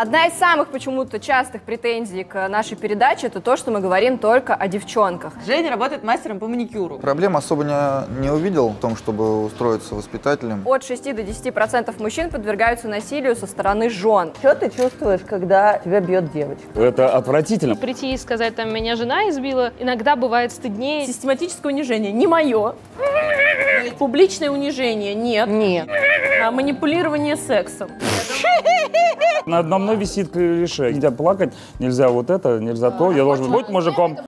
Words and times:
Одна 0.00 0.26
из 0.26 0.34
самых 0.34 0.68
почему-то 0.68 1.18
частых 1.18 1.62
претензий 1.62 2.22
к 2.22 2.48
нашей 2.48 2.76
передаче 2.76 3.26
это 3.26 3.40
то, 3.40 3.56
что 3.56 3.72
мы 3.72 3.80
говорим 3.80 4.18
только 4.18 4.54
о 4.54 4.68
девчонках. 4.68 5.32
Женя 5.44 5.70
работает 5.70 6.04
мастером 6.04 6.38
по 6.38 6.46
маникюру. 6.46 7.00
Проблем 7.00 7.36
особо 7.36 7.64
не, 7.64 8.20
не 8.20 8.30
увидел 8.30 8.68
в 8.68 8.76
том, 8.76 8.94
чтобы 8.94 9.44
устроиться 9.44 9.96
воспитателем. 9.96 10.62
От 10.68 10.84
6 10.84 11.16
до 11.16 11.24
10 11.24 11.52
процентов 11.52 11.98
мужчин 11.98 12.30
подвергаются 12.30 12.86
насилию 12.86 13.34
со 13.34 13.48
стороны 13.48 13.90
жен. 13.90 14.32
Что 14.38 14.54
ты 14.54 14.70
чувствуешь, 14.70 15.22
когда 15.28 15.78
тебя 15.78 15.98
бьет 15.98 16.30
девочка? 16.30 16.80
Это 16.80 17.08
отвратительно. 17.16 17.74
Прийти 17.74 18.14
и 18.14 18.16
сказать, 18.18 18.54
там, 18.54 18.72
меня 18.72 18.94
жена 18.94 19.28
избила, 19.30 19.72
иногда 19.80 20.14
бывает 20.14 20.52
стыднее. 20.52 21.08
Систематическое 21.08 21.72
унижение 21.72 22.12
не 22.12 22.28
мое. 22.28 22.76
Публичное 23.98 24.50
унижение 24.50 25.14
нет. 25.16 25.48
Нет. 25.48 25.88
А 26.40 26.52
манипулирование 26.52 27.34
сексом. 27.34 27.90
Надо 29.48 29.70
мной 29.88 29.96
висит 29.96 30.30
клише. 30.30 30.92
Нельзя 30.92 31.10
плакать, 31.10 31.54
нельзя 31.78 32.08
вот 32.08 32.30
это, 32.30 32.58
нельзя 32.58 32.90
то. 32.90 33.10
Я 33.10 33.24
должен 33.24 33.50
быть 33.50 33.68
мужиком. 33.68 34.18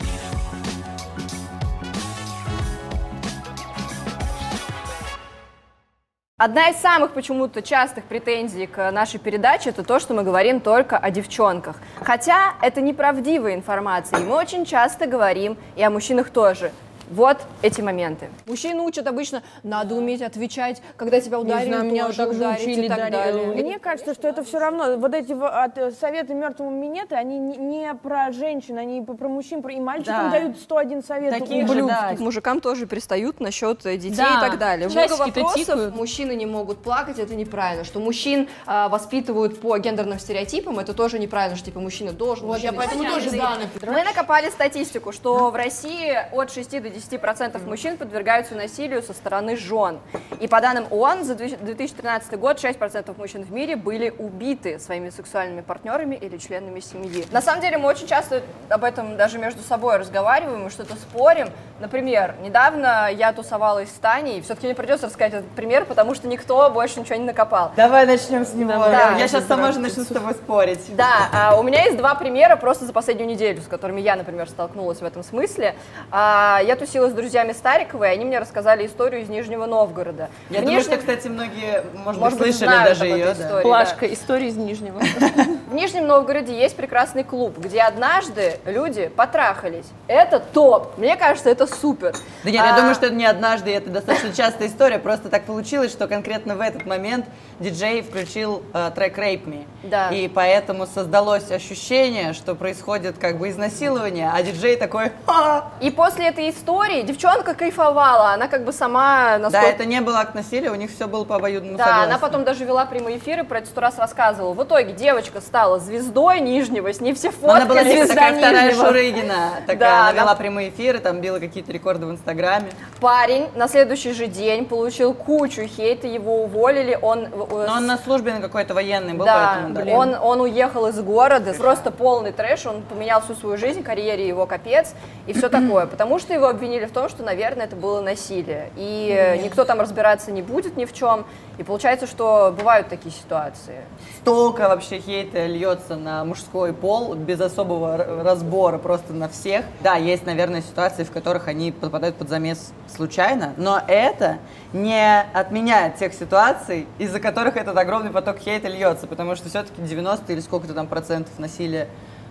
Одна 6.39 6.71
из 6.71 6.77
самых 6.77 7.13
почему-то 7.13 7.61
частых 7.61 8.05
претензий 8.05 8.67
к 8.67 8.91
нашей 8.91 9.21
передаче 9.21 9.69
это 9.69 9.85
то, 9.85 10.01
что 10.01 10.15
мы 10.15 10.23
говорим 10.23 10.61
только 10.61 10.97
о 10.97 11.11
девчонках. 11.11 11.77
Хотя 12.01 12.55
это 12.63 12.81
неправдивая 12.81 13.55
информация, 13.55 14.21
и 14.21 14.25
мы 14.25 14.37
очень 14.37 14.65
часто 14.65 15.07
говорим 15.07 15.59
и 15.77 15.83
о 15.83 15.91
мужчинах 15.91 16.31
тоже. 16.31 16.73
Вот 17.11 17.39
эти 17.63 17.81
моменты. 17.81 18.29
Мужчины 18.47 18.81
учат 18.83 19.07
обычно, 19.09 19.43
надо 19.65 19.97
уметь 19.97 20.23
отвечать, 20.23 20.81
когда 20.97 21.21
тебя 21.21 21.41
ударили, 21.41 21.69
знаю, 21.69 21.85
меня 21.85 22.07
тоже 22.07 22.19
так 22.19 22.33
же 22.33 22.39
ударить 22.39 22.63
учили, 22.63 22.87
и 22.87 22.89
так 22.89 22.99
Дарья. 22.99 23.11
далее. 23.11 23.47
Мне 23.65 23.79
кажется, 23.81 24.15
что 24.15 24.29
это 24.29 24.45
все 24.45 24.61
равно. 24.61 24.97
Вот 24.97 25.13
эти 25.13 25.33
от, 25.33 25.77
э, 25.77 25.91
советы 25.91 26.35
мертвому 26.35 26.71
минеты, 26.71 27.17
они 27.17 27.39
не, 27.39 27.57
не 27.57 27.95
про 27.95 28.31
женщин, 28.31 28.79
они 28.79 29.03
про 29.03 29.29
мужчин, 29.29 29.61
про, 29.61 29.73
и 29.73 29.81
мальчикам 29.81 30.31
Да. 30.31 30.31
дают 30.31 30.59
101 30.59 31.03
совет. 31.03 31.37
Таких 31.37 31.67
же, 31.67 31.83
да. 31.85 32.15
К 32.17 32.21
мужикам 32.21 32.61
тоже 32.61 32.87
пристают 32.87 33.41
насчет 33.41 33.85
э, 33.87 33.97
детей 33.97 34.17
Да. 34.17 34.39
и 34.39 34.49
так 34.49 34.59
далее. 34.59 34.89
Много 34.89 35.17
вопросов, 35.17 35.55
тикают. 35.57 35.97
мужчины 35.97 36.37
не 36.37 36.47
могут 36.47 36.79
плакать, 36.79 37.19
это 37.19 37.35
неправильно. 37.35 37.83
Что 37.85 37.99
мужчин 37.99 38.49
а, 38.67 38.89
воспитывают 38.89 39.61
по 39.61 39.77
гендерным 39.79 40.21
стереотипам, 40.21 40.79
это 40.79 40.95
тоже 40.95 41.19
неправильно, 41.19 41.57
что 41.57 41.67
типа 41.67 41.81
мужчина 41.81 42.13
должен. 42.13 42.47
Вот, 42.47 42.59
я 42.59 42.73
поэтому 42.73 43.05
тоже 43.05 43.31
да, 43.33 43.59
Мы 43.85 44.05
накопали 44.05 44.49
статистику, 44.51 45.11
что 45.11 45.51
в 45.51 45.57
России 45.57 46.17
от 46.33 46.53
6 46.53 46.71
до 46.83 46.89
10 46.89 47.00
процентов 47.19 47.67
мужчин 47.67 47.97
подвергаются 47.97 48.55
насилию 48.55 49.03
со 49.03 49.13
стороны 49.13 49.57
жен. 49.57 49.99
И 50.41 50.49
по 50.49 50.61
данным 50.61 50.87
ООН, 50.91 51.25
за 51.25 51.35
2013 51.35 52.39
год 52.39 52.61
6 52.61 52.79
процентов 52.79 53.19
мужчин 53.19 53.45
в 53.45 53.53
мире 53.53 53.77
были 53.77 54.11
убиты 54.11 54.79
своими 54.79 55.11
сексуальными 55.11 55.61
партнерами 55.61 56.17
или 56.17 56.37
членами 56.37 56.81
семьи. 56.81 57.25
На 57.31 57.43
самом 57.43 57.61
деле 57.61 57.79
мы 57.79 57.89
очень 57.89 58.07
часто 58.07 58.43
об 58.69 58.85
этом 58.85 59.17
даже 59.17 59.39
между 59.39 59.63
собой 59.63 59.99
разговариваем 59.99 60.67
и 60.67 60.71
что-то 60.71 60.95
спорим. 60.95 61.49
Например, 61.81 62.35
недавно 62.43 63.11
я 63.11 63.33
тусовалась 63.33 63.89
с 63.89 63.95
Таней, 63.95 64.43
все-таки 64.43 64.67
мне 64.67 64.75
придется 64.75 65.07
рассказать 65.07 65.35
этот 65.35 65.51
пример, 65.51 65.85
потому 65.85 66.15
что 66.15 66.29
никто 66.29 66.71
больше 66.71 67.01
ничего 67.01 67.17
не 67.17 67.25
накопал. 67.25 67.73
Давай 67.77 68.07
начнем 68.07 68.45
с 68.45 68.53
него. 68.53 68.73
Да. 68.73 69.17
я 69.19 69.29
сейчас 69.29 69.47
сама 69.47 69.73
же 69.73 69.79
начну 69.79 70.05
с 70.05 70.09
тобой 70.09 70.35
спорить. 70.35 70.95
Да, 70.97 71.29
а, 71.33 71.59
у 71.59 71.63
меня 71.63 71.85
есть 71.85 71.97
два 71.97 72.15
примера 72.15 72.57
просто 72.57 72.85
за 72.85 72.93
последнюю 72.93 73.29
неделю, 73.29 73.63
с 73.63 73.67
которыми 73.67 74.01
я, 74.01 74.17
например, 74.17 74.49
столкнулась 74.49 75.01
в 75.01 75.05
этом 75.05 75.23
смысле. 75.23 75.75
А, 76.11 76.61
я 76.65 76.77
тусила 76.77 76.90
с 76.99 77.13
друзьями 77.13 77.53
Стариковой, 77.53 78.09
и 78.09 78.11
они 78.13 78.25
мне 78.25 78.39
рассказали 78.39 78.87
историю 78.87 79.23
из 79.23 79.29
Нижнего 79.29 79.67
Новгорода. 79.67 80.29
Я 80.51 80.61
В 80.61 80.65
думаю, 80.65 80.81
что, 80.83 80.97
кстати, 80.97 81.29
многие, 81.29 81.85
может, 82.05 82.21
Может 82.21 82.39
быть, 82.39 82.55
слышали 82.57 82.85
даже 82.85 83.05
ее. 83.07 83.27
да. 83.27 83.33
истории. 83.33 83.63
Плашка, 83.63 84.07
история 84.13 84.49
из 84.49 84.57
Нижнего. 84.57 85.01
В 85.71 85.75
Нижнем 85.75 86.07
Новгороде 86.07 86.59
есть 86.59 86.77
прекрасный 86.77 87.23
клуб, 87.25 87.59
где 87.59 87.81
однажды 87.83 88.59
люди 88.67 89.09
потрахались. 89.15 89.87
Это 90.09 90.41
топ. 90.41 90.99
Мне 90.99 91.17
кажется, 91.17 91.49
это 91.51 91.67
супер. 91.67 92.13
Да 92.45 92.51
нет, 92.51 92.55
я 92.65 92.75
А, 92.75 92.77
думаю, 92.77 92.95
что 92.95 93.07
это 93.07 93.15
не 93.15 93.27
однажды, 93.27 93.73
это 93.73 93.91
достаточно 93.91 94.33
частая 94.33 94.69
история. 94.69 94.99
Просто 94.99 95.29
так 95.29 95.45
получилось, 95.45 95.93
что 95.93 96.09
конкретно 96.09 96.57
в 96.57 96.61
этот 96.61 96.87
момент 96.87 97.27
диджей 97.61 98.03
включил 98.03 98.63
э, 98.75 98.91
трек 98.95 99.17
Rape 99.19 99.45
Me. 99.45 99.67
Да. 99.85 100.09
И 100.11 100.29
поэтому 100.29 100.87
создалось 100.87 101.51
ощущение, 101.51 102.33
что 102.33 102.55
происходит 102.55 103.17
как 103.19 103.39
бы 103.39 103.49
изнасилование, 103.51 104.31
а 104.35 104.43
диджей 104.43 104.77
такой 104.77 105.13
«Ха!» 105.27 105.67
И 105.81 105.91
после 105.91 106.29
этой 106.29 106.51
истории 106.51 107.03
девчонка 107.03 107.55
кайфовала, 107.55 108.31
она 108.33 108.49
как 108.49 108.65
бы 108.65 108.73
сама 108.73 109.33
Да, 109.33 109.39
насколько... 109.39 109.67
это 109.69 109.85
не 109.85 110.01
был 110.01 110.17
акт 110.17 110.35
насилия, 110.35 110.71
у 110.71 110.75
них 110.75 110.91
все 110.91 111.07
было 111.07 111.25
по 111.25 111.37
обоюдному 111.37 111.79
Да, 111.79 111.85
согласию. 111.85 112.09
она 112.11 112.19
потом 112.19 112.45
даже 112.45 112.65
вела 112.65 112.85
прямые 112.87 113.19
эфиры, 113.19 113.45
про 113.45 113.59
это 113.59 113.69
сто 113.69 113.81
раз 113.81 113.99
рассказывала. 113.99 114.53
В 114.55 114.63
итоге 114.65 114.93
девочка 114.93 115.41
стала 115.41 115.79
звездой 115.79 116.41
Нижнего, 116.41 116.93
с 116.93 117.01
ней 117.01 117.15
все 117.15 117.29
Но 117.29 117.33
фоткали. 117.49 117.57
Она 117.61 117.67
была 117.67 117.81
типа 117.85 117.91
звезда 117.97 118.15
такая 118.15 118.39
вторая. 118.39 118.75
Шурыгина. 118.75 119.51
Такая, 119.67 119.79
Да, 119.79 120.01
она 120.09 120.13
вела 120.13 120.23
она- 120.23 120.35
прямые 120.35 120.69
эфиры, 120.71 120.99
там 120.99 121.21
била 121.21 121.39
какие-то 121.39 121.73
рекорды 121.73 122.07
в 122.07 122.11
Инстаграме. 122.11 122.71
Парень 123.01 123.49
на 123.55 123.69
следующий 123.69 124.13
же 124.13 124.27
день 124.27 124.65
получил 124.65 125.13
кучу 125.15 125.67
хейта, 125.67 126.07
его 126.07 126.43
уволили, 126.45 126.99
он... 127.01 127.29
Но 127.51 127.75
он 127.75 127.87
на 127.87 127.99
службе 127.99 128.33
на 128.33 128.41
какой-то 128.41 128.75
военный 128.75 129.15
был, 129.15 129.25
да, 129.25 129.61
поэтому 129.63 129.85
да. 129.85 129.93
он, 129.93 130.15
он 130.15 130.41
уехал 130.41 130.87
из 130.87 130.99
города, 131.01 131.53
просто 131.55 131.91
полный 131.91 132.33
трэш, 132.33 132.67
он 132.67 132.83
поменял 132.83 133.21
всю 133.21 133.35
свою 133.35 133.57
жизнь, 133.57 133.83
карьере 133.83 134.27
его 134.27 134.47
капец 134.47 134.95
и 135.27 135.33
все 135.33 135.49
такое, 135.49 135.87
потому 135.87 136.19
что 136.19 136.33
его 136.33 136.49
обвинили 136.49 136.87
в 136.87 136.93
том, 136.93 137.09
что, 137.09 137.23
наверное, 137.23 137.67
это 137.67 137.77
было 137.77 138.01
насилие, 138.01 138.71
и 138.77 139.41
никто 139.43 139.65
там 139.65 139.81
разбираться 139.81 140.31
не 140.33 140.43
будет 140.43 140.77
ни 140.77 140.85
в 140.85 140.93
чем, 140.93 141.25
и 141.61 141.63
получается, 141.63 142.07
что 142.07 142.55
бывают 142.57 142.89
такие 142.89 143.15
ситуации. 143.15 143.83
Столько 144.23 144.63
вообще 144.63 144.99
хейта 144.99 145.45
льется 145.45 145.97
на 145.97 146.25
мужской 146.25 146.73
пол 146.73 147.15
без 147.15 147.39
особого 147.39 147.99
разбора, 148.25 148.79
просто 148.79 149.13
на 149.13 149.29
всех. 149.29 149.67
Да, 149.83 149.97
есть, 149.97 150.25
наверное, 150.25 150.63
ситуации, 150.63 151.05
в 151.05 151.11
которых 151.11 151.49
они 151.49 151.71
попадают 151.71 152.17
под 152.17 152.31
замес 152.31 152.73
случайно, 152.89 153.53
но 153.59 153.79
это 153.87 154.39
не 154.73 155.21
отменяет 155.35 155.97
тех 155.97 156.15
ситуаций, 156.15 156.87
из-за 156.97 157.21
которых 157.21 157.59
этот 157.59 157.77
огромный 157.77 158.11
поток 158.11 158.39
хейта 158.39 158.69
льется, 158.69 159.07
потому 159.07 159.37
что 159.37 159.51
все-таки 159.51 159.83
90 159.83 160.33
или 160.33 160.41
сколько-то 160.41 160.73
там 160.73 160.87
процентов 160.87 161.39
насилия 161.39 161.89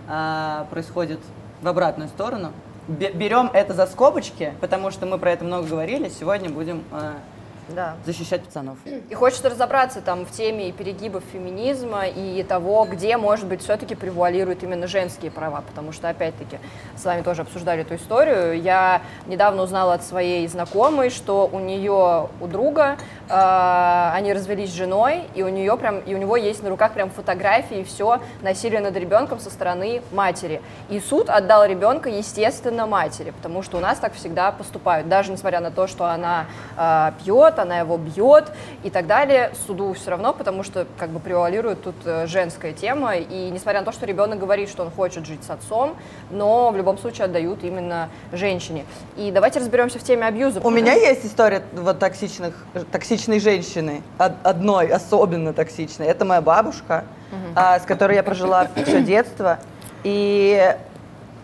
а, 0.08 0.66
происходит 0.70 1.20
в 1.62 1.68
обратную 1.68 2.08
сторону. 2.08 2.50
Бе- 2.88 3.12
Берем 3.12 3.48
это 3.52 3.74
за 3.74 3.86
скобочки, 3.86 4.54
потому 4.60 4.90
что 4.90 5.06
мы 5.06 5.18
про 5.18 5.30
это 5.30 5.44
много 5.44 5.68
говорили, 5.68 6.08
сегодня 6.08 6.50
будем 6.50 6.82
а, 6.90 7.12
Да. 7.74 7.94
защищать 8.04 8.42
пацанов. 8.42 8.78
И 8.84 9.14
хочется 9.14 9.48
разобраться 9.48 10.00
там 10.00 10.26
в 10.26 10.30
теме 10.30 10.68
и 10.68 10.72
перегибов 10.72 11.22
феминизма 11.32 12.06
и 12.06 12.42
того, 12.42 12.84
где, 12.84 13.16
может 13.16 13.46
быть, 13.46 13.62
все-таки 13.62 13.94
превуалируют 13.94 14.62
именно 14.62 14.86
женские 14.86 15.30
права, 15.30 15.62
потому 15.66 15.92
что, 15.92 16.08
опять-таки, 16.08 16.58
с 16.96 17.04
вами 17.04 17.22
тоже 17.22 17.42
обсуждали 17.42 17.82
эту 17.82 17.94
историю. 17.94 18.60
Я 18.60 19.02
недавно 19.26 19.62
узнала 19.62 19.94
от 19.94 20.02
своей 20.02 20.46
знакомой, 20.48 21.10
что 21.10 21.48
у 21.50 21.58
нее, 21.58 22.28
у 22.40 22.46
друга, 22.46 22.96
э, 23.28 24.10
они 24.14 24.32
развелись 24.32 24.70
с 24.70 24.74
женой, 24.74 25.24
и 25.34 25.42
у 25.42 25.48
нее 25.48 25.76
прям, 25.76 26.00
и 26.00 26.14
у 26.14 26.18
него 26.18 26.36
есть 26.36 26.62
на 26.62 26.70
руках 26.70 26.92
прям 26.92 27.10
фотографии, 27.10 27.84
все 27.84 28.20
насилие 28.42 28.80
над 28.80 28.96
ребенком 28.96 29.38
со 29.38 29.50
стороны 29.50 30.02
матери. 30.12 30.60
И 30.88 30.98
суд 31.00 31.30
отдал 31.30 31.64
ребенка, 31.64 32.08
естественно, 32.08 32.86
матери, 32.86 33.30
потому 33.30 33.62
что 33.62 33.76
у 33.76 33.80
нас 33.80 33.98
так 33.98 34.14
всегда 34.14 34.50
поступают, 34.52 35.08
даже 35.08 35.30
несмотря 35.30 35.60
на 35.60 35.70
то, 35.70 35.86
что 35.86 36.06
она 36.06 36.46
э, 36.76 37.12
пьет, 37.22 37.59
она 37.62 37.78
его 37.78 37.96
бьет 37.96 38.52
и 38.82 38.90
так 38.90 39.06
далее, 39.06 39.52
суду 39.66 39.92
все 39.94 40.10
равно, 40.10 40.32
потому 40.32 40.62
что 40.62 40.86
как 40.98 41.10
бы 41.10 41.20
превалирует 41.20 41.82
тут 41.82 41.94
э, 42.04 42.26
женская 42.26 42.72
тема, 42.72 43.16
и 43.16 43.50
несмотря 43.50 43.80
на 43.80 43.86
то, 43.86 43.92
что 43.92 44.06
ребенок 44.06 44.38
говорит, 44.38 44.68
что 44.68 44.82
он 44.82 44.90
хочет 44.90 45.26
жить 45.26 45.44
с 45.44 45.50
отцом, 45.50 45.96
но 46.30 46.70
в 46.70 46.76
любом 46.76 46.98
случае 46.98 47.26
отдают 47.26 47.62
именно 47.64 48.08
женщине. 48.32 48.84
И 49.16 49.30
давайте 49.30 49.60
разберемся 49.60 49.98
в 49.98 50.02
теме 50.02 50.26
абьюза. 50.26 50.60
У 50.62 50.70
меня 50.70 50.94
есть 50.94 51.24
история 51.24 51.62
вот 51.72 51.98
токсичных, 51.98 52.54
токсичной 52.92 53.40
женщины, 53.40 54.02
од- 54.18 54.32
одной 54.42 54.88
особенно 54.88 55.52
токсичной. 55.52 56.06
Это 56.06 56.24
моя 56.24 56.40
бабушка, 56.40 57.04
а, 57.54 57.78
с 57.78 57.82
которой 57.82 58.16
я 58.16 58.22
прожила 58.22 58.68
все 58.84 59.02
детство. 59.02 59.58
И 60.02 60.74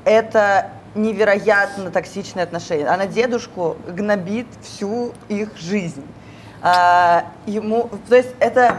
это 0.04 0.70
невероятно 0.96 1.90
токсичные 1.90 2.44
отношения. 2.44 2.86
Она 2.86 3.06
дедушку 3.06 3.76
гнобит 3.86 4.46
всю 4.62 5.12
их 5.28 5.56
жизнь. 5.56 6.04
А, 6.62 7.26
ему, 7.46 7.90
то 8.08 8.16
есть 8.16 8.30
это 8.40 8.76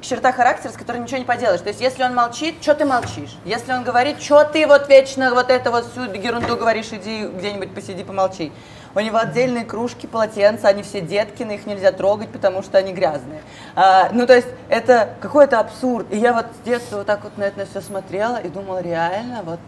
черта 0.00 0.32
характера, 0.32 0.72
с 0.72 0.76
которой 0.76 0.98
ничего 0.98 1.18
не 1.18 1.24
поделаешь. 1.24 1.60
То 1.60 1.68
есть 1.68 1.80
если 1.80 2.02
он 2.02 2.14
молчит, 2.14 2.56
что 2.60 2.74
ты 2.74 2.84
молчишь? 2.84 3.36
Если 3.44 3.72
он 3.72 3.84
говорит, 3.84 4.20
что 4.20 4.44
ты 4.44 4.66
вот 4.66 4.88
вечно 4.88 5.34
вот 5.34 5.50
это 5.50 5.70
вот 5.70 5.86
всю 5.90 6.02
ерунду 6.12 6.56
говоришь, 6.56 6.88
иди 6.92 7.26
где-нибудь 7.26 7.74
посиди, 7.74 8.02
помолчи. 8.02 8.52
У 8.92 8.98
него 8.98 9.18
отдельные 9.18 9.64
кружки, 9.64 10.06
полотенца, 10.06 10.66
они 10.66 10.82
все 10.82 11.00
деткины, 11.00 11.52
их 11.52 11.66
нельзя 11.66 11.92
трогать, 11.92 12.30
потому 12.30 12.62
что 12.62 12.78
они 12.78 12.92
грязные. 12.92 13.40
А, 13.76 14.08
ну, 14.12 14.26
то 14.26 14.34
есть 14.34 14.48
это 14.68 15.10
какой-то 15.20 15.60
абсурд. 15.60 16.06
И 16.10 16.16
я 16.16 16.32
вот 16.32 16.46
с 16.60 16.66
детства 16.66 16.98
вот 16.98 17.06
так 17.06 17.22
вот 17.22 17.38
на 17.38 17.44
это 17.44 17.66
все 17.66 17.80
смотрела 17.80 18.38
и 18.38 18.48
думала, 18.48 18.80
реально, 18.80 19.42
вот 19.44 19.60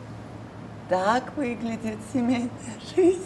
так 0.92 1.32
выглядит 1.36 1.96
семейная 2.12 2.50
жизнь. 2.94 3.24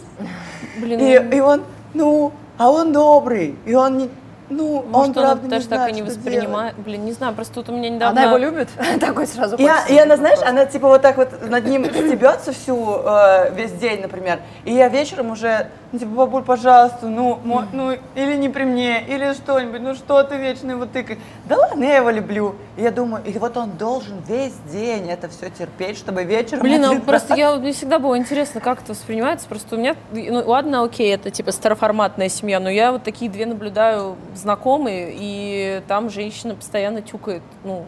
Блин, 0.80 1.00
И, 1.00 1.36
и 1.36 1.40
он, 1.40 1.64
ну, 1.94 2.32
а 2.58 2.70
он 2.70 2.92
добрый, 2.92 3.56
и 3.66 3.74
он 3.74 3.98
не... 3.98 4.10
Ну, 4.48 4.78
он 4.78 4.86
Может, 4.90 5.14
правда 5.14 5.42
не 5.44 5.48
даже 5.48 5.66
так 5.66 5.78
знает, 5.78 5.92
и 5.92 6.00
не 6.00 6.02
воспринимает. 6.02 6.76
Блин, 6.78 7.04
не 7.04 7.12
знаю, 7.12 7.34
просто 7.34 7.54
тут 7.54 7.68
у 7.68 7.72
меня 7.72 7.90
недавно... 7.90 8.20
Она 8.20 8.28
его 8.30 8.36
любит? 8.38 8.68
Такой 9.00 9.26
сразу 9.26 9.56
Я, 9.58 9.84
и 9.88 9.96
она, 9.98 10.16
знаешь, 10.16 10.38
она 10.46 10.66
типа 10.66 10.88
вот 10.88 11.02
так 11.02 11.16
вот 11.16 11.48
над 11.48 11.66
ним 11.66 11.84
стебется 11.90 12.52
всю 12.52 13.00
э, 13.04 13.52
весь 13.54 13.72
день, 13.72 14.02
например. 14.02 14.40
И 14.64 14.72
я 14.72 14.88
вечером 14.88 15.30
уже, 15.32 15.68
ну, 15.90 15.98
типа, 15.98 16.10
бабуль, 16.10 16.42
пожалуйста, 16.42 17.06
ну, 17.08 17.40
мо- 17.42 17.66
ну, 17.72 17.96
или 18.14 18.34
не 18.36 18.48
при 18.48 18.64
мне, 18.64 19.02
или 19.02 19.32
что-нибудь, 19.34 19.80
ну 19.80 19.94
что 19.94 20.22
ты 20.22 20.36
вечно 20.36 20.70
его 20.70 20.86
тыкаешь. 20.86 21.18
Да 21.48 21.56
ладно, 21.56 21.84
я 21.84 21.96
его 21.96 22.10
люблю. 22.10 22.54
И 22.76 22.82
я 22.82 22.90
думаю, 22.90 23.24
и 23.24 23.36
вот 23.38 23.56
он 23.56 23.72
должен 23.72 24.22
весь 24.28 24.54
день 24.70 25.10
это 25.10 25.28
все 25.28 25.50
терпеть, 25.50 25.98
чтобы 25.98 26.24
вечером... 26.24 26.62
Блин, 26.62 26.84
а 26.84 26.90
один 26.90 27.00
просто 27.00 27.34
я, 27.34 27.54
мне 27.56 27.72
всегда 27.72 27.98
было 27.98 28.16
интересно, 28.16 28.60
как 28.60 28.82
это 28.82 28.92
воспринимается. 28.92 29.48
Просто 29.48 29.76
у 29.76 29.78
меня, 29.78 29.96
ну 30.12 30.42
ладно, 30.46 30.84
окей, 30.84 31.14
это 31.14 31.30
типа 31.30 31.52
староформатная 31.52 32.28
семья, 32.28 32.60
но 32.60 32.68
я 32.68 32.92
вот 32.92 33.02
такие 33.02 33.30
две 33.30 33.46
наблюдаю 33.46 34.16
знакомые, 34.36 35.12
и 35.14 35.82
там 35.88 36.10
женщина 36.10 36.54
постоянно 36.54 37.02
тюкает, 37.02 37.42
ну, 37.64 37.86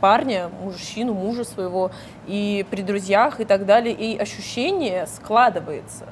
парня, 0.00 0.50
мужчину, 0.62 1.12
мужа 1.14 1.44
своего, 1.44 1.90
и 2.26 2.64
при 2.70 2.82
друзьях 2.82 3.40
и 3.40 3.44
так 3.44 3.66
далее, 3.66 3.94
и 3.94 4.16
ощущение 4.16 5.06
складывается 5.06 6.06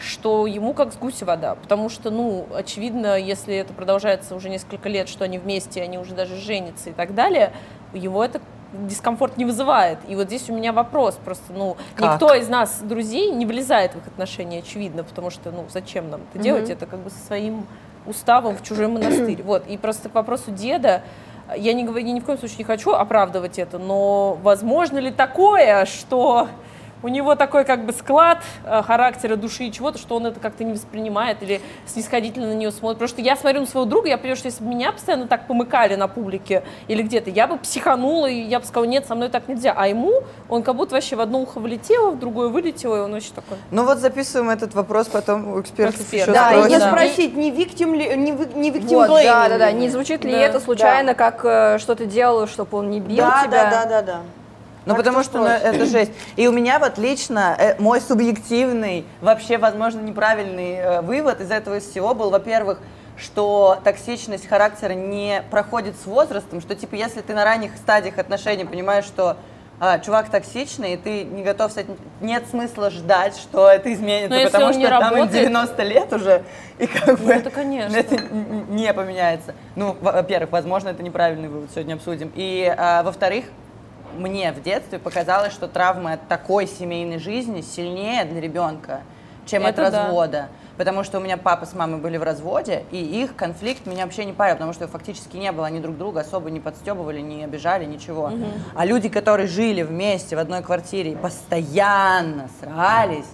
что 0.00 0.46
ему 0.46 0.72
как 0.72 0.92
с 0.92 0.96
гуся 0.96 1.26
вода, 1.26 1.54
потому 1.54 1.88
что, 1.88 2.10
ну, 2.10 2.46
очевидно, 2.54 3.18
если 3.18 3.54
это 3.54 3.74
продолжается 3.74 4.34
уже 4.34 4.48
несколько 4.48 4.88
лет, 4.88 5.08
что 5.08 5.24
они 5.24 5.38
вместе, 5.38 5.82
они 5.82 5.98
уже 5.98 6.14
даже 6.14 6.36
женятся 6.36 6.90
и 6.90 6.92
так 6.92 7.14
далее, 7.14 7.52
его 7.92 8.24
это 8.24 8.40
дискомфорт 8.72 9.36
не 9.36 9.44
вызывает. 9.44 9.98
И 10.08 10.14
вот 10.14 10.28
здесь 10.28 10.48
у 10.48 10.54
меня 10.54 10.72
вопрос, 10.72 11.18
просто, 11.22 11.52
ну, 11.52 11.76
Как? 11.94 12.14
никто 12.14 12.34
из 12.34 12.48
нас, 12.48 12.80
друзей, 12.80 13.30
не 13.30 13.44
влезает 13.44 13.92
в 13.92 13.98
их 13.98 14.06
отношения, 14.06 14.60
очевидно, 14.60 15.04
потому 15.04 15.30
что, 15.30 15.50
ну, 15.50 15.66
зачем 15.68 16.08
нам 16.10 16.22
это 16.32 16.42
делать, 16.42 16.70
это 16.70 16.86
как 16.86 17.00
бы 17.00 17.10
со 17.10 17.18
своим 17.18 17.66
уставом 18.06 18.56
в 18.56 18.62
чужой 18.62 18.88
монастырь. 18.88 19.42
Вот, 19.42 19.66
и 19.66 19.76
просто 19.76 20.08
к 20.08 20.14
вопросу 20.14 20.50
деда, 20.50 21.02
я, 21.56 21.72
не, 21.72 21.84
я 21.84 22.12
ни 22.12 22.20
в 22.20 22.24
коем 22.24 22.38
случае 22.38 22.58
не 22.58 22.64
хочу 22.64 22.92
оправдывать 22.92 23.58
это, 23.58 23.78
но 23.78 24.38
возможно 24.42 24.98
ли 24.98 25.10
такое, 25.10 25.84
что 25.84 26.48
у 27.02 27.08
него 27.08 27.34
такой 27.34 27.64
как 27.64 27.84
бы 27.86 27.92
склад 27.92 28.38
э, 28.64 28.82
характера, 28.82 29.36
души 29.36 29.64
и 29.64 29.72
чего-то, 29.72 29.98
что 29.98 30.16
он 30.16 30.26
это 30.26 30.40
как-то 30.40 30.64
не 30.64 30.72
воспринимает 30.74 31.42
или 31.42 31.60
снисходительно 31.86 32.48
на 32.48 32.54
нее 32.54 32.70
смотрит. 32.70 32.98
Потому 32.98 33.08
что 33.08 33.20
я 33.22 33.36
смотрю 33.36 33.60
на 33.60 33.66
своего 33.66 33.88
друга, 33.88 34.08
я 34.08 34.18
понимаю, 34.18 34.36
что 34.36 34.46
если 34.48 34.62
бы 34.62 34.70
меня 34.70 34.92
постоянно 34.92 35.26
так 35.26 35.46
помыкали 35.46 35.94
на 35.94 36.08
публике 36.08 36.62
или 36.88 37.02
где-то, 37.02 37.30
я 37.30 37.46
бы 37.46 37.56
психанула, 37.58 38.26
и 38.26 38.40
я 38.42 38.60
бы 38.60 38.66
сказала, 38.66 38.84
нет, 38.86 39.06
со 39.06 39.14
мной 39.14 39.28
так 39.28 39.48
нельзя. 39.48 39.72
А 39.76 39.88
ему, 39.88 40.22
он 40.48 40.62
как 40.62 40.76
будто 40.76 40.94
вообще 40.94 41.16
в 41.16 41.20
одно 41.20 41.40
ухо 41.40 41.58
влетело, 41.60 42.10
в 42.10 42.18
другое 42.18 42.48
вылетело, 42.48 42.96
и 42.96 43.00
он 43.00 43.14
очень 43.14 43.32
такой... 43.34 43.56
Ну 43.70 43.84
вот 43.84 43.98
записываем 43.98 44.50
этот 44.50 44.74
вопрос, 44.74 45.08
потом 45.08 45.52
у 45.54 45.60
экспертов 45.60 46.00
Эксперт. 46.00 46.22
еще 46.28 46.32
Да, 46.32 46.50
спросим. 46.50 46.76
и 46.76 46.78
Да. 46.78 46.88
спросить, 46.88 47.36
не 47.36 47.50
виктим 47.50 47.94
ли, 47.94 48.16
не, 48.16 48.32
ви- 48.32 48.54
не 48.54 48.70
виктим 48.70 48.98
Вот, 48.98 49.08
да, 49.08 49.48
да, 49.48 49.58
да. 49.58 49.72
Не 49.72 49.88
звучит 49.88 50.24
ли 50.24 50.32
Да. 50.32 50.38
это 50.38 50.60
случайно, 50.60 51.14
как 51.14 51.40
э, 51.44 51.78
что 51.78 51.94
ты 51.94 52.06
делала, 52.06 52.46
чтобы 52.46 52.78
он 52.78 52.90
не 52.90 53.00
бил 53.00 53.16
Да, 53.18 53.44
тебя? 53.46 53.64
да, 53.64 53.70
да, 53.70 53.86
да, 53.86 54.02
да. 54.02 54.20
Ну, 54.86 54.94
Так 54.94 55.04
потому 55.04 55.22
что 55.22 55.38
ну, 55.38 55.46
это 55.46 55.84
жесть. 55.86 56.12
И 56.36 56.46
у 56.48 56.52
меня 56.52 56.78
вот 56.78 56.96
лично 56.98 57.54
э, 57.58 57.74
мой 57.78 58.00
субъективный, 58.00 59.04
вообще, 59.20 59.58
возможно, 59.58 60.00
неправильный 60.00 60.74
э, 60.76 61.00
вывод 61.02 61.40
из 61.40 61.50
этого 61.50 61.80
всего 61.80 62.14
был, 62.14 62.30
во-первых, 62.30 62.78
что 63.18 63.78
токсичность 63.84 64.48
характера 64.48 64.92
не 64.94 65.42
проходит 65.50 65.94
с 66.02 66.06
возрастом, 66.06 66.60
что, 66.62 66.74
типа, 66.74 66.94
если 66.94 67.20
ты 67.20 67.34
на 67.34 67.44
ранних 67.44 67.76
стадиях 67.76 68.16
отношений 68.18 68.64
понимаешь, 68.64 69.04
что 69.04 69.36
а, 69.82 69.98
чувак 69.98 70.30
токсичный, 70.30 70.94
и 70.94 70.96
ты 70.96 71.24
не 71.24 71.42
готов 71.42 71.72
с 71.72 71.76
этим, 71.78 71.96
нет 72.20 72.44
смысла 72.48 72.90
ждать, 72.90 73.36
что 73.36 73.68
это 73.68 73.92
изменится, 73.92 74.28
Но 74.30 74.36
если 74.36 74.48
потому 74.48 74.66
он 74.66 74.72
что 74.72 74.80
не 74.80 74.88
там 74.88 75.02
им 75.02 75.10
работает- 75.20 75.32
90 75.46 75.82
лет 75.82 76.12
уже, 76.12 76.42
и 76.78 76.86
как 76.86 77.18
бы 77.18 77.32
это 77.32 77.50
конечно. 77.50 77.94
это 77.96 78.16
не 78.70 78.92
поменяется. 78.92 79.54
Ну, 79.76 79.96
во- 80.00 80.12
во-первых, 80.12 80.52
возможно, 80.52 80.88
это 80.90 81.02
неправильный 81.02 81.48
вывод, 81.48 81.70
сегодня 81.74 81.94
обсудим. 81.94 82.30
И, 82.34 82.74
а, 82.76 83.02
во-вторых, 83.02 83.44
мне 84.16 84.52
в 84.52 84.62
детстве 84.62 84.98
показалось, 84.98 85.52
что 85.52 85.68
травмы 85.68 86.12
от 86.14 86.28
такой 86.28 86.66
семейной 86.66 87.18
жизни 87.18 87.60
сильнее 87.60 88.24
для 88.24 88.40
ребенка, 88.40 89.00
чем 89.46 89.64
от 89.66 89.78
Это 89.78 89.90
да. 89.90 90.02
развода. 90.04 90.48
Потому 90.76 91.04
что 91.04 91.18
у 91.18 91.20
меня 91.20 91.36
папа 91.36 91.66
с 91.66 91.74
мамой 91.74 92.00
были 92.00 92.16
в 92.16 92.22
разводе, 92.22 92.84
и 92.90 92.96
их 92.96 93.36
конфликт 93.36 93.84
меня 93.84 94.04
вообще 94.04 94.24
не 94.24 94.32
парил, 94.32 94.54
потому 94.54 94.72
что 94.72 94.88
фактически 94.88 95.36
не 95.36 95.52
было. 95.52 95.66
Они 95.66 95.78
друг 95.78 95.98
друга 95.98 96.20
особо 96.20 96.48
не 96.50 96.58
подстебывали, 96.58 97.20
не 97.20 97.44
обижали, 97.44 97.84
ничего. 97.84 98.32
А 98.74 98.84
люди, 98.86 99.10
которые 99.10 99.46
жили 99.46 99.82
вместе 99.82 100.36
в 100.36 100.38
одной 100.38 100.62
квартире 100.62 101.12
и 101.12 101.16
постоянно 101.16 102.48
срались, 102.60 103.26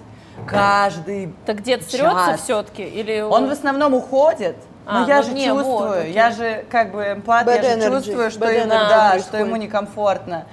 каждый 0.46 1.32
Так 1.46 1.62
дед 1.62 1.82
срется 1.84 2.32
час. 2.32 2.40
все-таки? 2.42 2.82
Или 2.82 3.20
он 3.20 3.48
в 3.48 3.52
основном 3.52 3.94
уходит, 3.94 4.56
но 4.84 5.04
А, 5.04 5.08
я 5.08 5.18
ну 5.18 5.22
же 5.22 5.32
не, 5.32 5.52
вот, 5.52 5.62
чувствую, 5.62 6.00
окей. 6.00 6.12
я 6.12 6.30
же 6.30 6.64
как 6.70 6.92
бы 6.92 7.02
эмпат, 7.12 7.46
Bad 7.46 7.56
я 7.56 7.62
же 7.62 7.68
energy, 7.80 7.96
чувствую, 7.96 8.30
что, 8.30 8.44
bad 8.44 8.60
ему, 8.60 8.68
да, 8.70 9.18
что 9.18 9.36
ему 9.38 9.56
некомфортно. 9.56 10.46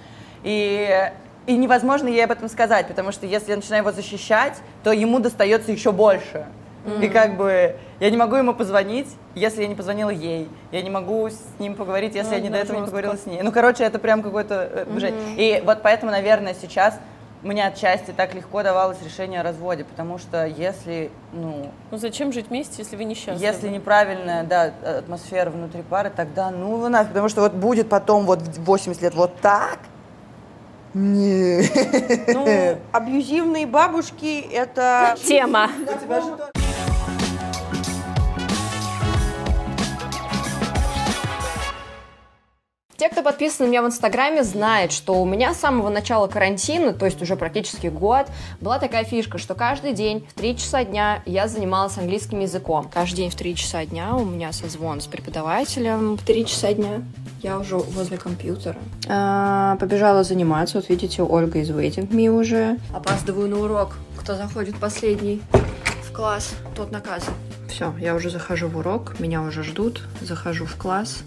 И, 0.44 1.12
и 1.48 1.57
невозможно 1.57 2.07
ей 2.07 2.24
об 2.24 2.31
этом 2.31 2.50
сказать, 2.50 2.88
потому 2.88 3.12
что 3.12 3.25
если 3.25 3.51
я 3.51 3.56
начинаю 3.57 3.84
его 3.84 3.92
защищать, 3.92 4.57
то 4.84 4.92
ему 4.92 5.19
достается 5.19 5.72
еще 5.72 5.92
больше. 5.92 6.45
И 7.01 7.07
как 7.07 7.38
бы 7.38 7.78
я 8.01 8.10
не 8.10 8.18
могу 8.18 8.36
ему 8.36 8.54
позвонить, 8.54 9.07
если 9.36 9.62
я 9.62 9.68
не 9.69 9.75
позвонила 9.75 10.10
ей. 10.10 10.50
Я 10.74 10.81
не 10.81 10.90
могу 10.90 11.30
с 11.30 11.40
ним 11.57 11.75
поговорить, 11.75 12.13
если 12.13 12.31
Ну, 12.31 12.36
я 12.36 12.42
не 12.42 12.50
до 12.50 12.57
этого 12.57 12.74
не 12.75 12.80
жестко. 12.81 12.86
поговорила 12.98 13.16
с 13.16 13.25
ней. 13.25 13.42
Ну, 13.42 13.54
короче, 13.54 13.86
это 13.86 14.00
прям 14.00 14.22
какой-то 14.22 14.69
э, 14.69 15.00
жесть. 15.00 15.16
И 15.38 15.63
вот 15.66 15.81
поэтому, 15.81 16.12
наверное, 16.12 16.54
сейчас 16.54 17.00
мне 17.42 17.66
отчасти 17.66 18.12
так 18.12 18.34
легко 18.34 18.63
давалось 18.63 18.98
решение 19.01 19.39
о 19.39 19.44
разводе, 19.44 19.86
потому 19.86 20.18
что 20.18 20.46
если, 20.46 21.10
ну, 21.31 21.72
Ну 21.92 21.98
зачем 21.98 22.34
жить 22.34 22.48
вместе, 22.50 22.75
если 22.80 22.98
вы 22.98 23.06
несчастны? 23.06 23.42
если 23.42 23.69
неправильная, 23.69 24.44
да, 24.44 24.74
атмосфера 25.00 25.50
внутри 25.51 25.84
пары, 25.84 26.10
тогда 26.13 26.51
ну 26.51 26.75
его 26.75 26.89
нафиг, 26.89 27.10
потому 27.10 27.30
что 27.30 27.42
вот 27.42 27.54
будет 27.54 27.88
потом 27.88 28.25
вот 28.25 28.39
в 28.42 28.63
80 28.66 29.01
лет 29.01 29.16
вот 29.16 29.31
так. 29.42 29.80
Не. 30.94 31.69
Ну, 32.34 32.78
абьюзивные 32.92 33.66
бабушки— 33.66 34.45
это... 34.51 35.16
Тема. 35.25 35.69
Те, 43.03 43.09
кто 43.09 43.21
подписан 43.21 43.65
на 43.65 43.69
меня 43.69 43.83
в 43.83 43.88
Инстаграме, 43.88 44.45
знают, 44.45 44.94
что 44.94 45.21
у 45.21 45.25
меня 45.25 45.53
с 45.53 45.59
самого 45.59 45.89
начала 45.89 46.27
карантина, 46.27 46.94
то 46.94 47.03
есть 47.03 47.21
уже 47.21 47.35
практически 47.35 47.88
год, 47.88 48.27
была 48.61 48.79
такая 48.79 49.03
фишка, 49.03 49.38
что 49.38 49.55
каждый 49.55 49.91
день 49.91 50.25
в 50.29 50.39
3 50.39 50.55
часа 50.55 50.85
дня 50.85 51.21
я 51.25 51.50
занималась 51.50 51.97
английским 51.97 52.39
языком. 52.39 52.89
Каждый 52.94 53.17
день 53.17 53.29
в 53.29 53.35
3 53.35 53.55
часа 53.57 53.85
дня 53.85 54.15
у 54.15 54.23
меня 54.23 54.53
созвон 54.53 55.01
с 55.01 55.07
преподавателем. 55.07 56.15
В 56.15 56.23
3 56.23 56.45
часа 56.45 56.73
дня 56.73 57.01
я 57.41 57.59
уже 57.59 57.75
возле 57.75 58.17
компьютера. 58.17 58.77
А, 59.09 59.75
побежала 59.81 60.23
заниматься. 60.23 60.77
Вот 60.77 60.88
видите, 60.88 61.23
Ольга 61.23 61.59
из 61.59 61.71
Waiting 61.71 62.07
Me 62.07 62.29
уже. 62.29 62.77
Опаздываю 62.95 63.50
на 63.50 63.60
урок. 63.60 63.98
Кто 64.17 64.36
заходит 64.36 64.77
последний 64.77 65.41
в 66.10 66.13
класс, 66.13 66.55
тот 66.74 66.93
наказан. 66.93 67.33
Все, 67.67 67.93
я 68.00 68.15
уже 68.15 68.29
захожу 68.29 68.69
в 68.69 68.77
урок, 68.77 69.19
меня 69.19 69.41
уже 69.41 69.62
ждут, 69.63 70.03
захожу 70.22 70.65
в 70.65 70.77
класс. 70.77 71.24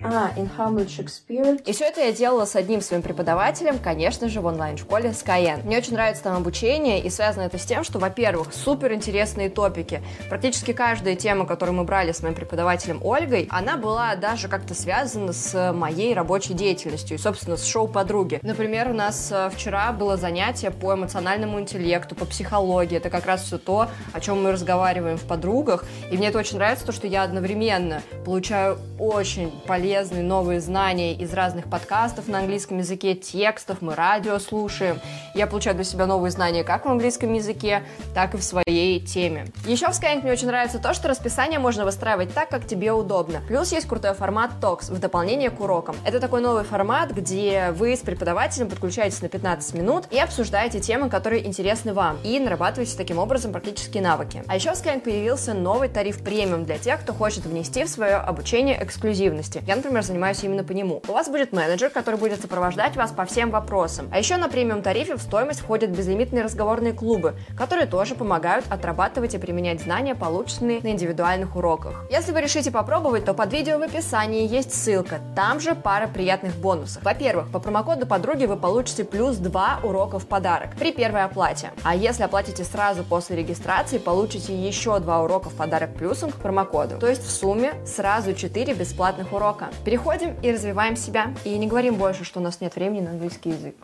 А, 0.00 0.30
in 0.36 0.50
Hamlet 0.56 0.88
Shakespeare. 0.88 1.62
И 1.64 1.72
все 1.72 1.84
это 1.84 2.00
я 2.00 2.12
делала 2.12 2.44
с 2.44 2.56
одним 2.56 2.80
своим 2.80 3.02
преподавателем, 3.02 3.78
конечно 3.78 4.28
же, 4.28 4.40
в 4.40 4.46
онлайн-школе 4.46 5.10
Skyeng. 5.10 5.64
Мне 5.64 5.78
очень 5.78 5.94
нравится 5.94 6.24
там 6.24 6.36
обучение, 6.36 7.00
и 7.00 7.10
связано 7.10 7.44
это 7.44 7.58
с 7.58 7.64
тем, 7.64 7.84
что, 7.84 7.98
во-первых, 7.98 8.52
супер 8.52 8.92
интересные 8.92 9.50
топики. 9.50 10.02
Практически 10.28 10.72
каждая 10.72 11.14
тема, 11.14 11.46
которую 11.46 11.76
мы 11.76 11.84
брали 11.84 12.12
с 12.12 12.22
моим 12.22 12.34
преподавателем 12.34 13.00
Ольгой, 13.04 13.46
она 13.50 13.76
была 13.76 14.16
даже 14.16 14.48
как-то 14.48 14.74
связана 14.74 15.32
с 15.32 15.72
моей 15.72 16.14
рабочей 16.14 16.54
деятельностью 16.54 17.16
и, 17.16 17.20
собственно, 17.20 17.56
с 17.56 17.64
шоу 17.64 17.86
подруги. 17.86 18.40
Например, 18.42 18.90
у 18.90 18.94
нас 18.94 19.30
э, 19.30 19.50
вчера 19.54 19.92
было 19.92 20.16
занятие 20.16 20.70
по 20.70 20.94
эмоциональному 20.94 21.60
интеллекту, 21.60 22.14
по 22.14 22.24
психологии. 22.24 22.96
Это 22.96 23.10
как 23.10 23.26
раз 23.26 23.42
все 23.44 23.58
то, 23.58 23.88
о 24.12 24.20
чем 24.20 24.42
мы 24.42 24.52
разговариваем 24.52 25.16
в 25.16 25.24
подругах. 25.24 25.84
И 26.10 26.16
мне 26.16 26.28
это 26.28 26.38
очень 26.38 26.56
нравится, 26.56 26.86
то, 26.86 26.92
что 26.92 27.06
я 27.06 27.22
одновременно 27.22 28.02
получаю 28.24 28.78
очень 28.98 29.51
полезные 29.66 30.22
новые 30.22 30.60
знания 30.60 31.14
из 31.14 31.32
разных 31.32 31.68
подкастов 31.68 32.28
на 32.28 32.38
английском 32.38 32.78
языке, 32.78 33.14
текстов, 33.14 33.78
мы 33.80 33.94
радио 33.94 34.38
слушаем. 34.38 35.00
Я 35.34 35.46
получаю 35.46 35.76
для 35.76 35.84
себя 35.84 36.06
новые 36.06 36.30
знания 36.30 36.64
как 36.64 36.84
в 36.84 36.90
английском 36.90 37.32
языке, 37.32 37.82
так 38.14 38.34
и 38.34 38.36
в 38.36 38.42
своей 38.42 39.00
теме. 39.00 39.46
Еще 39.66 39.86
в 39.86 39.90
Skyeng 39.90 40.22
мне 40.22 40.32
очень 40.32 40.46
нравится 40.46 40.78
то, 40.78 40.94
что 40.94 41.08
расписание 41.08 41.58
можно 41.58 41.84
выстраивать 41.84 42.34
так, 42.34 42.48
как 42.48 42.66
тебе 42.66 42.92
удобно. 42.92 43.40
Плюс 43.48 43.72
есть 43.72 43.86
крутой 43.88 44.14
формат 44.14 44.52
Talks 44.60 44.92
в 44.92 44.98
дополнение 44.98 45.50
к 45.50 45.60
урокам. 45.60 45.96
Это 46.04 46.20
такой 46.20 46.40
новый 46.40 46.64
формат, 46.64 47.12
где 47.12 47.70
вы 47.72 47.96
с 47.96 48.00
преподавателем 48.00 48.68
подключаетесь 48.68 49.22
на 49.22 49.28
15 49.28 49.74
минут 49.74 50.04
и 50.10 50.18
обсуждаете 50.18 50.80
темы, 50.80 51.08
которые 51.08 51.46
интересны 51.46 51.94
вам, 51.94 52.18
и 52.24 52.38
нарабатываете 52.38 52.96
таким 52.96 53.18
образом 53.18 53.52
практические 53.52 54.02
навыки. 54.02 54.42
А 54.46 54.54
еще 54.54 54.70
в 54.70 54.74
Skyeng 54.74 55.00
появился 55.00 55.54
новый 55.54 55.88
тариф 55.88 56.22
премиум 56.22 56.64
для 56.64 56.78
тех, 56.78 57.00
кто 57.00 57.12
хочет 57.12 57.44
внести 57.46 57.84
в 57.84 57.88
свое 57.88 58.16
обучение 58.16 58.82
эксклюзивность. 58.82 59.41
Деятельности. 59.42 59.62
Я, 59.66 59.76
например, 59.76 60.02
занимаюсь 60.02 60.42
именно 60.42 60.64
по 60.64 60.72
нему. 60.72 61.02
У 61.08 61.12
вас 61.12 61.28
будет 61.28 61.52
менеджер, 61.52 61.90
который 61.90 62.16
будет 62.16 62.40
сопровождать 62.40 62.96
вас 62.96 63.10
по 63.10 63.24
всем 63.24 63.50
вопросам. 63.50 64.08
А 64.12 64.18
еще 64.18 64.36
на 64.36 64.48
премиум 64.48 64.82
тарифе 64.82 65.16
в 65.16 65.22
стоимость 65.22 65.60
входят 65.60 65.90
безлимитные 65.90 66.44
разговорные 66.44 66.92
клубы, 66.92 67.34
которые 67.56 67.86
тоже 67.86 68.14
помогают 68.14 68.64
отрабатывать 68.70 69.34
и 69.34 69.38
применять 69.38 69.82
знания, 69.82 70.14
полученные 70.14 70.80
на 70.80 70.88
индивидуальных 70.88 71.56
уроках. 71.56 72.04
Если 72.10 72.32
вы 72.32 72.40
решите 72.40 72.70
попробовать, 72.70 73.24
то 73.24 73.34
под 73.34 73.52
видео 73.52 73.78
в 73.78 73.82
описании 73.82 74.46
есть 74.46 74.74
ссылка. 74.74 75.20
Там 75.36 75.60
же 75.60 75.74
пара 75.74 76.06
приятных 76.06 76.56
бонусов. 76.56 77.02
Во-первых, 77.02 77.50
по 77.50 77.58
промокоду 77.58 78.06
подруги 78.06 78.46
вы 78.46 78.56
получите 78.56 79.04
плюс 79.04 79.36
2 79.36 79.80
урока 79.82 80.18
в 80.18 80.26
подарок 80.26 80.70
при 80.78 80.92
первой 80.92 81.24
оплате. 81.24 81.70
А 81.82 81.94
если 81.94 82.22
оплатите 82.22 82.64
сразу 82.64 83.04
после 83.04 83.36
регистрации, 83.36 83.98
получите 83.98 84.54
еще 84.54 84.98
2 84.98 85.22
урока 85.22 85.50
в 85.50 85.54
подарок 85.54 85.94
плюсом 85.94 86.30
к 86.30 86.36
промокоду. 86.36 86.98
То 86.98 87.08
есть 87.08 87.24
в 87.24 87.30
сумме 87.30 87.74
сразу 87.86 88.34
4 88.34 88.74
бесплатных 88.74 89.31
урока. 89.32 89.70
Переходим 89.84 90.34
и 90.42 90.52
развиваем 90.52 90.96
себя. 90.96 91.34
И 91.44 91.56
не 91.58 91.66
говорим 91.66 91.94
больше, 91.94 92.24
что 92.24 92.40
у 92.40 92.42
нас 92.42 92.60
нет 92.60 92.76
времени 92.76 93.00
на 93.00 93.10
английский 93.10 93.50
язык. 93.50 93.76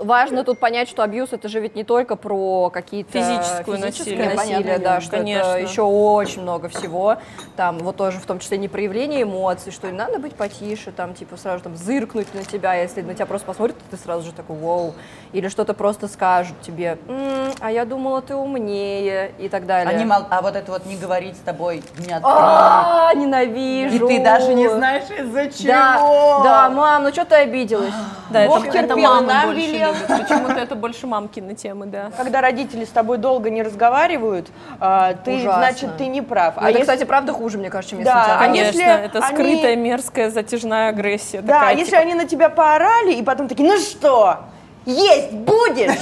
Важно 0.00 0.44
тут 0.44 0.58
понять, 0.58 0.88
что 0.88 1.02
абьюз 1.02 1.32
это 1.32 1.48
же 1.48 1.60
ведь 1.60 1.74
не 1.76 1.84
только 1.84 2.16
про 2.16 2.70
какие-то 2.70 3.12
Физическое 3.12 3.76
насилие, 3.76 4.34
насилие, 4.34 4.78
да, 4.78 5.00
что 5.02 5.18
конечно. 5.18 5.40
это 5.50 5.58
еще 5.58 5.82
очень 5.82 6.40
много 6.42 6.68
всего. 6.70 7.18
Там 7.56 7.78
вот 7.78 7.96
тоже 7.96 8.18
в 8.18 8.24
том 8.24 8.38
числе 8.38 8.56
не 8.56 8.68
проявление 8.68 9.22
эмоций, 9.24 9.70
что 9.72 9.88
им 9.88 9.96
надо 9.96 10.18
быть 10.18 10.34
потише, 10.34 10.90
там 10.90 11.12
типа 11.12 11.36
сразу 11.36 11.64
там 11.64 11.76
зыркнуть 11.76 12.32
на 12.34 12.44
тебя, 12.44 12.74
если 12.74 13.02
на 13.02 13.14
тебя 13.14 13.26
просто 13.26 13.46
посмотрят, 13.46 13.76
то 13.76 13.96
ты 13.96 14.02
сразу 14.02 14.24
же 14.24 14.32
такой 14.32 14.56
вау, 14.56 14.94
или 15.32 15.48
что-то 15.48 15.74
просто 15.74 16.08
скажут 16.08 16.58
тебе, 16.62 16.96
«М, 17.06 17.52
а 17.60 17.70
я 17.70 17.84
думала 17.84 18.22
ты 18.22 18.34
умнее 18.34 19.32
и 19.38 19.48
так 19.50 19.66
далее. 19.66 19.94
Они 19.94 20.04
мол- 20.06 20.26
а 20.30 20.40
вот 20.40 20.56
это 20.56 20.72
вот 20.72 20.86
не 20.86 20.96
говорить 20.96 21.36
с 21.36 21.40
тобой 21.40 21.82
дня 21.98 22.20
три. 22.20 22.24
А, 22.24 23.10
И 23.12 23.18
ненавижу. 23.18 24.08
ты 24.08 24.22
даже 24.22 24.54
не 24.54 24.68
знаешь 24.68 25.04
из-за 25.10 25.50
чего. 25.50 25.68
Да, 25.68 26.40
да, 26.42 26.70
мам, 26.70 27.02
ну 27.02 27.10
что 27.10 27.26
ты 27.26 27.34
обиделась? 27.34 27.92
Да, 28.30 28.46
Бог 28.46 28.64
это, 28.66 28.78
это 28.78 28.96
нам 28.96 29.26
больше 29.26 29.89
любят. 29.92 30.28
Почему-то 30.28 30.58
это 30.60 30.74
больше 30.74 31.06
мамкины 31.06 31.54
темы, 31.54 31.86
да. 31.86 32.10
Когда 32.16 32.40
родители 32.40 32.84
с 32.84 32.88
тобой 32.90 33.18
долго 33.18 33.50
не 33.50 33.62
разговаривают, 33.62 34.48
а, 34.78 35.14
ты, 35.14 35.36
Ужасно. 35.36 35.58
значит, 35.60 35.96
ты 35.96 36.06
не 36.06 36.22
прав. 36.22 36.54
А 36.56 36.70
это, 36.70 36.80
кстати, 36.80 37.04
правда 37.04 37.32
хуже, 37.32 37.58
мне 37.58 37.70
кажется, 37.70 37.90
чем 37.96 38.00
если 38.00 38.12
Да, 38.12 38.24
а 38.38 38.44
обидели. 38.44 38.62
Конечно, 38.64 38.80
если 38.80 39.04
это 39.06 39.18
они- 39.18 39.36
скрытая, 39.36 39.76
мерзкая, 39.76 40.30
затяжная 40.30 40.88
агрессия. 40.90 41.40
Да, 41.40 41.54
такая, 41.60 41.74
если 41.76 41.90
типа, 41.90 42.02
они 42.02 42.14
на 42.14 42.24
тебя 42.26 42.48
поорали, 42.48 43.12
и 43.12 43.22
потом 43.22 43.48
такие, 43.48 43.68
ну 43.68 43.78
что, 43.78 44.38
есть 44.86 45.32
будешь? 45.32 45.98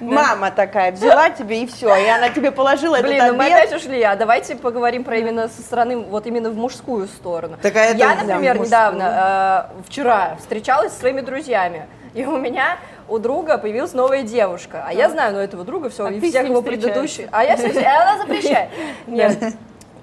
Мама 0.00 0.52
такая 0.52 0.92
взяла 0.92 1.28
тебе, 1.30 1.62
и 1.62 1.66
все, 1.66 1.92
и 1.96 2.06
она 2.06 2.28
тебе 2.28 2.52
положила 2.52 2.98
Блин, 3.00 3.16
этот 3.16 3.32
ну 3.32 3.38
мы 3.38 3.46
опять 3.46 3.74
ушли, 3.74 4.00
а 4.02 4.14
давайте 4.14 4.54
поговорим 4.54 5.02
про 5.02 5.16
именно 5.16 5.48
со 5.48 5.60
стороны, 5.60 5.98
вот 5.98 6.24
именно 6.26 6.50
в 6.50 6.56
мужскую 6.56 7.08
сторону. 7.08 7.56
Так, 7.60 7.74
а 7.74 7.80
это, 7.80 7.98
Я, 7.98 8.14
например, 8.14 8.60
недавно, 8.60 9.70
э, 9.76 9.82
вчера, 9.88 10.36
встречалась 10.38 10.92
со 10.92 11.00
своими 11.00 11.20
друзьями, 11.20 11.86
и 12.18 12.24
у 12.24 12.36
меня 12.36 12.78
у 13.08 13.18
друга 13.18 13.58
появилась 13.58 13.94
новая 13.94 14.22
девушка, 14.22 14.84
а 14.86 14.92
я 14.92 15.08
знаю, 15.08 15.34
ну, 15.34 15.38
этого 15.38 15.64
друга, 15.64 15.88
все, 15.88 16.06
А 16.06 16.10
и 16.10 16.20
всех 16.20 16.48
его 16.48 16.62
предыдущих, 16.62 17.28
а 17.30 17.44
я 17.44 17.56
все, 17.56 17.68
а 17.80 18.02
она 18.02 18.18
запрещает. 18.18 18.70
Нет. 19.06 19.54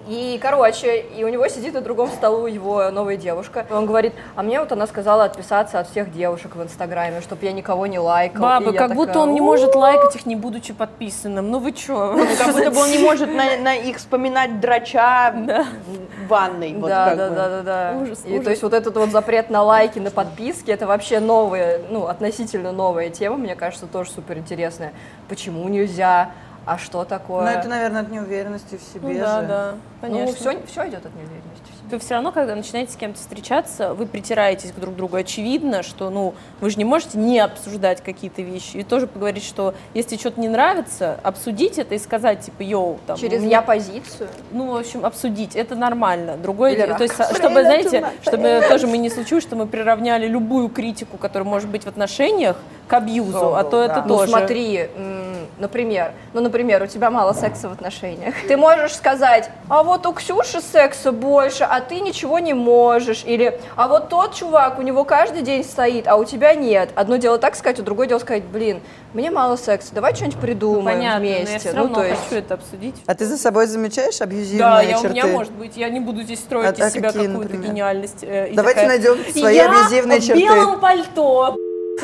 И, 0.08 0.40
короче, 0.42 1.00
и 1.00 1.24
у 1.24 1.30
него 1.30 1.48
сидит 1.48 1.74
на 1.74 1.82
другом 1.82 2.10
столу 2.10 2.46
его 2.46 2.92
новая 2.92 3.18
девушка. 3.18 3.66
Он 3.72 3.86
говорит, 3.86 4.14
а 4.36 4.44
мне 4.44 4.60
вот 4.60 4.72
она 4.72 4.86
сказала 4.88 5.24
отписаться 5.24 5.80
от 5.80 5.90
всех 5.90 6.12
девушек 6.12 6.56
в 6.56 6.62
Инстаграме, 6.62 7.22
чтобы 7.22 7.46
я 7.46 7.52
никого 7.52 7.88
не 7.88 7.98
лайкал. 7.98 8.42
Баба, 8.42 8.66
как 8.66 8.74
такая, 8.74 8.96
будто 8.96 9.20
он 9.20 9.34
не 9.34 9.42
«У, 9.42 9.46
может 9.46 9.76
лайкать 9.76 10.16
их, 10.16 10.26
не 10.26 10.36
будучи 10.36 10.74
подписанным. 10.74 11.50
Ну 11.50 11.60
вы 11.60 11.72
чё? 11.72 12.18
Как 12.38 12.54
будто 12.54 12.72
бы 12.72 12.82
он 12.82 12.92
не 12.92 13.00
может 13.00 13.30
на, 13.34 13.76
их 13.76 13.98
вспоминать 13.98 14.60
драча 14.60 15.34
в 15.34 16.28
ванной. 16.28 16.74
Да, 16.74 17.16
да, 17.16 17.30
да, 17.30 17.50
да, 17.50 17.62
да. 17.62 17.94
И 18.26 18.40
то 18.40 18.52
есть 18.52 18.62
вот 18.62 18.74
этот 18.74 18.96
вот 18.98 19.10
запрет 19.10 19.50
на 19.50 19.64
лайки, 19.64 20.00
на 20.00 20.12
подписки, 20.12 20.70
это 20.70 20.86
вообще 20.88 21.20
новая, 21.20 21.82
ну, 21.90 22.08
относительно 22.08 22.72
новая 22.72 23.10
тема, 23.10 23.38
мне 23.38 23.56
кажется, 23.56 23.88
тоже 23.88 24.12
супер 24.12 24.38
интересная. 24.38 24.94
Почему 25.28 25.68
нельзя? 25.68 26.32
А 26.66 26.78
что 26.80 27.04
такое? 27.06 27.44
Ну, 27.44 27.48
это, 27.48 27.68
наверное, 27.68 28.02
от 28.02 28.10
неуверенности 28.12 28.78
в 28.78 28.82
себе 28.94 29.14
Ну 29.14 29.20
да, 29.20 29.42
же. 29.42 29.48
да, 29.48 29.72
конечно. 30.02 30.26
Ну, 30.26 30.34
все, 30.34 30.66
все 30.66 30.88
идет 30.90 31.06
от 31.06 31.14
неуверенности 31.16 31.64
в 31.64 31.68
себе. 31.68 31.88
Вы 31.92 32.00
все 32.00 32.14
равно, 32.16 32.32
когда 32.32 32.56
начинаете 32.56 32.92
с 32.92 32.96
кем-то 32.96 33.20
встречаться, 33.20 33.94
вы 33.94 34.08
притираетесь 34.08 34.72
к 34.72 34.76
друг 34.76 34.96
другу. 34.96 35.18
Очевидно, 35.18 35.84
что 35.84 36.10
ну, 36.10 36.34
вы 36.62 36.72
же 36.72 36.78
не 36.78 36.86
можете 36.86 37.20
не 37.20 37.40
обсуждать 37.40 38.02
какие-то 38.02 38.42
вещи. 38.42 38.78
И 38.78 38.84
тоже 38.84 39.06
поговорить, 39.06 39.44
что 39.44 39.76
если 39.94 40.18
что-то 40.18 40.42
не 40.42 40.48
нравится, 40.50 41.20
обсудить 41.22 41.78
это 41.78 41.94
и 41.94 42.00
сказать, 42.00 42.40
типа, 42.42 42.64
йоу, 42.64 42.98
там, 43.06 43.16
Через 43.18 43.42
у 43.42 43.46
меня 43.46 43.58
я 43.58 43.62
позицию. 43.62 44.30
Ну, 44.52 44.72
в 44.72 44.76
общем, 44.78 45.06
обсудить, 45.06 45.56
это 45.56 45.76
нормально. 45.76 46.36
Другое 46.38 46.72
Или 46.72 46.78
дело, 46.82 46.98
то 46.98 47.04
есть, 47.04 47.20
рак. 47.20 47.36
чтобы, 47.36 47.62
знаете, 47.62 48.08
чтобы 48.24 48.64
тоже 48.68 48.88
мы 48.88 48.98
не 48.98 49.12
случилось, 49.12 49.44
что 49.44 49.56
мы 49.56 49.68
приравняли 49.68 50.26
любую 50.28 50.70
критику, 50.70 51.18
которая 51.18 51.48
может 51.48 51.70
быть 51.70 51.84
в 51.84 51.88
отношениях, 51.88 52.58
к 52.88 52.94
абьюзу, 52.94 53.56
а 53.56 53.64
то 53.64 53.84
это 53.84 54.02
Ну 54.08 54.18
тоже. 54.18 54.32
смотри, 54.32 54.90
м, 54.96 55.35
например, 55.58 56.12
ну, 56.34 56.42
например, 56.42 56.84
у 56.84 56.88
тебя 56.88 57.10
мало 57.10 57.34
секса 57.34 57.70
в 57.70 57.72
отношениях. 57.72 58.34
Ты 58.48 58.58
можешь 58.58 58.94
сказать, 58.96 59.50
а 59.70 59.84
вот 59.84 60.06
у 60.06 60.14
Ксюши 60.14 60.62
секса 60.62 61.12
больше, 61.12 61.64
а 61.64 61.80
ты 61.82 62.00
ничего 62.00 62.40
не 62.40 62.54
можешь. 62.54 63.24
Или, 63.26 63.60
а 63.76 63.88
вот 63.88 64.10
тот 64.10 64.36
чувак, 64.36 64.80
у 64.80 64.82
него 64.82 65.04
каждый 65.04 65.42
день 65.42 65.64
стоит, 65.64 66.08
а 66.08 66.16
у 66.16 66.26
тебя 66.26 66.54
нет. 66.56 66.90
Одно 66.96 67.16
дело 67.18 67.38
так 67.38 67.56
сказать, 67.56 67.80
а 67.80 67.84
другое 67.84 68.08
дело 68.08 68.20
сказать, 68.20 68.44
блин, 68.44 68.82
мне 69.14 69.32
мало 69.32 69.56
секса, 69.56 69.94
давай 69.94 70.14
что-нибудь 70.14 70.36
Ну, 70.36 70.42
придумаем 70.42 70.98
понятно, 70.98 71.20
но 71.20 71.26
я 71.26 71.38
вместе. 71.38 71.60
все 71.60 71.72
ну, 71.72 71.78
равно 71.84 71.96
то 71.96 72.04
есть... 72.06 72.22
хочу 72.24 72.36
это 72.40 72.54
обсудить. 72.56 72.96
А 73.06 73.16
ты 73.16 73.26
за 73.26 73.38
собой 73.38 73.68
замечаешь 73.68 74.20
абьюзивные 74.22 74.60
Да, 74.60 74.82
я, 74.82 74.98
у 75.00 75.02
черты? 75.02 75.14
меня 75.16 75.28
может 75.28 75.54
быть, 75.54 75.78
я 75.78 75.90
не 75.90 76.00
буду 76.02 76.24
здесь 76.24 76.40
строить 76.40 76.80
А- 76.80 76.84
а 76.84 76.88
из 76.88 76.94
себя 76.94 77.12
какие, 77.12 77.28
какую-то 77.28 77.56
гениальность. 77.58 78.24
э, 78.24 78.52
Давайте 78.54 78.82
такая, 78.82 78.88
найдем 79.00 79.32
свои 79.32 79.56
я 79.56 79.70
абьюзивные 79.70 80.20
в 80.20 80.26
черты. 80.26 80.42
белом 80.42 80.80
пальто, 80.82 81.56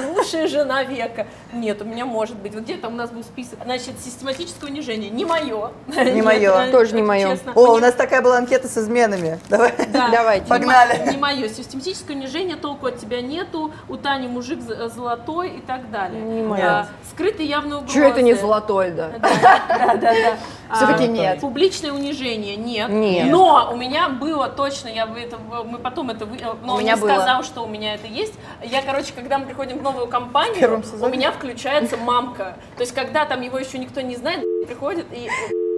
лучшая 0.08 0.48
жена 0.48 0.84
века. 0.84 1.28
Нет, 1.54 1.82
у 1.82 1.86
меня 1.86 2.06
может 2.06 2.38
быть. 2.38 2.54
Вот 2.54 2.64
где-то 2.64 2.88
у 2.88 2.92
нас 2.92 3.10
был 3.12 3.24
список. 3.24 3.60
Значит, 3.64 4.00
систематическое 4.04 4.70
унижение. 4.70 5.10
Не 5.10 5.26
мое. 5.26 5.72
Не 5.88 6.22
моё. 6.22 6.72
Тоже 6.72 6.96
не 6.96 7.02
моё. 7.04 7.38
О, 7.56 7.74
у 7.74 7.78
нас 7.80 7.94
такая 7.94 8.22
была 8.22 8.38
анкета 8.38 8.68
с 8.68 8.78
изменами. 8.78 9.40
Давай. 9.50 9.74
Да. 9.88 10.10
Давайте. 10.12 10.46
Погнали. 10.48 11.10
Не 11.12 11.18
мое. 11.18 11.50
Систематическое 11.50 12.16
унижение, 12.16 12.56
толку 12.56 12.88
от 12.88 13.00
тебя 13.00 13.22
нету, 13.22 13.72
у 13.90 13.98
Тани 13.98 14.28
мужик 14.28 14.62
з- 14.62 14.90
золотой 14.90 15.50
и 15.58 15.62
так 15.62 15.90
далее. 15.92 16.22
Не 16.22 16.42
моё. 16.44 16.64
моё. 16.64 16.86
скрытый 17.12 17.46
явно 17.46 17.78
угрозы. 17.80 17.94
Че 17.94 18.04
это 18.08 18.22
не 18.22 18.34
золотой, 18.34 18.92
да? 18.92 19.10
Да, 19.20 19.96
да, 19.96 20.14
да. 20.14 20.38
Все-таки 20.76 21.04
А, 21.04 21.08
нет. 21.08 21.40
Публичное 21.42 21.92
унижение 21.92 22.56
нет. 22.56 22.90
Нет. 22.90 23.30
Но 23.30 23.70
у 23.74 23.76
меня 23.76 24.08
было 24.08 24.48
точно, 24.48 24.88
я 24.88 25.06
в 25.06 25.18
это, 25.18 25.38
мы 25.66 25.78
потом 25.80 26.10
это, 26.10 26.26
вы- 26.26 26.38
но 26.64 26.74
У 26.74 26.76
он 26.78 26.80
меня 26.84 26.96
не 26.96 27.02
было. 27.02 27.10
сказал, 27.10 27.44
что 27.44 27.62
у 27.64 27.68
меня 27.68 27.96
это 27.96 28.08
есть. 28.08 28.34
Я, 28.64 28.82
короче, 28.82 29.12
когда 29.14 29.38
мы 29.38 29.46
приходим 29.46 29.80
в 29.80 29.82
новую 29.92 30.08
компанию, 30.08 30.82
у 31.02 31.08
меня 31.10 31.32
включается 31.32 31.98
мамка. 31.98 32.56
То 32.78 32.82
есть, 32.82 32.94
когда 32.94 33.26
там 33.26 33.42
его 33.42 33.58
еще 33.58 33.78
никто 33.78 34.02
не 34.02 34.16
знает, 34.16 34.42
приходит 34.68 35.06
и 35.12 35.30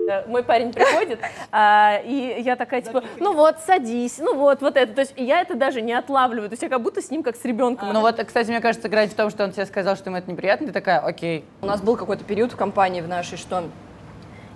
э, 0.09 0.27
мой 0.27 0.43
парень 0.43 0.71
приходит, 0.71 1.19
а, 1.51 1.99
и 2.03 2.41
я 2.41 2.55
такая, 2.55 2.81
типа, 2.81 3.03
ну 3.19 3.33
вот, 3.33 3.57
садись, 3.65 4.19
ну 4.19 4.35
вот, 4.35 4.61
вот 4.61 4.77
это. 4.77 4.93
То 4.93 5.01
есть 5.01 5.13
я 5.17 5.41
это 5.41 5.55
даже 5.55 5.81
не 5.81 5.93
отлавливаю. 5.93 6.49
То 6.49 6.53
есть 6.53 6.63
я 6.63 6.69
как 6.69 6.81
будто 6.81 7.01
с 7.01 7.09
ним 7.09 7.23
как 7.23 7.35
с 7.35 7.43
ребенком. 7.45 7.91
Ну 7.91 8.01
вот, 8.01 8.23
кстати, 8.23 8.49
мне 8.49 8.61
кажется, 8.61 8.87
играть 8.87 9.11
в 9.11 9.15
том, 9.15 9.29
что 9.29 9.43
он 9.43 9.51
тебе 9.51 9.65
сказал, 9.65 9.95
что 9.95 10.09
ему 10.09 10.17
это 10.17 10.29
неприятно, 10.29 10.67
ты 10.67 10.73
такая, 10.73 10.99
окей. 10.99 11.45
У 11.61 11.65
нас 11.65 11.81
был 11.81 11.95
какой-то 11.95 12.23
период 12.23 12.51
в 12.51 12.55
компании 12.55 13.01
в 13.01 13.07
нашей, 13.07 13.37
что 13.37 13.63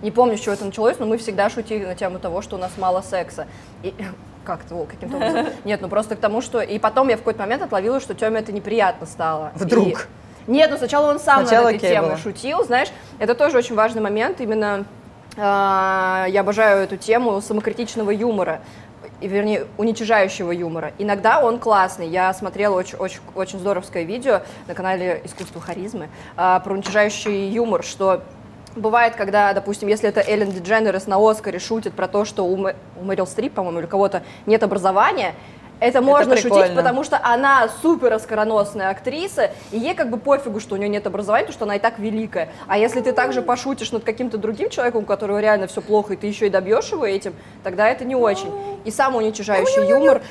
не 0.02 0.12
помню, 0.12 0.38
с 0.38 0.42
чего 0.42 0.54
это 0.54 0.64
началось, 0.64 1.00
но 1.00 1.08
мы 1.08 1.18
всегда 1.18 1.50
шутили 1.50 1.84
на 1.84 1.96
тему 1.96 2.20
того, 2.20 2.44
что 2.44 2.56
у 2.56 2.60
нас 2.60 2.78
мало 2.78 3.02
секса. 3.02 3.48
И 3.82 3.96
как-то 4.48 4.76
о, 4.76 4.86
каким-то 4.86 5.18
образом. 5.18 5.48
Нет, 5.66 5.82
ну 5.82 5.90
просто 5.90 6.16
к 6.16 6.20
тому, 6.20 6.42
что... 6.42 6.62
И 6.62 6.80
потом 6.80 7.10
я 7.10 7.16
в 7.16 7.20
какой-то 7.20 7.40
момент 7.42 7.62
отловила, 7.62 8.00
что 8.00 8.14
Теме 8.16 8.40
это 8.40 8.54
неприятно 8.54 9.06
стало. 9.06 9.52
Вдруг? 9.56 10.08
И- 10.48 10.52
Нет, 10.52 10.72
ну 10.72 10.78
сначала 10.78 11.12
он 11.12 11.20
сам 11.20 11.46
Сначала 11.46 11.66
над 11.66 11.76
этой 11.76 11.90
темой 11.90 12.10
было. 12.12 12.18
шутил, 12.18 12.64
знаешь. 12.64 12.88
Это 13.20 13.36
тоже 13.36 13.58
очень 13.58 13.76
важный 13.76 14.02
момент, 14.02 14.40
именно 14.40 14.86
а, 15.36 16.26
я 16.30 16.42
обожаю 16.42 16.84
эту 16.84 16.96
тему 16.96 17.42
самокритичного 17.42 18.12
юмора 18.12 18.62
и, 19.22 19.28
вернее, 19.28 19.68
уничижающего 19.78 20.52
юмора. 20.52 20.94
Иногда 20.98 21.40
он 21.44 21.60
классный. 21.60 22.08
Я 22.08 22.34
смотрела 22.34 22.76
очень, 22.76 22.98
очень, 22.98 23.20
очень 23.36 23.60
здоровское 23.60 24.04
видео 24.04 24.42
на 24.68 24.74
канале 24.74 25.22
«Искусство 25.26 25.60
харизмы» 25.62 26.10
а, 26.38 26.60
про 26.62 26.74
уничижающий 26.74 27.50
юмор, 27.50 27.84
что 27.84 28.24
Бывает, 28.78 29.16
когда, 29.16 29.54
допустим, 29.54 29.88
если 29.88 30.08
это 30.08 30.22
Эллен 30.22 30.52
Дидженерес 30.52 31.08
на 31.08 31.18
Оскаре 31.18 31.58
шутит 31.58 31.94
про 31.94 32.08
то, 32.08 32.26
что 32.26 32.46
у, 32.46 32.56
Мэ- 32.56 32.76
у 33.02 33.04
Мэрил 33.04 33.26
Стрип, 33.26 33.54
по-моему, 33.56 33.80
или 33.80 33.88
кого-то 33.88 34.22
нет 34.46 34.62
образования, 34.62 35.34
это 35.80 36.02
можно 36.02 36.36
шутить, 36.36 36.52
прикольно. 36.52 36.76
потому 36.76 37.04
что 37.04 37.20
она 37.24 37.70
супер 37.82 38.14
оскароносная 38.14 38.90
актриса, 38.90 39.52
и 39.72 39.80
ей 39.80 39.94
как 39.94 40.10
бы 40.10 40.18
пофигу, 40.18 40.60
что 40.60 40.76
у 40.76 40.78
нее 40.78 40.90
нет 40.90 41.06
образования, 41.08 41.46
потому 41.46 41.58
что 41.58 41.66
она 41.66 41.76
и 41.76 41.80
так 41.80 42.00
великая. 42.00 42.50
А 42.68 42.78
если 42.78 43.02
ты 43.02 43.14
также 43.14 43.42
пошутишь 43.42 43.92
над 43.92 44.04
каким-то 44.04 44.38
другим 44.38 44.70
человеком, 44.70 45.04
у 45.04 45.06
которого 45.06 45.40
реально 45.40 45.68
все 45.68 45.82
плохо, 45.82 46.14
и 46.14 46.16
ты 46.16 46.28
еще 46.28 46.48
и 46.48 46.50
добьешь 46.50 46.92
его 46.92 47.06
этим, 47.06 47.34
тогда 47.64 47.88
это 47.88 48.06
не 48.06 48.16
очень. 48.16 48.52
И 48.86 48.92
самоуничижающий 48.92 49.88
юмор. 49.88 50.22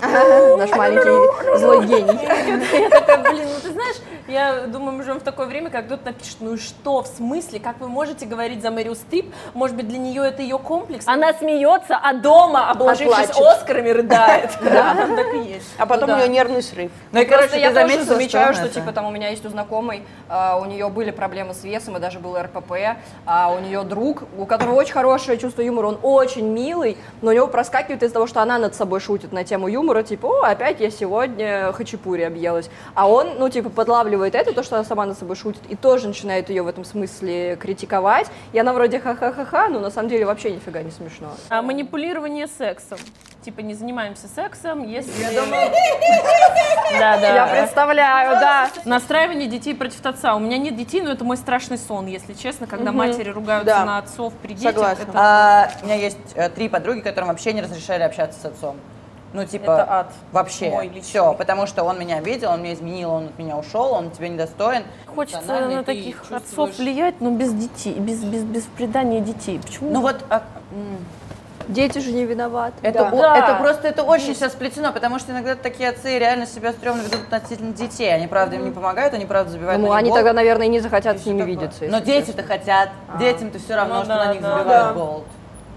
Наш 0.00 0.70
маленький 0.70 1.58
злой 1.58 1.86
гений. 1.86 2.18
Это, 2.86 3.30
блин, 3.30 3.46
ну 3.48 3.60
ты 3.62 3.72
знаешь, 3.72 3.96
я 4.28 4.66
думаю, 4.66 4.92
мы 4.92 5.02
живем 5.04 5.20
в 5.20 5.22
такое 5.22 5.46
время, 5.46 5.70
как 5.70 5.86
кто-то 5.86 6.06
напишет, 6.06 6.36
ну 6.40 6.54
и 6.54 6.58
что, 6.58 7.02
в 7.02 7.06
смысле, 7.06 7.60
как 7.60 7.80
вы 7.80 7.88
можете 7.88 8.26
говорить 8.26 8.60
за 8.60 8.70
Мэрил 8.70 8.94
Стрип, 8.94 9.32
может 9.54 9.74
быть, 9.74 9.88
для 9.88 9.98
нее 9.98 10.26
это 10.26 10.42
ее 10.42 10.58
комплекс? 10.58 11.06
Она 11.08 11.32
смеется, 11.32 11.96
а 11.96 12.12
дома, 12.12 12.70
обложившись. 12.70 13.30
Оскарами, 13.30 13.88
рыдает. 13.88 14.50
Да, 14.62 14.94
так 14.94 15.34
и 15.34 15.38
есть. 15.38 15.68
А 15.78 15.86
потом 15.86 16.08
Ну 16.08 16.14
у 16.14 16.18
да. 16.18 16.22
нее 16.26 16.32
нервный 16.34 16.62
срыв. 16.62 16.90
Ну 17.12 17.20
и, 17.20 17.24
Просто 17.24 17.48
короче, 17.48 17.60
я 17.60 17.70
тоже 17.72 17.80
заметила, 17.88 18.14
замечаю, 18.14 18.54
что, 18.54 18.68
типа 18.68 18.92
там 18.92 19.06
у 19.06 19.10
меня 19.10 19.28
есть 19.28 19.44
у 19.44 19.48
знакомой, 19.48 20.02
а, 20.28 20.58
у 20.58 20.64
нее 20.64 20.88
были 20.88 21.10
проблемы 21.10 21.54
с 21.54 21.64
весом, 21.64 21.96
и 21.96 22.00
даже 22.00 22.18
был 22.18 22.38
РПП, 22.38 22.72
а 23.26 23.52
у 23.52 23.60
нее 23.60 23.82
друг, 23.82 24.24
у 24.36 24.46
которого 24.46 24.74
очень 24.74 24.92
хорошее 24.92 25.38
чувство 25.38 25.62
юмора, 25.62 25.88
он 25.88 25.98
очень 26.02 26.46
милый, 26.48 26.96
но 27.22 27.30
у 27.30 27.34
него 27.34 27.46
проскакивает 27.46 28.02
из-за 28.02 28.14
того, 28.14 28.26
что 28.26 28.42
она 28.42 28.58
над 28.58 28.74
собой 28.74 29.00
шутит 29.00 29.32
на 29.32 29.44
тему 29.44 29.68
юмора, 29.68 30.02
типа, 30.02 30.26
о, 30.26 30.42
опять 30.46 30.80
я 30.80 30.90
сегодня 30.90 31.72
хачапури 31.72 32.22
объелась. 32.22 32.70
А 32.94 33.08
он, 33.08 33.38
ну, 33.38 33.48
типа, 33.48 33.70
подлавливает 33.70 34.34
это, 34.34 34.52
то, 34.52 34.62
что 34.62 34.76
она 34.76 34.84
сама 34.84 35.06
над 35.06 35.18
собой 35.18 35.36
шутит, 35.36 35.62
и 35.68 35.76
тоже 35.76 36.08
начинает 36.08 36.48
ее 36.48 36.62
в 36.62 36.68
этом 36.68 36.84
смысле 36.84 37.56
критиковать. 37.56 38.28
И 38.52 38.58
она 38.58 38.72
вроде 38.72 39.00
ха-ха-ха-ха, 39.00 39.68
но 39.68 39.80
на 39.80 39.90
самом 39.90 40.08
деле 40.08 40.24
вообще 40.26 40.50
нифига 40.50 40.82
не 40.82 40.90
смешно. 40.90 41.28
А 41.48 41.62
манипулирование 41.62 42.46
сексом. 42.46 42.98
Типа 43.42 43.60
не 43.60 43.74
занимаемся 43.74 44.26
сексом, 44.26 44.47
если... 44.86 45.12
Да, 46.98 47.18
да. 47.18 47.34
Я 47.34 47.46
представляю, 47.46 48.40
да. 48.40 48.70
Настраивание 48.84 49.46
детей 49.46 49.74
против 49.74 50.04
отца. 50.06 50.34
У 50.34 50.38
меня 50.38 50.56
нет 50.56 50.74
детей, 50.76 51.02
но 51.02 51.10
это 51.10 51.22
мой 51.24 51.36
страшный 51.36 51.76
сон, 51.76 52.06
если 52.06 52.32
честно, 52.32 52.66
когда 52.66 52.92
матери 52.92 53.28
ругаются 53.30 53.84
на 53.84 53.98
отцов 53.98 54.32
при 54.42 54.54
детях. 54.54 54.74
Согласна. 54.74 55.06
А, 55.14 55.70
у 55.82 55.84
меня 55.84 55.96
есть 55.96 56.18
э, 56.34 56.48
три 56.48 56.68
подруги, 56.68 57.00
которым 57.00 57.28
вообще 57.28 57.52
не 57.52 57.60
разрешали 57.60 58.02
общаться 58.02 58.40
с 58.40 58.44
отцом. 58.46 58.76
Ну, 59.34 59.44
типа, 59.44 59.64
Это 59.64 59.92
ад. 60.00 60.12
вообще. 60.32 60.90
Все, 61.02 61.34
потому 61.34 61.66
что 61.66 61.84
он 61.84 61.98
меня 61.98 62.16
обидел, 62.16 62.50
он 62.50 62.62
меня 62.62 62.72
изменил, 62.72 63.10
он 63.10 63.26
от 63.26 63.38
меня 63.38 63.58
ушел, 63.58 63.92
он 63.92 64.10
тебе 64.10 64.30
недостоин. 64.30 64.84
Хочется 65.14 65.60
на 65.68 65.84
таких 65.84 66.20
чувствуешь- 66.20 66.42
отцов 66.42 66.78
влиять, 66.78 67.20
но 67.20 67.30
без 67.30 67.52
детей, 67.52 67.94
без, 67.98 68.24
без, 68.24 68.44
без 68.44 68.62
предания 68.64 69.20
детей. 69.20 69.60
Почему? 69.62 69.90
Ну 69.90 70.00
вот, 70.00 70.24
а, 70.30 70.42
Дети 71.68 71.98
же 71.98 72.12
не 72.12 72.24
виноваты. 72.24 72.74
это, 72.82 72.98
Да. 73.00 73.08
о- 73.08 73.16
Да. 73.20 73.36
это 73.38 73.54
просто, 73.60 73.88
это 73.88 74.02
очень 74.02 74.34
сейчас 74.34 74.52
сплетено, 74.52 74.92
потому 74.92 75.18
что 75.18 75.32
иногда 75.32 75.54
такие 75.54 75.90
отцы 75.90 76.18
реально 76.18 76.46
себя 76.46 76.72
стрёмно 76.72 77.02
ведут 77.02 77.20
относительно 77.30 77.72
детей. 77.72 78.12
Они, 78.14 78.26
правда, 78.26 78.56
им 78.56 78.64
не 78.64 78.70
помогают, 78.70 79.12
они, 79.14 79.26
правда, 79.26 79.50
забивают 79.52 79.80
Ну, 79.82 79.92
они 79.92 80.10
тогда, 80.10 80.32
наверное, 80.32 80.66
и 80.66 80.70
не 80.70 80.80
захотят 80.80 81.16
И 81.16 81.18
с 81.20 81.26
ними 81.26 81.40
такое. 81.40 81.54
видеться. 81.54 81.84
Но 81.88 82.00
дети-то 82.00 82.42
хотят, 82.42 82.88
детям-то 83.18 83.58
все 83.58 83.76
равно, 83.76 83.96
Ну 83.96 84.04
что 84.04 84.14
да, 84.14 84.24
на 84.24 84.32
них 84.32 84.42
да. 84.42 84.58
забивают 84.58 84.86
Да. 84.88 84.92
болт. 84.94 85.24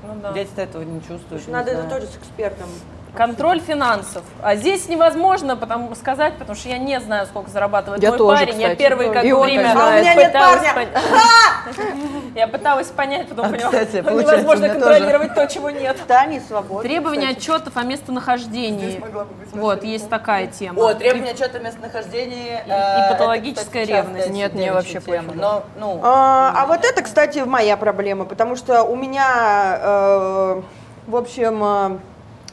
Ну 0.03 0.13
да. 0.21 0.31
Дети-то 0.33 0.61
этого 0.61 0.81
не 0.83 0.99
чувствуют. 1.01 1.45
не 1.47 1.53
Надо 1.53 1.71
это 1.71 1.81
знаю. 1.83 1.89
тоже 2.01 2.11
с 2.11 2.15
экспертом. 2.17 2.67
Контроль 3.15 3.59
финансов. 3.59 4.23
А 4.41 4.55
здесь 4.55 4.87
невозможно 4.87 5.57
потому, 5.57 5.93
сказать, 5.95 6.33
потому 6.37 6.55
что 6.57 6.69
я 6.69 6.77
не 6.77 6.97
знаю, 7.01 7.25
сколько 7.25 7.49
зарабатывает 7.51 8.01
Я 8.01 8.09
мой 8.09 8.17
тоже, 8.17 8.45
парень. 8.45 8.61
Я 8.61 8.67
кстати. 8.69 8.79
первое 8.79 9.11
как 9.11 9.25
И 9.25 9.33
время. 9.33 9.73
А 9.77 9.87
у 9.89 9.91
меня 9.99 10.15
нет 10.15 10.31
парня. 10.33 10.73
пон- 10.75 12.31
Я 12.35 12.47
пыталась 12.47 12.87
понять, 12.87 13.27
потом 13.27 13.47
А, 13.47 13.49
поняла, 13.49 13.69
кстати, 13.69 13.89
что 13.89 14.03
получается, 14.03 14.31
невозможно 14.37 14.69
контролировать 14.69 15.35
то, 15.35 15.45
чего 15.47 15.69
нет. 15.69 15.97
Да, 16.07 16.25
не 16.25 16.39
свободно. 16.39 16.81
Требования 16.87 17.29
отчетов 17.29 17.75
о 17.75 17.83
местонахождении. 17.83 19.03
Вот, 19.51 19.83
есть 19.83 20.09
такая 20.09 20.47
тема. 20.47 20.79
О, 20.81 20.93
требование 20.93 21.33
отчета 21.33 21.57
о 21.57 21.61
местонахождении. 21.61 22.51
И- 22.65 22.69
э, 22.69 22.69
и 22.69 22.71
это, 22.71 23.07
патологическая 23.11 23.83
ревность. 23.85 24.29
Нет, 24.29 24.53
мне 24.53 24.71
вообще. 24.71 25.01
Но, 25.35 25.63
ну, 25.77 25.99
А, 26.01 26.53
а 26.55 26.65
вот 26.65 26.85
это, 26.85 27.01
кстати, 27.01 27.39
моя 27.39 27.75
проблема, 27.75 28.23
потому 28.23 28.55
что 28.55 28.83
у 28.83 28.95
меня, 28.95 29.77
э, 29.81 30.61
в 31.07 31.15
общем, 31.15 31.61
э, 31.63 31.97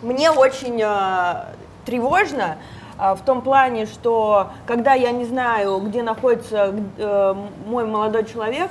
мне 0.02 0.30
очень 0.30 0.80
э, 0.82 1.44
тревожно 1.84 2.58
э, 2.98 3.14
в 3.14 3.20
том 3.22 3.42
плане, 3.42 3.86
что 3.86 4.50
когда 4.66 4.94
я 4.94 5.10
не 5.10 5.24
знаю, 5.24 5.78
где 5.80 6.02
находится 6.02 6.74
э, 6.96 7.34
мой 7.66 7.84
молодой 7.86 8.24
человек, 8.24 8.70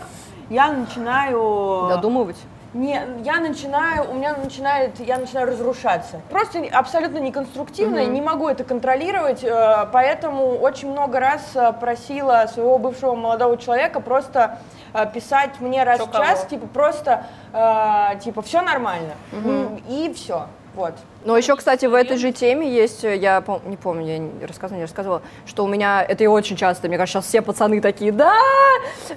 я 0.50 0.72
начинаю... 0.72 1.88
Додумывать. 1.90 2.38
Не, 2.74 3.02
я 3.24 3.40
начинаю, 3.40 4.12
у 4.12 4.14
меня 4.14 4.36
начинает, 4.36 5.00
я 5.00 5.18
начинаю 5.18 5.48
разрушаться. 5.48 6.20
Просто 6.30 6.60
абсолютно 6.72 7.18
неконструктивно, 7.18 8.06
не 8.06 8.22
могу 8.22 8.50
это 8.50 8.64
контролировать, 8.64 9.44
э, 9.44 9.88
поэтому 9.92 10.50
очень 10.58 10.92
много 10.92 11.20
раз 11.20 11.42
э, 11.56 11.74
просила 11.80 12.46
своего 12.54 12.78
бывшего 12.78 13.16
молодого 13.16 13.58
человека 13.58 14.00
просто 14.00 14.60
э, 14.94 15.10
писать 15.12 15.60
мне 15.60 15.84
раз 15.84 16.00
Чё 16.00 16.06
в 16.08 16.12
час, 16.12 16.40
кого? 16.40 16.50
типа 16.50 16.68
просто, 16.68 17.26
э, 17.54 18.20
типа 18.24 18.42
все 18.42 18.62
нормально, 18.62 19.14
М, 19.32 19.82
и 19.88 20.14
все, 20.14 20.48
вот. 20.78 20.94
Но 21.26 21.36
еще, 21.36 21.56
кстати, 21.56 21.88
в 21.88 21.96
этой 21.96 22.18
же 22.18 22.32
теме 22.32 22.72
есть, 22.72 23.04
э, 23.04 23.18
я 23.18 23.40
пом- 23.40 23.68
не 23.68 23.78
помню, 23.78 24.06
я 24.06 24.18
не 24.20 24.46
рассказывала, 24.46 24.78
не 24.78 24.84
рассказывала, 24.84 25.24
что 25.48 25.63
у 25.66 25.68
меня, 25.68 26.06
это 26.08 26.24
и 26.24 26.28
очень 26.28 26.56
часто, 26.56 26.88
мне 26.88 26.98
кажется, 26.98 27.20
сейчас 27.20 27.28
все 27.30 27.42
пацаны 27.42 27.82
такие, 27.82 28.12
да, 28.12 28.36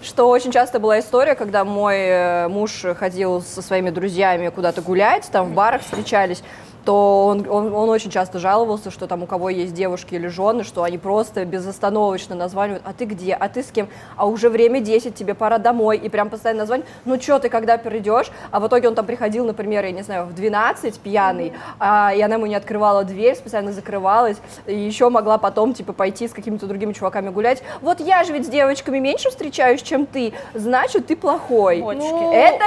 что 0.02 0.28
очень 0.30 0.52
часто 0.52 0.80
была 0.80 0.98
история, 1.00 1.34
когда 1.34 1.64
мой 1.66 1.96
э, 1.98 2.48
муж 2.48 2.84
ходил 2.98 3.42
со 3.42 3.60
своими 3.60 3.90
друзьями 3.90 4.48
куда-то 4.48 4.80
гулять, 4.80 5.28
там 5.30 5.50
в 5.50 5.54
барах 5.54 5.82
встречались, 5.82 6.42
то 6.84 7.26
он, 7.26 7.46
он, 7.48 7.74
он 7.74 7.88
очень 7.88 8.10
часто 8.10 8.38
жаловался, 8.38 8.90
что 8.90 9.06
там 9.06 9.22
у 9.22 9.26
кого 9.26 9.50
есть 9.50 9.74
девушки 9.74 10.14
или 10.14 10.28
жены, 10.28 10.64
что 10.64 10.82
они 10.82 10.98
просто 10.98 11.44
безостановочно 11.44 12.34
названивают, 12.34 12.82
а 12.86 12.92
ты 12.92 13.04
где, 13.04 13.34
а 13.34 13.48
ты 13.48 13.62
с 13.62 13.70
кем, 13.70 13.88
а 14.16 14.26
уже 14.26 14.48
время 14.48 14.80
10, 14.80 15.14
тебе 15.14 15.34
пора 15.34 15.58
домой, 15.58 15.98
и 15.98 16.08
прям 16.08 16.30
постоянно 16.30 16.60
названивают, 16.60 16.90
ну 17.04 17.20
что 17.20 17.38
ты 17.38 17.48
когда 17.48 17.78
придешь, 17.78 18.30
а 18.50 18.60
в 18.60 18.66
итоге 18.66 18.88
он 18.88 18.94
там 18.94 19.06
приходил, 19.06 19.44
например, 19.44 19.84
я 19.84 19.92
не 19.92 20.02
знаю, 20.02 20.26
в 20.26 20.34
12 20.34 20.98
пьяный, 21.00 21.52
а, 21.78 22.12
и 22.14 22.20
она 22.20 22.36
ему 22.36 22.46
не 22.46 22.54
открывала 22.54 23.04
дверь, 23.04 23.36
специально 23.36 23.72
закрывалась, 23.72 24.38
и 24.66 24.76
еще 24.76 25.08
могла 25.10 25.38
потом, 25.38 25.74
типа, 25.74 25.92
пойти 25.92 26.28
с 26.28 26.32
какими-то 26.32 26.66
другими 26.66 26.92
чуваками 26.92 27.30
гулять, 27.30 27.62
вот 27.80 28.00
я 28.00 28.24
же 28.24 28.32
ведь 28.32 28.46
с 28.46 28.48
девочками 28.48 28.98
меньше 28.98 29.30
встречаюсь, 29.30 29.82
чем 29.82 30.06
ты, 30.06 30.32
значит, 30.54 31.06
ты 31.06 31.16
плохой. 31.16 31.80
Ну, 31.80 32.32
Это 32.32 32.64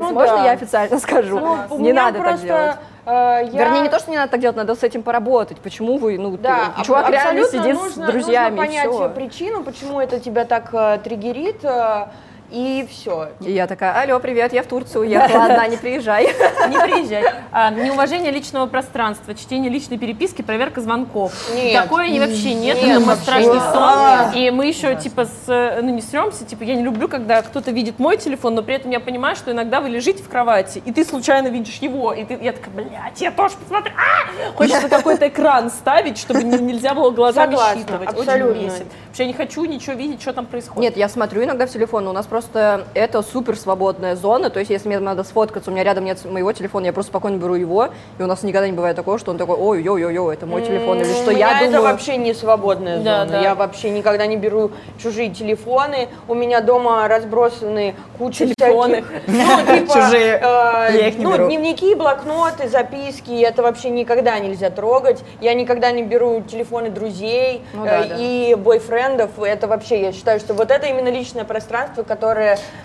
ну 0.00 0.12
можно 0.12 0.36
да. 0.36 0.44
я 0.46 0.52
официально 0.52 0.98
скажу? 0.98 1.38
Ну, 1.38 1.78
не 1.78 1.92
надо 1.92 2.20
так 2.20 2.40
делать. 2.40 2.76
Э, 3.10 3.48
я- 3.52 3.64
Вернее, 3.64 3.82
не 3.82 3.88
то, 3.88 3.98
что 3.98 4.10
не 4.10 4.16
надо 4.16 4.30
так 4.30 4.40
делать, 4.40 4.56
надо 4.56 4.74
с 4.74 4.82
этим 4.82 5.02
поработать. 5.02 5.58
Почему 5.58 5.98
вы, 5.98 6.18
ну, 6.18 6.32
ты- 6.36 6.42
Да, 6.42 6.74
чувак 6.84 7.06
аб- 7.06 7.12
реально 7.12 7.44
сидит 7.46 7.74
нужно, 7.74 8.06
с 8.06 8.10
друзьями, 8.10 8.56
нужно 8.56 8.66
понять 8.66 8.90
всё. 8.90 9.08
причину, 9.10 9.64
почему 9.64 10.00
это 10.00 10.20
тебя 10.20 10.44
так 10.44 10.72
э, 10.72 10.98
триггерит, 11.02 11.64
э, 11.64 12.06
и 12.50 12.86
все. 12.90 13.28
И 13.40 13.52
я 13.52 13.66
такая, 13.66 13.92
алло, 14.00 14.18
привет, 14.18 14.52
я 14.52 14.62
в 14.62 14.66
Турцию 14.66 15.02
уехала 15.02 15.44
одна, 15.44 15.66
не 15.68 15.76
приезжай. 15.76 16.24
Не 16.68 16.78
приезжай. 16.78 17.24
А, 17.52 17.70
неуважение 17.70 18.30
личного 18.30 18.66
пространства, 18.66 19.34
чтение 19.34 19.70
личной 19.70 19.98
переписки, 19.98 20.42
проверка 20.42 20.80
звонков. 20.80 21.32
Нет. 21.54 21.82
Такое 21.82 22.06
и 22.06 22.18
вообще 22.18 22.54
нет, 22.54 22.76
Нет, 22.76 22.90
это 22.90 23.00
мой 23.00 23.08
вообще 23.08 23.22
страшный 23.22 23.60
сон. 23.60 24.34
И 24.34 24.50
мы 24.50 24.66
еще 24.66 24.96
типа 24.96 25.24
с, 25.26 25.48
э, 25.48 25.80
ну 25.82 25.90
не 25.90 26.02
сремся, 26.02 26.44
типа 26.44 26.62
я 26.64 26.74
не 26.74 26.82
люблю, 26.82 27.08
когда 27.08 27.42
кто-то 27.42 27.70
видит 27.70 27.98
мой 27.98 28.16
телефон, 28.16 28.54
но 28.54 28.62
при 28.62 28.74
этом 28.76 28.90
я 28.90 29.00
понимаю, 29.00 29.36
что 29.36 29.52
иногда 29.52 29.80
вы 29.80 29.88
лежите 29.88 30.22
в 30.22 30.28
кровати, 30.28 30.82
и 30.84 30.92
ты 30.92 31.04
случайно 31.04 31.48
видишь 31.48 31.76
его, 31.76 32.12
и 32.12 32.24
ты, 32.24 32.38
я 32.40 32.52
такая, 32.52 32.74
блядь, 32.74 33.20
я 33.20 33.30
тоже 33.30 33.54
посмотрю. 33.56 33.92
А! 33.96 34.52
Хочется 34.56 34.88
какой-то 34.90 35.28
экран 35.28 35.70
ставить, 35.70 36.18
чтобы 36.18 36.42
не- 36.42 36.58
нельзя 36.58 36.94
было 36.94 37.10
глазами 37.10 37.52
Согласна, 37.52 37.80
считывать. 37.80 38.08
абсолютно. 38.08 38.50
Очень 38.52 38.66
бесит. 38.66 38.86
Потому 38.86 39.14
что 39.14 39.22
я 39.22 39.26
не 39.26 39.34
хочу 39.34 39.64
ничего 39.64 39.94
видеть, 39.94 40.22
что 40.22 40.32
там 40.32 40.46
происходит. 40.46 40.80
Нет, 40.80 40.96
я 40.96 41.08
смотрю 41.08 41.44
иногда 41.44 41.66
в 41.66 41.70
телефон, 41.70 42.04
но 42.04 42.10
у 42.10 42.14
нас 42.14 42.26
просто 42.26 42.39
это 42.48 43.22
супер 43.22 43.56
свободная 43.56 44.16
зона, 44.16 44.50
то 44.50 44.58
есть 44.58 44.70
если 44.70 44.88
мне 44.88 44.98
надо 44.98 45.24
сфоткаться, 45.24 45.70
у 45.70 45.74
меня 45.74 45.84
рядом 45.84 46.04
нет 46.04 46.24
моего 46.24 46.52
телефона, 46.52 46.86
я 46.86 46.92
просто 46.92 47.10
спокойно 47.10 47.36
беру 47.36 47.54
его, 47.54 47.88
и 48.18 48.22
у 48.22 48.26
нас 48.26 48.42
никогда 48.42 48.66
не 48.66 48.72
бывает 48.72 48.96
такого, 48.96 49.18
что 49.18 49.30
он 49.30 49.38
такой, 49.38 49.56
ой, 49.56 49.82
йо, 49.82 49.96
йо, 49.98 50.10
йо, 50.10 50.32
это 50.32 50.46
мой 50.46 50.62
телефон, 50.62 50.98
или 51.00 51.12
что 51.12 51.30
я 51.30 51.60
это 51.60 51.66
думаю... 51.66 51.82
вообще 51.82 52.16
не 52.16 52.34
свободная 52.34 52.98
зона. 52.98 53.26
да. 53.26 53.40
Я 53.40 53.54
вообще 53.54 53.90
никогда 53.90 54.26
не 54.26 54.36
беру 54.36 54.70
чужие 55.02 55.30
телефоны. 55.30 56.08
У 56.28 56.34
меня 56.34 56.60
дома 56.60 57.06
разбросаны 57.08 57.94
куча 58.18 58.46
Телефоны. 58.46 59.04
ну, 59.26 59.42
типа, 59.74 59.94
Чужие. 59.94 60.40
э, 60.42 60.42
Я 60.42 61.08
их 61.08 61.18
не 61.18 61.24
ну, 61.24 61.32
беру. 61.32 61.46
дневники, 61.46 61.94
блокноты, 61.94 62.68
записки. 62.68 63.42
Это 63.42 63.62
вообще 63.62 63.90
никогда 63.90 64.38
нельзя 64.38 64.70
трогать. 64.70 65.22
Я 65.40 65.54
никогда 65.54 65.90
не 65.90 66.02
беру 66.02 66.42
телефоны 66.42 66.90
друзей 66.90 67.62
Ну 67.72 67.84
э, 67.86 68.16
и 68.18 68.54
бойфрендов. 68.54 69.30
Это 69.42 69.66
вообще, 69.66 70.00
я 70.02 70.12
считаю, 70.12 70.40
что 70.40 70.54
вот 70.54 70.70
это 70.70 70.86
именно 70.86 71.08
личное 71.08 71.44
пространство, 71.44 72.02
которое... 72.02 72.29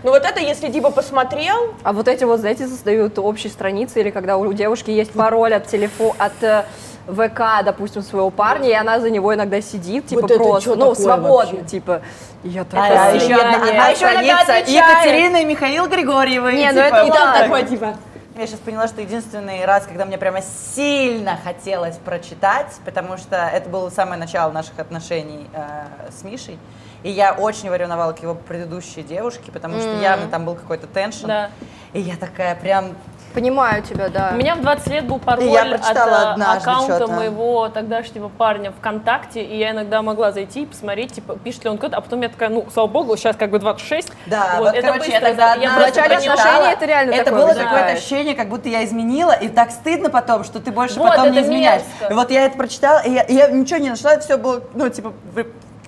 Ну 0.03 0.12
вот 0.12 0.25
это, 0.25 0.39
если 0.39 0.71
типа 0.71 0.91
посмотрел, 0.91 1.73
А 1.84 1.93
вот 1.93 2.08
эти 2.08 2.23
вот, 2.23 2.39
знаете, 2.39 2.67
создают 2.67 3.19
общие 3.19 3.51
страницы, 3.51 3.99
или 4.01 4.10
когда 4.10 4.38
у 4.38 4.53
девушки 4.53 4.91
есть 4.91 5.12
пароль 5.12 5.53
от 5.53 5.67
телефона, 5.67 6.15
от 6.17 6.43
э, 6.43 6.65
ВК, 7.08 7.63
допустим, 7.63 8.01
своего 8.01 8.29
парня, 8.29 8.69
и 8.69 8.73
она 8.73 8.99
за 8.99 9.10
него 9.10 9.34
иногда 9.34 9.62
сидит, 9.62 10.08
типа 10.08 10.21
Вот 10.21 10.31
это 10.31 10.43
просто, 10.43 10.75
ну, 10.75 10.95
свободно, 10.95 11.60
вообще? 11.60 11.69
типа. 11.69 12.01
И 12.43 12.49
я 12.49 12.62
А, 12.62 12.65
такая, 12.65 13.15
еще 13.15 13.34
одна, 13.36 13.55
одна 13.58 13.86
А 13.86 13.89
еще 13.89 14.05
иногда 14.05 14.39
страница 14.41 14.58
отвечает. 14.58 14.89
Екатерина 14.89 15.38
и 15.38 15.45
Михаил 15.45 15.88
Григорьевы. 15.88 16.53
Не, 16.53 16.69
и 16.69 16.71
ну 16.71 16.79
это 16.79 16.88
типа, 16.88 17.03
не 17.03 17.12
вот 17.12 17.19
так. 17.19 17.38
такой, 17.43 17.63
типа. 17.65 17.95
Я 18.38 18.48
сейчас 18.48 18.60
поняла, 18.60 18.86
что 18.89 19.00
единственный 19.00 19.63
раз, 19.63 19.86
когда 19.86 20.04
мне 20.04 20.17
прямо 20.17 20.41
сильно 20.41 21.38
хотелось 21.41 21.95
прочитать, 21.95 22.67
потому 22.84 23.15
что 23.15 23.38
это 23.38 23.69
было 23.69 23.89
самое 23.89 24.19
начало 24.19 24.52
наших 24.52 24.78
отношений 24.78 25.48
э, 25.54 25.86
с 26.12 26.21
Мишей, 26.26 26.60
и 27.04 27.10
я 27.10 27.32
очень 27.32 27.69
ревновала 27.74 28.12
к 28.12 28.21
его 28.21 28.36
предыдущей 28.36 29.04
девушке, 29.04 29.54
потому 29.54 29.80
что 29.80 30.02
явно 30.02 30.28
там 30.28 30.43
был 30.43 30.56
какой-то 30.56 30.86
теншн. 30.86 31.28
Да. 31.28 31.50
И 31.93 32.02
я 32.02 32.17
такая 32.17 32.56
прям 32.56 32.98
Понимаю 33.36 33.84
тебя, 33.84 34.08
да. 34.08 34.30
У 34.34 34.38
меня 34.38 34.56
в 34.56 34.62
20 34.62 34.88
лет 34.88 35.06
был 35.06 35.19
пароль 35.19 35.43
я 35.43 35.63
от 35.63 35.95
э, 35.95 36.41
аккаунта 36.41 36.95
что-то. 36.95 37.12
моего 37.12 37.67
тогдашнего 37.67 38.30
парня 38.30 38.71
ВКонтакте, 38.71 39.43
и 39.43 39.58
я 39.58 39.71
иногда 39.71 40.02
могла 40.02 40.32
зайти 40.32 40.63
и 40.63 40.65
посмотреть, 40.65 41.12
типа, 41.12 41.36
пишет 41.36 41.65
ли 41.65 41.69
он 41.69 41.78
код, 41.78 41.93
а 41.93 42.00
потом 42.00 42.21
я 42.21 42.30
такая, 42.30 42.48
ну, 42.48 42.65
слава 42.74 42.88
богу, 42.88 43.17
сейчас 43.17 43.36
как 43.36 43.50
бы 43.50 43.60
26. 43.60 44.10
Да, 44.28 44.56
вот, 44.58 44.67
вот, 44.67 44.76
это 44.76 44.88
короче, 44.88 45.00
быстро, 45.00 45.13
я 45.15 45.21
тогда 45.21 45.56
да, 45.56 45.62
я 45.62 45.69
В 45.69 45.80
начале 45.80 46.15
отношений 46.15 46.71
это 46.71 46.86
реально 46.86 47.12
Это 47.12 47.26
такое 47.26 47.39
было 47.39 47.48
возникает. 47.48 47.71
какое-то 47.71 47.98
ощущение, 47.98 48.36
как 48.36 48.48
будто 48.48 48.69
я 48.69 48.86
изменила, 48.86 49.34
и 49.34 49.50
так 49.50 49.71
стыдно 49.71 50.10
потом, 50.10 50.45
что 50.45 50.62
ты 50.62 50.71
больше 50.71 50.98
Вот, 50.98 51.10
потом 51.10 51.32
не 51.32 51.39
это 51.39 51.45
изменяешь. 51.45 51.82
мерзко. 52.00 52.15
Вот 52.15 52.32
я 52.32 52.45
это 52.45 52.58
прочитала, 52.58 53.00
и 53.00 53.12
я, 53.12 53.24
и 53.24 53.34
я 53.34 53.48
ничего 53.50 53.80
не 53.80 53.89
нашла, 53.89 54.17
все 54.19 54.38
было, 54.38 54.63
ну, 54.74 54.88
типа, 54.89 55.12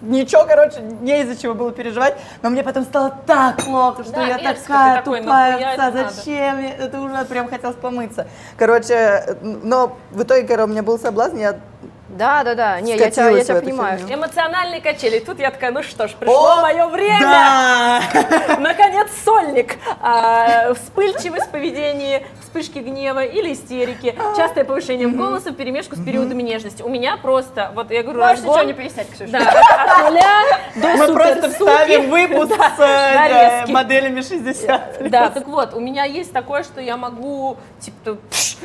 ничего, 0.02 0.46
короче, 0.46 0.80
не 0.82 1.22
из-за 1.22 1.36
чего 1.42 1.54
было 1.54 1.72
переживать, 1.72 2.16
но 2.42 2.50
мне 2.50 2.64
потом 2.64 2.84
стало 2.84 3.14
так 3.26 3.58
плохо, 3.64 4.04
что 4.04 4.14
Да, 4.14 4.26
я 4.28 4.38
такая 4.38 4.98
такой, 4.98 5.22
тупая 5.22 5.72
овца, 5.72 5.92
зачем? 5.92 6.62
я- 6.62 6.76
Это 6.76 7.00
уже 7.02 7.26
прям 7.26 7.50
хотелось 7.50 7.76
помыться. 7.78 8.28
Короче, 8.58 9.38
но 9.42 9.98
в 10.12 10.24
итоге, 10.24 10.48
когда 10.48 10.66
у 10.66 10.68
меня 10.68 10.84
был 10.84 11.00
соблазн, 11.00 11.38
я 11.38 11.56
Да, 12.18 12.44
да, 12.44 12.56
да. 12.56 12.82
Не, 12.82 12.98
я 12.98 13.12
тебя, 13.12 13.30
я 13.30 13.44
тебя 13.44 13.62
понимаю. 13.62 14.00
фигню. 14.00 14.16
Эмоциональные 14.16 14.82
качели. 14.82 15.20
Тут 15.20 15.40
я 15.40 15.52
такая, 15.52 15.72
ну 15.72 15.84
что 15.84 16.08
ж, 16.08 16.12
пришло 16.14 16.62
мое 16.62 16.88
время. 16.88 17.22
Да! 17.22 18.02
Наконец, 18.60 19.10
сольник. 19.24 19.76
А, 20.02 20.74
вспыльчивость 20.74 21.48
в 21.48 21.50
поведении, 21.50 22.26
вспышки 22.42 22.80
гнева 22.80 23.24
или 23.24 23.54
истерики, 23.54 24.16
частое 24.36 24.64
повышение 24.64 25.08
голоса 25.08 25.52
в 25.52 25.56
перемешку 25.56 25.96
с 25.96 26.04
периодами 26.04 26.42
нежности. 26.42 26.82
У 26.82 26.90
меня 26.90 27.18
просто, 27.18 27.72
вот 27.76 27.92
я 27.92 28.04
говорю, 28.04 28.20
Можешь 28.20 28.40
ничего 28.40 28.64
не 28.64 28.74
пояснять, 28.74 29.10
Ксюша. 29.12 29.32
Да, 29.32 29.40
от, 29.40 30.10
нуля 30.10 30.44
до 30.76 30.88
Мы 30.98 31.14
просто 31.14 31.50
вставим 31.52 32.10
выпуск 32.10 32.56
с 32.56 32.80
э, 32.80 33.66
моделями 33.68 34.22
60. 34.22 35.10
Да, 35.10 35.30
так 35.30 35.48
вот, 35.48 35.74
у 35.74 35.80
меня 35.80 36.06
есть 36.06 36.34
такое, 36.34 36.64
что 36.64 36.82
я 36.82 36.98
могу, 36.98 37.58
типа, 37.80 38.18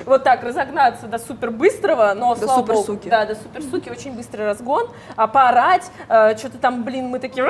вот 0.07 0.23
так 0.23 0.43
разогнаться 0.43 1.07
до 1.07 1.19
супер 1.19 1.51
быстрого, 1.51 2.15
но, 2.15 2.35
До 2.35 2.47
слава 2.47 2.61
супер 2.61 2.75
богу, 2.75 2.87
суки. 2.87 3.09
Да, 3.09 3.27
до 3.27 3.35
супер 3.43 3.63
суки, 3.63 3.91
очень 3.91 4.15
быстрый 4.15 4.47
разгон, 4.47 4.89
а 5.17 5.27
поорать, 5.27 5.91
э, 6.09 6.37
что-то 6.37 6.59
там, 6.59 6.85
блин, 6.85 7.07
мы 7.07 7.19
такие, 7.19 7.47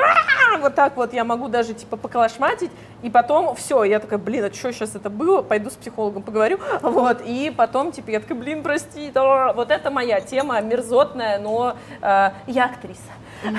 вот 0.59 0.75
так 0.75 0.97
вот, 0.97 1.13
я 1.13 1.23
могу 1.23 1.47
даже, 1.47 1.73
типа, 1.73 1.97
поколошматить, 1.97 2.71
и 3.01 3.09
потом, 3.09 3.55
все, 3.55 3.83
я 3.83 3.99
такая, 3.99 4.19
блин, 4.19 4.45
а 4.45 4.53
что 4.53 4.71
сейчас 4.71 4.95
это 4.95 5.09
было, 5.09 5.41
пойду 5.41 5.69
с 5.69 5.73
психологом 5.73 6.23
поговорю, 6.23 6.59
вот, 6.81 7.21
и 7.25 7.53
потом, 7.55 7.91
типа, 7.91 8.11
я 8.11 8.19
такая, 8.19 8.37
блин, 8.37 8.63
прости, 8.63 9.11
вот 9.13 9.71
это 9.71 9.91
моя 9.91 10.21
тема, 10.21 10.59
мерзотная, 10.61 11.39
но 11.39 11.75
э, 12.01 12.31
я 12.47 12.65
актриса. 12.65 13.01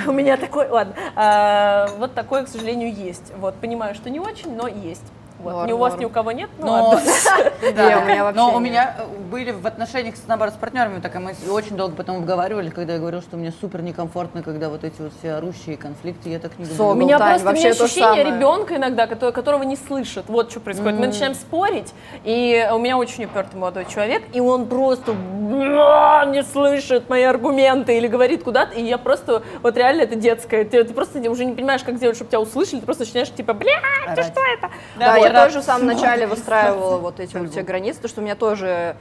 У 0.06 0.12
меня 0.12 0.36
такой, 0.36 0.68
ладно, 0.68 0.94
э, 1.16 1.98
вот 1.98 2.14
такое, 2.14 2.44
к 2.44 2.48
сожалению, 2.48 2.92
есть. 2.92 3.32
Вот, 3.36 3.54
понимаю, 3.56 3.94
что 3.94 4.10
не 4.10 4.20
очень, 4.20 4.56
но 4.56 4.66
есть. 4.66 5.04
Вот. 5.44 5.52
Норм, 5.52 5.68
ни 5.68 5.72
у 5.72 5.76
вас, 5.76 5.92
норм. 5.92 6.00
ни 6.00 6.04
у 6.06 6.10
кого 6.10 6.32
нет, 6.32 6.50
ну 6.58 6.66
Но, 6.66 6.72
ладно. 6.72 7.00
Не, 7.62 7.96
у 7.96 8.04
меня 8.04 8.24
вообще 8.24 8.40
но 8.40 8.54
у 8.54 8.60
меня 8.60 8.96
э, 8.98 9.04
были 9.30 9.50
в 9.50 9.66
отношениях, 9.66 10.16
с, 10.16 10.26
наоборот, 10.26 10.54
с 10.54 10.56
партнерами, 10.56 11.00
так 11.00 11.14
и 11.14 11.18
мы 11.18 11.34
очень 11.50 11.76
долго 11.76 11.94
потом 11.94 12.16
обговаривали, 12.16 12.70
когда 12.70 12.94
я 12.94 12.98
говорила, 12.98 13.22
что 13.22 13.36
мне 13.36 13.52
супер 13.60 13.82
некомфортно, 13.82 14.42
когда 14.42 14.70
вот 14.70 14.84
эти 14.84 15.00
вот 15.00 15.12
все 15.18 15.34
орущие 15.34 15.76
конфликты, 15.76 16.30
я 16.30 16.38
так 16.38 16.58
не 16.58 16.64
люблю. 16.64 16.86
У 16.86 16.94
меня 16.94 17.18
просто 17.18 17.50
ощущение 17.50 18.24
ребенка 18.24 18.76
иногда, 18.76 19.06
которого 19.06 19.62
не 19.62 19.76
слышит. 19.76 20.24
Вот 20.28 20.50
что 20.50 20.60
происходит. 20.60 20.98
Мы 20.98 21.06
начинаем 21.06 21.34
спорить, 21.34 21.92
и 22.24 22.66
у 22.72 22.78
меня 22.78 22.96
очень 22.96 23.24
упертый 23.24 23.58
молодой 23.58 23.84
человек, 23.86 24.22
и 24.32 24.40
он 24.40 24.66
просто 24.66 25.12
«Бля, 25.12 26.24
не 26.26 26.42
слышит 26.42 27.08
мои 27.08 27.22
аргументы 27.22 27.96
или 27.96 28.06
говорит 28.06 28.42
куда-то, 28.42 28.74
и 28.74 28.82
я 28.82 28.98
просто, 28.98 29.42
вот 29.62 29.76
реально 29.76 30.02
это 30.02 30.14
детское, 30.14 30.64
ты, 30.64 30.82
ты 30.84 30.94
просто 30.94 31.18
уже 31.30 31.44
не 31.44 31.54
понимаешь, 31.54 31.82
как 31.82 31.96
сделать, 31.96 32.16
чтобы 32.16 32.30
тебя 32.30 32.40
услышали, 32.40 32.80
ты 32.80 32.86
просто 32.86 33.04
начинаешь 33.04 33.30
типа, 33.30 33.52
бля, 33.52 33.80
ты 34.14 34.22
что 34.22 34.40
это? 34.40 34.70
Да, 34.96 35.16
вот. 35.16 35.24
я 35.24 35.32
тоже 35.34 35.60
в 35.60 35.64
самом 35.64 35.86
начале 35.86 36.26
выстраивала 36.26 36.98
вот 36.98 37.20
эти 37.20 37.36
вот 37.36 37.50
все 37.50 37.62
границы, 37.62 37.96
потому 37.96 38.08
что 38.10 38.20
у 38.20 38.24
меня 38.24 38.34
тоже, 38.34 38.96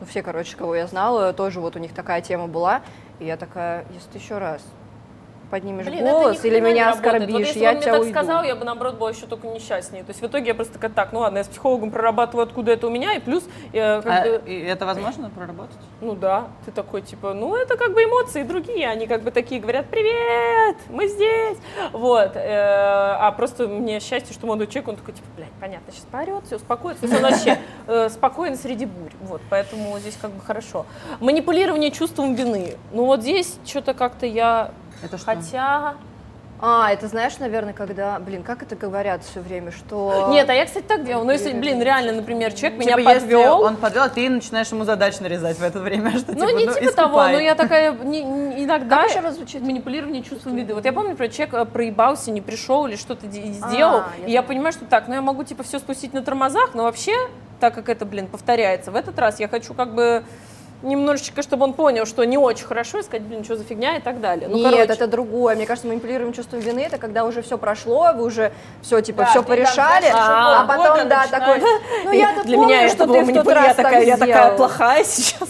ну, 0.00 0.06
все, 0.06 0.22
короче, 0.22 0.56
кого 0.56 0.74
я 0.74 0.86
знала, 0.86 1.32
тоже 1.32 1.60
вот 1.60 1.76
у 1.76 1.78
них 1.78 1.92
такая 1.92 2.20
тема 2.20 2.46
была, 2.46 2.82
и 3.18 3.26
я 3.26 3.36
такая, 3.36 3.84
если 3.92 4.10
ты 4.10 4.18
еще 4.18 4.38
раз 4.38 4.62
поднимешь 5.50 5.86
Блин, 5.86 6.04
голос 6.04 6.44
или 6.44 6.60
меня 6.60 6.90
работает. 6.90 7.12
Вот 7.12 7.22
оскорбишь, 7.22 7.46
если 7.48 7.60
я 7.60 7.68
он 7.70 7.74
мне 7.74 7.82
тебя 7.82 7.92
так 7.92 8.00
уйду. 8.02 8.12
сказал, 8.12 8.42
я 8.44 8.56
бы 8.56 8.64
наоборот 8.64 8.94
была 8.94 9.10
еще 9.10 9.26
только 9.26 9.48
несчастнее. 9.48 10.02
То 10.04 10.10
есть 10.10 10.22
в 10.22 10.26
итоге 10.26 10.46
я 10.48 10.54
просто 10.54 10.74
такая, 10.74 10.90
так, 10.90 11.12
ну 11.12 11.20
ладно, 11.20 11.38
я 11.38 11.44
с 11.44 11.48
психологом 11.48 11.90
прорабатываю, 11.90 12.44
откуда 12.44 12.72
это 12.72 12.86
у 12.86 12.90
меня, 12.90 13.14
и 13.14 13.20
плюс, 13.20 13.44
э, 13.72 14.00
как 14.02 14.26
А, 14.26 14.38
бы, 14.38 14.50
это 14.52 14.86
возможно 14.86 15.30
проработать? 15.30 15.76
ну 16.00 16.14
да, 16.14 16.48
ты 16.64 16.70
такой 16.70 17.02
типа, 17.02 17.34
ну 17.34 17.56
это 17.56 17.76
как 17.76 17.92
бы 17.92 18.04
эмоции 18.04 18.42
другие, 18.42 18.88
они 18.88 19.06
как 19.06 19.22
бы 19.22 19.30
такие 19.30 19.60
говорят, 19.60 19.86
привет, 19.90 20.76
мы 20.88 21.08
здесь, 21.08 21.58
вот. 21.92 22.32
э, 22.36 22.40
а 22.42 23.32
просто 23.32 23.66
мне 23.68 24.00
счастье, 24.00 24.32
что 24.32 24.46
молодой 24.46 24.66
человек, 24.68 24.88
он 24.88 24.96
такой 24.96 25.14
типа, 25.14 25.26
блядь, 25.36 25.52
понятно, 25.60 25.92
сейчас 25.92 26.04
поорет, 26.10 26.44
все 26.46 26.56
успокоится, 26.56 27.04
он 27.06 27.22
вообще 27.22 27.58
э, 27.86 28.08
спокоен 28.08 28.56
среди 28.56 28.86
бурь, 28.86 29.12
вот, 29.20 29.40
поэтому 29.50 29.98
здесь 29.98 30.16
как 30.20 30.30
бы 30.30 30.40
хорошо. 30.40 30.86
Манипулирование 31.20 31.90
чувством 31.90 32.34
вины, 32.34 32.76
ну 32.92 33.04
вот 33.06 33.20
здесь 33.22 33.58
что-то 33.64 33.94
как-то 33.94 34.26
я, 34.26 34.70
Это 35.02 35.16
что? 35.18 35.26
хотя... 35.26 35.94
А, 36.62 36.92
это 36.92 37.08
знаешь, 37.08 37.38
наверное, 37.38 37.72
когда, 37.72 38.18
блин, 38.18 38.42
как 38.42 38.62
это 38.62 38.76
говорят 38.76 39.24
все 39.24 39.40
время, 39.40 39.70
что... 39.72 40.26
Нет, 40.28 40.46
а 40.50 40.52
я, 40.52 40.66
кстати, 40.66 40.84
так 40.84 41.06
делала. 41.06 41.24
Но 41.24 41.32
если, 41.32 41.54
блин, 41.54 41.80
реально, 41.80 42.12
например, 42.12 42.52
человек 42.52 42.78
меня 42.78 42.96
Типа, 42.98 43.08
если 43.14 43.20
подвел. 43.20 43.62
он 43.62 43.76
подвел, 43.78 44.10
ты 44.10 44.28
начинаешь 44.28 44.68
ему 44.70 44.84
задач 44.84 45.18
нарезать 45.20 45.56
в 45.58 45.62
это 45.62 45.78
время, 45.78 46.10
что 46.18 46.32
Ну, 46.36 46.46
типа, 46.46 46.58
не 46.58 46.66
типа 46.66 46.92
того, 46.92 47.08
искупай. 47.12 47.32
но 47.32 47.38
я 47.38 47.54
такая 47.54 47.92
не- 47.92 48.22
не- 48.22 48.64
иногда 48.64 49.00
Как 49.04 49.08
еще 49.10 49.20
раз 49.20 49.36
звучит? 49.36 49.62
манипулирование 49.62 50.22
чувством 50.22 50.54
вида. 50.54 50.74
Вот 50.74 50.84
я 50.84 50.92
помню, 50.92 51.12
например, 51.12 51.32
человек 51.32 51.54
э, 51.54 51.64
проебался, 51.64 52.30
не 52.30 52.42
пришел 52.42 52.86
или 52.86 52.96
что-то 52.96 53.26
де- 53.26 53.40
сделал, 53.52 54.00
А, 54.00 54.08
я 54.20 54.26
и 54.26 54.30
я 54.30 54.42
понимаю, 54.42 54.72
что 54.74 54.84
так, 54.84 55.08
ну 55.08 55.14
я 55.14 55.22
могу 55.22 55.44
типа 55.44 55.62
все 55.62 55.78
спустить 55.78 56.12
на 56.12 56.20
тормозах, 56.20 56.74
но 56.74 56.82
вообще, 56.82 57.14
так 57.58 57.74
как 57.74 57.88
это, 57.88 58.04
блин, 58.04 58.26
повторяется, 58.26 58.90
в 58.90 58.96
этот 58.96 59.18
раз 59.18 59.40
я 59.40 59.48
хочу 59.48 59.72
как 59.72 59.94
бы 59.94 60.24
немножечко, 60.82 61.42
чтобы 61.42 61.64
он 61.64 61.72
понял, 61.74 62.06
что 62.06 62.24
не 62.24 62.38
очень 62.38 62.64
хорошо, 62.64 62.98
и 62.98 63.02
сказать, 63.02 63.22
блин, 63.22 63.44
что 63.44 63.56
за 63.56 63.64
фигня 63.64 63.96
и 63.96 64.00
так 64.00 64.20
далее. 64.20 64.48
Ну, 64.48 64.56
Нет, 64.56 64.72
короче. 64.72 64.92
это 64.92 65.06
другое. 65.06 65.56
Мне 65.56 65.66
кажется, 65.66 65.88
манипулируем 65.88 66.32
чувством 66.32 66.60
вины, 66.60 66.80
это 66.80 66.98
когда 66.98 67.24
уже 67.24 67.42
все 67.42 67.58
прошло, 67.58 68.12
вы 68.14 68.24
уже 68.24 68.52
все 68.82 69.00
типа 69.00 69.22
Да, 69.22 69.30
все 69.30 69.42
ты 69.42 69.46
там, 69.46 69.56
порешали, 69.56 70.10
знаешь, 70.10 70.16
а, 70.16 70.62
а 70.62 70.66
потом 70.66 71.08
да 71.08 71.22
начинаешь. 71.22 71.30
такой. 71.30 71.60
Ну 72.04 72.12
я 72.12 72.34
тут 72.34 72.46
Для 72.46 72.56
помню, 72.56 72.74
меня 72.74 72.88
что 72.88 73.06
ты 73.06 73.24
в 73.24 73.34
тот 73.34 73.48
раз 73.48 73.66
я 73.66 73.74
такая, 73.74 73.92
так 73.92 74.06
я 74.06 74.16
такая 74.16 74.56
плохая 74.56 75.04
сейчас. 75.04 75.48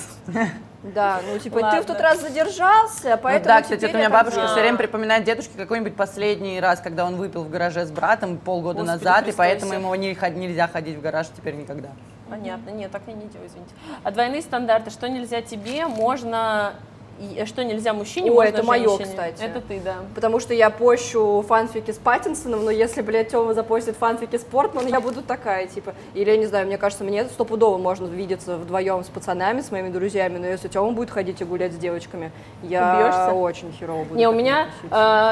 Да, 0.82 1.20
ну 1.30 1.38
типа 1.38 1.58
ты 1.58 1.64
Ладно. 1.64 1.82
в 1.82 1.84
тот 1.84 2.00
раз 2.00 2.20
задержался, 2.20 3.10
Ну 3.10 3.18
поэтому 3.22 3.54
да, 3.54 3.62
кстати, 3.62 3.84
это 3.84 3.94
у 3.94 3.98
меня 3.98 4.08
бабушка 4.08 4.40
так 4.40 4.50
все 4.50 4.60
время 4.60 4.78
припоминает 4.78 5.24
дедушке 5.24 5.52
какой-нибудь 5.58 5.94
последний 5.94 6.58
раз, 6.58 6.80
когда 6.80 7.04
он 7.04 7.16
выпил 7.16 7.44
в 7.44 7.50
гараже 7.50 7.84
с 7.84 7.90
братом 7.90 8.38
полгода 8.38 8.80
Господи, 8.80 9.04
назад, 9.04 9.28
и 9.28 9.32
поэтому 9.32 9.74
ему 9.74 9.94
не 9.94 10.16
нельзя 10.34 10.68
ходить 10.68 10.96
в 10.96 11.02
гараж 11.02 11.26
теперь 11.36 11.54
никогда. 11.54 11.90
Понятно, 12.30 12.70
нет, 12.70 12.92
так 12.92 13.02
я 13.08 13.14
не 13.14 13.26
делаю, 13.26 13.48
извините. 13.48 13.72
А 14.04 14.10
двойные 14.12 14.40
стандарты, 14.40 14.90
что 14.90 15.08
нельзя 15.08 15.42
тебе, 15.42 15.86
можно, 15.86 16.74
что 17.46 17.64
нельзя 17.64 17.92
мужчине, 17.92 18.30
можно 18.30 18.48
это 18.48 18.62
женщине. 18.98 19.16
кстати. 19.16 19.42
Это 19.42 19.60
ты, 19.60 19.80
да. 19.80 19.96
Потому 20.14 20.40
что 20.40 20.54
я 20.54 20.70
пощу 20.70 21.44
фанфики 21.46 21.90
с 21.90 21.96
Паттинсоном, 21.98 22.64
но 22.64 22.70
если, 22.70 23.02
блядь, 23.02 23.28
Тёма 23.30 23.54
запостит 23.54 23.96
фанфики 23.96 24.36
с 24.36 24.42
Портман, 24.42 24.86
я 24.86 25.00
буду 25.00 25.22
такая, 25.22 25.66
типа. 25.66 25.94
Или, 26.14 26.30
я 26.30 26.36
не 26.36 26.46
знаю, 26.46 26.66
мне 26.66 26.78
кажется, 26.78 27.04
мне 27.04 27.24
стопудово 27.24 27.78
можно 27.78 28.06
видеться 28.06 28.56
вдвоем 28.56 29.04
с 29.04 29.08
пацанами, 29.08 29.60
с 29.60 29.70
моими 29.70 29.88
друзьями, 29.88 30.38
но 30.38 30.46
если 30.46 30.68
Тёма 30.68 30.92
будет 30.92 31.10
ходить 31.10 31.40
и 31.40 31.44
гулять 31.44 31.72
с 31.72 31.76
девочками, 31.76 32.32
я 32.62 32.94
Убьёшься? 32.96 33.32
очень 33.32 33.72
херово 33.72 34.04
буду. 34.04 34.14
Не, 34.18 34.28
у 34.28 34.32
меня, 34.32 34.68
э, 34.90 34.90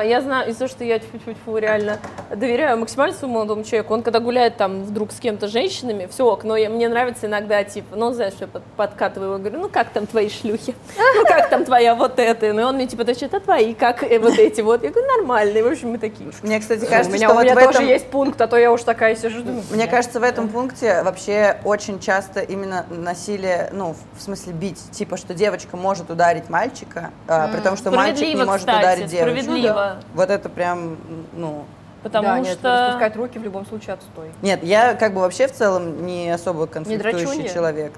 я 0.09 0.21
знаю, 0.21 0.49
из-за 0.51 0.61
того, 0.61 0.69
что 0.69 0.85
я 0.85 0.99
тьфу-тьфу-тьфу, 0.99 1.57
реально 1.59 1.99
доверяю 2.35 2.79
максимально 2.79 3.15
своему 3.15 3.35
молодому 3.35 3.65
человеку, 3.65 3.95
он 3.95 4.03
когда 4.03 4.21
гуляет 4.21 4.57
там 4.57 4.85
вдруг 4.85 5.13
с 5.13 5.19
кем-то 5.21 5.49
женщинами, 5.49 6.07
все 6.11 6.25
ок, 6.27 6.45
но 6.45 6.57
я- 6.57 6.69
мне 6.69 6.89
нравится 6.89 7.27
иногда, 7.27 7.65
типа, 7.65 7.97
ну, 7.97 8.13
знаешь, 8.13 8.35
я 8.41 8.47
под- 8.47 8.63
подкатываю 8.77 9.31
его, 9.31 9.39
говорю, 9.39 9.61
ну, 9.61 9.69
как 9.69 9.89
там 9.91 10.07
твои 10.07 10.29
шлюхи? 10.29 10.75
Ну, 10.97 11.25
как 11.25 11.49
там 11.49 11.65
твоя 11.79 11.95
вот 11.95 12.19
эта? 12.19 12.53
Ну, 12.53 12.61
и 12.61 12.65
он 12.65 12.75
мне, 12.75 12.87
типа, 12.87 13.05
тащит, 13.05 13.33
а 13.35 13.41
твои, 13.41 13.75
как 13.75 14.03
э, 14.03 14.19
вот 14.19 14.39
эти 14.39 14.61
вот? 14.61 14.83
Я 14.83 14.91
говорю, 14.91 15.07
нормальные, 15.19 15.63
в 15.63 15.69
общем, 15.69 15.93
мы 15.93 15.99
такие. 15.99 16.31
Мне, 16.43 16.59
кстати, 16.59 16.85
у 16.85 16.89
кажется, 16.89 17.13
меня, 17.13 17.29
что 17.29 17.35
у 17.35 17.37
вот 17.37 17.45
меня 17.45 17.55
в 17.55 17.59
тоже 17.59 17.79
этом... 17.79 17.87
есть 17.87 18.07
пункт, 18.11 18.41
а 18.41 18.47
то 18.49 18.57
я 18.57 18.73
уж 18.73 18.83
такая 18.83 19.15
сижу. 19.15 19.43
думаю, 19.43 19.63
Мне 19.71 19.85
«Бля». 19.85 19.87
кажется, 19.87 20.19
в 20.19 20.23
этом 20.23 20.49
пункте 20.49 21.03
вообще 21.03 21.59
очень 21.65 22.01
часто 22.01 22.41
именно 22.41 22.85
насилие, 22.91 23.71
ну, 23.73 23.95
в 24.17 24.23
смысле 24.23 24.53
бить, 24.53 24.91
типа, 24.91 25.17
что 25.17 25.35
девочка 25.35 25.77
может 25.77 26.11
ударить 26.11 26.49
мальчика, 26.51 27.11
а, 27.29 27.49
при 27.49 27.61
том, 27.61 27.77
что 27.77 27.91
мальчик 27.91 28.27
не 28.27 28.45
может 28.45 28.61
кстати, 28.61 28.79
ударить 28.79 29.07
девочку. 29.07 29.43
справедливо. 29.43 29.97
Вот 30.15 30.31
это 30.31 30.49
прям, 30.49 30.97
ну... 31.33 31.65
Потому 32.03 32.29
да, 32.29 32.39
нет, 32.39 32.59
что... 32.59 32.87
распускать 32.87 33.17
руки 33.17 33.39
в 33.39 33.43
любом 33.43 33.67
случае 33.67 33.95
отстой. 33.95 34.31
Нет, 34.41 34.63
я 34.63 34.95
как 34.95 35.15
бы 35.15 35.21
вообще 35.21 35.49
в 35.49 35.53
целом 35.53 36.07
не 36.07 36.31
особо 36.31 36.69
конфликтующий 36.69 37.25
драчунья? 37.25 37.49
человек. 37.53 37.93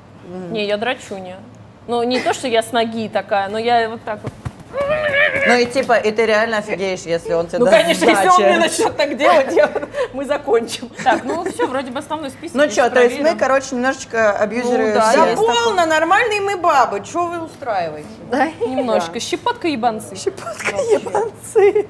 Не, 0.50 0.66
я 0.66 0.78
драчуня. 0.78 1.36
Ну, 1.90 2.04
не 2.04 2.20
то, 2.20 2.32
что 2.32 2.46
я 2.46 2.62
с 2.62 2.70
ноги 2.70 3.08
такая, 3.08 3.48
но 3.48 3.58
я 3.58 3.88
вот 3.88 4.00
так 4.04 4.20
вот. 4.22 4.32
Ну 5.48 5.56
и 5.58 5.66
типа, 5.66 5.94
и 5.94 6.12
ты 6.12 6.24
реально 6.24 6.58
офигеешь, 6.58 7.00
если 7.00 7.32
он 7.32 7.48
тебе 7.48 7.58
Ну, 7.58 7.64
даст 7.64 7.78
конечно, 7.78 8.04
если 8.04 8.28
он 8.28 8.34
сдачи. 8.34 8.48
мне 8.48 8.58
начнет 8.58 8.96
так 8.96 9.16
делать, 9.16 9.52
я- 9.52 9.70
мы 10.12 10.24
закончим. 10.24 10.88
Так, 11.02 11.24
ну 11.24 11.42
все, 11.50 11.66
вроде 11.66 11.90
бы 11.90 11.98
основной 11.98 12.30
список. 12.30 12.54
Ну 12.56 12.70
что, 12.70 12.88
то 12.90 13.02
есть 13.02 13.18
мы, 13.20 13.34
короче, 13.34 13.74
немножечко 13.74 14.30
абьюзеры 14.30 14.88
Ну 14.90 14.94
да, 14.94 15.10
все. 15.10 15.18
Да 15.20 15.30
есть 15.30 15.42
полно, 15.44 15.84
нормальные 15.86 16.40
мы 16.42 16.56
бабы, 16.56 17.04
что 17.04 17.26
вы 17.26 17.40
устраиваете? 17.44 18.06
Немножко. 18.60 19.18
Щепотка 19.18 19.66
ебанцы. 19.66 20.14
Ебанцы. 20.14 21.88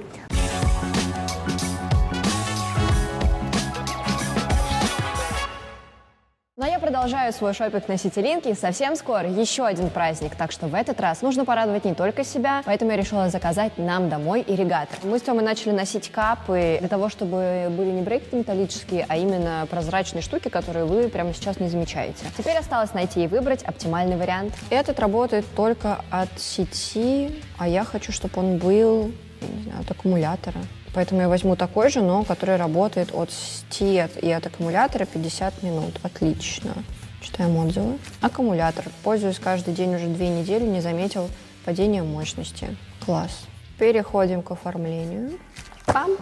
Ну, 6.60 6.66
а 6.66 6.68
я 6.68 6.78
продолжаю 6.78 7.32
свой 7.32 7.54
шопинг 7.54 7.88
на 7.88 7.96
Ситилинке, 7.96 8.50
и 8.50 8.54
совсем 8.54 8.94
скоро 8.94 9.26
еще 9.30 9.64
один 9.64 9.88
праздник, 9.88 10.36
так 10.36 10.52
что 10.52 10.66
в 10.66 10.74
этот 10.74 11.00
раз 11.00 11.22
нужно 11.22 11.46
порадовать 11.46 11.86
не 11.86 11.94
только 11.94 12.22
себя, 12.22 12.60
поэтому 12.66 12.90
я 12.90 12.98
решила 12.98 13.30
заказать 13.30 13.78
нам 13.78 14.10
домой 14.10 14.44
ирригатор. 14.46 14.98
Мы 15.04 15.18
с 15.18 15.22
Тёмой 15.22 15.42
начали 15.42 15.70
носить 15.70 16.12
капы 16.12 16.76
для 16.78 16.88
того, 16.90 17.08
чтобы 17.08 17.68
были 17.70 17.92
не 17.92 18.02
брекеты 18.02 18.36
металлические, 18.36 19.06
а 19.08 19.16
именно 19.16 19.66
прозрачные 19.70 20.20
штуки, 20.20 20.50
которые 20.50 20.84
вы 20.84 21.08
прямо 21.08 21.32
сейчас 21.32 21.60
не 21.60 21.70
замечаете. 21.70 22.26
Теперь 22.36 22.58
осталось 22.58 22.92
найти 22.92 23.24
и 23.24 23.26
выбрать 23.26 23.62
оптимальный 23.62 24.18
вариант. 24.18 24.52
Этот 24.68 25.00
работает 25.00 25.46
только 25.56 26.04
от 26.10 26.28
сети, 26.38 27.42
а 27.56 27.68
я 27.68 27.84
хочу, 27.84 28.12
чтобы 28.12 28.38
он 28.38 28.58
был 28.58 29.10
не 29.40 29.62
знаю, 29.62 29.80
от 29.80 29.90
аккумулятора. 29.90 30.60
Поэтому 30.92 31.20
я 31.20 31.28
возьму 31.28 31.56
такой 31.56 31.90
же, 31.90 32.00
но 32.00 32.24
который 32.24 32.56
работает 32.56 33.14
от 33.14 33.30
сети 33.30 34.04
и 34.20 34.30
от 34.30 34.46
аккумулятора 34.46 35.04
50 35.04 35.62
минут. 35.62 36.00
Отлично. 36.02 36.74
Читаем 37.20 37.56
отзывы. 37.56 37.98
Аккумулятор. 38.20 38.86
Пользуюсь 39.04 39.38
каждый 39.38 39.74
день 39.74 39.94
уже 39.94 40.06
две 40.06 40.28
недели, 40.28 40.64
не 40.64 40.80
заметил 40.80 41.28
падения 41.64 42.02
мощности. 42.02 42.76
Класс. 43.04 43.46
Переходим 43.78 44.42
к 44.42 44.50
оформлению. 44.50 45.38
Пам. 45.86 46.12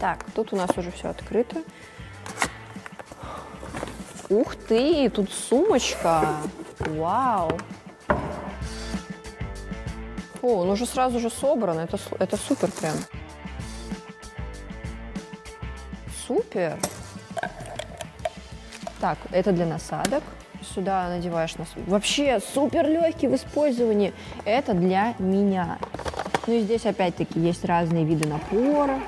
Так, 0.00 0.24
тут 0.34 0.52
у 0.52 0.56
нас 0.56 0.70
уже 0.76 0.90
все 0.90 1.08
открыто. 1.10 1.62
Ух 4.30 4.56
ты, 4.56 5.10
тут 5.10 5.30
сумочка. 5.30 6.26
Вау. 6.78 7.58
О, 10.42 10.60
он 10.60 10.70
уже 10.70 10.86
сразу 10.86 11.20
же 11.20 11.30
собран. 11.30 11.78
Это, 11.78 11.98
это 12.18 12.36
супер 12.36 12.70
прям. 12.70 12.94
Супер. 16.26 16.78
Так, 19.00 19.18
это 19.32 19.52
для 19.52 19.66
насадок. 19.66 20.22
Сюда 20.74 21.08
надеваешь 21.08 21.56
нас. 21.56 21.68
Вообще 21.86 22.38
супер 22.40 22.86
легкий 22.86 23.28
в 23.28 23.34
использовании. 23.34 24.12
Это 24.44 24.74
для 24.74 25.14
меня. 25.18 25.78
Ну 26.46 26.54
и 26.54 26.60
здесь 26.60 26.86
опять-таки 26.86 27.40
есть 27.40 27.64
разные 27.64 28.04
виды 28.04 28.28
напора. 28.28 29.00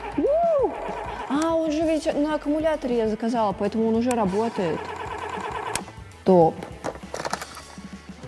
А, 1.29 1.55
он 1.55 1.71
же 1.71 1.83
ведь 1.83 2.13
на 2.15 2.35
аккумуляторе 2.35 2.99
я 2.99 3.09
заказала, 3.09 3.53
поэтому 3.53 3.89
он 3.89 3.97
уже 3.97 4.11
работает. 4.11 4.79
Топ. 6.25 6.55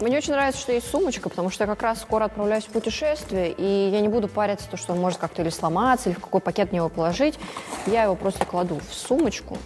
Мне 0.04 0.18
очень 0.18 0.34
нравится, 0.34 0.60
что 0.60 0.70
есть 0.70 0.90
сумочка, 0.90 1.30
потому 1.30 1.48
что 1.48 1.64
я 1.64 1.66
как 1.66 1.80
раз 1.80 2.02
скоро 2.02 2.24
отправляюсь 2.24 2.64
в 2.64 2.68
путешествие, 2.68 3.50
и 3.56 3.88
я 3.88 4.02
не 4.02 4.08
буду 4.08 4.28
париться, 4.28 4.68
то, 4.70 4.76
что 4.76 4.92
он 4.92 5.00
может 5.00 5.18
как-то 5.18 5.40
или 5.40 5.48
сломаться, 5.48 6.10
или 6.10 6.16
в 6.16 6.20
какой 6.20 6.42
пакет 6.42 6.72
мне 6.72 6.76
его 6.76 6.90
положить. 6.90 7.38
Я 7.86 8.02
его 8.02 8.14
просто 8.14 8.44
кладу 8.44 8.78
в 8.86 8.92
сумочку. 8.92 9.56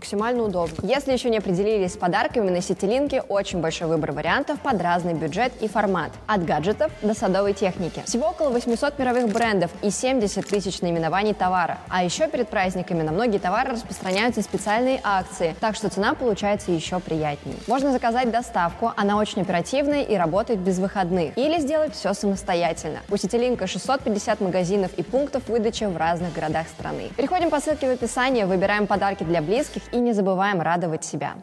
Максимально 0.00 0.44
удобно. 0.44 0.76
Если 0.82 1.12
еще 1.12 1.28
не 1.28 1.36
определились 1.36 1.92
с 1.92 1.96
подарками, 1.98 2.48
на 2.48 2.62
Ситилинке 2.62 3.20
очень 3.20 3.60
большой 3.60 3.86
выбор 3.86 4.12
вариантов 4.12 4.58
под 4.60 4.80
разный 4.80 5.12
бюджет 5.12 5.52
и 5.60 5.68
формат. 5.68 6.10
От 6.26 6.46
гаджетов 6.46 6.90
до 7.02 7.12
садовой 7.12 7.52
техники. 7.52 8.02
Всего 8.06 8.28
около 8.28 8.48
800 8.48 8.98
мировых 8.98 9.28
брендов 9.28 9.70
и 9.82 9.90
70 9.90 10.46
тысяч 10.46 10.80
наименований 10.80 11.34
товара. 11.34 11.80
А 11.90 12.02
еще 12.02 12.28
перед 12.28 12.48
праздниками 12.48 13.02
на 13.02 13.12
многие 13.12 13.36
товары 13.36 13.72
распространяются 13.72 14.40
специальные 14.40 15.00
акции, 15.02 15.54
так 15.60 15.76
что 15.76 15.90
цена 15.90 16.14
получается 16.14 16.72
еще 16.72 16.98
приятнее. 16.98 17.56
Можно 17.66 17.92
заказать 17.92 18.30
доставку, 18.30 18.92
она 18.96 19.18
очень 19.18 19.42
оперативная 19.42 20.02
и 20.02 20.14
работает 20.14 20.60
без 20.60 20.78
выходных. 20.78 21.36
Или 21.36 21.60
сделать 21.60 21.94
все 21.94 22.14
самостоятельно. 22.14 23.00
У 23.10 23.18
Ситилинка 23.18 23.66
650 23.66 24.40
магазинов 24.40 24.92
и 24.96 25.02
пунктов 25.02 25.46
выдачи 25.46 25.84
в 25.84 25.98
разных 25.98 26.32
городах 26.32 26.68
страны. 26.68 27.10
Переходим 27.18 27.50
по 27.50 27.60
ссылке 27.60 27.86
в 27.86 27.90
описании, 27.92 28.44
выбираем 28.44 28.86
подарки 28.86 29.24
для 29.24 29.42
близких 29.42 29.82
и 29.92 29.98
не 29.98 30.12
забываем 30.12 30.60
радовать 30.60 31.04
себя. 31.04 31.34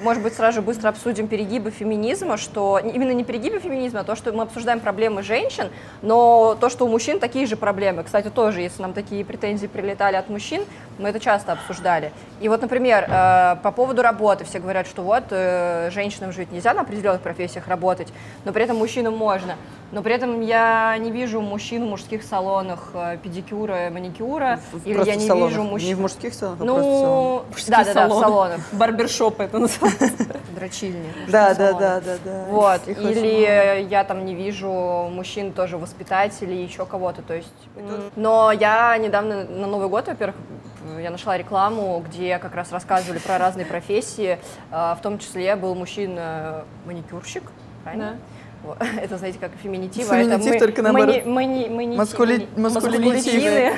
Может 0.00 0.22
быть, 0.22 0.32
сразу 0.32 0.56
же 0.56 0.62
быстро 0.62 0.88
обсудим 0.88 1.28
перегибы 1.28 1.70
феминизма, 1.70 2.38
что 2.38 2.78
именно 2.78 3.10
не 3.10 3.22
перегибы 3.22 3.60
феминизма, 3.60 4.00
а 4.00 4.04
то, 4.04 4.16
что 4.16 4.32
мы 4.32 4.44
обсуждаем 4.44 4.80
проблемы 4.80 5.22
женщин, 5.22 5.68
но 6.00 6.56
то, 6.58 6.70
что 6.70 6.86
у 6.86 6.88
мужчин 6.88 7.20
такие 7.20 7.46
же 7.46 7.56
проблемы. 7.56 8.02
Кстати, 8.02 8.28
тоже, 8.28 8.62
если 8.62 8.80
нам 8.80 8.94
такие 8.94 9.26
претензии 9.26 9.66
прилетали 9.66 10.16
от 10.16 10.30
мужчин, 10.30 10.64
мы 10.98 11.10
это 11.10 11.20
часто 11.20 11.52
обсуждали. 11.52 12.12
И 12.40 12.48
вот, 12.48 12.62
например, 12.62 13.04
э, 13.08 13.56
по 13.62 13.72
поводу 13.72 14.00
работы 14.00 14.44
все 14.44 14.58
говорят, 14.58 14.86
что 14.86 15.02
вот 15.02 15.24
э, 15.30 15.90
женщинам 15.92 16.32
жить 16.32 16.50
нельзя 16.50 16.72
на 16.72 16.80
определенных 16.80 17.20
профессиях 17.20 17.68
работать, 17.68 18.08
но 18.46 18.54
при 18.54 18.64
этом 18.64 18.78
мужчинам 18.78 19.14
можно. 19.14 19.56
Но 19.92 20.02
при 20.02 20.14
этом 20.14 20.40
я 20.40 20.96
не 20.98 21.10
вижу 21.10 21.40
мужчин 21.40 21.84
в 21.84 21.88
мужских 21.88 22.22
салонах 22.22 22.90
э, 22.94 23.18
педикюра, 23.22 23.90
маникюра, 23.90 24.60
или 24.84 24.94
Просто 24.94 25.12
я 25.12 25.18
в 25.18 25.20
не 25.20 25.26
салонах. 25.26 25.50
вижу 25.50 25.62
мужчин. 25.64 25.88
Не 25.88 25.94
в 25.94 26.00
мужских 26.00 26.34
салонах, 26.34 26.60
а 26.60 26.64
просто 26.64 26.80
в 26.80 26.94
салонах. 26.94 27.44
Ну, 27.50 27.64
да, 27.68 27.84
да, 27.84 27.94
да, 27.94 28.08
в 28.08 28.20
салонах. 28.20 28.60
Барбершоп 28.72 29.40
это 29.40 29.58
называется. 29.58 30.26
Дрочильни. 30.54 31.12
Да, 31.28 31.54
да, 31.54 31.72
да, 31.72 32.00
да, 32.00 32.16
да. 32.24 32.44
Вот, 32.48 32.86
или 32.86 33.86
я 33.88 34.04
там 34.04 34.24
не 34.24 34.34
вижу 34.34 34.70
мужчин 35.10 35.52
тоже 35.52 35.76
воспитателей, 35.76 36.62
еще 36.62 36.86
кого-то, 36.86 37.22
то 37.22 37.34
есть. 37.34 37.48
Но 38.16 38.52
я 38.52 38.96
недавно 38.98 39.44
на 39.44 39.66
Новый 39.66 39.88
год, 39.88 40.06
во-первых, 40.06 40.36
я 41.00 41.10
нашла 41.10 41.36
рекламу, 41.36 42.02
где 42.08 42.38
как 42.38 42.54
раз 42.54 42.72
рассказывали 42.72 43.18
про 43.18 43.38
разные 43.38 43.66
профессии, 43.66 44.38
а, 44.70 44.94
в 44.94 45.02
том 45.02 45.18
числе 45.18 45.54
был 45.56 45.74
мужчина-маникюрщик, 45.74 47.44
правильно? 47.84 48.16
Это, 49.00 49.16
знаете, 49.18 49.38
как 49.38 49.52
феминитив, 49.62 50.10
а 50.10 50.16
это 50.16 50.30
Феминитив 50.30 50.52
мы- 50.54 50.58
только 50.58 50.82
наоборот. 50.82 51.24
мани- 51.26 51.68
мани- 51.68 51.68
мани- 51.68 51.96
Маскули- 51.96 52.48
маскулитивы. 52.60 53.72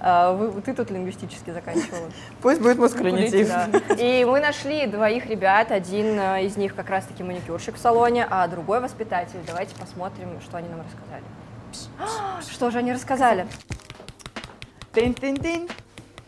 А, 0.00 0.32
вы- 0.32 0.60
Ты 0.62 0.74
тут 0.74 0.90
лингвистически 0.90 1.50
заканчивала. 1.50 2.10
Пусть 2.42 2.60
будет 2.60 2.78
маскулинитив. 2.78 3.48
Да. 3.48 3.68
И 3.94 4.24
мы 4.24 4.40
нашли 4.40 4.86
двоих 4.86 5.26
ребят. 5.26 5.70
Один 5.70 6.18
э, 6.18 6.44
из 6.44 6.56
них 6.56 6.74
как 6.74 6.90
раз-таки 6.90 7.22
маникюрщик 7.22 7.76
в 7.76 7.78
салоне, 7.78 8.26
а 8.28 8.46
другой 8.48 8.80
воспитатель. 8.80 9.38
Давайте 9.46 9.74
посмотрим, 9.76 10.40
что 10.42 10.56
они 10.58 10.68
нам 10.68 10.80
рассказали. 10.80 11.24
А, 11.98 12.40
Что 12.50 12.70
же 12.70 12.78
они 12.78 12.92
рассказали? 12.92 13.46
Тынь-тынь-тынь. 14.92 15.70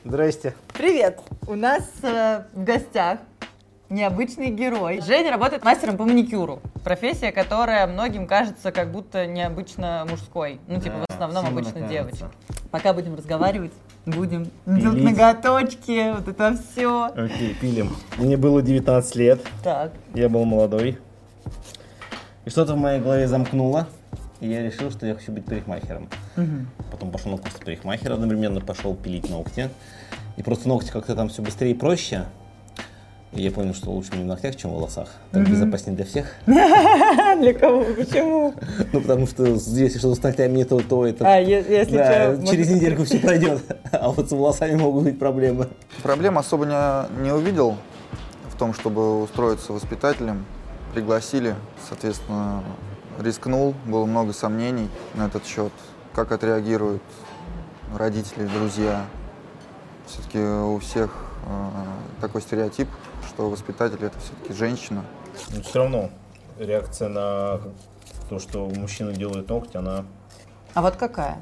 Здрасте. 0.04 0.54
Привет! 0.74 1.20
У 1.46 1.54
нас 1.54 1.90
э, 2.02 2.42
в 2.54 2.62
гостях 2.64 3.18
необычный 3.90 4.50
герой. 4.50 5.00
Женя 5.00 5.30
работает 5.30 5.64
мастером 5.64 5.96
по 5.96 6.04
маникюру. 6.04 6.60
Профессия, 6.84 7.32
которая 7.32 7.86
многим 7.86 8.26
кажется 8.26 8.72
как 8.72 8.90
будто 8.92 9.26
необычно 9.26 10.06
мужской. 10.08 10.60
Ну, 10.68 10.80
типа, 10.80 10.96
в 10.96 11.06
Да, 11.08 11.14
основном 11.14 11.44
всем 11.44 11.56
обычно 11.58 11.78
она 11.80 11.88
девочек. 11.88 12.18
кажется. 12.20 12.38
Пока 12.70 12.92
будем 12.92 13.14
разговаривать, 13.14 13.72
будем 14.04 14.50
делать 14.66 14.98
Пилить. 14.98 15.16
ноготочки, 15.18 16.12
вот 16.14 16.28
это 16.28 16.56
все. 16.56 17.06
Окей, 17.06 17.54
пилим. 17.60 17.90
Мне 18.18 18.36
было 18.36 18.60
19 18.60 19.16
лет, 19.16 19.40
Так. 19.64 19.92
я 20.14 20.28
был 20.28 20.44
молодой. 20.44 20.98
И 22.44 22.50
что-то 22.50 22.74
в 22.74 22.78
моей 22.78 23.00
голове 23.00 23.26
замкнуло, 23.26 23.86
и 24.40 24.48
я 24.48 24.62
решил, 24.62 24.90
что 24.90 25.06
я 25.06 25.14
хочу 25.14 25.32
быть 25.32 25.44
парикмахером. 25.46 26.08
Потом 26.90 27.10
пошел 27.10 27.32
на 27.32 27.38
курс 27.38 27.54
парикмахера, 27.54 28.14
одновременно 28.14 28.60
пошел 28.60 28.94
пилить 28.94 29.28
ногти. 29.30 29.70
И 30.36 30.42
просто 30.42 30.68
ногти 30.68 30.90
как-то 30.90 31.16
там 31.16 31.28
все 31.30 31.42
быстрее 31.42 31.72
и 31.72 31.74
проще. 31.74 32.24
И 33.32 33.42
я 33.42 33.50
понял, 33.50 33.74
что 33.74 33.90
лучше 33.90 34.12
мне 34.14 34.24
в 34.24 34.26
ногтях, 34.26 34.56
чем 34.56 34.70
в 34.70 34.74
волосах. 34.74 35.08
Так 35.32 35.48
безопаснее 35.48 35.94
для 35.96 36.06
всех. 36.06 36.26
Для 36.46 37.52
кого? 37.52 37.84
Почему? 37.84 38.54
Ну, 38.92 39.00
потому 39.02 39.26
что 39.26 39.44
если 39.44 39.98
что-то 39.98 40.14
с 40.14 40.22
ногтями 40.22 40.56
не 40.56 40.64
то, 40.64 40.80
то 40.80 41.06
это... 41.06 41.24
А, 41.30 41.38
если 41.38 41.96
Да, 41.96 42.36
через 42.46 42.68
можно- 42.68 42.74
недельку 42.76 43.04
все 43.04 43.18
пройдет. 43.20 43.60
А 43.92 44.08
вот 44.10 44.28
с 44.28 44.32
волосами 44.32 44.76
могут 44.76 45.04
быть 45.04 45.18
проблемы. 45.18 45.68
Проблем 46.02 46.38
особо 46.38 46.64
не, 46.64 47.22
не 47.22 47.32
увидел 47.32 47.76
в 48.48 48.56
том, 48.58 48.72
чтобы 48.72 49.22
устроиться 49.22 49.72
воспитателем. 49.74 50.46
Пригласили, 50.94 51.54
соответственно, 51.86 52.64
рискнул, 53.20 53.74
было 53.84 54.06
много 54.06 54.32
сомнений 54.32 54.88
на 55.14 55.26
этот 55.26 55.44
счет. 55.46 55.72
Как 56.14 56.32
отреагируют 56.32 57.02
родители, 57.96 58.46
друзья. 58.46 59.04
Все-таки 60.06 60.38
у 60.38 60.78
всех 60.78 61.14
э, 61.46 62.20
такой 62.22 62.40
стереотип, 62.40 62.88
что 63.38 63.48
воспитатель 63.48 63.98
это 64.04 64.18
все-таки 64.18 64.52
женщина. 64.52 65.04
Но 65.54 65.62
все 65.62 65.78
равно 65.78 66.10
реакция 66.58 67.06
на 67.08 67.60
то, 68.28 68.40
что 68.40 68.66
мужчины 68.66 69.12
делают 69.12 69.48
ногти, 69.48 69.76
она 69.76 70.04
А 70.74 70.82
вот 70.82 70.96
какая? 70.96 71.36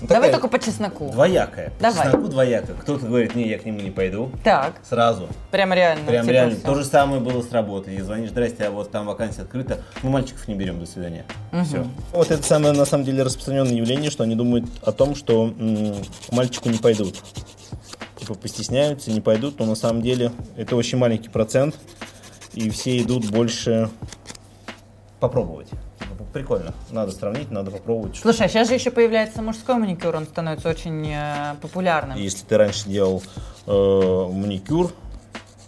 ну, 0.00 0.08
Давай 0.08 0.30
такая 0.30 0.32
только 0.32 0.48
по 0.48 0.58
чесноку. 0.58 1.10
двоякая. 1.12 1.70
По 1.78 1.82
Давай. 1.84 2.06
чесноку 2.06 2.26
двояко. 2.26 2.72
Кто-то 2.74 3.06
говорит, 3.06 3.36
не, 3.36 3.46
я 3.48 3.60
к 3.60 3.64
нему 3.64 3.78
не 3.82 3.92
пойду. 3.92 4.32
Так, 4.42 4.80
Сразу. 4.82 5.28
прям 5.52 5.72
реально. 5.72 6.06
Прям 6.08 6.22
типа 6.24 6.32
реально. 6.32 6.56
всё. 6.56 6.64
То 6.66 6.74
же 6.74 6.84
самое 6.84 7.20
было 7.20 7.40
с 7.40 7.52
работой. 7.52 7.94
И 7.94 8.00
звонишь, 8.00 8.30
здрасте, 8.30 8.64
а 8.64 8.70
вот 8.72 8.90
там 8.90 9.06
вакансия 9.06 9.42
открыта. 9.42 9.78
Мы 10.02 10.10
мальчиков 10.10 10.48
не 10.48 10.56
берем, 10.56 10.80
до 10.80 10.86
свидания. 10.86 11.24
Все. 11.64 11.86
Вот 12.12 12.32
это 12.32 12.42
самое, 12.42 12.72
на 12.74 12.84
самом 12.84 13.04
деле, 13.04 13.22
распространенное 13.22 13.74
явление, 13.74 14.10
что 14.10 14.24
они 14.24 14.34
думают 14.34 14.64
о 14.82 14.90
том, 14.90 15.14
что 15.14 15.44
м, 15.56 15.94
к 16.28 16.32
мальчику 16.32 16.68
не 16.68 16.78
пойдут. 16.78 17.14
Типа 18.22 18.34
постесняются, 18.34 19.10
не 19.10 19.20
пойдут, 19.20 19.58
но 19.58 19.66
на 19.66 19.74
самом 19.74 20.00
деле 20.00 20.30
это 20.56 20.76
очень 20.76 20.96
маленький 20.96 21.28
процент. 21.28 21.76
И 22.54 22.70
все 22.70 23.02
идут 23.02 23.28
больше 23.28 23.90
попробовать. 25.18 25.68
Типа, 25.68 26.22
прикольно. 26.32 26.72
Надо 26.92 27.10
сравнить, 27.10 27.50
надо 27.50 27.72
попробовать. 27.72 28.14
Слушай, 28.14 28.46
а 28.46 28.48
сейчас 28.48 28.68
же 28.68 28.74
еще 28.74 28.92
появляется 28.92 29.42
мужской 29.42 29.74
маникюр, 29.74 30.14
он 30.14 30.26
становится 30.26 30.68
очень 30.68 31.04
э, 31.12 31.56
популярным. 31.60 32.16
Если 32.16 32.46
ты 32.46 32.56
раньше 32.56 32.88
делал 32.88 33.24
э, 33.66 33.72
маникюр, 33.72 34.92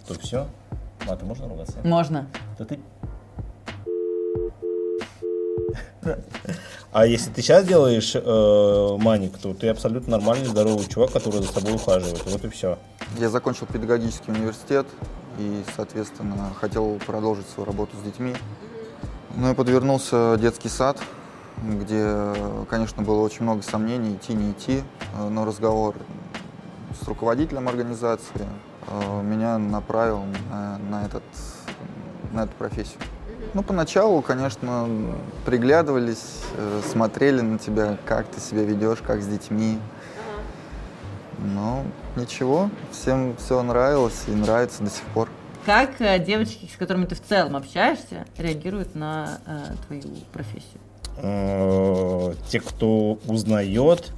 то 0.07 0.17
все. 0.17 0.47
Мата, 1.05 1.25
можно 1.25 1.49
ругаться? 1.49 1.79
Можно. 1.83 2.29
То 2.57 2.63
ты... 2.63 2.79
А 6.91 7.05
если 7.05 7.29
ты 7.29 7.41
сейчас 7.41 7.65
делаешь 7.65 8.13
э, 8.15 8.97
маник, 8.97 9.37
то 9.37 9.53
ты 9.53 9.67
абсолютно 9.67 10.11
нормальный, 10.11 10.45
здоровый 10.45 10.85
чувак, 10.85 11.11
который 11.11 11.41
за 11.41 11.51
собой 11.51 11.73
ухаживает. 11.73 12.23
Вот 12.25 12.45
и 12.45 12.49
все. 12.49 12.77
Я 13.17 13.29
закончил 13.29 13.67
педагогический 13.67 14.31
университет 14.31 14.87
и, 15.37 15.63
соответственно, 15.75 16.53
хотел 16.59 16.97
продолжить 17.05 17.47
свою 17.49 17.67
работу 17.67 17.97
с 17.97 18.05
детьми. 18.05 18.33
Но 19.35 19.51
и 19.51 19.53
подвернулся 19.53 20.37
детский 20.39 20.69
сад, 20.69 20.97
где, 21.61 22.15
конечно, 22.69 23.03
было 23.03 23.21
очень 23.21 23.43
много 23.43 23.61
сомнений, 23.61 24.15
идти, 24.15 24.33
не 24.33 24.51
идти. 24.51 24.81
Э, 25.17 25.27
Но 25.27 25.43
разговор 25.43 25.95
с 27.01 27.05
руководителем 27.07 27.67
организации 27.67 28.47
э, 28.87 29.21
меня 29.21 29.57
направил 29.57 30.23
на, 30.49 30.77
на 30.77 31.05
этот, 31.05 31.23
на 32.31 32.43
эту 32.43 32.53
профессию. 32.53 32.99
Ну, 33.55 33.63
поначалу, 33.63 34.21
конечно, 34.21 34.89
приглядывались, 35.45 36.41
э, 36.57 36.81
смотрели 36.91 37.39
на 37.39 37.57
тебя, 37.57 37.97
как 38.05 38.27
ты 38.27 38.41
себя 38.41 38.63
ведешь, 38.63 38.97
как 38.99 39.21
с 39.21 39.27
детьми. 39.27 39.79
Но 41.39 41.85
ничего, 42.17 42.69
всем 42.91 43.37
все 43.37 43.63
нравилось 43.63 44.23
и 44.27 44.31
нравится 44.31 44.83
до 44.83 44.89
сих 44.89 45.03
пор. 45.05 45.29
Как 45.65 46.01
э, 46.01 46.19
девочки, 46.19 46.69
с 46.71 46.75
которыми 46.75 47.05
ты 47.05 47.15
в 47.15 47.23
целом 47.23 47.55
общаешься, 47.55 48.25
реагируют 48.37 48.93
на 48.93 49.39
э, 49.45 49.75
твою 49.87 50.03
профессию? 50.33 50.81
Э, 51.19 52.33
Те, 52.49 52.59
кто 52.59 53.17
узнает, 53.25 54.11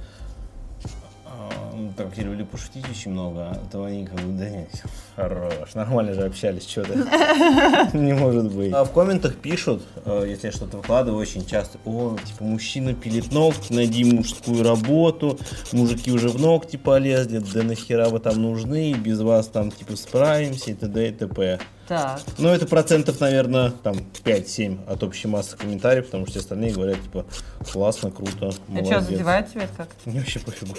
ну, 1.78 1.92
так 1.96 2.08
я 2.16 2.24
люблю 2.24 2.44
пошутить 2.44 2.84
очень 2.90 3.12
много, 3.12 3.56
то 3.70 3.84
они 3.84 4.04
как 4.04 4.16
бы, 4.20 4.32
да 4.38 4.48
нет, 4.50 4.68
хорош, 5.16 5.74
нормально 5.74 6.12
же 6.14 6.22
общались, 6.24 6.68
что-то. 6.68 6.94
Не 7.96 8.12
может 8.14 8.52
быть. 8.52 8.72
А 8.72 8.84
в 8.84 8.92
комментах 8.92 9.36
пишут, 9.36 9.82
э, 10.04 10.24
если 10.28 10.48
я 10.48 10.52
что-то 10.52 10.78
выкладываю, 10.78 11.20
очень 11.20 11.46
часто, 11.46 11.78
о, 11.84 12.16
типа, 12.24 12.44
мужчина 12.44 12.94
пилит 12.94 13.32
ногти, 13.32 13.72
найди 13.72 14.04
мужскую 14.04 14.62
работу, 14.64 15.38
мужики 15.72 16.10
уже 16.10 16.28
в 16.28 16.40
ногти 16.40 16.76
полезли, 16.76 17.38
да 17.38 17.62
нахера 17.62 18.08
вы 18.08 18.18
там 18.18 18.42
нужны, 18.42 18.92
без 18.94 19.20
вас 19.20 19.46
там, 19.46 19.70
типа, 19.70 19.96
справимся 19.96 20.72
и 20.72 20.74
т.д. 20.74 21.08
и 21.08 21.12
т.п. 21.12 21.60
Так. 21.86 22.20
Ну, 22.36 22.48
это 22.48 22.66
процентов, 22.66 23.18
наверное, 23.20 23.70
там 23.70 23.94
5-7 24.24 24.86
от 24.90 25.02
общей 25.02 25.26
массы 25.26 25.56
комментариев, 25.56 26.04
потому 26.06 26.24
что 26.26 26.32
все 26.32 26.40
остальные 26.40 26.72
говорят, 26.74 27.00
типа, 27.02 27.24
классно, 27.72 28.10
круто, 28.10 28.50
А 28.68 28.70
молодец. 28.70 28.92
что, 28.92 29.00
задевает 29.00 29.50
тебя 29.50 29.62
это 29.62 29.72
как? 29.74 29.88
Мне 30.04 30.18
вообще 30.18 30.38
пофигу. 30.40 30.74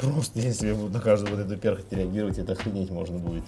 Просто 0.00 0.40
если 0.40 0.68
я 0.68 0.74
буду 0.74 0.92
на 0.92 1.00
каждую 1.00 1.36
вот 1.36 1.44
эту 1.44 1.56
перхоть 1.56 1.92
реагировать, 1.92 2.38
это 2.38 2.52
охренеть 2.52 2.90
можно 2.90 3.18
будет. 3.18 3.44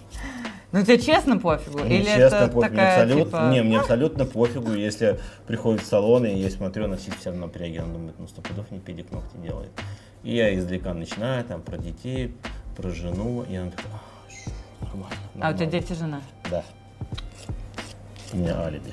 Ну 0.73 0.83
тебе 0.83 0.99
честно 0.99 1.39
пофигу? 1.39 1.79
Мне 1.79 2.01
Или 2.01 2.05
честно 2.05 2.37
это 2.37 2.49
пофигу, 2.49 2.61
мне 2.61 2.69
такая, 2.69 3.03
абсолютно, 3.03 3.25
типа... 3.25 3.51
не, 3.53 3.63
мне 3.63 3.79
абсолютно 3.79 4.25
пофигу, 4.27 4.73
если 4.73 5.19
приходит 5.47 5.83
в 5.83 5.87
салон, 5.87 6.27
и 6.27 6.35
я 6.35 6.51
смотрю, 6.51 6.85
она 6.85 6.99
сидит 6.99 7.17
все 7.21 7.31
равно 7.31 7.51
она 7.55 7.87
думает, 7.87 8.15
ну, 8.19 8.29
сто 8.29 8.43
пудов 8.43 8.71
не 8.71 8.81
педик 8.81 9.11
ногти 9.13 9.37
делает. 9.37 9.71
И 10.23 10.35
я 10.35 10.55
издалека 10.55 10.93
начинаю, 10.93 11.45
там, 11.45 11.63
про 11.63 11.79
детей, 11.79 12.37
про 12.77 12.91
жену, 12.91 13.45
и 13.49 13.57
она 13.57 13.71
такая, 13.71 13.93
«А, 13.93 14.31
ш, 14.31 14.51
нормально, 14.81 15.17
А 15.17 15.51
у 15.51 15.55
тебя 15.55 15.67
нормально». 15.67 15.71
дети, 15.71 15.93
жена? 15.93 16.21
Да. 16.51 16.65
У 18.33 18.37
меня 18.37 18.61
алиби. 18.61 18.93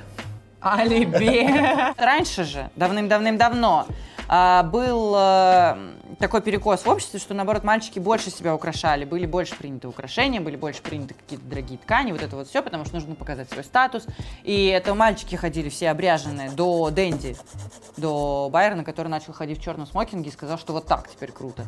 Алиби. 0.61 1.93
Раньше 1.97 2.45
же, 2.45 2.69
давным-давным-давно, 2.75 3.87
был 4.27 5.13
э, 5.17 5.93
такой 6.19 6.41
перекос 6.41 6.85
в 6.85 6.89
обществе, 6.89 7.19
что, 7.19 7.33
наоборот, 7.33 7.63
мальчики 7.63 7.99
больше 7.99 8.31
себя 8.31 8.55
украшали, 8.55 9.05
были 9.05 9.25
больше 9.25 9.55
приняты 9.55 9.87
украшения, 9.87 10.39
были 10.39 10.55
больше 10.55 10.81
приняты 10.81 11.13
какие-то 11.13 11.45
дорогие 11.45 11.77
ткани, 11.77 12.11
вот 12.11 12.21
это 12.21 12.35
вот 12.35 12.47
все, 12.47 12.61
потому 12.61 12.85
что 12.85 12.95
нужно 12.95 13.15
показать 13.15 13.49
свой 13.49 13.63
статус. 13.63 14.05
И 14.43 14.67
это 14.67 14.93
мальчики 14.95 15.35
ходили 15.35 15.69
все 15.69 15.89
обряженные 15.89 16.51
до 16.51 16.89
Дэнди, 16.89 17.35
до 17.97 18.49
Байрона, 18.51 18.83
который 18.83 19.09
начал 19.09 19.33
ходить 19.33 19.59
в 19.59 19.63
черном 19.63 19.87
смокинге 19.87 20.29
и 20.29 20.33
сказал, 20.33 20.57
что 20.57 20.73
вот 20.73 20.87
так 20.87 21.09
теперь 21.09 21.31
круто. 21.31 21.65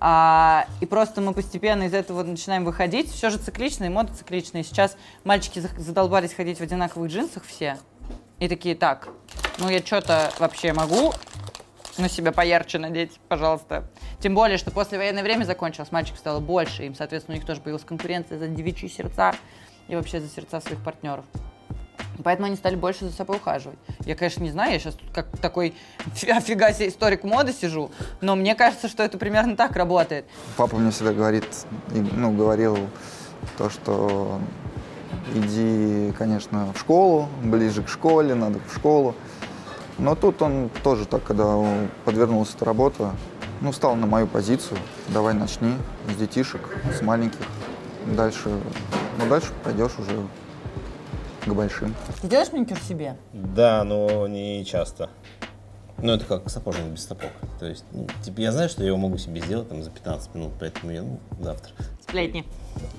А, 0.00 0.66
и 0.80 0.86
просто 0.86 1.20
мы 1.20 1.32
постепенно 1.32 1.84
из 1.84 1.94
этого 1.94 2.22
начинаем 2.22 2.64
выходить. 2.64 3.10
Все 3.10 3.30
же 3.30 3.38
циклично, 3.38 3.84
и 3.84 3.88
мода 3.88 4.12
цикличная. 4.14 4.62
Сейчас 4.62 4.96
мальчики 5.24 5.60
задолбались 5.78 6.34
ходить 6.34 6.58
в 6.58 6.62
одинаковых 6.62 7.10
джинсах 7.10 7.44
все. 7.44 7.78
И 8.38 8.48
такие, 8.48 8.74
так, 8.74 9.08
ну 9.58 9.70
я 9.70 9.78
что-то 9.78 10.30
вообще 10.38 10.72
могу 10.72 11.14
на 11.98 12.08
себя 12.08 12.32
поярче 12.32 12.78
надеть, 12.78 13.20
пожалуйста. 13.28 13.84
Тем 14.20 14.34
более, 14.34 14.58
что 14.58 14.70
после 14.70 14.98
военное 14.98 15.22
время 15.22 15.44
закончилось, 15.44 15.92
мальчиков 15.92 16.18
стало 16.18 16.40
больше, 16.40 16.84
им, 16.84 16.94
соответственно, 16.94 17.36
у 17.36 17.38
них 17.38 17.46
тоже 17.46 17.60
появилась 17.60 17.84
конкуренция 17.84 18.38
за 18.38 18.48
девичьи 18.48 18.88
сердца 18.88 19.34
и 19.88 19.94
вообще 19.96 20.20
за 20.20 20.28
сердца 20.28 20.60
своих 20.60 20.82
партнеров. 20.82 21.24
Поэтому 22.22 22.46
они 22.46 22.56
стали 22.56 22.76
больше 22.76 23.06
за 23.06 23.12
собой 23.12 23.36
ухаживать. 23.38 23.78
Я, 24.06 24.14
конечно, 24.14 24.42
не 24.42 24.50
знаю, 24.50 24.72
я 24.72 24.78
сейчас 24.78 24.94
тут 24.94 25.10
как 25.12 25.36
такой 25.38 25.74
фи- 26.14 26.30
офига 26.30 26.72
себе 26.72 26.88
историк 26.88 27.24
моды 27.24 27.52
сижу, 27.52 27.90
но 28.20 28.36
мне 28.36 28.54
кажется, 28.54 28.88
что 28.88 29.02
это 29.02 29.18
примерно 29.18 29.56
так 29.56 29.74
работает. 29.74 30.24
Папа 30.56 30.76
мне 30.76 30.90
всегда 30.92 31.12
говорит, 31.12 31.44
ну, 31.90 32.32
говорил 32.32 32.78
то, 33.58 33.68
что 33.68 34.38
иди, 35.34 36.12
конечно, 36.16 36.72
в 36.72 36.78
школу, 36.78 37.28
ближе 37.42 37.82
к 37.82 37.88
школе, 37.88 38.34
надо 38.34 38.60
в 38.68 38.74
школу. 38.74 39.14
Но 39.98 40.14
тут 40.14 40.42
он 40.42 40.70
тоже 40.82 41.06
так, 41.06 41.22
когда 41.22 41.56
подвернулась 42.04 42.52
эта 42.54 42.64
работа, 42.64 43.12
ну, 43.60 43.70
встал 43.70 43.94
на 43.96 44.06
мою 44.06 44.26
позицию. 44.26 44.78
Давай 45.08 45.34
начни 45.34 45.74
с 46.12 46.16
детишек, 46.16 46.60
с 46.92 47.00
маленьких. 47.00 47.38
Дальше, 48.06 48.60
ну, 49.18 49.28
дальше 49.28 49.48
пойдешь 49.62 49.92
уже 49.98 50.26
к 51.46 51.52
большим. 51.52 51.94
Ты 52.20 52.28
делаешь 52.28 52.52
маникюр 52.52 52.78
себе? 52.78 53.16
Да, 53.32 53.84
но 53.84 54.26
не 54.26 54.64
часто. 54.64 55.08
Ну, 55.98 56.12
это 56.12 56.24
как 56.24 56.50
сапожник 56.50 56.86
без 56.86 57.06
сапог. 57.06 57.30
То 57.60 57.66
есть, 57.66 57.84
ну, 57.92 58.06
типа, 58.24 58.40
я 58.40 58.52
знаю, 58.52 58.68
что 58.68 58.82
я 58.82 58.88
его 58.88 58.98
могу 58.98 59.16
себе 59.16 59.40
сделать 59.40 59.68
там 59.68 59.82
за 59.82 59.90
15 59.90 60.34
минут, 60.34 60.52
поэтому 60.58 60.92
я, 60.92 61.02
ну, 61.02 61.18
завтра. 61.40 61.72
Сплетни. 62.02 62.44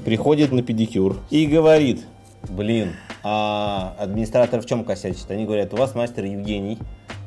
Приходит 0.05 0.51
на 0.51 0.63
педикюр 0.63 1.17
и 1.29 1.45
говорит, 1.45 2.05
блин, 2.49 2.93
а 3.23 3.95
администратор 3.99 4.61
в 4.61 4.65
чем 4.65 4.83
косячит? 4.83 5.29
Они 5.31 5.45
говорят, 5.45 5.73
у 5.73 5.77
вас 5.77 5.95
мастер 5.95 6.25
Евгений. 6.25 6.77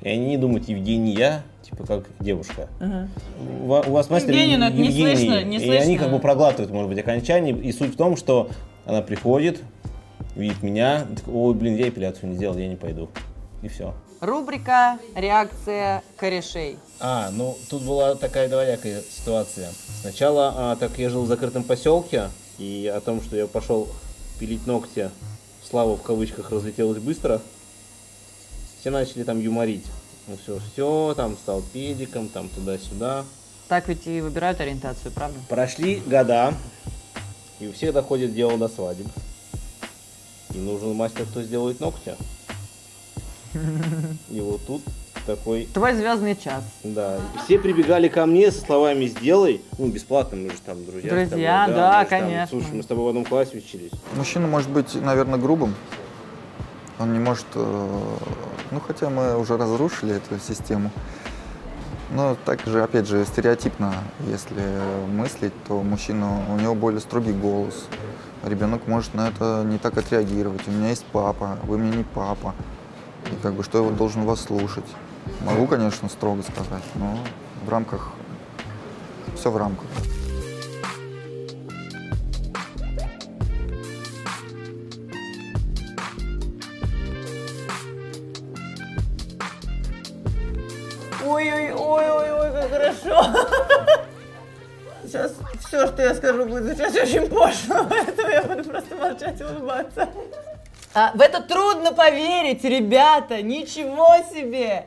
И 0.02 0.08
они 0.08 0.26
не 0.26 0.36
думают, 0.36 0.68
Евгения, 0.68 1.42
типа 1.62 1.84
как 1.84 2.06
девушка. 2.20 2.68
У 2.80 3.66
ва- 3.66 3.84
у 3.86 3.90
вас 3.90 4.08
мастер 4.10 4.30
Евгений, 4.30 4.56
но 4.56 4.66
Ев- 4.66 4.72
это 4.74 4.80
не 4.80 4.88
Евгений. 4.88 5.16
слышно, 5.16 5.44
не 5.44 5.56
И 5.58 5.70
они 5.70 5.98
как 5.98 6.10
бы 6.12 6.18
проглатывают, 6.20 6.70
может 6.72 6.88
быть, 6.88 6.98
окончание. 7.00 7.56
И 7.58 7.72
суть 7.72 7.94
в 7.94 7.96
том, 7.96 8.16
что 8.16 8.48
она 8.86 9.02
приходит, 9.02 9.60
видит 10.36 10.62
меня, 10.62 11.04
такая, 11.16 11.34
ой, 11.34 11.54
блин, 11.54 11.76
я 11.76 11.88
эпиляцию 11.88 12.30
не 12.30 12.36
сделал, 12.36 12.56
я 12.56 12.68
не 12.68 12.76
пойду. 12.76 13.08
И 13.62 13.68
все. 13.68 13.92
Рубрика 14.20 14.98
«Реакция 15.16 16.02
корешей». 16.16 16.76
А, 17.00 17.30
ну 17.32 17.56
тут 17.70 17.82
была 17.82 18.14
такая 18.16 18.48
двоякая 18.48 19.00
ситуация. 19.00 19.68
Сначала, 20.00 20.54
а, 20.56 20.76
так 20.76 20.96
я 20.98 21.08
жил 21.08 21.22
в 21.22 21.26
закрытом 21.28 21.62
поселке, 21.64 22.28
и 22.58 22.92
о 22.92 23.00
том, 23.00 23.20
что 23.22 23.36
я 23.36 23.46
пошел 23.46 23.88
пилить 24.38 24.66
ногти, 24.66 25.10
слава 25.68 25.96
в 25.96 26.02
кавычках 26.02 26.50
разлетелась 26.50 26.98
быстро. 26.98 27.40
Все 28.80 28.90
начали 28.90 29.24
там 29.24 29.40
юморить. 29.40 29.84
Ну 30.28 30.38
все, 30.42 30.60
все, 30.72 31.14
там 31.16 31.36
стал 31.36 31.62
педиком, 31.72 32.28
там 32.28 32.48
туда-сюда. 32.48 33.24
Так 33.68 33.88
ведь 33.88 34.06
и 34.06 34.20
выбирают 34.20 34.60
ориентацию, 34.60 35.12
правда? 35.12 35.38
Прошли 35.48 35.96
года, 36.06 36.54
и 37.60 37.66
у 37.66 37.72
всех 37.72 37.92
доходит 37.92 38.34
дело 38.34 38.56
до 38.56 38.68
свадеб. 38.68 39.06
И 40.54 40.58
нужен 40.58 40.94
мастер, 40.94 41.26
кто 41.26 41.42
сделает 41.42 41.80
ногти. 41.80 42.14
И 44.30 44.40
вот 44.40 44.64
тут 44.66 44.82
такой 45.28 45.68
Твой 45.74 45.92
звездный 45.94 46.34
час. 46.36 46.64
Да, 46.82 47.18
все 47.44 47.58
прибегали 47.58 48.08
ко 48.08 48.24
мне 48.26 48.50
со 48.50 48.60
словами 48.60 49.06
«сделай». 49.06 49.60
Ну, 49.78 49.88
бесплатно, 49.88 50.36
мы 50.38 50.50
же 50.50 50.56
там 50.64 50.84
друзья. 50.84 51.08
с 51.08 51.12
тобой, 51.12 51.26
Друзья, 51.26 51.66
да, 51.68 51.98
мы 51.98 52.04
же 52.04 52.10
там, 52.10 52.20
конечно. 52.20 52.46
слушай, 52.48 52.74
мы 52.74 52.82
с 52.82 52.86
тобой 52.86 53.04
в 53.04 53.08
одном 53.08 53.24
классе 53.24 53.58
учились. 53.58 53.92
Мужчина 54.16 54.46
может 54.46 54.70
быть, 54.70 54.94
наверное, 54.94 55.38
грубым. 55.38 55.74
Он 56.98 57.12
не 57.12 57.18
может... 57.18 57.46
э, 57.54 58.16
Ну, 58.70 58.80
хотя 58.80 59.08
мы 59.10 59.38
уже 59.38 59.56
разрушили 59.56 60.16
эту 60.16 60.38
систему. 60.40 60.90
Но 62.10 62.36
также, 62.46 62.82
опять 62.82 63.06
же, 63.06 63.24
стереотипно, 63.26 63.92
если 64.26 64.62
мыслить, 65.14 65.52
то 65.68 65.82
мужчина, 65.82 66.40
у 66.48 66.56
него 66.56 66.74
более 66.74 67.00
строгий 67.00 67.32
голос. 67.32 67.84
Ребенок 68.44 68.86
может 68.86 69.12
на 69.14 69.28
это 69.28 69.62
не 69.66 69.76
так 69.78 69.98
отреагировать. 69.98 70.66
У 70.66 70.70
меня 70.70 70.88
есть 70.88 71.04
папа, 71.12 71.58
вы 71.64 71.76
мне 71.76 71.98
не 71.98 72.04
папа. 72.04 72.54
И 73.30 73.34
как 73.42 73.52
бы 73.54 73.62
что 73.62 73.84
я 73.84 73.90
должен 73.90 74.24
вас 74.24 74.40
слушать. 74.40 74.86
Могу, 75.40 75.66
конечно, 75.66 76.08
строго 76.08 76.42
сказать, 76.42 76.82
но 76.96 77.18
в 77.64 77.68
рамках... 77.68 78.12
Все 79.36 79.50
в 79.50 79.56
рамках. 79.56 79.86
Ой-ой-ой-ой-ой, 91.24 92.52
как 92.52 92.70
хорошо. 92.70 93.36
Сейчас 95.04 95.32
все, 95.66 95.86
что 95.86 96.02
я 96.02 96.14
скажу, 96.14 96.46
будет 96.46 96.64
звучать 96.64 96.96
очень 96.96 97.28
пошло, 97.28 97.86
поэтому 97.88 98.28
я 98.28 98.42
буду 98.42 98.64
просто 98.64 98.96
молчать 98.96 99.40
и 99.40 99.44
улыбаться. 99.44 100.08
А, 100.94 101.12
в 101.14 101.20
это 101.20 101.42
трудно 101.42 101.92
поверить, 101.92 102.64
ребята, 102.64 103.40
ничего 103.40 104.16
себе! 104.34 104.86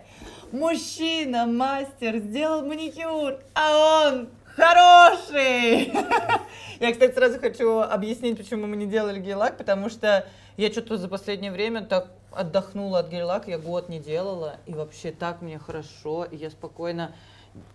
Мужчина, 0.51 1.45
мастер, 1.45 2.17
сделал 2.17 2.65
маникюр, 2.65 3.39
а 3.53 4.09
он 4.09 4.29
хороший! 4.43 5.93
Я, 6.81 6.91
кстати, 6.91 7.13
сразу 7.13 7.39
хочу 7.39 7.79
объяснить, 7.79 8.37
почему 8.37 8.67
мы 8.67 8.75
не 8.75 8.85
делали 8.85 9.21
гель-лак, 9.21 9.55
потому 9.55 9.89
что 9.89 10.27
я 10.57 10.69
что-то 10.69 10.97
за 10.97 11.07
последнее 11.07 11.53
время 11.53 11.83
так 11.83 12.11
отдохнула 12.31 12.99
от 12.99 13.09
гель-лака, 13.09 13.49
я 13.49 13.59
год 13.59 13.87
не 13.87 13.99
делала, 13.99 14.57
и 14.65 14.73
вообще 14.73 15.11
так 15.11 15.41
мне 15.41 15.57
хорошо, 15.57 16.25
и 16.25 16.35
я 16.35 16.49
спокойно, 16.49 17.15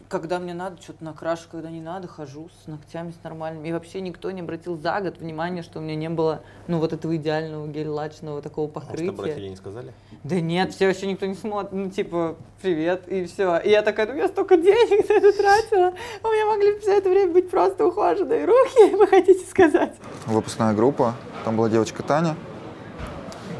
когда 0.08 0.38
мне 0.38 0.54
надо, 0.54 0.80
что-то 0.80 1.04
накрашу, 1.04 1.48
когда 1.50 1.70
не 1.70 1.80
надо, 1.80 2.06
хожу 2.06 2.48
с 2.62 2.66
ногтями, 2.68 3.10
с 3.10 3.22
нормальными. 3.24 3.68
И 3.68 3.72
вообще 3.72 4.00
никто 4.00 4.30
не 4.30 4.40
обратил 4.40 4.76
за 4.76 5.00
год 5.00 5.18
внимания, 5.18 5.62
что 5.62 5.80
у 5.80 5.82
меня 5.82 5.96
не 5.96 6.08
было, 6.08 6.42
ну, 6.68 6.78
вот 6.78 6.92
этого 6.92 7.16
идеального 7.16 7.66
гель-лачного 7.66 8.40
такого 8.40 8.66
Может, 8.66 8.88
покрытия. 8.88 9.10
обратили, 9.10 9.48
не 9.48 9.56
сказали? 9.56 9.92
Да 10.22 10.40
нет, 10.40 10.72
все 10.72 10.86
вообще 10.86 11.06
никто 11.06 11.26
не 11.26 11.34
смотрит, 11.34 11.72
ну 11.72 11.90
типа, 11.90 12.36
привет, 12.62 13.08
и 13.08 13.26
все. 13.26 13.58
И 13.58 13.70
я 13.70 13.82
такая, 13.82 14.06
ну 14.06 14.14
я 14.14 14.28
столько 14.28 14.56
денег 14.56 15.08
на 15.08 15.12
это 15.14 15.32
тратила, 15.36 15.92
у 16.22 16.28
меня 16.28 16.46
могли 16.46 16.78
все 16.78 16.98
это 16.98 17.10
время 17.10 17.32
быть 17.32 17.50
просто 17.50 17.86
ухоженные 17.86 18.44
руки, 18.44 18.94
вы 18.96 19.06
хотите 19.08 19.44
сказать? 19.44 19.94
Выпускная 20.26 20.74
группа, 20.74 21.14
там 21.44 21.56
была 21.56 21.68
девочка 21.68 22.02
Таня. 22.02 22.36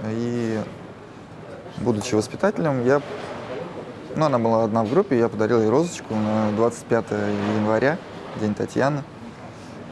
И 0.09 0.61
будучи 1.79 2.15
воспитателем, 2.15 2.85
я, 2.85 3.03
ну, 4.17 4.27
она 4.27 4.39
была 4.39 4.65
одна 4.65 4.83
в 4.83 4.91
группе, 4.91 5.19
я 5.19 5.29
подарил 5.29 5.61
ей 5.61 5.69
розочку 5.69 6.15
на 6.15 6.51
25 6.53 7.05
января, 7.57 7.99
День 8.41 8.55
Татьяны. 8.55 9.03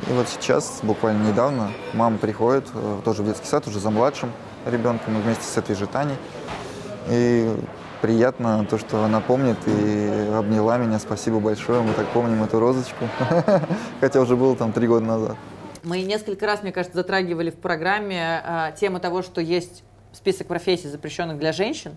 И 0.09 0.13
вот 0.13 0.29
сейчас, 0.29 0.81
буквально 0.83 1.29
недавно, 1.29 1.71
мама 1.93 2.19
приходит 2.19 2.67
э, 2.75 3.01
тоже 3.05 3.23
в 3.23 3.27
детский 3.27 3.47
сад, 3.47 3.67
уже 3.67 3.79
за 3.79 3.91
младшим 3.91 4.33
ребенком, 4.67 5.21
вместе 5.21 5.45
с 5.45 5.57
этой 5.57 5.77
же 5.77 5.87
Таней. 5.87 6.17
И 7.09 7.55
приятно 8.03 8.67
то, 8.69 8.79
что 8.79 9.05
она 9.05 9.21
помнит 9.21 9.57
и 9.67 10.31
обняла 10.35 10.79
меня. 10.79 10.99
Спасибо 10.99 11.39
большое, 11.39 11.83
мы 11.83 11.93
так 11.93 12.07
помним 12.09 12.43
эту 12.43 12.59
розочку. 12.59 13.09
Хотя 14.01 14.21
уже 14.21 14.37
было 14.37 14.57
там 14.57 14.73
три 14.73 14.87
года 14.87 15.05
назад. 15.05 15.37
Мы 15.83 16.03
несколько 16.03 16.47
раз, 16.47 16.63
мне 16.63 16.73
кажется, 16.73 16.97
затрагивали 16.97 17.51
в 17.51 17.57
программе 17.57 18.43
а, 18.43 18.73
тему 18.73 19.01
того, 19.01 19.23
что 19.23 19.43
есть 19.43 19.85
список 20.13 20.47
профессий, 20.47 20.89
запрещенных 20.89 21.39
для 21.39 21.53
женщин, 21.53 21.97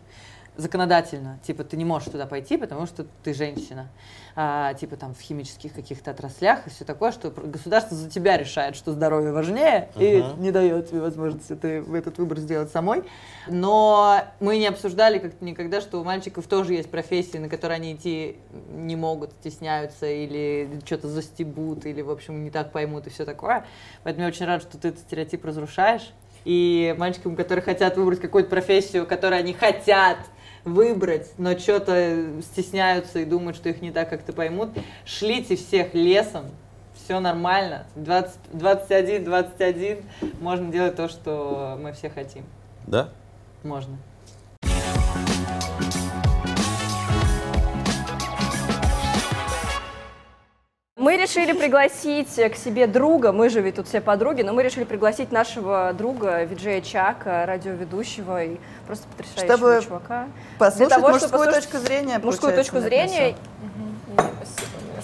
законодательно. 0.58 1.39
Типа, 1.43 1.64
ты 1.64 1.78
не 1.78 1.86
можешь 1.86 2.10
туда 2.10 2.26
пойти, 2.26 2.58
потому 2.58 2.86
что 2.86 3.05
ты 3.24 3.34
женщина. 3.34 3.89
А, 4.36 4.74
типа, 4.74 4.97
там, 4.97 5.14
в 5.14 5.20
химических 5.20 5.74
каких-то 5.74 6.12
отраслях 6.12 6.68
и 6.68 6.70
все 6.70 6.86
такое, 6.86 7.12
что 7.12 7.32
государство 7.32 7.95
за 7.95 8.10
тебя 8.10 8.38
решает, 8.38 8.76
что 8.76 8.91
здоровье 8.91 9.32
важнее, 9.32 9.89
и 9.95 10.18
Мгм. 10.18 10.41
не 10.41 10.51
дает 10.51 10.89
тебе 10.89 11.01
возможности 11.01 11.55
ты 11.55 11.84
этот 11.93 12.18
выбор 12.18 12.38
сделать 12.39 12.72
самой. 12.72 13.03
Но 13.47 14.22
мы 14.39 14.58
не 14.58 14.68
обсуждали 14.68 15.20
как-то 15.20 15.43
никогда, 15.43 15.82
что 15.82 15.99
у 15.99 16.03
мальчиков 16.03 16.45
тоже 16.47 16.74
есть 16.74 16.91
профессии, 16.91 17.38
на 17.38 17.49
которые 17.49 17.78
они 17.78 17.93
идти 17.93 18.38
не 18.70 18.95
могут, 18.95 19.32
стесняются, 19.39 20.05
или 20.05 20.82
что-то 20.86 21.08
застебут, 21.08 21.86
или, 21.86 22.01
в 22.01 22.12
общем, 22.12 22.43
не 22.43 22.51
так 22.51 22.72
поймут 22.72 23.08
и 23.08 23.10
все 23.10 23.26
такое. 23.26 23.66
Поэтому 24.03 24.24
я 24.26 24.30
очень 24.30 24.45
рада, 24.45 24.62
что 24.62 24.78
ты 24.78 24.89
этот 24.89 25.01
стереотип 25.01 25.45
разрушаешь. 25.45 26.14
И 26.45 26.95
мальчикам, 26.97 27.36
которые 27.36 27.64
хотят 27.64 27.97
выбрать 27.97 28.22
какую-то 28.22 28.49
профессию, 28.49 29.05
которую 29.05 29.39
они 29.39 29.53
хотят 29.53 30.18
выбрать, 30.68 31.32
но 31.38 31.57
что-то 31.57 32.41
стесняются 32.41 33.20
и 33.20 33.26
думают, 33.26 33.55
что 33.55 33.70
их 33.70 33.82
не 33.82 33.91
так 33.91 34.09
как-то 34.09 34.34
поймут, 34.34 34.70
шлите 35.05 35.55
всех 35.55 35.93
лесом, 35.93 36.45
все 36.93 37.20
нормально. 37.20 37.88
20, 37.95 38.38
21, 38.53 39.24
21, 39.24 39.97
можно 40.39 40.72
делать 40.72 40.95
то, 40.95 41.07
что 41.07 41.78
мы 41.82 41.93
все 41.93 42.09
хотим. 42.09 42.43
Да? 42.86 43.09
Можно. 43.63 43.97
Мы 50.98 51.16
решили 51.16 51.52
пригласить 51.52 52.34
к 52.34 52.56
себе 52.56 52.88
друга, 52.88 53.32
мы 53.32 53.50
же 53.50 53.62
ведь 53.62 53.76
тут 53.76 53.88
все 53.88 54.02
подруги, 54.02 54.41
но 54.41 54.54
мы 54.54 54.64
решили 54.64 54.84
пригласить 54.84 55.32
нашего 55.32 55.93
друга 55.93 56.43
Виджея 56.43 56.82
Чака, 56.82 57.45
радиоведущего 57.45 58.43
и 58.43 58.58
просто 58.88 59.08
потрясающего 59.10 59.58
Чтобы 59.58 59.82
чувака. 59.86 60.28
Послушать 60.58 60.95
того, 60.95 61.08
чтобы 61.10 61.14
мужскую 61.14 61.45
послушать 61.45 61.70
точку 61.70 61.78
зрения. 61.78 62.18
Мужскую 62.18 62.56
точку 62.56 62.76
на 62.78 62.80
это 62.80 62.88
зрения. 62.88 63.36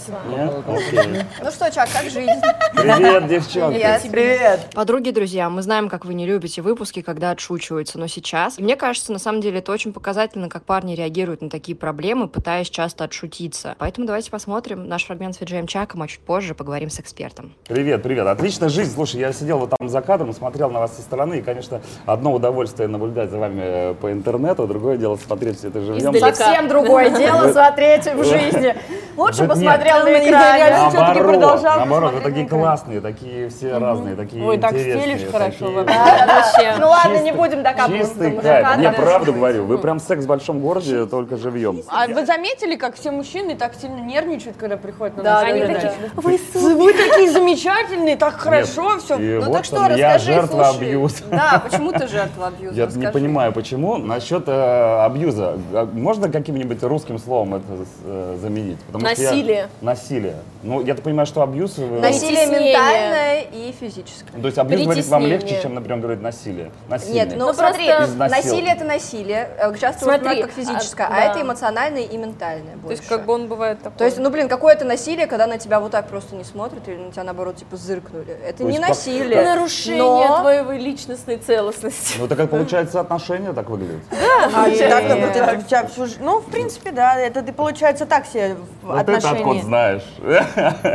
Всё. 0.03 0.13
Нет? 0.29 0.53
Окей. 0.67 1.23
Ну 1.41 1.51
что, 1.51 1.71
Чак, 1.71 1.89
как 1.91 2.03
жизнь? 2.03 2.29
Привет, 2.75 3.27
девчонки. 3.27 3.77
Привет. 3.77 4.01
Привет. 4.11 4.59
Подруги, 4.73 5.11
друзья, 5.11 5.49
мы 5.49 5.61
знаем, 5.61 5.89
как 5.89 6.05
вы 6.05 6.13
не 6.13 6.25
любите 6.25 6.61
выпуски, 6.61 7.01
когда 7.01 7.31
отшучиваются, 7.31 7.97
но 7.99 8.07
сейчас, 8.07 8.57
мне 8.59 8.75
кажется, 8.75 9.11
на 9.11 9.19
самом 9.19 9.41
деле 9.41 9.59
это 9.59 9.71
очень 9.71 9.93
показательно, 9.93 10.49
как 10.49 10.63
парни 10.63 10.95
реагируют 10.95 11.41
на 11.41 11.49
такие 11.49 11.75
проблемы, 11.75 12.27
пытаясь 12.27 12.69
часто 12.69 13.05
отшутиться. 13.05 13.75
Поэтому 13.79 14.07
давайте 14.07 14.31
посмотрим 14.31 14.87
наш 14.87 15.05
фрагмент 15.05 15.35
с 15.35 15.41
Виджеем 15.41 15.67
Чаком, 15.67 16.01
а 16.01 16.07
чуть 16.07 16.19
позже 16.19 16.55
поговорим 16.55 16.89
с 16.89 16.99
экспертом. 16.99 17.53
Привет, 17.67 18.03
привет. 18.03 18.27
Отличная 18.27 18.69
жизнь. 18.69 18.93
Слушай, 18.93 19.21
я 19.21 19.33
сидел 19.33 19.59
вот 19.59 19.71
там 19.77 19.89
за 19.89 20.01
кадром, 20.01 20.33
смотрел 20.33 20.69
на 20.69 20.79
вас 20.79 20.95
со 20.95 21.01
стороны, 21.01 21.39
и, 21.39 21.41
конечно, 21.41 21.81
одно 22.05 22.33
удовольствие 22.33 22.87
наблюдать 22.87 23.29
за 23.29 23.37
вами 23.37 23.61
э, 23.63 23.93
по 23.93 24.11
интернету, 24.11 24.67
другое 24.67 24.97
дело 24.97 25.15
смотреть 25.15 25.59
все 25.59 25.69
это 25.69 25.81
живьем. 25.81 25.97
Издалека. 25.97 26.33
Совсем 26.33 26.67
другое 26.67 27.09
дело 27.17 27.51
смотреть 27.51 28.05
в 28.05 28.23
жизни. 28.23 28.75
Лучше 29.15 29.47
посмотрел 29.47 29.92
на 30.03 30.09
экране. 30.09 30.89
всё-таки 30.89 31.63
Наоборот, 31.63 32.13
вы 32.13 32.21
такие 32.21 32.47
классные, 32.47 33.01
такие 33.01 33.49
все 33.49 33.77
разные, 33.77 34.15
такие 34.15 34.43
Ой, 34.43 34.57
так 34.57 34.71
стелишь 34.71 35.29
хорошо 35.31 35.71
вообще. 35.71 36.75
Ну 36.79 36.89
ладно, 36.89 37.17
не 37.19 37.31
будем 37.31 37.63
докапываться 37.63 38.07
Чистый 38.07 38.31
кайф. 38.37 38.77
Не, 38.77 38.91
правду 38.91 39.33
говорю, 39.33 39.65
вы 39.65 39.77
прям 39.77 39.99
секс 39.99 40.25
в 40.25 40.27
большом 40.27 40.59
городе, 40.59 41.05
только 41.05 41.37
живьем. 41.37 41.81
А 41.87 42.07
вы 42.07 42.25
заметили, 42.25 42.75
как 42.75 42.95
все 42.95 43.11
мужчины 43.11 43.55
так 43.55 43.73
сильно 43.75 43.99
нервничают, 43.99 44.57
когда 44.57 44.77
приходят 44.77 45.17
на 45.17 45.23
нас? 45.23 45.41
да, 45.41 45.47
Они 45.47 45.61
да, 45.61 45.67
такие, 45.67 45.91
да. 46.15 46.21
Вы, 46.21 46.93
такие 46.93 47.29
замечательные, 47.31 48.15
так 48.15 48.35
хорошо 48.35 48.97
все. 48.99 49.17
Ну 49.17 49.51
так 49.53 49.65
что, 49.65 49.77
я 49.89 50.13
расскажи, 50.13 50.33
жертва 50.33 50.69
абьюза. 50.69 51.23
Да, 51.29 51.61
почему 51.63 51.91
ты 51.91 52.07
жертва 52.07 52.47
абьюза? 52.47 52.75
Я 52.75 52.85
не 52.87 53.07
понимаю, 53.07 53.53
почему. 53.53 53.97
Насчет 53.97 54.47
э, 54.47 55.05
абьюза. 55.05 55.57
А 55.73 55.85
Можно 55.91 56.29
каким-нибудь 56.29 56.81
русским 56.83 57.17
словом 57.17 57.55
это 57.55 57.65
э, 58.05 58.37
заменить? 58.41 58.77
Я- 58.93 58.99
Насилие. 58.99 59.69
Насилие. 59.83 60.37
Ну, 60.63 60.81
я 60.81 60.95
так 60.95 61.03
понимаю, 61.03 61.25
что 61.27 61.41
абьюз... 61.43 61.77
Насилие 61.77 62.45
ментальное 62.47 63.41
и 63.41 63.73
физическое. 63.77 64.39
То 64.39 64.47
есть 64.47 64.57
абьюз 64.57 64.81
говорит 64.83 65.05
вам 65.07 65.25
легче, 65.25 65.59
чем, 65.61 65.73
например, 65.75 65.99
говорить 65.99 66.21
насилие. 66.21 66.71
Насилие. 66.89 67.25
Нет, 67.25 67.33
ну, 67.37 67.47
Ну, 67.47 67.53
смотри, 67.53 67.89
насилие 68.17 68.73
это 68.73 68.85
насилие, 68.85 69.49
э, 69.59 69.75
часто 69.77 70.05
Смотри, 70.05 70.41
как 70.41 70.51
физическое, 70.51 71.03
а, 71.07 71.07
а, 71.07 71.11
да. 71.11 71.23
это 71.25 71.41
эмоциональное 71.41 72.03
и 72.03 72.17
ментальное 72.17 72.73
То 72.73 72.79
больше. 72.79 72.97
есть 72.97 73.07
как 73.09 73.25
бы 73.25 73.33
он 73.33 73.47
бывает 73.47 73.81
такой. 73.83 73.97
То 73.97 74.05
есть, 74.05 74.17
ну 74.19 74.29
блин, 74.29 74.47
какое-то 74.47 74.85
насилие, 74.85 75.27
когда 75.27 75.47
на 75.47 75.57
тебя 75.57 75.79
вот 75.81 75.91
так 75.91 76.07
просто 76.07 76.35
не 76.35 76.45
смотрят 76.45 76.87
или 76.87 76.95
на 76.95 77.11
тебя 77.11 77.23
наоборот 77.25 77.57
типа 77.57 77.75
зыркнули. 77.75 78.37
Это 78.47 78.59
То 78.59 78.63
не 78.63 78.69
есть 78.69 78.79
как- 78.79 78.89
насилие. 78.89 79.41
нарушение 79.43 80.27
но- 80.29 80.39
твоей 80.39 80.79
личностной 80.79 81.37
целостности. 81.37 82.15
Ну, 82.19 82.27
так 82.29 82.37
как 82.37 82.49
получается 82.49 83.01
отношения 83.01 83.51
так 83.51 83.69
выглядят. 83.69 84.01
А, 84.55 84.67
и 84.69 84.77
так, 84.79 85.07
как 85.07 85.17
Нет. 85.17 85.27
вот 85.27 85.35
это 85.35 85.57
у 85.57 85.61
тебя 85.61 85.85
всю 85.87 86.05
жи- 86.05 86.17
Ну, 86.21 86.39
в 86.39 86.45
принципе, 86.45 86.91
да, 86.91 87.19
это 87.19 87.41
ты, 87.41 87.51
получается, 87.51 88.05
так 88.05 88.25
себе 88.25 88.55
в 88.81 88.87
Вот 88.87 88.93
это 89.01 89.13
откуда 89.17 89.29
отношения. 89.31 89.61
Знаешь. 89.73 90.03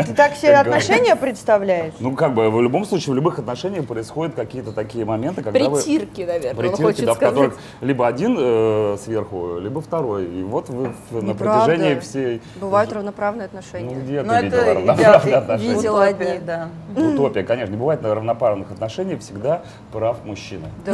Ты 0.06 0.14
так 0.14 0.34
себе 0.36 0.54
отношения 0.56 1.16
представляешь? 1.16 1.94
Ну, 1.98 2.14
как 2.14 2.34
бы, 2.34 2.48
в 2.50 2.62
любом 2.62 2.84
случае, 2.84 3.12
в 3.12 3.16
любых 3.16 3.38
отношениях 3.38 3.86
происходят 3.86 4.34
какие-то 4.36 4.72
такие 4.72 5.04
моменты, 5.04 5.42
когда 5.42 5.68
вы... 5.68 5.78
Притирки, 5.78 6.22
наверное, 6.22 6.50
он 6.50 6.56
Притирки, 6.56 6.82
хочет 6.82 7.06
да, 7.06 7.12
в 7.12 7.16
сказать. 7.16 7.34
которых 7.34 7.58
либо 7.80 8.06
один 8.06 8.36
э, 8.38 8.96
сверху, 9.04 9.58
либо 9.58 9.80
второй. 9.80 10.26
И 10.26 10.42
вот 10.44 10.68
вы 10.68 10.92
в- 11.10 11.22
на 11.22 11.34
протяжении 11.34 11.98
всей... 11.98 12.40
Бывают 12.60 12.92
равноправные 12.92 13.48
Ну, 13.52 13.58
отношения. 13.58 13.94
где 13.96 14.22
Ну, 14.22 14.28
ты 14.30 14.34
это 14.36 14.44
видела 14.56 14.74
равноправные 14.74 15.34
отношения? 15.36 15.74
видела 15.74 16.04
Утопия, 16.08 16.26
одни. 16.32 16.46
да. 16.46 16.68
Утопия, 17.14 17.42
конечно. 17.42 17.70
Не 17.72 17.78
бывает 17.78 18.04
равноправных 18.04 18.70
отношений, 18.70 19.16
всегда 19.16 19.62
прав 19.92 20.24
мужчина. 20.24 20.68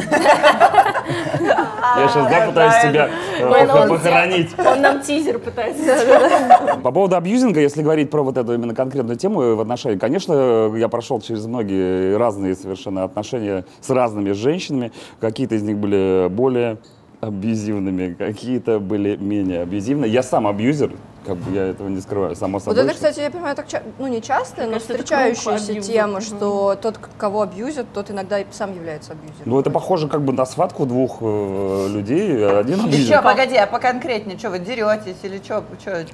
Я 1.07 2.09
сейчас, 2.09 2.31
да, 2.31 2.47
пытаюсь 2.47 2.75
себя 2.83 3.11
э, 3.39 3.89
похоронить. 3.89 4.51
Он 4.59 4.81
нам 4.81 5.01
тизер 5.01 5.39
пытается. 5.39 6.79
По 6.83 6.91
поводу 6.91 7.17
абьюзинга, 7.17 7.61
если 7.61 7.83
говорить 7.83 8.11
про 8.11 8.23
вот 8.23 8.37
эту 8.37 8.55
именно 8.55 8.75
конкретную 8.75 9.17
тему 9.17 9.55
в 9.55 9.61
отношениях, 9.61 10.01
конечно, 10.01 10.75
я 10.77 10.89
прошел 10.89 11.21
через 11.21 11.47
многие 11.47 12.17
разные 12.17 12.55
совершенно 12.55 13.05
отношения 13.05 13.65
с 13.81 13.91
разными 13.91 14.33
женщинами. 14.33 14.93
Какие-то 15.21 15.55
из 15.55 15.63
них 15.63 15.79
были 15.79 16.29
более 16.29 16.79
абьюзивными, 17.21 18.15
какие-то 18.15 18.79
были 18.79 19.17
менее 19.17 19.63
абьюзивные. 19.63 20.11
Я 20.11 20.23
сам 20.23 20.47
абьюзер, 20.47 20.93
Как 21.27 21.37
бы 21.37 21.55
я 21.55 21.67
этого 21.69 21.89
не 21.89 22.01
скрываю, 22.01 22.37
само 22.37 22.55
Вот 22.59 22.63
собой. 22.65 22.81
это, 22.83 22.89
что- 22.91 22.95
кстати, 22.95 23.21
я 23.21 23.31
понимаю, 23.31 23.57
так 23.57 23.67
ну 23.99 24.07
не 24.07 24.21
часто, 24.21 24.63
но 24.65 24.73
кажется, 24.73 24.93
это 24.93 25.03
встречающаяся 25.03 25.81
тема, 25.81 26.21
что 26.21 26.75
тот, 26.81 26.99
к- 26.99 27.09
кого 27.19 27.43
абьюзят, 27.43 27.87
тот 27.95 28.11
иногда 28.11 28.39
и 28.41 28.47
сам 28.51 28.75
является 28.75 29.13
абьюзером. 29.13 29.43
Ну, 29.45 29.61
это 29.61 29.71
похоже 29.71 30.09
как 30.09 30.23
бы 30.23 30.33
на 30.33 30.45
схватку 30.47 30.87
двух 30.87 31.19
э, 31.21 31.89
людей. 31.89 32.47
Один 32.47 32.81
И 32.81 32.85
обиден. 32.85 33.07
что, 33.07 33.23
погоди, 33.23 33.57
а 33.57 33.67
поконкретнее, 33.67 34.39
что 34.39 34.51
вы 34.51 34.59
деретесь 34.59 35.17
или 35.23 35.39
что? 35.43 35.65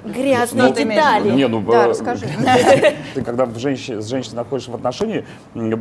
Грязные 0.05 0.73
Что 0.73 0.83
имеешь 0.83 1.01
в 1.01 1.05
детали. 1.05 1.31
Не, 1.31 1.47
ну, 1.47 1.61
Да, 1.61 1.85
э, 1.85 1.89
расскажи. 1.89 2.25
Ты 3.13 3.21
когда 3.23 3.45
в 3.45 3.57
женщине, 3.57 4.01
с 4.01 4.07
женщиной 4.07 4.35
находишься 4.35 4.71
в 4.71 4.75
отношении, 4.75 5.25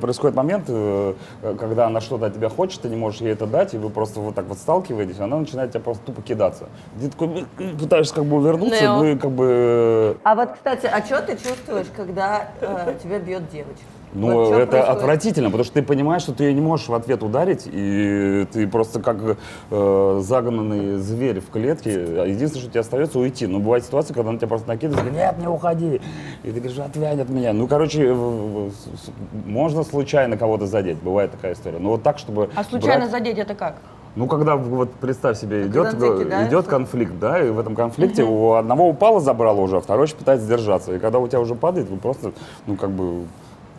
происходит 0.00 0.36
момент, 0.36 0.64
э, 0.68 1.14
когда 1.58 1.86
она 1.86 2.00
что-то 2.00 2.26
от 2.26 2.34
тебя 2.34 2.48
хочет, 2.48 2.80
ты 2.82 2.88
не 2.88 2.96
можешь 2.96 3.20
ей 3.20 3.32
это 3.32 3.46
дать, 3.46 3.74
и 3.74 3.78
вы 3.78 3.90
просто 3.90 4.20
вот 4.20 4.34
так 4.34 4.46
вот 4.46 4.58
сталкиваетесь, 4.58 5.20
она 5.20 5.38
начинает 5.38 5.70
тебя 5.70 5.80
просто 5.80 6.04
тупо 6.06 6.22
кидаться. 6.22 6.68
Ты 7.00 7.08
такой 7.08 7.46
пытаешься 7.78 8.14
как 8.14 8.24
бы 8.24 8.36
увернуться, 8.36 8.82
Нео. 8.82 9.00
Как 9.20 9.30
бы... 9.30 10.16
А 10.24 10.34
вот, 10.34 10.52
кстати, 10.54 10.86
а 10.86 11.04
что 11.04 11.22
ты 11.22 11.34
чувствуешь, 11.36 11.86
когда 11.94 12.48
э, 12.60 12.94
тебя 13.02 13.18
бьет 13.18 13.48
девочка? 13.50 13.84
Ну, 14.12 14.26
Вот 14.26 14.52
это 14.54 14.66
происходит? 14.72 14.96
отвратительно, 14.96 15.46
потому 15.50 15.62
что 15.64 15.74
ты 15.74 15.82
понимаешь, 15.82 16.22
что 16.22 16.32
ты 16.32 16.42
ее 16.44 16.54
не 16.54 16.60
можешь 16.60 16.88
в 16.88 16.94
ответ 16.94 17.22
ударить, 17.22 17.62
и 17.70 18.44
ты 18.52 18.66
просто 18.66 19.00
как 19.00 19.36
э, 19.70 20.20
загнанный 20.24 20.96
зверь 20.96 21.38
в 21.40 21.48
клетке. 21.50 21.90
А 22.18 22.24
Единственное, 22.26 22.62
что 22.62 22.70
тебе 22.70 22.80
остается 22.80 23.20
уйти. 23.20 23.46
Но 23.46 23.60
бывает 23.60 23.84
ситуация, 23.84 24.12
когда 24.14 24.30
она 24.30 24.38
тебя 24.38 24.48
просто 24.48 24.66
накидывает, 24.66 25.04
говорит, 25.04 25.16
нет, 25.16 25.38
не 25.38 25.46
уходи. 25.46 26.00
И 26.42 26.50
ты 26.50 26.58
говоришь, 26.60 26.78
отвянь 26.80 27.20
от 27.20 27.28
меня. 27.28 27.52
Ну, 27.52 27.68
короче, 27.68 28.12
можно 29.46 29.84
случайно 29.84 30.36
кого-то 30.36 30.66
задеть. 30.66 30.98
Бывает 30.98 31.30
такая 31.30 31.52
история. 31.52 31.78
Но 31.78 31.90
вот 31.90 32.02
так, 32.02 32.18
чтобы... 32.18 32.50
А 32.56 32.64
случайно 32.64 33.04
брать- 33.04 33.10
задеть 33.12 33.38
это 33.38 33.54
как? 33.54 33.76
Ну, 34.16 34.26
когда, 34.26 34.56
вот 34.56 34.90
представь 34.94 35.38
себе, 35.38 35.66
идет, 35.66 35.94
идет 35.94 36.66
конфликт, 36.66 37.12
да, 37.20 37.40
и 37.40 37.50
в 37.50 37.60
этом 37.60 37.76
конфликте 37.76 38.24
у 38.24 38.54
одного 38.54 38.88
упало, 38.88 39.20
забрало 39.20 39.60
уже, 39.60 39.76
а 39.76 39.80
второй 39.80 40.06
еще 40.06 40.16
пытается 40.16 40.46
сдержаться. 40.46 40.94
И 40.94 40.98
когда 40.98 41.20
у 41.20 41.28
тебя 41.28 41.40
уже 41.40 41.54
падает, 41.54 41.88
вы 41.88 41.96
просто, 41.96 42.32
ну, 42.66 42.76
как 42.76 42.90
бы, 42.90 43.24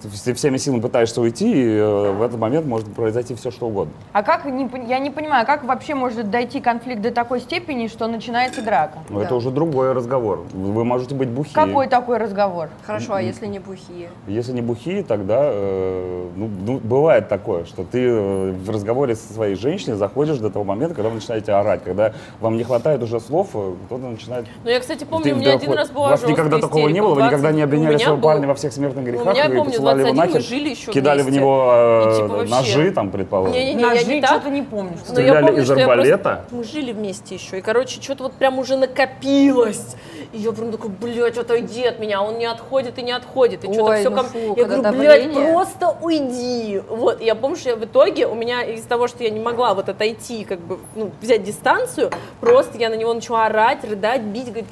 ты 0.01 0.33
всеми 0.33 0.57
силами 0.57 0.81
пытаешься 0.81 1.21
уйти, 1.21 1.51
и 1.51 1.77
э, 1.77 2.11
в 2.11 2.21
этот 2.21 2.39
момент 2.39 2.65
может 2.65 2.93
произойти 2.93 3.35
все, 3.35 3.51
что 3.51 3.67
угодно. 3.67 3.93
А 4.13 4.23
как, 4.23 4.45
не 4.45 4.69
я 4.87 4.99
не 4.99 5.09
понимаю, 5.09 5.45
как 5.45 5.63
вообще 5.63 5.95
может 5.95 6.29
дойти 6.29 6.61
конфликт 6.61 7.01
до 7.01 7.11
такой 7.11 7.39
степени, 7.39 7.87
что 7.87 8.07
начинается 8.07 8.61
драка? 8.61 8.99
Но 9.09 9.21
это 9.21 9.35
уже 9.35 9.51
другой 9.51 9.93
разговор. 9.93 10.45
Вы 10.53 10.83
можете 10.83 11.15
быть 11.15 11.29
бухие. 11.29 11.53
Какой 11.53 11.87
такой 11.87 12.17
разговор? 12.17 12.69
Хорошо, 12.85 13.13
а 13.15 13.21
если 13.21 13.47
не 13.47 13.59
бухие? 13.59 14.09
Если 14.27 14.51
не 14.51 14.61
бухие, 14.61 15.03
тогда, 15.03 15.39
э, 15.43 16.29
ну, 16.35 16.49
ну, 16.65 16.79
бывает 16.79 17.29
такое, 17.29 17.65
что 17.65 17.83
ты 17.83 18.05
э, 18.07 18.51
в 18.51 18.69
разговоре 18.69 19.15
со 19.15 19.33
своей 19.33 19.55
женщиной 19.55 19.95
заходишь 19.95 20.37
до 20.37 20.49
того 20.49 20.65
момента, 20.65 20.95
когда 20.95 21.09
вы 21.09 21.15
начинаете 21.15 21.53
орать, 21.53 21.83
когда 21.83 22.13
вам 22.39 22.57
не 22.57 22.63
хватает 22.63 23.01
уже 23.03 23.19
слов, 23.19 23.49
э, 23.53 23.73
кто-то 23.85 24.05
начинает... 24.05 24.45
Ну, 24.63 24.69
я, 24.69 24.79
кстати, 24.79 25.03
помню, 25.03 25.23
Ты- 25.25 25.33
у 25.33 25.37
меня 25.37 25.51
ты- 25.51 25.65
один 25.65 25.73
раз 25.73 25.89
была 25.89 26.07
У 26.07 26.09
вас 26.11 26.25
никогда 26.25 26.59
такого 26.59 26.87
не 26.87 27.01
было? 27.01 27.15
Вы 27.15 27.21
никогда 27.23 27.49
20 27.51 27.55
не 27.55 27.61
у 27.61 27.65
обвиняли 27.65 27.87
меня 27.95 27.99
своего 27.99 28.17
был- 28.17 28.23
парня 28.23 28.47
во 28.47 28.55
всех 28.55 28.73
смертных 28.73 29.05
грехах 29.05 29.33
меня, 29.33 29.45
и 29.45 29.55
помню, 29.55 29.73
посылали 29.93 30.01
его 30.07 30.13
21 30.13 30.15
мы 30.15 30.33
нахер? 30.33 30.41
жили 30.41 30.69
еще 30.69 30.91
Кидали 30.91 31.21
в 31.21 31.23
вместе. 31.25 31.39
него 31.39 31.71
э, 31.73 32.11
И 32.11 32.15
типа 32.15 32.27
вообще- 32.27 32.55
ножи, 32.55 32.91
там, 32.91 33.11
предположим? 33.11 33.53
Не-не-не, 33.53 33.81
я 33.81 34.03
не 34.03 34.21
так. 34.21 34.29
что-то 34.29 34.49
не 34.49 34.61
помню. 34.61 34.97
что 35.03 35.13
Но 35.13 35.19
я 35.19 35.25
Стреляли 35.27 35.45
помню, 35.47 35.61
из 35.63 35.69
я 35.69 35.75
просто- 35.75 35.91
арбалета? 35.91 36.45
Мы 36.51 36.63
жили 36.63 36.91
вместе 36.91 37.35
еще, 37.35 37.57
и, 37.57 37.61
короче, 37.61 38.01
что-то 38.01 38.23
вот 38.23 38.33
прям 38.33 38.59
уже 38.59 38.77
накопилось. 38.77 39.95
И 40.33 40.37
я 40.37 40.51
прям 40.53 40.71
такой, 40.71 40.89
блядь, 40.89 41.37
отойди 41.37 41.83
от 41.85 41.99
меня, 41.99 42.21
он 42.21 42.37
не 42.37 42.45
отходит 42.45 42.97
и 42.97 43.01
не 43.01 43.11
отходит. 43.11 43.63
И 43.65 43.67
что-то 43.73 43.83
Ой, 43.91 43.99
все 43.99 44.09
ну 44.09 44.15
ко 44.17 44.23
фу. 44.23 44.53
Я 44.55 44.63
говорю, 44.65 44.97
блядь, 44.97 45.33
просто 45.33 45.95
уйди. 46.01 46.81
Вот, 46.89 47.21
и 47.21 47.25
я 47.25 47.35
помню, 47.35 47.57
что 47.57 47.69
я 47.69 47.75
в 47.75 47.83
итоге, 47.83 48.27
у 48.27 48.35
меня 48.35 48.61
из-за 48.63 48.87
того, 48.87 49.07
что 49.07 49.23
я 49.23 49.29
не 49.29 49.39
могла 49.41 49.73
вот 49.73 49.89
отойти, 49.89 50.45
как 50.45 50.59
бы, 50.59 50.79
ну, 50.95 51.11
взять 51.21 51.43
дистанцию, 51.43 52.11
просто 52.39 52.77
я 52.77 52.89
на 52.89 52.95
него 52.95 53.13
начала 53.13 53.47
орать, 53.47 53.83
рыдать, 53.83 54.21
бить, 54.21 54.45
говорить, 54.47 54.65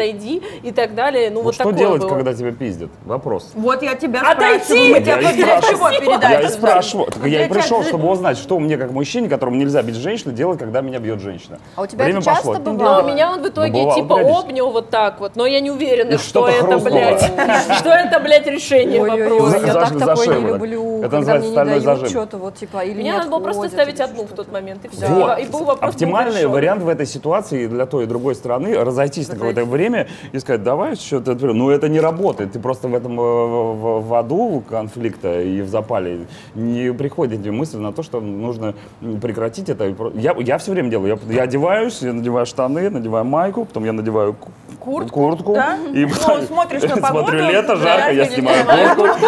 отойди 0.00 0.42
и 0.62 0.72
так 0.72 0.94
далее. 0.94 1.30
Ну, 1.30 1.36
Вот 1.36 1.44
вот 1.46 1.54
что 1.54 1.70
делать, 1.70 2.02
было. 2.02 2.08
когда 2.10 2.34
тебя 2.34 2.52
пиздят? 2.52 2.90
Вопрос. 3.04 3.50
Вот 3.54 3.82
я 3.82 3.94
тебя 3.94 4.20
Отойти! 4.20 4.94
спрашиваю, 4.94 5.04
Я 5.04 5.16
для 5.16 5.32
спрашиваю. 5.32 6.20
Я 6.22 6.40
и 6.42 6.48
спрашиваю. 6.48 7.06
Так 7.10 7.26
я 7.26 7.46
и 7.46 7.48
пришел, 7.48 7.82
чтобы 7.82 8.10
узнать, 8.10 8.36
что 8.38 8.58
мне, 8.58 8.76
как 8.76 8.90
мужчине, 8.92 9.28
которому 9.28 9.56
нельзя 9.56 9.82
бить 9.82 9.96
женщину, 9.96 10.32
делать, 10.32 10.58
когда 10.58 10.80
меня 10.82 10.98
бьет 10.98 11.20
женщина. 11.20 11.58
А 11.74 11.82
у 11.82 11.86
тебя 11.86 12.04
Время 12.04 12.18
это 12.20 12.26
часто 12.26 12.48
пошло. 12.52 12.62
Но 12.64 12.72
бывало? 12.78 13.02
меня 13.10 13.32
он 13.32 13.42
в 13.42 13.48
итоге 13.48 13.72
Ну, 13.72 13.78
бывало 13.80 13.94
типа 13.96 14.14
периодически. 14.16 14.44
обнял 14.46 14.70
вот 14.70 14.90
так 14.90 15.20
вот, 15.20 15.36
но 15.36 15.46
я 15.46 15.60
не 15.60 15.70
уверена, 15.70 16.18
что 16.18 16.48
это, 16.48 16.78
блядь, 16.78 17.22
что 17.78 17.90
это, 17.90 18.20
блядь, 18.20 18.46
решение 18.46 19.00
вопроса. 19.00 19.66
я 19.66 19.72
так 19.74 19.98
такое 19.98 20.26
не 20.38 20.46
люблю, 20.46 20.98
Это 21.00 21.08
когда 21.10 21.38
мне 21.38 21.48
не 21.50 21.54
дают 21.54 22.08
что-то 22.08 22.38
вот 22.38 22.54
типа 22.56 22.84
или 22.84 22.98
Меня 22.98 23.12
не 23.12 23.18
надо 23.18 23.30
было 23.30 23.40
просто 23.40 23.68
ставить 23.68 24.00
одну 24.00 24.24
в 24.24 24.32
тот 24.32 24.52
момент, 24.52 24.84
и 24.84 24.88
все. 24.88 25.06
Вот. 25.06 25.38
И 25.38 25.44
был 25.46 25.60
вопрос 25.60 25.80
был 25.80 25.88
Оптимальный 25.88 26.40
решен. 26.40 26.50
вариант 26.50 26.82
в 26.82 26.88
этой 26.88 27.06
ситуации 27.06 27.66
для 27.66 27.86
той 27.86 28.04
и 28.04 28.06
другой 28.06 28.34
стороны 28.34 28.76
разойтись 28.76 29.28
на 29.28 29.34
какое-то 29.34 29.64
время 29.64 29.85
и 30.32 30.38
сказать, 30.38 30.62
давай 30.62 30.96
что-то. 30.96 31.34
Ну, 31.34 31.70
это 31.70 31.88
не 31.88 32.00
работает. 32.00 32.52
Ты 32.52 32.58
просто 32.58 32.88
в 32.88 32.94
этом 32.94 33.20
э, 33.20 33.22
в, 33.22 34.00
в 34.08 34.14
аду 34.14 34.62
конфликта 34.68 35.40
и 35.42 35.60
в 35.62 35.68
запале 35.68 36.26
не 36.54 36.92
приходит 36.92 37.40
тебе 37.42 37.52
мысль 37.52 37.78
на 37.78 37.92
то, 37.92 38.02
что 38.02 38.20
нужно 38.20 38.74
прекратить 39.22 39.68
это. 39.68 39.94
Я, 40.14 40.34
я 40.38 40.58
все 40.58 40.72
время 40.72 40.88
делаю. 40.90 41.18
Я, 41.28 41.34
я 41.34 41.42
одеваюсь, 41.42 42.02
я 42.02 42.12
надеваю 42.12 42.46
штаны, 42.46 42.90
надеваю 42.90 43.24
майку, 43.24 43.64
потом 43.64 43.84
я 43.84 43.92
надеваю 43.92 44.34
ку- 44.34 44.50
Куртку, 44.80 45.20
куртку 45.20 45.54
да? 45.54 45.78
и 45.92 46.04
Ну, 46.06 46.42
смотришь 46.46 46.82
на 46.82 46.96
погоду, 46.96 47.26
смотрю 47.28 47.40
лето, 47.40 47.76
жарко, 47.76 48.12
я 48.12 48.24
снимаю 48.26 48.64
куртку 48.94 49.26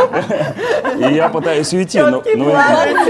и 1.11 1.15
я 1.15 1.29
пытаюсь 1.29 1.73
уйти. 1.73 1.99
но- 2.01 2.23
но- 2.37 2.55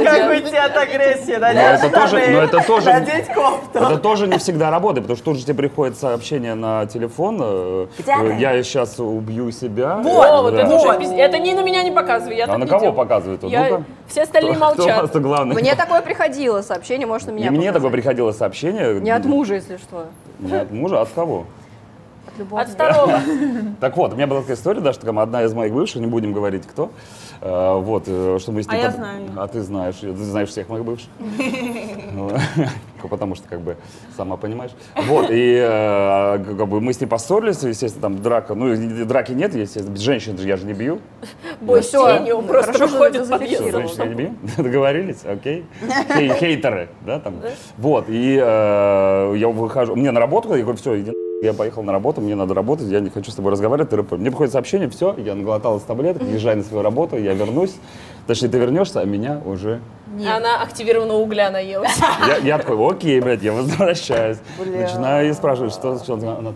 Как 0.04 0.30
уйти 0.30 0.56
от 0.56 0.76
агрессии, 0.76 1.32
но 1.34 1.40
надеть 1.40 1.84
это 1.84 1.90
тоже, 1.90 2.08
штаны, 2.18 2.28
но 2.32 2.42
это 2.42 2.66
тоже, 2.66 2.86
надеть 2.92 3.26
кофту. 3.34 3.78
это 3.78 3.98
тоже 3.98 4.26
не 4.28 4.38
всегда 4.38 4.70
работает, 4.70 5.04
потому 5.06 5.16
что 5.16 5.24
тут 5.26 5.38
же 5.38 5.44
тебе 5.44 5.54
приходит 5.54 5.98
сообщение 5.98 6.54
на 6.54 6.86
телефон. 6.86 7.37
Э, 7.42 7.86
Где 7.98 8.12
э? 8.12 8.36
Я 8.38 8.62
сейчас 8.62 8.98
убью 8.98 9.50
себя. 9.52 9.96
Вот 10.02 10.54
Да. 10.54 10.62
это 10.62 10.74
уже 10.74 10.88
пиз- 10.98 11.12
Это 11.16 11.38
не 11.38 11.54
на 11.54 11.62
меня 11.62 11.82
не 11.82 11.90
показывай, 11.90 12.36
я 12.36 12.44
А 12.44 12.48
так 12.48 12.58
на 12.58 12.62
не 12.64 12.68
кого 12.68 12.80
делаю. 12.80 12.96
показывает? 12.96 13.42
Я- 13.44 13.64
Ну-ка. 13.70 13.84
Все 14.06 14.22
остальные 14.22 14.54
Кто- 14.54 14.70
кто 14.72 14.82
у 14.82 14.86
молчат. 14.86 15.02
вас 15.12 15.22
главный? 15.22 15.54
Мне 15.54 15.74
такое 15.74 16.02
приходило 16.02 16.62
сообщение, 16.62 17.06
может, 17.06 17.28
на 17.28 17.32
меня 17.32 17.46
И 17.46 17.50
мне 17.50 17.58
показать. 17.60 17.74
такое 17.74 17.90
приходило 17.90 18.32
сообщение. 18.32 19.00
Не 19.00 19.10
от 19.10 19.24
мужа, 19.24 19.54
если 19.54 19.76
что. 19.76 20.06
Не 20.38 20.54
от 20.54 20.70
мужа, 20.70 20.98
а 20.98 21.02
от 21.02 21.08
кого? 21.10 21.44
От 22.26 22.38
любого. 22.38 22.62
От 22.62 22.68
второго. 22.68 23.20
Так 23.80 23.96
вот, 23.96 24.12
у 24.12 24.16
меня 24.16 24.26
была 24.26 24.40
такая 24.40 24.56
история, 24.56 24.80
даже 24.80 24.98
там 25.00 25.18
одна 25.18 25.42
из 25.44 25.52
моих 25.54 25.72
бывших, 25.72 26.00
не 26.00 26.06
будем 26.06 26.32
говорить 26.32 26.66
кто, 26.66 26.90
э, 27.40 27.74
вот, 27.80 28.04
э, 28.06 28.38
что 28.40 28.52
мы 28.52 28.62
с 28.62 28.68
ней... 28.68 28.78
А 28.80 28.84
я 28.84 28.90
знаю. 28.90 29.22
А 29.36 29.48
ты 29.48 29.60
знаешь, 29.60 29.96
ты 29.96 30.14
знаешь 30.14 30.48
всех 30.48 30.68
моих 30.68 30.84
бывших. 30.84 31.08
Ну, 32.12 32.30
Потому 33.08 33.36
что, 33.36 33.48
как 33.48 33.60
бы, 33.60 33.76
сама 34.16 34.36
понимаешь. 34.36 34.72
Вот, 34.96 35.30
и 35.30 35.56
э, 35.60 36.38
как 36.44 36.68
бы 36.68 36.80
мы 36.80 36.92
с 36.92 37.00
ней 37.00 37.06
поссорились, 37.06 37.62
естественно, 37.62 38.02
там 38.02 38.22
драка, 38.22 38.54
ну, 38.54 38.74
драки 39.04 39.32
нет, 39.32 39.54
естественно, 39.54 39.96
женщин 39.96 40.36
же 40.36 40.48
я 40.48 40.56
же 40.56 40.66
не 40.66 40.72
бью. 40.72 40.98
Бой 41.60 41.82
с 41.82 41.86
Всё, 41.86 42.08
тенью, 42.08 42.42
просто 42.42 42.86
выходит. 42.86 43.26
Женщин 43.26 44.02
я 44.02 44.06
не 44.06 44.14
бью? 44.14 44.34
Договорились? 44.56 45.24
Окей. 45.24 45.64
Хей- 46.08 46.38
Хейтеры, 46.38 46.88
да, 47.06 47.20
там. 47.20 47.36
Вот, 47.76 48.06
и 48.08 48.36
э, 48.42 49.34
я 49.36 49.48
выхожу, 49.48 49.94
мне 49.94 50.10
на 50.10 50.20
работу, 50.20 50.54
я 50.54 50.62
говорю, 50.62 50.78
все, 50.78 51.00
иди 51.00 51.27
я 51.40 51.52
поехал 51.52 51.82
на 51.82 51.92
работу, 51.92 52.20
мне 52.20 52.34
надо 52.34 52.54
работать, 52.54 52.88
я 52.88 53.00
не 53.00 53.10
хочу 53.10 53.30
с 53.30 53.34
тобой 53.34 53.52
разговаривать, 53.52 53.90
ты 53.90 53.96
рэпер». 53.96 54.18
Мне 54.18 54.30
приходит 54.30 54.52
сообщение, 54.52 54.88
все, 54.88 55.14
я 55.18 55.34
наглоталась 55.34 55.82
таблеток, 55.82 56.22
езжай 56.22 56.56
на 56.56 56.64
свою 56.64 56.82
работу, 56.82 57.16
я 57.16 57.34
вернусь. 57.34 57.74
Точнее, 58.26 58.48
ты 58.48 58.58
вернешься, 58.58 59.00
а 59.00 59.04
меня 59.04 59.40
уже... 59.44 59.80
Она 60.18 60.62
активированного 60.62 61.18
угля 61.18 61.50
наелась. 61.50 61.98
Я, 62.26 62.36
я 62.38 62.58
такой, 62.58 62.76
окей, 62.90 63.20
блядь, 63.20 63.42
я 63.42 63.52
возвращаюсь. 63.52 64.38
Начинаю 64.58 65.28
ее 65.28 65.34
спрашивать, 65.34 65.72
что, 65.72 65.98
что 65.98 66.14
она 66.14 66.36
там. 66.36 66.54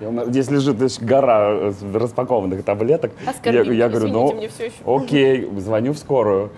И 0.00 0.04
меня 0.04 0.24
Здесь 0.26 0.50
лежит 0.50 0.78
значит, 0.78 1.02
гора 1.02 1.50
э, 1.50 1.72
распакованных 1.94 2.64
таблеток. 2.64 3.12
Я, 3.44 3.62
я 3.62 3.88
говорю, 3.88 4.08
ну, 4.08 4.32
мне 4.32 4.48
всё 4.48 4.64
еще. 4.64 4.74
окей, 4.84 5.48
звоню 5.58 5.92
в 5.92 5.98
скорую. 5.98 6.50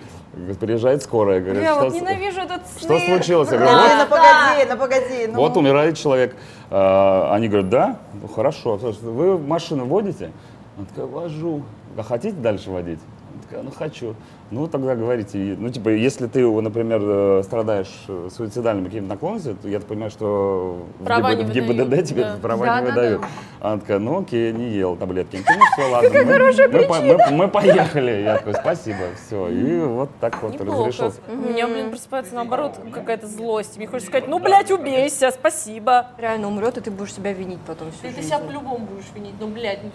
Приезжает 0.61 1.03
скорая, 1.03 1.41
говорит, 1.41 1.62
Бля, 1.62 1.74
что, 1.74 1.85
вот 1.85 1.93
с- 1.93 1.97
ненавижу 1.97 2.41
этот 2.41 2.62
что 2.78 2.99
сны. 2.99 3.07
случилось? 3.07 3.51
Я 3.51 3.59
говорю, 3.59 3.76
вот, 3.76 3.91
ну 3.99 4.07
погоди, 4.07 4.70
ну 4.70 4.76
погоди. 4.76 5.26
ну. 5.28 5.39
вот 5.39 5.57
умирает 5.57 5.97
человек. 5.97 6.37
А, 6.70 7.30
Они 7.35 7.49
говорят, 7.49 7.68
да? 7.70 7.97
Ну 8.20 8.28
хорошо. 8.28 8.76
Вы 8.76 9.39
машину 9.39 9.87
водите? 9.87 10.32
Она 10.76 10.87
такая, 10.87 11.07
вожу. 11.07 11.62
А 11.97 12.03
хотите 12.03 12.37
дальше 12.37 12.70
водить? 12.70 12.99
Она 13.32 13.43
такая, 13.43 13.62
ну 13.62 13.70
хочу. 13.70 14.14
Ну 14.51 14.68
тогда 14.68 14.95
говорите. 14.95 15.57
Ну 15.59 15.68
типа, 15.70 15.88
если 15.88 16.26
ты, 16.26 16.47
например, 16.47 17.01
э, 17.03 17.42
страдаешь 17.45 17.92
э, 18.09 18.28
суицидальными 18.30 18.86
какими-то 18.86 19.09
наклонностями, 19.09 19.57
то 19.61 19.68
я 19.68 19.78
так 19.78 19.88
понимаю, 19.88 20.11
что 20.11 20.84
в 21.01 21.05
Права 21.05 21.32
ГИБ- 21.32 21.36
не 21.38 21.45
в 21.45 21.51
ГИБДД 21.55 22.05
тебе 22.07 22.22
да. 22.24 22.36
права 22.40 22.66
Да, 22.66 22.80
не 22.80 22.86
да, 22.86 22.92
выдают. 22.92 23.22
Она 23.61 23.78
такая, 23.80 23.99
ну 23.99 24.20
окей, 24.20 24.53
не 24.53 24.68
ел 24.70 24.97
таблетки. 24.97 25.36
Ну 25.49 25.64
все, 25.72 25.90
ладно. 25.90 26.11
мы- 26.11 26.68
мы, 26.68 26.86
по- 26.86 27.01
мы- 27.01 27.30
мы 27.36 27.49
поехали. 27.49 28.22
Я 28.22 28.36
такой, 28.36 28.55
спасибо, 28.55 28.99
все. 29.26 29.49
И 29.49 29.78
вот 29.80 30.11
так 30.20 30.40
вот 30.42 30.53
Неплохо. 30.53 30.78
разрешился. 30.88 31.20
У 31.28 31.34
меня, 31.36 31.66
блин, 31.66 31.90
просыпается 31.90 32.34
наоборот 32.34 32.78
какая-то 32.92 33.26
злость. 33.26 33.76
Мне 33.78 33.86
хочется 33.86 34.11
сказать, 34.11 34.28
ну, 34.28 34.38
блядь, 34.38 34.70
убейся, 34.70 35.30
спасибо. 35.30 36.09
Реально 36.18 36.49
умрет, 36.49 36.76
и 36.76 36.80
ты 36.82 36.90
будешь 36.90 37.14
себя 37.14 37.32
винить 37.32 37.61
потом 37.66 37.90
всю 37.92 38.03
Ты, 38.03 38.12
ты 38.12 38.22
себя 38.22 38.38
по-любому 38.38 38.86
будешь 38.86 39.07
винить. 39.14 39.34
Ну, 39.40 39.49
блядь, 39.49 39.82
ну, 39.82 39.90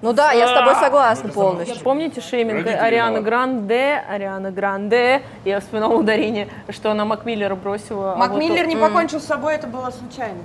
Ну 0.00 0.12
да, 0.12 0.32
я 0.32 0.46
с 0.48 0.52
тобой 0.52 0.74
согласна 0.76 1.28
полностью. 1.30 1.80
Помните 1.82 2.20
шейминг 2.20 2.58
Родители 2.58 2.76
Арианы 2.76 3.08
виноваты. 3.18 3.24
Гранде, 3.24 4.04
Арианы 4.10 4.50
Гранде, 4.50 5.22
я 5.44 5.60
вспоминала 5.60 5.94
ударение, 5.94 6.48
что 6.70 6.90
она 6.90 7.04
Макмиллера 7.04 7.54
бросила. 7.54 8.12
а 8.12 8.16
Мак 8.16 8.30
вот 8.32 8.38
Миллер 8.40 8.64
он- 8.64 8.68
не 8.68 8.76
покончил 8.76 9.20
с 9.20 9.24
собой, 9.24 9.54
это 9.54 9.66
было 9.66 9.90
случайно. 9.90 10.38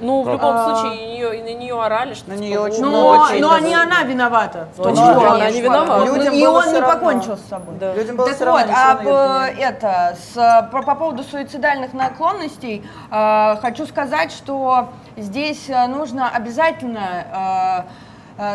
Ну, 0.00 0.22
в 0.22 0.28
любом 0.28 0.56
А. 0.56 0.64
случае, 0.82 1.04
и 1.04 1.12
нее- 1.16 1.38
и 1.38 1.42
на 1.42 1.56
нее 1.56 1.80
орали, 1.80 2.14
что 2.14 2.28
На 2.30 2.36
типа, 2.36 2.44
нее 2.46 2.58
очень 2.60 2.82
Но, 2.82 2.88
много 2.90 3.38
но 3.38 3.58
не 3.60 3.74
она 3.74 4.02
виновата. 4.02 4.66
в 4.76 4.82
том, 4.82 4.88
Ну, 4.92 4.96
что- 4.96 5.30
она 5.32 5.50
не 5.50 5.60
виновата. 5.60 6.04
Людям 6.04 6.34
и 6.34 6.40
было 6.44 6.56
он 6.58 6.62
всё 6.62 6.72
не 6.72 6.80
равно. 6.80 6.94
покончил 6.94 7.36
с 7.36 7.42
собой. 7.48 7.74
Да. 7.78 7.94
Людям 7.94 8.16
было 8.16 8.26
Так 8.26 8.36
всё 8.36 8.44
вот, 8.50 8.58
равно, 8.66 8.72
ничего 8.72 9.12
на 9.12 9.46
её 9.46 9.60
э, 9.60 9.68
это, 9.68 10.16
с, 10.34 10.68
по, 10.72 10.82
по 10.82 10.94
поводу 10.96 11.22
суицидальных 11.22 11.94
наклонностей, 11.94 12.84
э, 13.12 13.56
хочу 13.62 13.86
сказать, 13.86 14.32
что 14.32 14.88
здесь 15.16 15.66
э, 15.70 15.86
нужно 15.86 16.28
обязательно 16.28 17.84
э, 17.86 18.03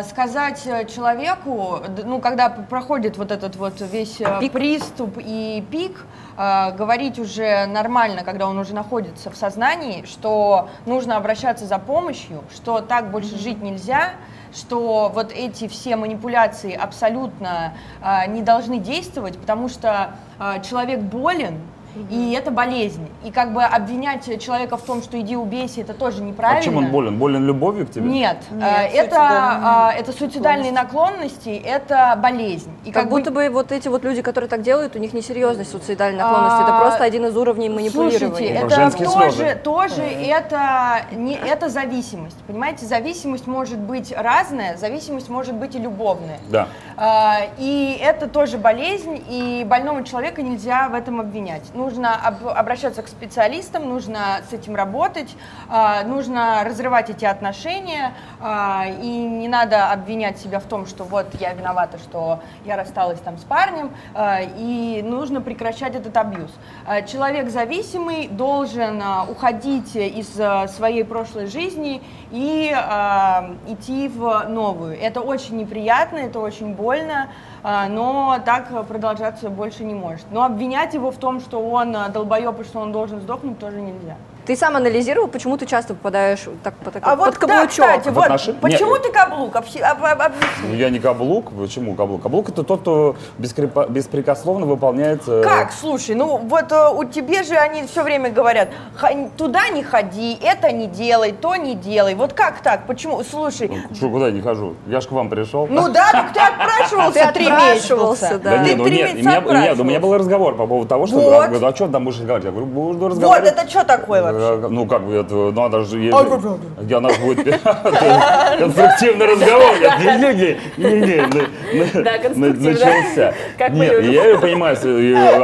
сказать 0.03 0.61
э, 0.65 0.85
человеку, 0.85 1.79
ну, 2.03 2.19
когда 2.19 2.49
проходит 2.49 3.17
вот 3.17 3.31
этот 3.31 3.55
вот 3.55 3.79
весь 3.79 4.19
э, 4.19 4.49
приступ 4.49 5.17
и 5.17 5.63
пик, 5.71 6.05
э, 6.37 6.71
говорить 6.75 7.17
уже 7.17 7.65
нормально, 7.65 8.23
когда 8.25 8.47
он 8.47 8.57
уже 8.57 8.75
находится 8.75 9.31
в 9.31 9.37
сознании, 9.37 10.03
что 10.05 10.69
нужно 10.85 11.15
обращаться 11.15 11.65
за 11.65 11.79
помощью, 11.79 12.43
что 12.53 12.81
так 12.81 13.09
больше 13.09 13.37
жить 13.37 13.61
нельзя, 13.61 14.11
что 14.53 15.11
вот 15.13 15.31
эти 15.31 15.67
все 15.67 15.95
манипуляции 15.95 16.73
абсолютно 16.73 17.73
э, 18.01 18.27
не 18.29 18.41
должны 18.41 18.79
действовать, 18.79 19.37
потому 19.37 19.69
что 19.69 20.15
э, 20.39 20.61
человек 20.61 20.99
болен, 20.99 21.61
и 22.09 22.31
это 22.31 22.51
болезнь. 22.51 23.07
И 23.23 23.31
как 23.31 23.53
бы 23.53 23.63
обвинять 23.63 24.41
человека 24.41 24.77
в 24.77 24.81
том, 24.81 25.01
что 25.01 25.19
иди 25.19 25.35
убейся, 25.35 25.81
это 25.81 25.93
тоже 25.93 26.21
неправильно. 26.21 26.59
А 26.61 26.63
чем 26.63 26.77
он 26.77 26.87
болен? 26.87 27.17
Болен 27.17 27.45
любовью 27.45 27.87
к 27.87 27.91
тебе? 27.91 28.09
Нет, 28.09 28.37
Нет, 28.51 28.63
э, 28.63 28.85
это, 28.87 29.15
суицидальные 29.15 29.93
э, 29.95 29.99
это 29.99 30.11
суицидальные 30.11 30.71
наклонности, 30.71 31.49
это 31.49 32.17
болезнь. 32.21 32.71
И 32.85 32.91
Как 32.91 33.09
будто 33.09 33.31
бы 33.31 33.49
вот 33.49 33.71
эти 33.71 33.87
вот 33.87 34.03
люди, 34.03 34.21
которые 34.21 34.49
так 34.49 34.61
делают, 34.61 34.95
у 34.95 34.99
них 34.99 35.13
не 35.13 35.21
серьезная 35.21 35.65
суицидальная 35.65 36.23
наклонность, 36.25 36.61
это 36.61 36.75
А, 36.77 36.79
просто 36.81 37.03
один 37.03 37.25
из 37.25 37.35
уровней 37.35 37.69
манипулирования. 37.69 38.19
Слушайте, 38.29 38.53
Как 38.53 38.65
это 38.65 38.75
женские 38.75 39.07
тоже, 39.07 39.31
слезы. 39.31 39.55
тоже 39.63 40.01
это, 40.01 41.01
не, 41.11 41.35
это 41.35 41.69
зависимость. 41.69 42.37
Понимаете, 42.47 42.85
зависимость 42.85 43.47
может 43.47 43.79
быть 43.79 44.13
разная, 44.15 44.77
зависимость 44.77 45.29
может 45.29 45.55
быть 45.55 45.75
и 45.75 45.79
любовная. 45.79 46.39
Да. 46.49 46.67
А, 46.97 47.39
И 47.57 47.97
это 48.01 48.27
тоже 48.27 48.57
болезнь, 48.57 49.21
и 49.29 49.65
больного 49.67 50.03
человека 50.03 50.41
нельзя 50.41 50.89
в 50.89 50.93
этом 50.93 51.19
обвинять. 51.19 51.63
Нужно 51.89 52.13
об- 52.13 52.47
обращаться 52.47 53.01
к 53.01 53.07
специалистам, 53.07 53.89
нужно 53.89 54.41
с 54.47 54.53
этим 54.53 54.75
работать, 54.75 55.35
а, 55.69 56.03
нужно 56.03 56.63
разрывать 56.63 57.09
эти 57.09 57.25
отношения, 57.25 58.13
а, 58.39 58.85
и 59.01 59.07
не 59.07 59.47
надо 59.47 59.89
обвинять 59.91 60.37
себя 60.37 60.59
в 60.59 60.65
том, 60.65 60.85
что 60.85 61.03
вот 61.03 61.25
я 61.39 61.51
виновата, 61.53 61.97
что 61.97 62.41
я 62.63 62.75
рассталась 62.77 63.19
там 63.21 63.39
с 63.39 63.43
парнем, 63.43 63.91
а, 64.13 64.37
и 64.41 65.01
нужно 65.03 65.41
прекращать 65.41 65.95
этот 65.95 66.15
абьюз. 66.15 66.51
А, 66.85 67.01
Человек 67.01 67.49
зависимый 67.49 68.27
должен 68.27 69.01
а, 69.01 69.25
уходить 69.27 69.95
из 69.95 70.39
а, 70.39 70.67
своей 70.67 71.03
прошлой 71.03 71.47
жизни 71.47 72.03
и 72.29 72.71
а, 72.71 73.55
идти 73.67 74.09
в 74.09 74.43
новую. 74.47 74.95
Это 74.95 75.21
очень 75.21 75.57
неприятно, 75.57 76.17
это 76.19 76.39
очень 76.39 76.75
больно, 76.75 77.29
но 77.63 78.37
так 78.45 78.69
продолжаться 78.87 79.49
больше 79.49 79.83
не 79.83 79.93
может. 79.93 80.25
Но 80.31 80.43
обвинять 80.43 80.93
его 80.93 81.11
в 81.11 81.17
том, 81.17 81.39
что 81.39 81.59
он 81.59 81.95
а, 81.95 82.09
долбоеб 82.09 82.59
и 82.59 82.63
что 82.63 82.79
он 82.79 82.91
должен 82.91 83.19
сдохнуть, 83.21 83.59
тоже 83.59 83.81
нельзя. 83.81 84.15
Ты 84.49 84.55
сам 84.55 84.75
анализировал, 84.75 85.27
почему 85.27 85.57
ты 85.57 85.67
часто 85.67 85.93
попадаешь 85.93 86.39
так, 86.63 86.73
по 86.77 86.89
так- 86.89 87.03
А 87.05 87.15
под 87.15 87.19
вот, 87.19 87.33
да, 87.35 87.39
каблучок? 87.39 87.69
кстати, 87.69 88.09
В 88.09 88.13
вот, 88.13 88.25
отношен- 88.25 88.55
почему 88.59 88.93
Нет. 88.95 89.03
ты 89.03 89.11
каблук? 89.11 89.55
Обси- 89.55 89.79
об- 89.79 90.03
об- 90.03 90.21
объясни. 90.23 90.69
Ну, 90.69 90.73
Я 90.73 90.89
не 90.89 90.97
каблук. 90.97 91.51
Почему 91.51 91.93
каблук? 91.93 92.23
Каблук 92.23 92.49
это 92.49 92.63
тот, 92.63 92.81
кто 92.81 93.15
бескрепо- 93.37 93.87
беспрекословно 93.87 94.65
выполняет... 94.65 95.21
э, 95.27 95.43
Как? 95.43 95.71
Слушай, 95.71 96.15
ну 96.15 96.37
вот 96.37 96.71
э, 96.71 96.89
у 96.89 97.03
тебе 97.03 97.43
же 97.43 97.53
они 97.57 97.83
все 97.85 98.01
время 98.01 98.31
говорят, 98.31 98.69
«Ха- 98.95 99.29
туда 99.37 99.69
не 99.69 99.83
ходи, 99.83 100.35
это 100.41 100.71
не 100.71 100.87
делай, 100.87 101.31
то 101.31 101.55
не 101.55 101.75
делай. 101.75 102.15
Вот 102.15 102.33
как 102.33 102.61
так? 102.63 102.87
Почему? 102.87 103.23
Слушай, 103.23 103.69
Что, 103.93 104.09
куда 104.09 104.25
я 104.25 104.31
не 104.31 104.41
хожу? 104.41 104.73
Я 104.87 104.99
ж 104.99 105.05
к 105.07 105.11
вам 105.11 105.29
пришел. 105.29 105.67
ну 105.69 105.89
да, 105.89 106.11
так 106.11 106.33
ты 106.33 106.39
отпрашивался 106.39 107.31
три 107.35 107.51
месяца. 107.51 108.39
да. 108.43 108.57
Да 108.57 108.63
Ты 108.63 108.69
не, 108.71 108.75
ну 108.77 108.83
три 108.85 108.95
нет, 108.95 109.11
у 109.11 109.13
месяца 109.13 109.29
меня, 109.29 109.39
у 109.41 109.51
меня- 109.53 109.73
у 109.73 109.83
меня 109.83 109.99
был 109.99 110.17
разговор 110.17 110.55
по 110.57 110.65
поводу 110.65 110.89
того, 110.89 111.05
что 111.05 111.17
Вот. 111.17 111.31
я 111.43 111.47
говорю, 111.49 111.67
а 111.67 111.75
что 111.75 111.87
там 111.87 112.03
будешь 112.05 112.17
разговаривать? 112.17 112.45
Я 112.45 112.51
говорю, 112.51 112.65
буду 112.65 112.97
Вот, 112.97 113.11
разговаривать. 113.11 113.51
это 113.53 113.69
что 113.69 113.83
такое 113.83 114.23
вообще? 114.23 114.38
Э, 114.39 114.67
Ну 114.69 114.85
как 114.87 115.01
бы 115.05 115.15
это, 115.15 115.33
ну 115.33 115.63
она 115.63 115.81
же 115.83 115.99
есть, 115.99 116.15
А, 116.17 116.23
да, 116.23 116.37
да, 116.37 116.57
где 116.81 116.95
она 116.95 117.09
будет 117.21 117.43
конструктивный 118.59 119.25
разговор. 119.25 119.73
Я- 119.81 119.97
не- 120.17 120.33
не- 120.33 120.57
не- 120.77 120.93
не- 120.99 121.79
не- 121.79 122.03
Да, 122.03 122.11
на- 122.13 122.19
конструктивно. 122.19 122.69
Начался. 122.71 123.33
Нет, 123.69 124.03
я 124.05 124.25
ее 124.25 124.39
понимаю, 124.39 124.77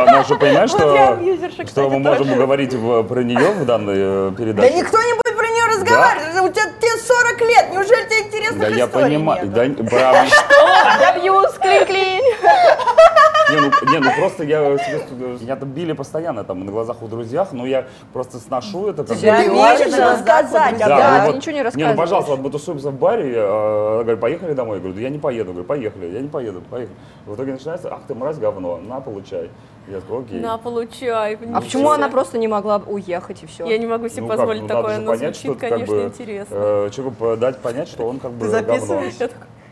она 0.01 0.23
же 0.23 0.35
понимает, 0.35 0.69
что, 0.69 1.17
что 1.67 1.89
мы 1.89 1.99
можем 1.99 2.35
говорить 2.35 2.71
про 2.71 3.21
нее 3.23 3.51
в 3.51 3.65
данной 3.65 3.95
э, 3.97 4.29
Да 4.31 4.37
передаче. 4.37 4.73
никто 4.75 4.97
не 5.01 5.13
будет 5.13 5.37
про 5.37 5.47
нее 5.47 5.65
разговаривать. 5.75 6.41
У 6.41 6.49
тебя 6.53 6.63
тебе 6.79 6.97
40 6.97 7.41
лет, 7.41 7.65
неужели 7.71 8.07
тебе 8.07 8.19
интересных 8.27 8.59
Да 8.69 8.75
я 8.75 8.87
понимаю, 8.87 9.47
да, 9.47 9.65
правда. 9.89 10.25
Абьюз, 11.09 11.51
клин-клин. 11.61 12.23
Не, 13.49 13.57
ну, 13.61 13.91
не, 13.91 13.99
ну 13.99 14.09
просто 14.17 14.43
я 14.43 14.77
себе, 14.77 15.37
меня 15.39 15.55
там 15.55 15.69
били 15.69 15.93
постоянно 15.93 16.43
там 16.43 16.65
на 16.65 16.71
глазах 16.71 17.01
у 17.03 17.07
друзьях, 17.07 17.51
но 17.51 17.65
я 17.65 17.85
просто 18.13 18.39
сношу 18.39 18.87
это 18.89 19.03
как 19.03 19.17
Тебя 19.17 19.43
Можешь 19.51 19.97
рассказать? 19.97 20.77
Да, 20.79 20.87
да. 20.87 21.19
ну 21.21 21.25
вот- 21.27 21.35
ничего 21.35 21.51
не 21.51 21.57
Не, 21.57 21.61
ну 21.61 21.65
рассказываешь. 21.65 21.97
пожалуйста, 21.97 22.31
вот 22.31 22.39
мы 22.41 22.49
тусуемся 22.49 22.89
в 22.89 22.95
баре, 22.97 23.33
э, 23.35 23.39
она 23.93 24.03
говорит, 24.03 24.19
поехали 24.19 24.53
домой. 24.53 24.77
Я 24.77 24.79
говорю, 24.79 24.95
да 24.95 25.01
я 25.01 25.09
не 25.09 25.19
поеду. 25.19 25.51
Говорю, 25.51 25.67
поехали. 25.67 26.07
Я 26.07 26.21
не 26.21 26.27
поеду, 26.27 26.61
поехали. 26.69 26.95
В 27.25 27.35
итоге 27.35 27.53
начинается, 27.53 27.93
ах 27.93 28.01
ты 28.07 28.15
мразь, 28.15 28.37
говно, 28.37 28.77
на, 28.77 28.99
получай. 28.99 29.49
Я 29.87 30.01
такой, 30.01 30.21
окей. 30.23 30.39
На, 30.39 30.57
получай. 30.57 31.37
А 31.53 31.61
почему 31.61 31.91
она 31.91 32.09
просто 32.09 32.37
не 32.39 32.47
могла 32.47 32.81
уехать 32.87 33.43
и 33.43 33.45
все? 33.45 33.65
Я 33.65 33.77
не 33.77 33.85
могу 33.85 34.09
себе 34.09 34.23
Ну 34.23 34.27
как, 34.27 34.37
позволить 34.37 34.61
ну 34.63 34.67
надо 34.67 34.81
такое, 34.81 34.97
но 34.99 35.11
понять, 35.11 35.35
звучит, 35.35 35.51
что 35.51 35.69
конечно, 35.69 35.85
как 35.85 35.87
бы, 35.95 36.03
интересно. 36.07 36.55
э, 36.57 36.89
человеку 36.91 37.37
дать 37.37 37.57
понять, 37.59 37.87
что 37.87 38.07
он 38.07 38.19
как 38.19 38.31
бы 38.31 38.47
Ты 38.49 38.61
говно. 38.61 39.03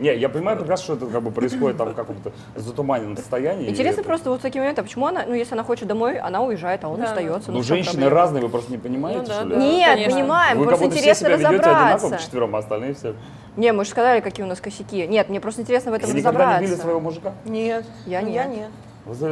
Не, 0.04 0.14
я 0.18 0.28
понимаю 0.28 0.58
прекрасно, 0.58 0.84
что 0.84 0.94
это 0.96 1.06
как 1.06 1.24
бы 1.24 1.32
происходит 1.32 1.78
там 1.78 1.90
в 1.92 1.96
каком-то 1.96 2.34
затуманенном 2.58 3.16
состоянии. 3.16 3.70
Интересно 3.70 4.02
это- 4.02 4.08
просто 4.10 4.30
вот 4.32 4.42
такие 4.42 4.60
моменты, 4.60 4.82
а 4.82 4.84
почему 4.84 5.08
она, 5.08 5.24
ну 5.26 5.34
если 5.34 5.54
она 5.54 5.64
хочет 5.64 5.88
домой, 5.88 6.18
она 6.18 6.42
уезжает, 6.44 6.84
а 6.84 6.90
он 6.90 7.00
Да. 7.00 7.06
остается. 7.06 7.52
Ну, 7.54 7.60
чем 7.60 7.76
женщины 7.78 7.94
проблема? 8.02 8.16
разные, 8.16 8.44
вы 8.44 8.50
просто 8.50 8.70
не 8.74 8.78
понимаете, 8.78 9.22
Ну 9.22 9.28
да, 9.28 9.34
что 9.34 9.44
ли? 9.46 9.50
да. 9.56 9.62
Нет, 9.62 9.90
конечно. 9.94 10.14
понимаем, 10.20 10.60
Вы 10.60 10.66
просто 10.66 10.86
интересно 10.88 11.26
себя 11.28 11.38
ведете 11.38 11.48
одинаково 11.56 11.94
разобраться. 11.94 12.26
четвером, 12.26 12.56
а 12.56 12.60
остальные 12.60 12.94
все. 12.96 13.16
Не, 13.56 13.72
мы 13.72 13.86
же 13.86 13.92
сказали, 13.92 14.20
какие 14.20 14.46
у 14.46 14.50
нас 14.50 14.60
косяки. 14.60 15.08
Нет, 15.08 15.30
мне 15.30 15.40
просто 15.40 15.62
интересно 15.62 15.92
в 15.92 15.94
этом 15.94 16.10
Вы 16.10 16.18
никогда 16.18 16.40
не 16.60 16.66
били 16.66 16.74
разобраться. 16.74 16.82
своего 16.82 17.00
мужика? 17.00 17.32
Нет. 17.46 17.86
Я 18.06 18.20
Ну, 18.22 18.28
нет. 18.28 18.36
Я 18.36 18.46
нет. 18.46 18.70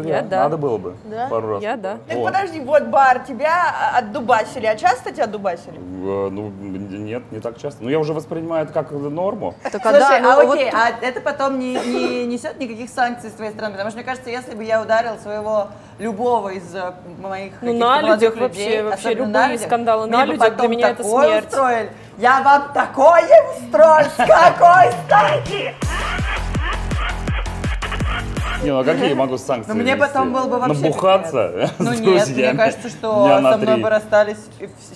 Я 0.03 0.21
да. 0.21 0.43
Надо 0.43 0.57
было 0.57 0.77
бы 0.77 0.95
Да? 1.05 1.27
пару 1.27 1.53
раз. 1.53 1.63
Я 1.63 1.77
да. 1.77 1.97
Так 2.07 2.17
Вот. 2.17 2.25
подожди, 2.25 2.59
вот 2.59 2.83
бар, 2.87 3.19
тебя 3.19 3.73
а, 3.93 3.99
отдубасили. 3.99 4.65
А 4.65 4.75
часто 4.75 5.11
тебя 5.11 5.23
отдубасили? 5.25 5.75
Э, 5.77 6.29
Ну, 6.29 6.49
нет, 6.49 7.23
не 7.31 7.39
так 7.39 7.57
часто. 7.57 7.83
Ну, 7.83 7.89
я 7.89 7.99
уже 7.99 8.13
воспринимаю 8.13 8.65
это 8.65 8.73
как 8.73 8.91
норму. 8.91 9.55
Так, 9.63 9.81
Слушай, 9.81 9.99
да, 9.99 10.19
ну, 10.21 10.29
а 10.29 10.45
вот 10.45 10.55
окей, 10.55 10.69
а 10.71 10.89
это 11.01 11.21
потом 11.21 11.57
не, 11.59 11.75
не 11.75 12.25
несет 12.25 12.59
никаких 12.59 12.89
санкций 12.89 13.29
с 13.29 13.33
твоей 13.33 13.51
стороны? 13.51 13.73
Потому 13.73 13.89
что 13.89 13.97
мне 13.99 14.05
кажется, 14.05 14.29
если 14.29 14.55
бы 14.55 14.63
я 14.63 14.81
ударил 14.81 15.17
своего 15.19 15.67
любого 15.99 16.49
из 16.49 16.75
э, 16.75 16.93
моих 17.21 17.53
Ну, 17.61 17.73
на 17.73 18.01
молодых 18.01 18.35
людях 18.35 18.41
вообще, 18.41 18.65
людей, 18.65 18.81
вообще 18.83 19.09
особенно 19.09 19.25
любые 19.25 19.31
на 19.33 19.47
людях, 19.51 19.65
скандалы 19.67 20.07
на 20.07 20.25
бы 20.25 20.31
людях 20.33 20.39
для 20.41 20.51
потом 20.57 20.71
меня 20.71 20.89
это 20.89 21.03
смерть. 21.03 21.45
устроили. 21.47 21.91
Я 22.17 22.41
вам 22.41 22.73
такое 22.73 23.29
устрою, 23.57 24.05
с 24.05 24.15
какой 24.17 24.91
стати? 25.05 25.73
Не, 28.63 28.71
ну 28.71 28.79
а 28.79 28.83
какие 28.83 29.09
я 29.09 29.15
могу 29.15 29.37
санкции 29.37 29.69
Но 29.69 29.75
мне 29.75 29.95
ввести? 29.95 29.99
потом 29.99 30.33
был 30.33 30.47
бы 30.47 30.59
вообще 30.59 30.81
Набухаться 30.81 31.71
Ну 31.79 31.93
нет, 31.93 32.27
мне 32.29 32.53
кажется, 32.53 32.89
что 32.89 33.41
со 33.41 33.57
мной 33.57 33.77
бы 33.77 33.89
расстались 33.89 34.37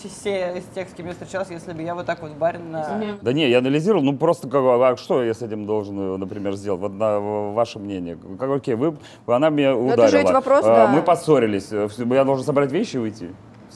все- 0.03 0.57
из 0.57 0.63
тех, 0.75 0.87
с 0.89 0.93
кем 0.93 1.07
я 1.07 1.13
встречалась, 1.13 1.49
если 1.49 1.73
бы 1.73 1.81
я 1.81 1.95
вот 1.95 2.05
так 2.05 2.21
вот 2.21 2.31
в 2.31 2.37
баре 2.37 2.59
на... 2.59 3.17
Да 3.21 3.33
не, 3.33 3.49
я 3.49 3.57
анализировал, 3.59 4.03
ну 4.03 4.15
просто 4.15 4.47
как, 4.47 4.61
а 4.63 4.95
что 4.97 5.23
я 5.23 5.33
с 5.33 5.41
этим 5.41 5.65
должен, 5.65 5.99
э, 5.99 6.17
например, 6.17 6.53
сделать? 6.53 6.79
Вот 6.81 6.93
на 6.93 7.19
в- 7.19 7.53
ваше 7.53 7.79
мнение. 7.79 8.17
Как, 8.39 8.49
окей, 8.51 8.75
вы, 8.75 8.97
она 9.25 9.49
меня 9.49 9.75
ударила. 9.75 10.03
это 10.05 10.07
же 10.09 10.17
ведь 10.19 10.29
вопрос, 10.31 10.65
а, 10.65 10.75
да. 10.75 10.87
Мы 10.87 11.01
поссорились. 11.01 11.71
э, 11.71 11.87
Я 11.97 12.23
должен 12.23 12.45
собрать 12.45 12.71
вещи 12.71 12.97
и 12.97 12.99
уйти. 12.99 13.29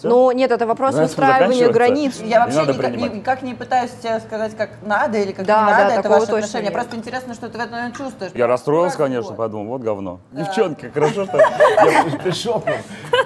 Ну, 0.04 0.32
нет, 0.32 0.52
это 0.52 0.66
вопрос 0.68 0.96
выстраивания 0.96 1.70
границ. 1.70 2.20
Я 2.24 2.46
вообще 2.46 2.66
никак, 2.66 3.14
никак 3.14 3.42
не 3.42 3.54
пытаюсь 3.54 3.92
тебе 3.92 4.20
сказать, 4.20 4.56
как 4.56 4.70
надо 4.82 5.18
или 5.18 5.32
как 5.32 5.46
Да, 5.46 5.62
не 5.62 5.72
да, 5.72 5.78
надо, 5.78 5.94
это 5.94 6.04
такого 6.04 6.20
ваши 6.20 6.28
точно 6.28 6.38
отношения. 6.40 6.64
нет. 6.66 6.74
Просто 6.74 6.96
интересно, 6.96 7.34
что 7.34 7.50
ты 7.50 7.58
в 7.58 7.62
этот 7.62 7.72
момент 7.72 7.98
чувствуешь. 7.98 8.32
Я 8.36 8.48
расстроился, 8.48 8.98
Как 8.98 9.08
конечно, 9.08 9.30
вот? 9.30 9.38
подумал, 9.38 9.68
вот 9.74 9.82
говно. 9.82 10.20
Девчонки, 10.32 10.92
хорошо, 10.94 11.26
что 11.26 11.38
я 11.38 12.18
пришел 12.24 12.64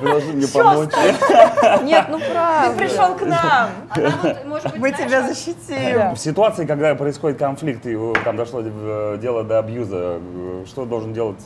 должны 0.01 0.33
мне 0.33 0.47
помочь. 0.47 0.89
Нет, 1.83 2.05
ну 2.09 2.19
правда. 2.19 2.77
Пришел 2.77 3.15
к 3.15 3.21
нам. 3.21 3.69
Мы 4.77 4.91
тебя 4.91 5.23
защитим. 5.27 6.13
В 6.15 6.17
ситуации, 6.17 6.65
когда 6.65 6.95
происходит 6.95 7.39
конфликт 7.39 7.85
и 7.85 7.95
э, 7.95 8.13
там 8.23 8.35
дошло 8.37 8.61
э, 8.63 9.17
дело 9.21 9.43
до 9.43 9.59
абьюза, 9.59 10.19
э, 10.19 10.63
что 10.67 10.85
должен 10.85 11.13
делать 11.13 11.41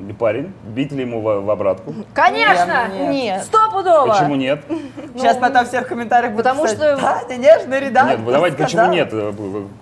И 0.00 0.12
парень, 0.12 0.52
бить 0.64 0.90
ли 0.90 1.02
ему 1.02 1.20
в, 1.20 1.40
в 1.44 1.50
обратку? 1.50 1.94
Конечно! 2.12 2.88
Нет. 2.92 3.10
Нет. 3.10 3.44
Стопудово! 3.44 4.08
Почему 4.12 4.34
нет? 4.34 4.60
Сейчас 5.16 5.36
потом 5.36 5.66
все 5.66 5.82
в 5.82 5.86
комментариях 5.86 6.32
будут 6.32 6.44
потому 6.46 6.66
что- 6.66 6.96
Да, 6.96 7.22
ты 7.28 7.36
нежный 7.36 7.78
редактор. 7.78 8.18
Нет, 8.18 8.26
давайте, 8.26 8.56
почему 8.56 8.68
сказал». 8.82 8.92
нет? 8.92 9.08
Э, 9.12 9.32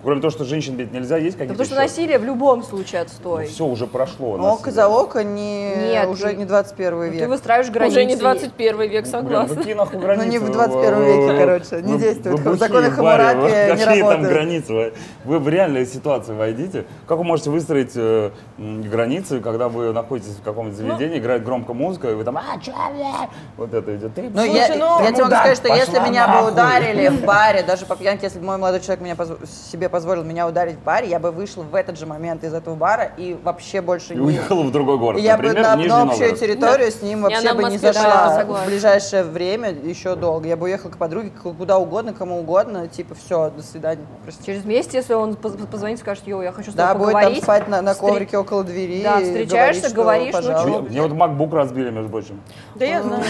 Кроме 0.04 0.20
того, 0.20 0.30
что 0.30 0.44
женщин 0.44 0.74
бить 0.76 0.92
нельзя, 0.92 1.16
есть 1.16 1.38
Да 1.38 1.44
какие-то 1.44 1.64
потому 1.64 1.64
что 1.64 1.76
насилие 1.76 2.18
в 2.18 2.24
любом 2.24 2.62
случае 2.62 3.00
отстой. 3.00 3.46
Все 3.46 3.64
уже 3.64 3.86
прошло. 3.86 4.36
Ну, 4.36 4.46
Око 4.52 4.70
за 4.70 4.86
око 4.86 5.24
не, 5.24 5.74
Нет, 5.76 6.06
уже 6.08 6.28
ты- 6.28 6.36
не 6.36 6.44
21 6.44 6.92
Ну, 6.94 7.02
Ты 7.04 7.08
век. 7.16 7.28
выстраиваешь 7.30 7.70
границы. 7.70 7.96
Уже 8.00 8.04
не 8.04 8.16
21 8.16 8.80
век, 8.82 9.06
согласна. 9.06 9.56
какие 9.56 9.72
нахуй 9.72 9.96
Ну, 9.98 10.02
границы? 10.04 10.28
не 10.28 10.38
в 10.38 10.42
Вы- 10.42 10.52
21 10.52 10.94
вы- 10.94 11.06
веке, 11.06 11.38
короче, 11.38 11.82
не 11.82 11.92
бухие 11.92 12.54
Законы 12.56 12.90
Хаммурапи 12.90 13.36
не 13.38 13.76
Какие 13.86 14.02
там 14.02 14.22
границы? 14.24 14.72
Вы, 14.74 14.92
вы 15.24 15.38
в 15.38 15.48
реальную 15.48 15.86
ситуацию 15.86 16.36
войдите. 16.36 16.84
Как 17.08 17.16
вы 17.16 17.24
можете 17.24 17.48
выстроить 17.48 17.92
э, 17.94 18.30
границы, 18.58 19.40
когда 19.40 19.68
вы 19.70 19.92
находитесь 20.03 20.34
в 20.36 20.42
каком-то 20.42 20.74
заведении, 20.76 21.18
играет 21.18 21.44
громко 21.44 21.72
музыка, 21.72 22.11
и 22.11 22.14
вы 22.14 22.24
там, 22.24 22.36
а, 22.38 22.42
бля?» 22.57 23.28
Вот 23.57 23.72
это 23.72 23.96
идет. 23.96 24.14
Ты, 24.14 24.22
Ну, 24.22 24.44
слушай, 24.44 24.55
я, 24.55 24.76
ну, 24.76 25.00
я 25.03 25.09
тебе 25.12 25.18
могу 25.24 25.30
да, 25.30 25.38
сказать, 25.40 25.59
что 25.59 25.68
если 25.74 25.98
меня 26.00 26.28
бы 26.42 26.50
ударили 26.50 27.09
в 27.09 27.24
баре, 27.24 27.62
даже 27.62 27.86
по 27.86 27.96
пьянке, 27.96 28.26
если 28.26 28.38
бы 28.38 28.44
мой 28.46 28.57
молодой 28.59 28.80
человек 28.80 29.03
меня 29.03 29.14
позв- 29.14 29.46
себе 29.70 29.88
позволил 29.88 30.24
меня 30.24 30.46
ударить 30.48 30.76
в 30.76 30.82
баре, 30.82 31.09
я 31.09 31.18
бы 31.18 31.30
вышла 31.30 31.62
в 31.62 31.74
этот 31.74 31.98
же 31.98 32.07
момент 32.07 32.44
из 32.44 32.53
этого 32.55 32.74
бара 32.74 33.11
и 33.16 33.34
вообще 33.42 33.80
больше 33.80 34.14
И 34.14 34.16
не... 34.16 34.22
уехала 34.22 34.62
в 34.62 34.70
другой 34.72 34.98
город. 34.98 35.20
Я 35.20 35.36
бы 35.36 35.44
например, 35.44 35.64
на, 35.66 35.76
Нижний 35.76 35.88
на 35.88 36.03
общую 36.03 36.18
Новгород. 36.30 36.40
территорию 36.40 36.90
с 36.90 37.03
ним 37.03 37.22
вообще 37.22 37.53
бы 37.55 37.64
не 37.64 37.78
да, 37.78 37.92
зашла 37.92 38.44
в 38.44 38.66
ближайшее 38.66 39.22
время, 39.22 39.70
еще 39.70 40.16
долго. 40.16 40.48
Я 40.48 40.57
бы 40.57 40.64
уехала 40.64 40.90
к 40.90 40.96
подруге 40.96 41.30
куда 41.42 41.78
угодно, 41.78 42.12
кому 42.12 42.40
угодно, 42.40 42.88
типа, 42.88 43.14
все, 43.14 43.50
до 43.50 43.62
свидания, 43.62 44.03
простите. 44.24 44.53
Через 44.53 44.64
месяц, 44.64 44.94
если 44.94 45.14
он 45.14 45.34
поз- 45.36 45.57
позвонит, 45.70 45.98
скажет, 45.98 46.26
йоу, 46.26 46.42
я 46.42 46.53
хочу 46.53 46.70
с 46.72 46.74
Да, 46.74 46.88
тобой 46.88 47.07
будет 47.07 47.12
там 47.12 47.20
поговорить. 47.22 47.42
спать 47.44 47.68
на, 47.68 47.82
на 47.82 47.94
коврике 47.94 48.38
около 48.38 48.64
двери. 48.64 49.03
Да, 49.03 49.18
встречаешься, 49.20 49.91
что, 49.93 50.03
говоришь, 50.03 50.34
ну, 50.34 50.40
пожалуйста. 50.40 50.68
Мне, 50.68 50.88
мне 50.88 51.03
вот 51.03 51.12
MacBook 51.12 51.55
разбили, 51.55 51.90
между 51.90 52.11
прочим. 52.11 52.40
Да 52.74 52.84
я 52.84 53.03
знаю. 53.03 53.24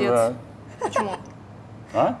Да. 0.00 0.32
Почему? 0.80 1.10
А? 1.92 2.16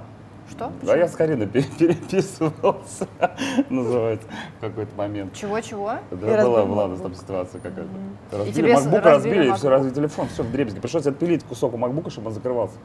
Что? 0.56 0.70
Да, 0.82 0.96
я 0.96 1.08
с 1.08 1.12
Кариной 1.16 1.46
пере- 1.46 1.64
переписывался, 1.78 3.08
называется, 3.70 4.26
в 4.58 4.60
какой-то 4.60 4.94
момент. 4.96 5.32
Чего-чего? 5.34 5.94
Да, 6.10 6.40
И 6.40 6.44
была, 6.44 6.64
была 6.64 6.84
MacBook. 6.86 7.02
там 7.02 7.14
ситуация 7.14 7.60
какая-то. 7.60 7.88
Разбили 8.30 8.52
тебе 8.54 8.76
с- 8.76 8.86
MacBook, 8.86 9.00
разбили 9.00 9.04
разбили, 9.04 9.48
и 9.48 9.52
все, 9.52 9.66
MacBook. 9.66 9.70
разбили 9.70 9.94
телефон, 9.94 10.28
все 10.28 10.42
в 10.44 10.52
дребезги. 10.52 10.78
Пришлось 10.80 11.06
отпилить 11.06 11.42
кусок 11.44 11.74
у 11.74 11.76
MacBook, 11.76 12.10
чтобы 12.10 12.28
он 12.28 12.34
закрывался. 12.34 12.76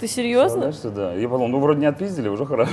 Ты 0.00 0.08
серьезно? 0.08 0.58
Знаешь, 0.58 0.74
что 0.76 0.90
да. 0.90 1.12
Я 1.12 1.28
подумал, 1.28 1.48
ну 1.48 1.60
вроде 1.60 1.80
не 1.80 1.86
отпиздили, 1.86 2.28
уже 2.28 2.46
хорошо. 2.46 2.72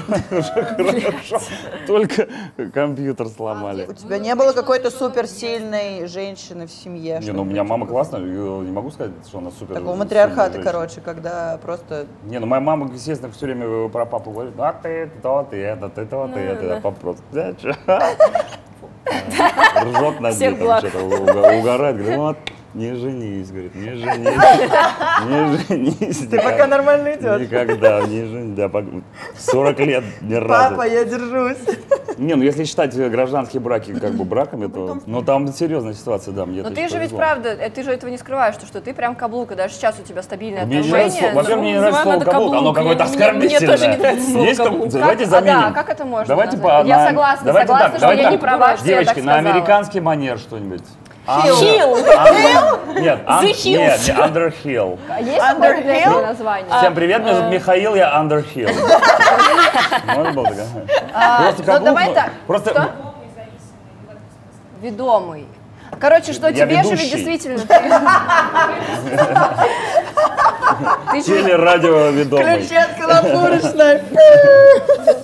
Только 1.88 2.28
компьютер 2.74 3.28
сломали. 3.28 3.86
У 3.88 3.94
тебя 3.94 4.20
не 4.20 4.34
было 4.36 4.54
какой-то 4.54 4.90
суперсильной 4.90 6.08
женщины 6.08 6.68
в 6.68 6.72
семье? 6.72 7.20
Не, 7.22 7.32
ну 7.32 7.42
у 7.42 7.46
меня 7.46 7.64
мама 7.64 7.86
классная, 7.86 8.22
не 8.22 8.72
могу 8.72 8.90
сказать, 8.92 9.12
что 9.28 9.40
она 9.40 9.52
супер. 9.52 9.76
Такого 9.76 9.96
матриархата, 9.96 10.62
короче, 10.62 11.02
когда 11.02 11.58
просто... 11.62 12.06
Не, 12.26 12.40
ну 12.40 12.46
моя 12.48 12.62
мама, 12.62 12.90
естественно, 12.94 13.32
все 13.32 13.46
время 13.48 13.90
про 13.90 14.06
папу 14.14 14.30
говорит, 14.30 14.54
а 14.60 14.74
ты 14.74 15.10
то, 15.24 15.48
ты 15.50 15.58
это, 15.58 15.90
ты 15.90 16.06
то, 16.06 16.28
ты 16.28 16.40
это. 16.40 16.92
Просто, 16.92 17.24
да, 17.32 17.54
чё? 17.54 17.74
Ржет 19.84 20.20
над 20.20 20.60
благ. 20.60 20.80
что-то 20.86 21.04
угорает, 21.04 21.98
говорит, 21.98 22.38
не 22.74 22.94
женись, 22.96 23.50
говорит, 23.52 23.76
не 23.76 23.92
женись, 23.92 24.38
не 25.26 25.58
женись. 25.68 26.28
Ты 26.30 26.42
пока 26.42 26.68
нормально 26.68 27.14
идешь. 27.16 27.42
Никогда, 27.42 28.02
не 28.02 28.26
женись, 28.26 28.56
да, 28.56 28.66
пок- 28.68 29.04
40 29.38 29.80
лет 29.80 30.04
ни 30.22 30.34
разу. 30.36 30.76
Папа, 30.76 30.88
я 30.88 31.04
держусь. 31.06 31.58
Не, 32.18 32.36
ну 32.36 32.44
если 32.44 32.64
считать 32.66 32.96
э, 32.96 33.10
гражданские 33.10 33.60
браки 33.60 33.98
как 34.00 34.14
бы 34.14 34.24
браками, 34.24 34.68
то, 34.68 35.00
ну 35.08 35.22
там 35.24 35.52
серьезная 35.52 35.94
ситуация, 35.94 36.32
да, 36.34 36.46
мне 36.46 36.62
Но 36.62 36.70
ты 36.70 36.88
же 36.88 37.00
ведь 37.00 37.16
правда, 37.16 37.50
э, 37.50 37.70
ты 37.70 37.84
же 37.84 37.92
этого 37.92 38.10
не 38.10 38.18
скрываешь, 38.18 38.56
что, 38.56 38.66
что 38.68 38.82
ты 38.82 38.94
прям 38.94 39.16
каблука, 39.16 39.56
даже 39.56 39.74
сейчас 39.74 40.00
у 40.00 40.04
тебя 40.04 40.22
стабильное 40.22 40.64
отношение. 40.64 41.34
Во-первых, 41.34 41.62
мне 41.64 41.74
не 41.74 41.80
нравится 41.80 42.04
слово 42.04 42.20
каблук, 42.24 42.54
оно 42.56 42.74
какое-то 42.74 43.06
Мне- 43.06 43.14
мне 43.14 43.26
оскорбительное. 43.58 43.78
тоже 43.78 43.88
не 43.90 43.98
нравится 43.98 44.32
слово 44.32 44.54
каблук. 44.56 44.90
Давайте 44.90 45.26
заменим. 45.26 45.62
да, 45.62 45.72
как 45.72 45.90
это 45.90 46.06
можно 46.06 46.28
Давайте 46.28 46.58
по- 46.58 46.84
Я 46.86 46.98
на- 46.98 47.08
согласна, 47.08 47.54
согласна, 47.54 47.98
что 47.98 48.12
я 48.14 48.30
не 48.32 48.38
права, 48.38 48.78
что 48.78 48.86
я 48.88 48.92
Девочки, 48.94 49.16
так 49.16 49.24
на 49.24 49.34
сказала. 49.34 49.50
американский 49.56 50.00
манер 50.02 50.38
что-нибудь. 50.38 50.84
Хилл. 51.26 51.96
Under- 51.98 53.00
Нет, 53.00 53.20
The 53.26 53.70
нет, 53.70 54.00
не 54.06 54.14
Underhill. 54.14 55.00
А 55.10 55.22
Есть 55.22 55.38
этого 56.02 56.22
название? 56.22 56.78
Всем 56.78 56.94
привет, 56.94 57.22
меня 57.22 57.36
зовут 57.36 57.52
Михаил, 57.54 57.96
я 57.96 58.14
Underhill. 58.22 58.74
Можно 60.16 60.34
было 60.34 60.48
такое? 60.48 60.86
Просто 61.56 61.80
ну, 61.80 61.86
давай 61.86 62.14
так. 62.14 62.32
Просто? 62.46 62.92
Ведомый. 64.82 65.48
Короче, 66.00 66.34
что 66.34 66.50
Я 66.50 66.66
тебе 66.66 66.78
ведущий. 66.78 67.10
действительно... 67.12 67.58
же 67.60 67.66
ведь- 71.14 71.26
телерадио 71.26 72.10
ведомый. 72.10 72.58
Ключетка 72.58 73.08
на 73.08 73.22
фурочной. 73.22 74.02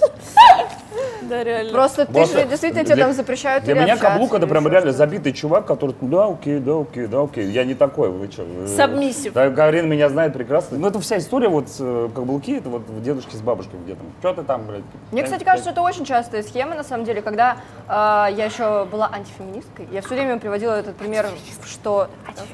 Да, 1.30 1.44
реально. 1.44 1.72
Просто 1.72 2.06
ты 2.06 2.14
Просто 2.14 2.40
же 2.40 2.46
действительно 2.48 2.84
тебе 2.84 2.96
там 2.96 3.14
запрещают 3.14 3.64
Для 3.64 3.76
меня 3.76 3.98
каблук 3.98 4.34
это 4.34 4.48
прям 4.48 4.68
реально 4.68 4.92
забитый 4.92 5.32
чувак, 5.34 5.66
который 5.66 5.96
да, 6.02 6.26
окей, 6.26 6.60
да, 6.60 6.80
окей, 6.80 7.08
да, 7.08 7.22
окей. 7.22 7.50
Я 7.52 7.64
не 7.66 7.76
такой, 7.76 8.10
вы 8.10 8.32
что? 8.32 8.44
Submissive. 8.44 9.32
Да, 9.34 9.50
Карина 9.52 9.86
меня 9.88 10.10
знает 10.10 10.34
прекрасно. 10.34 10.78
Ну, 10.78 10.88
это 10.88 11.00
вся 11.00 11.18
история, 11.18 11.50
вот 11.50 11.68
э, 11.80 12.10
каблуки, 12.14 12.58
это 12.58 12.70
вот 12.70 12.82
в 12.88 13.02
дедушке 13.04 13.38
с 13.38 13.42
бабушкой 13.42 13.80
где 13.84 13.96
там. 13.96 14.06
Что 14.20 14.34
ты 14.34 14.44
там, 14.44 14.66
блядь? 14.66 14.84
Мне, 15.12 15.24
кстати, 15.24 15.44
кажется, 15.44 15.70
это 15.70 15.82
очень 15.82 16.06
частая 16.06 16.44
схема, 16.44 16.76
на 16.76 16.84
самом 16.84 17.06
деле, 17.06 17.22
когда 17.22 17.58
э, 17.88 17.92
я 18.34 18.46
еще 18.46 18.86
была 18.86 19.10
антифеминисткой, 19.12 19.88
я 19.92 20.02
все 20.02 20.16
время 20.16 20.40
приводила 20.40 20.74
этот 20.74 20.96
пример, 20.96 21.28
что 21.66 22.08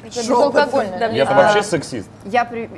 Безалкогольное. 0.03 1.11
Я-то 1.11 1.33
А, 1.33 1.35
вообще 1.35 1.63
сексист. 1.63 2.09
я 2.25 2.45
при... 2.45 2.69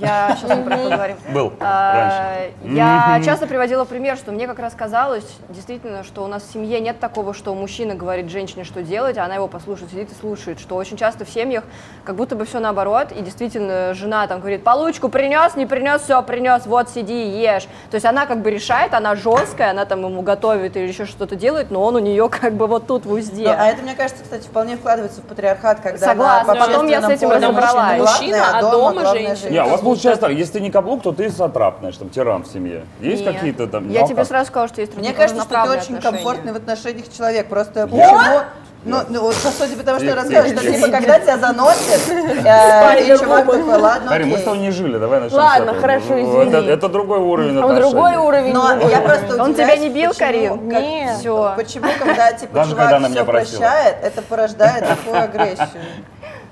Я 0.00 0.36
сейчас 0.36 0.56
мы 0.56 0.64
про 0.64 0.74
это 0.76 0.90
поговорим. 0.90 1.16
Был 1.32 1.52
А, 1.60 2.48
раньше. 2.62 2.76
Я 2.76 3.20
часто 3.24 3.46
приводила 3.46 3.84
пример, 3.84 4.16
что 4.16 4.32
мне 4.32 4.46
как 4.46 4.58
раз 4.58 4.74
казалось, 4.74 5.24
действительно, 5.48 6.04
что 6.04 6.24
у 6.24 6.26
нас 6.26 6.42
в 6.42 6.52
семье 6.52 6.80
нет 6.80 7.00
такого, 7.00 7.34
что 7.34 7.54
мужчина 7.54 7.94
говорит 7.94 8.30
женщине, 8.30 8.64
что 8.64 8.82
делать, 8.82 9.18
а 9.18 9.24
она 9.24 9.34
его 9.34 9.48
послушает, 9.48 9.90
сидит 9.90 10.12
и 10.12 10.14
слушает, 10.14 10.60
что 10.60 10.76
очень 10.76 10.96
часто 10.96 11.24
в 11.24 11.30
семьях 11.30 11.64
как 12.04 12.16
будто 12.16 12.36
бы 12.36 12.44
все 12.44 12.60
наоборот, 12.60 13.12
и 13.12 13.20
действительно 13.20 13.94
жена 13.94 14.26
там 14.26 14.40
говорит, 14.40 14.64
получку 14.64 15.08
принес, 15.08 15.56
не 15.56 15.66
принес, 15.66 16.02
все, 16.02 16.22
принес, 16.22 16.66
вот 16.66 16.88
сиди 16.90 17.28
и 17.28 17.40
ешь. 17.40 17.64
То 17.90 17.94
есть 17.94 18.06
она 18.06 18.26
как 18.26 18.42
бы 18.42 18.50
решает, 18.50 18.94
она 18.94 19.14
жесткая, 19.14 19.70
она 19.70 19.84
там 19.84 20.04
ему 20.04 20.22
готовит 20.22 20.76
или 20.76 20.88
еще 20.88 21.06
что-то 21.06 21.36
делает, 21.36 21.70
но 21.70 21.82
он 21.82 21.96
у 21.96 21.98
нее 21.98 22.28
как 22.28 22.54
бы 22.54 22.66
вот 22.66 22.86
тут 22.86 23.04
в 23.06 23.12
узде. 23.12 23.48
А 23.48 23.66
это, 23.66 23.82
мне 23.82 23.94
кажется, 23.94 24.22
кстати, 24.22 24.46
вполне 24.46 24.76
вкладывается 24.76 25.20
в 25.20 25.24
патриархат, 25.24 25.80
когда 25.80 26.06
Согласна, 26.06 26.54
на 26.54 26.60
потом 26.60 26.86
я 26.86 27.02
с 27.02 27.08
этим 27.08 27.30
разобралась. 27.30 28.00
мужчина 28.00 28.58
а 28.58 28.60
главная, 28.60 28.70
дома 28.70 29.02
главная 29.02 29.26
женщина. 29.36 29.50
Не, 29.50 29.58
а 29.58 29.66
у 29.66 29.70
вас 29.70 29.82
получается 29.88 30.20
так, 30.20 30.32
если 30.32 30.54
ты 30.54 30.60
не 30.60 30.70
каблук, 30.70 31.02
то 31.02 31.12
ты 31.12 31.30
сатрап, 31.30 31.78
знаешь, 31.80 31.96
там, 31.96 32.10
тиран 32.10 32.44
в 32.44 32.48
семье. 32.48 32.84
Есть 33.00 33.24
Нет. 33.24 33.34
какие-то 33.34 33.66
там... 33.66 33.90
Я 33.90 34.06
тебе 34.06 34.24
сразу 34.24 34.48
сказала, 34.48 34.68
что 34.68 34.80
есть 34.80 34.96
Мне 34.96 35.12
кажется, 35.12 35.42
что 35.42 35.54
ты 35.54 35.70
очень 35.70 35.96
отношения. 35.96 36.00
комфортный 36.00 36.52
в 36.52 36.56
отношениях 36.56 37.06
человек. 37.12 37.48
Просто 37.48 37.86
почему? 37.86 38.42
Ну, 38.84 38.98
ну, 39.08 39.22
вот 39.22 39.34
по 39.34 39.50
сути, 39.50 39.74
потому 39.74 39.98
что 39.98 40.06
я 40.06 40.14
рассказываю, 40.14 40.56
что 40.56 40.72
типа, 40.72 40.88
когда 40.88 41.18
тебя 41.18 41.36
заносит, 41.36 42.00
э, 42.08 43.04
и 43.04 43.18
чувак 43.18 43.44
такой, 43.44 43.62
ладно, 43.62 44.08
Карин, 44.08 44.28
мы 44.28 44.38
с 44.38 44.42
тобой 44.42 44.60
не 44.60 44.70
жили, 44.70 44.98
давай 44.98 45.20
начнем 45.20 45.38
Ладно, 45.38 45.74
хорошо, 45.74 46.20
извини. 46.20 46.70
Это, 46.70 46.88
другой 46.88 47.18
уровень 47.18 47.56
А 47.56 47.64
отношений. 47.64 47.80
другой 47.80 48.16
уровень. 48.16 48.52
Но 48.54 48.88
я 48.88 49.00
просто 49.00 49.42
Он 49.42 49.54
тебя 49.54 49.76
не 49.76 49.88
бил, 49.88 50.12
Карин? 50.16 50.68
Нет. 50.68 51.16
Почему, 51.56 51.88
когда 51.98 52.32
типа 52.32 52.66
чувак 52.68 53.10
все 53.10 53.24
прощает, 53.24 53.96
это 54.02 54.22
порождает 54.22 54.86
такую 54.86 55.22
агрессию. 55.22 55.68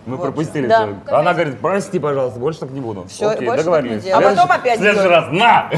Мы 0.06 0.18
пропустили 0.18 0.66
Да. 0.66 0.88
Она 1.08 1.32
говорит, 1.34 1.60
прости, 1.60 1.98
пожалуйста, 1.98 2.38
больше 2.38 2.60
так 2.60 2.70
не 2.70 2.80
буду. 2.80 3.06
Всё, 3.08 3.30
Окей, 3.30 3.46
больше 3.46 3.64
так 3.64 3.64
договорились. 3.64 4.04
не 4.04 4.10
делай. 4.10 4.24
А 4.24 4.28
потом 4.30 4.52
опять 4.52 4.78
В 4.78 4.82
следующий 4.82 5.08
раз, 5.08 5.24
на! 5.32 5.70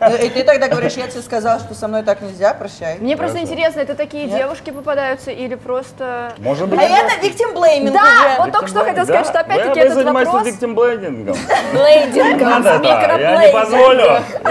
Ну, 0.00 0.16
И 0.16 0.28
ты 0.30 0.42
тогда 0.42 0.68
говоришь, 0.68 0.94
я 0.94 1.06
тебе 1.06 1.20
сказал, 1.20 1.60
что 1.60 1.74
со 1.74 1.86
мной 1.86 2.02
так 2.02 2.22
нельзя, 2.22 2.54
прощай. 2.54 2.96
Мне 2.98 3.16
просто 3.16 3.40
интересно, 3.40 3.80
это 3.80 3.94
такие 3.94 4.26
девушки 4.28 4.70
попадаются 4.70 5.30
или 5.30 5.54
просто... 5.54 6.32
Может 6.38 6.68
быть, 6.68 6.80
А 6.80 6.82
это 6.82 7.26
victim 7.26 7.54
blaming 7.54 7.92
Да, 7.92 8.36
вот 8.38 8.52
только 8.52 8.68
что 8.68 8.84
хотел 8.84 9.04
сказать, 9.04 9.26
что 9.26 9.40
опять-таки 9.40 9.78
я, 9.80 9.86
этот 9.86 10.04
вопрос... 10.04 10.46
виктимблейдингом. 10.46 11.36
Блейдингом, 11.72 12.62
Вот 12.62 12.84
это, 12.84 13.20
я 13.20 13.46
не 13.46 13.52
позволю. 13.52 14.04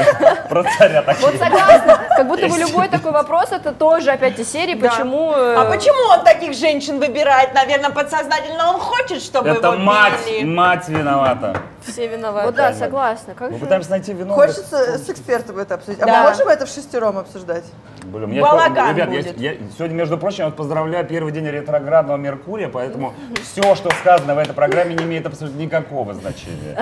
Про 0.50 0.64
царя 0.78 1.02
так 1.02 1.20
Вот 1.22 1.34
согласна, 1.38 2.00
как 2.16 2.28
будто 2.28 2.48
бы 2.48 2.58
любой 2.58 2.88
такой 2.88 3.12
вопрос, 3.12 3.52
это 3.52 3.72
тоже 3.72 4.12
опять 4.12 4.38
из 4.38 4.52
серии, 4.52 4.76
почему... 4.76 5.32
э, 5.34 5.56
А 5.56 5.66
почему 5.66 6.18
он 6.20 6.24
таких 6.24 6.54
женщин 6.54 7.00
выбирает? 7.00 7.54
Наверное, 7.56 7.90
подсознательно 7.90 8.70
он 8.74 8.80
хочет, 8.80 9.23
чтобы 9.24 9.50
Это 9.50 9.68
его 9.70 9.78
мать, 9.78 10.14
били. 10.28 10.44
мать 10.46 10.88
виновата. 10.90 11.58
Все 11.82 12.08
виноваты. 12.08 12.46
Вот 12.48 12.56
да, 12.56 12.74
согласна. 12.74 13.34
Как 13.34 13.50
Мы 13.52 13.58
же... 13.58 13.64
пытаемся 13.64 13.90
найти 13.90 14.14
вину. 14.14 14.34
Хочется 14.34 14.98
с 14.98 15.10
экспертом 15.10 15.58
это 15.60 15.76
обсудить. 15.76 16.02
А 16.02 16.06
Да. 16.06 16.24
мы 16.24 16.30
можем 16.30 16.48
это 16.48 16.66
в 16.66 16.70
шестером 16.70 17.18
обсуждать? 17.18 17.66
Блин, 18.04 18.30
мне 18.30 18.42
Балаган 18.42 18.96
ребят, 18.96 19.10
я- 19.10 19.16
будет. 19.22 19.38
я, 19.40 19.54
сегодня, 19.78 19.96
между 19.96 20.18
прочим, 20.18 20.40
я 20.40 20.46
вот 20.46 20.56
поздравляю 20.56 21.06
первый 21.08 21.32
день 21.32 21.48
ретроградного 21.48 22.18
Меркурия, 22.18 22.70
поэтому 22.70 23.14
все, 23.44 23.76
что 23.76 23.90
сказано 23.92 24.36
в 24.36 24.38
этой 24.38 24.54
программе, 24.54 24.94
не 24.96 25.04
имеет 25.04 25.26
абсолютно 25.26 25.60
никакого 25.60 26.14
значения. 26.14 26.76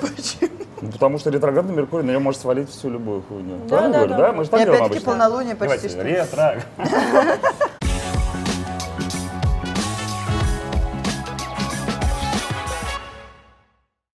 Почему? 0.00 0.50
Ну, 0.80 0.92
потому 0.92 1.18
что 1.18 1.30
ретроградный 1.30 1.74
Меркурий 1.74 2.04
на 2.04 2.10
него 2.10 2.20
может 2.20 2.40
свалить 2.40 2.70
всю 2.70 2.90
любую 2.90 3.22
хуйню. 3.22 3.58
Правильно 3.68 3.98
говорю, 3.98 4.16
да? 4.16 4.32
Мы 4.32 4.44
же 4.44 4.50
так 4.50 4.60
И 4.60 4.64
делаем 4.64 4.82
опять-таки 4.84 5.04
обычно. 5.06 5.12
полнолуние 5.24 5.54
почти 5.56 5.88
Давайте, 5.88 5.88
что. 5.88 6.02
ретро. 6.02 6.56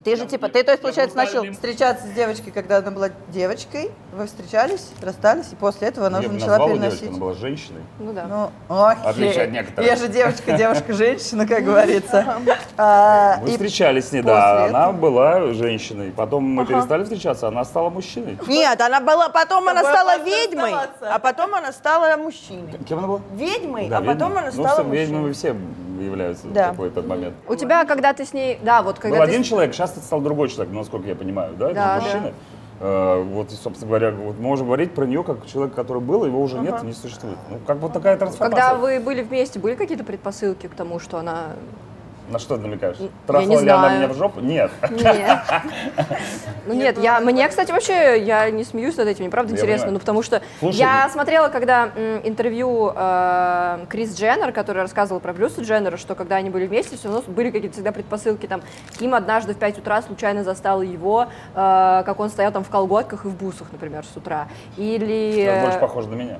Ты 0.05 0.15
же 0.17 0.27
типа, 0.27 0.49
ты, 0.49 0.63
то 0.63 0.69
есть, 0.69 0.83
получается, 0.83 1.17
начал 1.17 1.51
встречаться 1.51 2.05
с 2.05 2.11
девочкой, 2.11 2.53
когда 2.53 2.77
она 2.77 2.91
была 2.91 3.09
девочкой, 3.29 3.89
вы 4.13 4.27
встречались, 4.27 4.91
расстались, 5.01 5.47
и 5.51 5.55
после 5.55 5.87
этого 5.87 6.05
она 6.05 6.19
уже 6.19 6.31
начала 6.31 6.69
переносить. 6.69 7.09
она 7.09 7.17
была 7.17 7.33
женщиной. 7.33 7.81
Ну 7.97 8.13
да. 8.13 8.51
Ну, 8.69 8.85
отличие 9.03 9.45
от 9.45 9.51
некоторых. 9.51 9.89
Я 9.89 9.95
же 9.95 10.07
девочка, 10.07 10.51
девушка, 10.57 10.93
женщина, 10.93 11.47
как 11.47 11.63
говорится. 11.63 12.35
А, 12.77 13.39
Мы 13.41 13.47
встречались 13.47 14.09
с 14.09 14.11
ней, 14.11 14.21
да, 14.21 14.65
она 14.65 14.91
была 14.91 15.51
женщиной. 15.53 16.13
Потом 16.15 16.43
мы 16.43 16.67
перестали 16.67 17.01
встречаться, 17.01 17.47
она 17.47 17.65
стала 17.65 17.89
мужчиной. 17.89 18.37
Нет, 18.45 18.79
она 18.81 19.01
была, 19.01 19.29
потом 19.29 19.67
она 19.67 19.81
стала 19.81 20.19
ведьмой, 20.19 20.73
а 21.01 21.17
потом 21.17 21.55
она 21.55 21.71
стала 21.71 22.15
мужчиной. 22.15 22.77
Кем 22.87 22.99
она 22.99 23.07
была? 23.07 23.21
Ведьмой, 23.33 23.89
а 23.91 24.01
потом 24.01 24.33
она 24.33 24.51
Ну, 24.53 24.63
стала 24.63 24.83
все, 24.83 24.91
ведьмами 24.91 25.27
мужчиной. 25.29 25.33
все 25.33 25.55
являются 26.03 26.47
Да. 26.47 26.69
в 26.69 26.71
какой-то 26.71 27.01
момент. 27.01 27.35
У 27.47 27.55
тебя, 27.55 27.85
когда 27.85 28.13
ты 28.13 28.25
с 28.25 28.33
ней... 28.33 28.59
Да, 28.63 28.81
вот 28.81 28.99
когда 28.99 29.17
Был 29.17 29.25
ты... 29.25 29.31
один 29.31 29.43
человек, 29.43 29.73
сейчас 29.73 29.91
это 29.91 30.01
стал 30.01 30.21
другой 30.21 30.49
человек, 30.49 30.73
насколько 30.73 31.07
я 31.07 31.15
понимаю, 31.15 31.53
да, 31.57 31.65
это 31.67 31.75
Да, 31.75 31.99
же 31.99 32.05
мужчина. 32.05 32.33
Э, 32.81 33.23
Вот, 33.23 33.51
собственно 33.51 33.87
говоря, 33.87 34.11
вот 34.11 34.35
мы 34.37 34.43
можем 34.43 34.67
говорить 34.67 34.93
про 34.93 35.05
нее 35.05 35.23
как 35.23 35.45
человек, 35.45 35.73
который 35.73 36.01
был, 36.01 36.25
его 36.25 36.41
уже 36.41 36.59
нет, 36.59 36.83
не 36.83 36.93
существует. 36.93 37.37
Ну, 37.49 37.57
как 37.65 37.77
вот 37.77 37.93
такая 37.93 38.17
трансформация. 38.17 38.69
Когда 38.69 38.79
вы 38.79 38.99
были 38.99 39.21
вместе, 39.21 39.59
были 39.59 39.75
какие-то 39.75 40.03
предпосылки 40.03 40.67
к 40.67 40.75
тому, 40.75 40.99
что 40.99 41.17
она... 41.17 41.53
На 42.29 42.39
что 42.39 42.55
ты 42.55 42.63
намекаешь? 42.63 42.97
не 42.99 43.61
ли 43.61 43.69
она 43.69 43.97
меня 43.97 44.07
в 44.07 44.15
жопу? 44.15 44.39
Нет. 44.39 44.71
Нет. 44.89 45.39
Ну 46.67 46.73
нет, 46.73 46.97
я, 46.97 47.19
мне, 47.19 47.47
кстати, 47.47 47.71
вообще, 47.71 48.19
я 48.19 48.49
не 48.49 48.63
смеюсь 48.63 48.97
над 48.97 49.07
этим, 49.07 49.23
мне 49.23 49.29
правда 49.29 49.53
интересно, 49.53 49.91
ну 49.91 49.99
потому 49.99 50.23
что 50.23 50.41
я 50.61 51.07
смотрела, 51.09 51.49
когда 51.49 51.89
интервью 52.23 52.91
э, 52.95 53.85
Крис 53.87 54.17
Дженнер, 54.17 54.51
который 54.51 54.81
рассказывал 54.81 55.19
про 55.19 55.31
Брюса 55.31 55.61
Дженнера, 55.61 55.97
что 55.97 56.15
когда 56.15 56.37
они 56.37 56.49
были 56.49 56.65
вместе, 56.65 56.97
все 56.97 57.09
равно 57.09 57.23
были 57.27 57.51
какие-то 57.51 57.75
всегда 57.75 57.91
предпосылки, 57.91 58.47
там, 58.47 58.63
Ким 58.97 59.13
однажды 59.13 59.53
в 59.53 59.57
5 59.57 59.77
утра 59.77 60.01
случайно 60.01 60.43
застала 60.43 60.81
его, 60.81 61.27
э, 61.53 62.03
как 62.05 62.19
он 62.19 62.29
стоял 62.29 62.51
там 62.51 62.63
в 62.63 62.69
колготках 62.69 63.25
и 63.25 63.27
в 63.27 63.35
бусах, 63.35 63.67
например, 63.71 64.03
с 64.03 64.17
утра, 64.17 64.47
или... 64.75 65.43
Это 65.43 65.61
больше 65.61 65.77
э, 65.77 65.81
похоже 65.81 66.09
на 66.09 66.15
меня, 66.15 66.39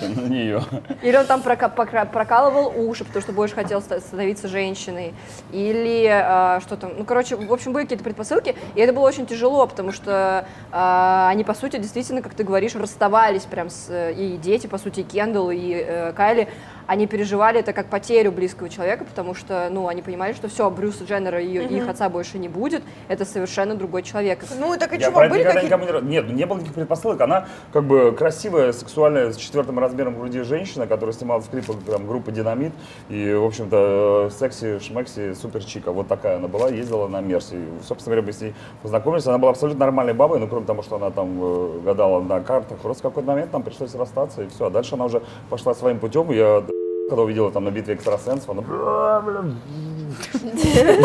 на 0.00 0.28
нее. 0.28 0.62
или 1.02 1.16
он 1.16 1.26
там 1.26 1.42
прокалывал 1.42 2.72
уши, 2.76 3.04
потому 3.04 3.22
что 3.22 3.32
больше 3.32 3.54
хотел 3.54 3.80
ста- 3.80 4.00
становиться 4.00 4.48
женщиной. 4.48 5.14
Или 5.52 6.08
э, 6.08 6.60
что 6.60 6.76
там. 6.76 6.92
Ну, 6.98 7.04
короче, 7.04 7.36
в 7.36 7.52
общем, 7.52 7.72
были 7.72 7.84
какие-то 7.84 8.04
предпосылки. 8.04 8.54
И 8.74 8.80
это 8.80 8.92
было 8.92 9.06
очень 9.06 9.26
тяжело, 9.26 9.66
потому 9.66 9.92
что 9.92 10.46
э, 10.72 11.26
они, 11.30 11.44
по 11.44 11.54
сути, 11.54 11.76
действительно, 11.78 12.22
как 12.22 12.34
ты 12.34 12.44
говоришь, 12.44 12.74
расставались 12.74 13.42
прям 13.42 13.70
с... 13.70 13.88
И 14.10 14.36
дети, 14.42 14.66
по 14.66 14.78
сути, 14.78 15.00
и 15.00 15.02
Кендалл, 15.02 15.50
и 15.50 15.72
э, 15.86 16.12
Кайли, 16.12 16.48
они 16.88 17.06
переживали 17.06 17.60
это 17.60 17.74
как 17.74 17.86
потерю 17.86 18.32
близкого 18.32 18.70
человека, 18.70 19.04
потому 19.04 19.34
что, 19.34 19.68
ну, 19.70 19.88
они 19.88 20.00
понимали, 20.00 20.32
что 20.32 20.48
все, 20.48 20.70
Брюса 20.70 21.04
Дженнера 21.04 21.38
и 21.40 21.76
их 21.76 21.86
отца 21.86 22.08
больше 22.08 22.38
не 22.38 22.48
будет. 22.48 22.82
Это 23.08 23.26
совершенно 23.26 23.74
другой 23.74 24.02
человек. 24.02 24.42
Ну, 24.58 24.74
так 24.78 24.94
и 24.94 24.96
Я 24.96 25.10
чего, 25.10 25.20
были 25.28 25.44
какие-то... 25.44 25.76
не... 25.76 26.08
Нет, 26.08 26.24
ну, 26.26 26.32
не 26.32 26.46
было 26.46 26.56
никаких 26.56 26.74
предпосылок. 26.74 27.20
Она 27.20 27.46
как 27.74 27.84
бы 27.84 28.12
красивая, 28.12 28.72
сексуальная, 28.72 29.32
с 29.32 29.36
четвертым 29.36 29.78
размером 29.78 30.18
груди 30.18 30.40
женщина, 30.40 30.86
которая 30.86 31.14
снималась 31.14 31.44
в 31.44 31.50
клипах 31.50 31.76
там, 31.86 32.06
группы 32.06 32.32
«Динамит». 32.32 32.72
И, 33.10 33.34
в 33.34 33.44
общем-то, 33.44 34.30
секси, 34.38 34.78
шмекси, 34.78 35.34
супер 35.34 35.62
чика. 35.64 35.92
Вот 35.92 36.08
такая 36.08 36.38
она 36.38 36.48
была, 36.48 36.70
ездила 36.70 37.06
на 37.06 37.20
Мерсе. 37.20 37.56
И, 37.56 37.68
собственно 37.86 38.16
говоря, 38.16 38.26
мы 38.28 38.32
с 38.32 38.40
ней 38.40 38.54
познакомились. 38.82 39.26
Она 39.26 39.36
была 39.36 39.50
абсолютно 39.50 39.80
нормальной 39.80 40.14
бабой, 40.14 40.38
ну, 40.38 40.48
кроме 40.48 40.64
того, 40.64 40.80
что 40.80 40.96
она 40.96 41.10
там 41.10 41.38
э, 41.38 41.80
гадала 41.84 42.22
на 42.22 42.40
картах. 42.40 42.78
Просто 42.78 43.02
в 43.02 43.10
какой-то 43.10 43.28
момент 43.28 43.52
нам 43.52 43.62
пришлось 43.62 43.94
расстаться, 43.94 44.42
и 44.42 44.48
все. 44.48 44.68
А 44.68 44.70
дальше 44.70 44.94
она 44.94 45.04
уже 45.04 45.20
пошла 45.50 45.74
своим 45.74 45.98
путем. 45.98 46.32
И 46.32 46.36
я 46.36 46.62
когда 47.08 47.22
увидела 47.22 47.50
там 47.50 47.64
на 47.64 47.70
битве 47.70 47.94
экстрасенсов, 47.94 48.50
она 48.50 48.60
«Бля, 48.60 49.20
бля, 49.20 49.44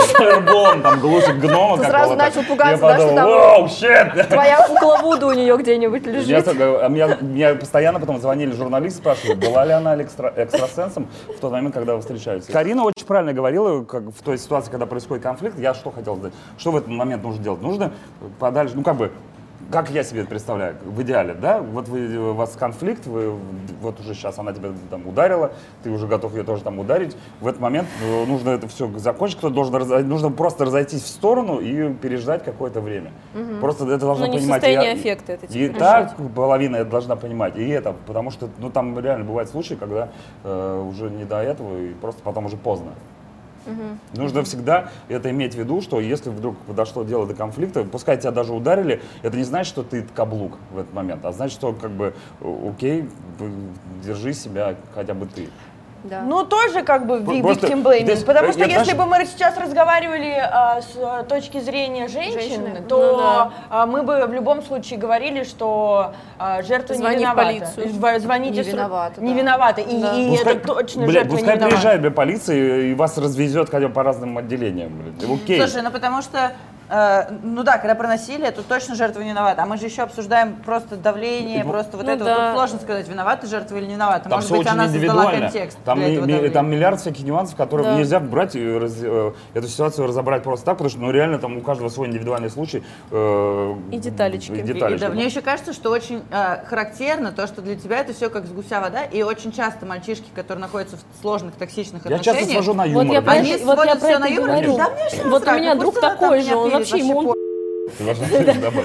с 0.01 0.07
фаерболом 0.11 0.81
там 0.83 0.99
глушит 0.99 1.39
гнома 1.39 1.77
Ты 1.77 1.85
сразу 1.85 2.15
начал 2.15 2.43
пугаться, 2.43 2.81
да, 2.81 2.97
что 2.97 3.15
там- 3.15 3.29
«Вау, 3.29 3.69
щет!» 3.69 4.27
Твоя 4.29 4.67
кукла 4.67 4.97
Вуду 5.01 5.27
у 5.27 5.31
нее 5.31 5.55
где-нибудь 5.57 6.05
лежит. 6.05 6.47
а 6.47 6.87
меня, 6.89 7.17
меня 7.21 7.55
постоянно 7.55 7.99
потом 7.99 8.19
звонили 8.19 8.51
журналисты, 8.51 8.99
спрашивали, 8.99 9.35
была 9.35 9.65
ли 9.65 9.71
она 9.71 9.95
экстра- 9.95 10.33
экстрасенсом 10.35 11.07
в 11.35 11.39
тот 11.39 11.51
момент, 11.51 11.73
когда 11.73 11.95
вы 11.95 12.01
встречались. 12.01 12.45
Карина 12.45 12.83
очень 12.83 13.05
правильно 13.05 13.33
говорила, 13.33 13.83
как 13.83 14.03
в 14.03 14.21
той 14.23 14.37
ситуации, 14.37 14.71
когда 14.71 14.85
происходит 14.85 15.23
конфликт, 15.23 15.57
я 15.57 15.73
что 15.73 15.91
хотел 15.91 16.15
сказать, 16.15 16.33
что 16.57 16.71
в 16.71 16.77
этот 16.77 16.89
момент 16.89 17.23
нужно 17.23 17.43
делать? 17.43 17.61
Нужно 17.61 17.91
подальше, 18.39 18.75
ну 18.75 18.83
как 18.83 18.95
бы, 18.95 19.11
как 19.71 19.89
я 19.89 20.03
себе 20.03 20.21
это 20.21 20.29
представляю, 20.29 20.75
в 20.85 21.01
идеале, 21.01 21.33
да? 21.33 21.59
Вот 21.61 21.87
вы, 21.87 22.17
у 22.31 22.33
вас 22.33 22.55
конфликт, 22.55 23.05
вы, 23.07 23.33
вот 23.81 23.99
уже 23.99 24.13
сейчас 24.13 24.37
она 24.39 24.53
тебя 24.53 24.69
там 24.89 25.07
ударила, 25.07 25.51
ты 25.83 25.89
уже 25.89 26.07
готов 26.07 26.35
ее 26.35 26.43
тоже 26.43 26.63
там 26.63 26.79
ударить. 26.79 27.15
В 27.41 27.47
этот 27.47 27.59
момент 27.61 27.87
э, 28.03 28.25
нужно 28.25 28.51
это 28.51 28.67
все 28.67 28.87
закончить, 28.97 29.37
кто 29.37 29.49
должен 29.49 29.75
разо- 29.75 30.03
нужно 30.03 30.29
просто 30.31 30.65
разойтись 30.65 31.03
в 31.03 31.07
сторону 31.07 31.59
и 31.59 31.93
переждать 31.93 32.43
какое-то 32.43 32.81
время. 32.81 33.11
Просто 33.61 33.85
это 33.91 34.05
Ну, 34.05 34.13
не 34.13 34.37
в 34.37 34.41
понимать. 34.41 34.61
состоянии 34.61 34.87
я- 34.87 34.93
аффекта 34.93 35.31
это 35.33 35.45
И 35.45 35.49
типа 35.49 35.79
так 35.79 36.15
половина 36.35 36.77
это 36.77 36.89
должна 36.91 37.15
понимать, 37.15 37.55
и 37.57 37.67
это, 37.69 37.93
потому 38.05 38.31
что, 38.31 38.49
ну, 38.59 38.69
там 38.69 38.97
реально 38.99 39.25
бывают 39.25 39.49
случаи, 39.49 39.75
когда 39.75 40.09
э, 40.43 40.87
уже 40.89 41.09
не 41.09 41.25
до 41.25 41.37
этого, 41.41 41.77
и 41.79 41.93
просто 41.93 42.21
потом 42.23 42.45
уже 42.45 42.57
поздно. 42.57 42.91
Нужно 44.13 44.43
всегда 44.43 44.89
это 45.07 45.29
иметь 45.31 45.55
в 45.55 45.57
виду, 45.57 45.81
что 45.81 45.99
если 45.99 46.29
вдруг 46.29 46.57
подошло 46.59 47.03
дело 47.03 47.25
до 47.25 47.33
конфликта, 47.33 47.83
пускай 47.83 48.17
тебя 48.17 48.31
даже 48.31 48.53
ударили, 48.53 49.01
это 49.21 49.37
не 49.37 49.43
значит, 49.43 49.69
что 49.69 49.83
ты 49.83 50.03
каблук 50.15 50.57
в 50.71 50.79
этот 50.79 50.93
момент, 50.93 51.23
а 51.25 51.31
значит, 51.31 51.57
что 51.57 51.73
как 51.73 51.91
бы, 51.91 52.13
окей, 52.41 53.09
держи 54.03 54.33
себя 54.33 54.75
хотя 54.93 55.13
бы 55.13 55.25
ты. 55.25 55.49
Да. 56.03 56.21
Ну, 56.21 56.43
тоже 56.43 56.83
как 56.83 57.05
бы 57.07 57.19
victim 57.19 57.81
blaming. 57.81 58.01
здесь, 58.03 58.23
потому 58.23 58.49
э, 58.49 58.51
что 58.51 58.59
если 58.65 58.83
знаешь- 58.83 58.97
бы 58.97 59.05
мы 59.05 59.25
сейчас 59.25 59.57
разговаривали 59.57 60.33
а, 60.37 60.81
с 60.81 60.97
а, 60.97 61.23
точки 61.23 61.59
зрения 61.61 62.09
женщины, 62.09 62.41
Женщины. 62.41 62.81
то 62.89 62.97
Ну 63.13 63.17
да. 63.17 63.51
а, 63.69 63.85
мы 63.85 64.03
бы 64.03 64.25
в 64.27 64.33
любом 64.33 64.61
случае 64.63 64.99
говорили, 64.99 65.43
что 65.43 66.13
а, 66.37 66.61
жертва 66.61 66.95
Звони 66.95 67.15
не 67.15 67.21
виновата. 67.21 67.43
полицию. 67.45 67.87
Зв- 67.87 68.19
Звоните 68.19 68.63
Не 68.63 68.69
виновата, 68.71 69.21
Не 69.21 69.33
да. 69.33 69.39
виновата. 69.39 69.81
И, 69.81 70.01
Да. 70.01 70.13
и 70.17 70.29
Пускай- 70.31 70.55
это 70.55 70.67
точно 70.67 71.01
блядь, 71.03 71.13
жертва 71.13 71.31
не 71.31 71.37
пускай 71.37 71.55
виновата. 71.55 71.75
приезжает 71.77 72.15
полиция 72.15 72.79
и 72.81 72.93
вас 72.93 73.17
развезет 73.17 73.69
хотя 73.69 73.87
бы 73.87 73.93
по 73.93 74.03
разным 74.03 74.37
отделениям. 74.37 74.91
блядь. 74.97 75.23
Окей. 75.41 75.59
Слушай, 75.61 75.83
ну 75.83 75.91
потому 75.91 76.21
что, 76.21 76.51
э, 76.89 77.31
ну 77.43 77.63
да, 77.63 77.77
когда 77.77 77.95
про 77.95 78.07
насилие, 78.07 78.51
то 78.51 78.61
точно 78.63 78.95
жертва 78.95 79.21
не 79.21 79.29
виновата. 79.29 79.63
А 79.63 79.65
мы 79.65 79.77
же 79.77 79.85
еще 79.85 80.01
обсуждаем 80.03 80.55
просто 80.65 80.95
давление, 80.97 81.63
Ну, 81.63 81.71
просто 81.71 81.97
вот 81.97 82.05
ну 82.05 82.11
это. 82.11 82.23
да. 82.25 82.35
Вот 82.35 82.45
тут 82.47 82.53
сложно 82.55 82.79
сказать, 82.79 83.07
виновата 83.07 83.47
жертва 83.47 83.77
или 83.77 83.85
не 83.85 83.93
виновата. 83.93 84.23
Там 84.29 84.33
Может 84.33 84.45
все 84.45 84.57
быть, 84.57 84.67
очень 84.67 84.71
она 84.73 84.83
создала 84.89 84.99
индивидуально. 85.25 85.41
контекст 85.41 85.77
Там, 85.85 85.97
для 85.99 86.07
ми- 86.07 86.13
этого 86.13 86.25
ми- 86.25 86.31
давления. 86.33 86.53
там 86.53 86.69
миллиард 86.71 86.99
всяких 87.01 87.23
нюансов, 87.25 87.55
которые 87.55 87.87
Да. 87.91 87.95
нельзя 87.97 88.19
брать 88.19 88.55
и 88.55 88.77
раз- 88.77 88.93
э, 89.01 89.31
эту 89.53 89.67
ситуацию 89.67 90.07
разобрать 90.07 90.43
просто 90.43 90.65
так, 90.65 90.75
потому 90.75 90.89
что 90.89 90.99
ну, 90.99 91.11
реально 91.11 91.39
там 91.39 91.57
у 91.57 91.61
каждого 91.61 91.89
свой 91.89 92.07
индивидуальный 92.07 92.49
случай. 92.49 92.83
э, 93.11 93.75
И 93.91 93.97
деталечки. 93.97 94.51
и 94.51 94.55
И- 94.55 94.59
И- 94.59 94.63
деталечки, 94.63 95.01
да, 95.01 95.07
да. 95.09 95.13
мне 95.13 95.25
еще 95.25 95.41
кажется, 95.41 95.73
что 95.73 95.89
очень 95.91 96.23
э, 96.31 96.65
характерно 96.65 97.31
то, 97.31 97.47
что 97.47 97.61
для 97.61 97.75
тебя 97.75 97.99
это 97.99 98.13
все 98.13 98.29
как 98.29 98.45
с 98.45 98.49
гуся 98.49 98.79
вода, 98.81 99.03
и 99.03 99.21
очень 99.23 99.51
часто 99.51 99.85
мальчишки, 99.85 100.25
которые 100.35 100.61
находятся 100.61 100.97
в 100.97 101.21
сложных 101.21 101.55
токсичных 101.55 102.05
Я 102.05 102.15
отношениях, 102.17 102.39
часто 102.41 102.53
свожу 102.53 102.73
на 102.73 102.83
Вот 102.83 102.89
юмор. 103.03 103.13
я 103.13 103.21
да. 103.21 103.25
про 103.25 103.33
они 103.39 103.51
вот 103.53 103.61
сводят 103.61 103.85
я 103.85 103.91
про 103.95 103.99
все 103.99 104.09
это 104.11 104.19
на 104.19 104.25
юмор. 104.27 104.49
говорю. 104.49 104.77
Да 104.77 104.89
мне 104.89 105.29
Вот 105.29 105.47
у 105.47 105.51
меня 105.51 105.75
ну 105.75 105.81
друг 105.81 105.99
такой 105.99 106.41
же, 106.41 106.55
он 106.55 106.69
вообще 106.73 106.97
ему. 106.99 107.33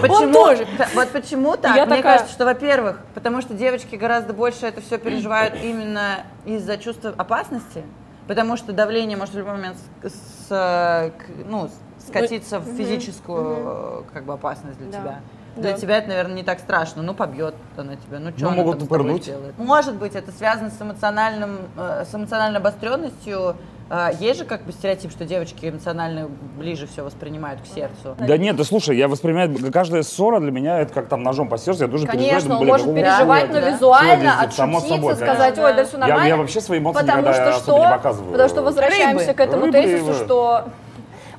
Почему? 0.00 0.32
тоже. 0.32 0.66
Вот 0.94 1.08
почему 1.10 1.56
так? 1.56 1.76
Я 1.76 1.86
Мне 1.86 1.96
такая- 1.96 2.14
кажется, 2.18 2.32
что, 2.32 2.44
во-первых, 2.44 2.98
потому 3.14 3.40
что 3.40 3.54
девочки 3.54 3.94
гораздо 3.96 4.32
больше 4.34 4.66
это 4.66 4.80
все 4.80 4.98
переживают 4.98 5.54
именно 5.62 6.24
из-за 6.44 6.76
чувства 6.78 7.14
опасности, 7.16 7.84
потому 8.26 8.56
что 8.56 8.72
давление 8.72 9.16
может 9.16 9.34
в 9.34 9.38
любой 9.38 9.52
момент 9.52 9.76
с- 10.02 11.12
ну, 11.48 11.70
скатиться 12.06 12.58
в 12.58 12.64
физическую 12.76 13.56
э, 13.58 14.02
как 14.12 14.24
бы 14.24 14.32
опасность 14.34 14.78
для 14.78 14.90
Да. 14.90 14.98
тебя. 14.98 15.20
Для 15.56 15.72
Да. 15.72 15.78
тебя 15.78 15.98
это, 15.98 16.08
наверное, 16.08 16.34
не 16.36 16.42
так 16.44 16.58
страшно. 16.60 17.02
Ну, 17.02 17.14
побьет 17.14 17.54
она 17.76 17.96
тебя. 17.96 18.18
Ну, 18.20 18.30
что 18.30 18.42
Ну, 18.42 18.48
она 18.48 18.56
могут 18.58 18.78
там 18.78 18.86
с 18.86 18.90
тобой 18.90 19.20
сделает? 19.20 19.58
Может 19.58 19.94
быть, 19.96 20.14
это 20.14 20.30
связано 20.32 20.70
с 20.70 20.80
эмоциональным, 20.80 21.58
э, 21.76 22.04
с 22.10 22.14
эмоциональной 22.14 22.60
обостренностью. 22.60 23.56
А, 23.90 24.12
Есть 24.20 24.40
же 24.40 24.44
как 24.44 24.64
бы 24.64 24.72
стереотип, 24.72 25.10
что 25.10 25.24
девочки 25.24 25.66
эмоционально 25.66 26.28
ближе 26.58 26.86
все 26.86 27.02
воспринимают 27.02 27.62
к 27.62 27.66
сердцу. 27.66 28.16
Да 28.18 28.36
нет, 28.36 28.54
да 28.56 28.64
слушай, 28.64 28.96
я 28.96 29.08
воспринимаю, 29.08 29.56
каждая 29.72 30.02
ссора 30.02 30.40
для 30.40 30.50
меня 30.50 30.80
это 30.80 30.92
как 30.92 31.08
там 31.08 31.22
ножом 31.22 31.48
по 31.48 31.56
сердцу, 31.56 31.84
я 31.84 31.88
переживаю. 31.88 32.18
Конечно, 32.18 32.58
думаю, 32.58 32.58
он 32.58 32.64
блин, 32.64 32.68
может 32.68 32.94
переживать, 32.94 33.48
но 33.48 33.60
да. 33.60 33.70
визуально 33.70 34.50
само 34.50 34.78
отшутиться, 34.78 34.96
собой, 34.96 35.14
сказать, 35.16 35.54
конечно. 35.54 35.64
ой, 35.64 35.74
да 35.74 35.84
все 35.84 35.96
Я- 35.96 35.98
нормально. 36.00 36.28
я 36.28 36.36
вообще 36.36 36.60
свои 36.60 36.78
эмоции 36.78 37.00
потому 37.00 37.20
никогда 37.22 37.32
что 37.40 37.50
особо 37.50 37.62
что? 37.78 37.78
не 37.86 37.90
показываю. 37.92 38.32
Потому 38.32 38.48
что 38.50 38.62
возвращаемся 38.62 39.26
Рыбы. 39.26 39.34
к 39.36 39.40
этому 39.40 39.64
Рыбы 39.66 39.72
тезису, 39.82 40.14
что... 40.14 40.64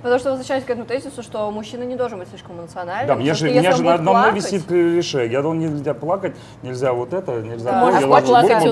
Потому 0.01 0.17
что 0.19 0.29
возвращаемся 0.31 0.65
к 0.67 0.69
этому 0.69 0.85
тезису, 0.85 1.21
что 1.23 1.51
мужчина 1.51 1.83
не 1.83 1.95
должен 1.97 2.19
быть 2.19 2.29
слишком 2.29 2.57
эмоциональным. 2.59 3.07
Да, 3.07 3.15
мне 3.15 3.33
же, 3.33 3.47
что 3.49 3.59
мне 3.59 3.71
же 3.73 3.83
на 3.83 3.95
одном 3.95 4.13
плакать- 4.15 4.35
висит 4.35 4.65
клише. 4.65 5.27
Я 5.27 5.41
думал, 5.41 5.55
нельзя 5.55 5.93
плакать, 5.93 6.35
нельзя 6.63 6.93
вот 6.93 7.13
это, 7.13 7.41
нельзя 7.41 7.65
Да. 7.71 7.79
то. 7.79 7.85
Можешь 7.85 8.01
Я 8.01 8.07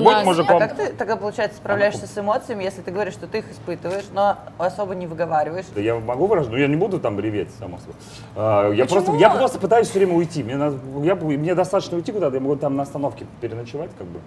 у 0.00 0.02
будь 0.02 0.12
нас. 0.12 0.24
мужиком. 0.24 0.56
А 0.56 0.60
как 0.60 0.76
ты 0.76 0.86
тогда, 0.92 1.16
получается, 1.16 1.58
справляешься 1.58 2.06
с 2.06 2.16
эмоциями, 2.16 2.64
если 2.64 2.80
ты 2.80 2.90
говоришь, 2.90 3.12
что 3.14 3.26
ты 3.26 3.38
их 3.38 3.50
испытываешь, 3.50 4.04
но 4.14 4.36
особо 4.56 4.94
не 4.94 5.06
выговариваешь? 5.06 5.66
Да 5.74 5.80
Я 5.82 5.96
могу 5.96 6.26
выражать, 6.26 6.50
но 6.50 6.56
я 6.58 6.66
не 6.66 6.76
буду 6.76 6.98
там 6.98 7.20
реветь, 7.20 7.50
само 7.58 7.78
собой. 7.78 7.94
А, 8.34 8.70
я, 8.72 8.86
просто, 8.86 9.12
я 9.16 9.28
просто 9.30 9.58
пытаюсь 9.58 9.88
все 9.88 9.98
время 9.98 10.14
уйти. 10.14 10.42
Мне, 10.42 10.56
надо- 10.56 10.78
я, 11.02 11.14
мне 11.14 11.54
достаточно 11.54 11.96
уйти 11.98 12.10
куда-то, 12.12 12.36
я 12.36 12.40
могу 12.40 12.56
там 12.56 12.74
на 12.76 12.84
остановке 12.84 13.26
переночевать, 13.42 13.90
как 13.98 14.06
бы. 14.06 14.18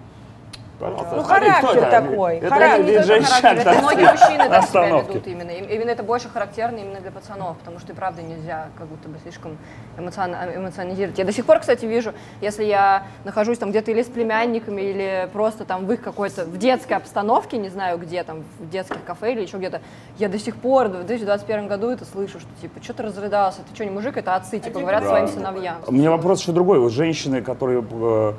Пожалуйста. 0.82 1.14
Ну, 1.16 1.24
Смотри, 1.24 1.48
характер 1.50 1.82
это? 1.84 1.90
такой, 1.90 2.36
Это 2.38 2.48
характер. 2.48 2.84
диджей 2.86 3.22
характер, 3.22 3.68
это 3.68 3.82
многие 3.82 4.10
мужчины 4.10 4.48
так 4.48 4.64
себя 4.64 4.86
ведут 5.00 5.26
именно. 5.28 5.50
Именно 5.50 5.90
это 5.90 6.02
больше 6.02 6.28
характерно 6.28 6.78
именно 6.78 7.00
для 7.00 7.12
пацанов, 7.12 7.56
потому 7.58 7.78
что 7.78 7.92
и 7.92 7.94
правда 7.94 8.20
нельзя 8.22 8.66
как 8.76 8.88
будто 8.88 9.08
бы 9.08 9.16
слишком 9.22 9.56
эмоцион- 9.96 10.34
эмоционизировать. 10.56 11.16
Я 11.18 11.24
до 11.24 11.32
сих 11.32 11.46
пор, 11.46 11.60
кстати, 11.60 11.84
вижу, 11.84 12.12
если 12.40 12.64
я 12.64 13.04
нахожусь 13.24 13.58
там 13.58 13.70
где-то 13.70 13.92
или 13.92 14.02
с 14.02 14.06
племянниками, 14.08 14.80
или 14.82 15.28
просто 15.32 15.64
там 15.64 15.86
в 15.86 15.92
их 15.92 16.02
какой-то, 16.02 16.44
в 16.46 16.58
детской 16.58 16.94
обстановке, 16.94 17.58
не 17.58 17.68
знаю 17.68 17.98
где, 17.98 18.24
там 18.24 18.42
в 18.58 18.68
детских 18.68 19.04
кафе 19.04 19.34
или 19.34 19.42
еще 19.42 19.58
где-то, 19.58 19.80
я 20.18 20.28
до 20.28 20.38
сих 20.40 20.56
пор 20.56 20.88
в 20.88 20.94
2021 21.04 21.68
году 21.68 21.90
это 21.90 22.04
слышу, 22.04 22.40
что 22.40 22.48
типа, 22.60 22.82
что 22.82 22.92
ты 22.94 23.04
разрыдался, 23.04 23.60
ты 23.68 23.72
что, 23.74 23.84
не 23.84 23.92
мужик, 23.92 24.16
это 24.16 24.34
отцы, 24.34 24.58
типа, 24.58 24.80
говорят 24.80 25.02
Да. 25.04 25.10
своим 25.10 25.28
сыновьям. 25.28 25.76
У 25.86 25.92
меня 25.92 26.10
вопрос 26.10 26.40
еще 26.40 26.50
другой. 26.50 26.80
Вот 26.80 26.90
женщины, 26.90 27.40
которые 27.40 27.84
э, 27.88 28.32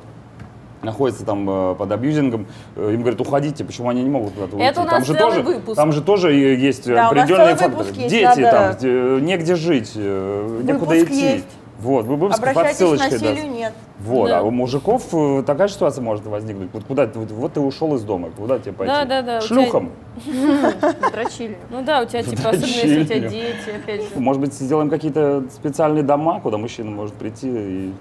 находятся 0.84 1.26
там 1.26 1.50
э, 1.50 1.76
под 1.76 1.92
абьюзингом, 1.92 2.46
э, 2.76 2.92
им 2.94 3.02
говорят, 3.02 3.20
уходите, 3.22 3.64
почему 3.64 3.90
они 3.90 4.04
не 4.04 4.10
могут 4.10 4.34
куда-то 4.34 4.56
уйти? 4.56 4.66
Это 4.68 4.82
у 4.82 4.84
нас 4.84 4.94
там 4.94 5.06
же 5.06 5.16
тоже, 5.16 5.42
выпуск. 5.42 5.76
Там 5.76 5.92
же 5.92 6.02
тоже 6.02 6.34
есть 6.34 6.88
Да, 6.88 7.08
определенные 7.08 7.56
факторы. 7.56 7.86
есть, 7.96 8.10
Дети, 8.10 8.26
надо- 8.40 8.78
там, 8.80 8.90
э, 8.90 9.20
негде 9.22 9.56
жить, 9.56 9.92
э, 9.96 10.62
некуда 10.64 10.92
Выпуск 10.92 11.12
идти. 11.12 11.22
есть. 11.22 11.46
Вот, 11.80 12.06
вы 12.06 12.16
выпуск 12.16 12.40
под 12.40 12.50
Обращайтесь 12.50 12.76
к 12.76 12.80
ссылочкой 12.80 13.12
насилию 13.12 13.36
даст. 13.36 13.48
нет. 13.58 13.74
Вот, 14.06 14.30
Да. 14.30 14.40
а 14.40 14.42
у 14.44 14.52
мужиков 14.52 15.04
такая 15.46 15.68
ситуация 15.68 16.02
может 16.02 16.26
возникнуть. 16.26 16.70
Вот 16.72 16.84
куда 16.86 17.08
ты, 17.08 17.20
вот, 17.20 17.54
ты 17.54 17.60
ушел 17.60 17.96
из 17.96 18.04
дома, 18.04 18.30
куда 18.38 18.58
тебе 18.60 18.72
пойти? 18.72 18.94
Да, 18.94 19.04
да, 19.06 19.22
да, 19.22 19.42
Шлюхом. 19.42 19.92
Дрочили. 21.12 21.58
Ну 21.70 21.84
да, 21.84 22.02
у 22.02 22.06
тебя 22.06 22.24
типа, 22.24 22.50
особенно 22.50 22.66
если 22.66 23.02
у 23.02 23.06
тебя 23.06 23.20
дети, 23.30 23.70
опять 23.84 24.02
же. 24.02 24.08
Может 24.16 24.42
быть, 24.42 24.54
сделаем 24.54 24.90
какие-то 24.90 25.44
специальные 25.54 26.04
дома, 26.04 26.40
куда 26.40 26.58
мужчина 26.58 26.90
может 26.92 27.16
прийти 27.16 27.50
и 27.50 27.94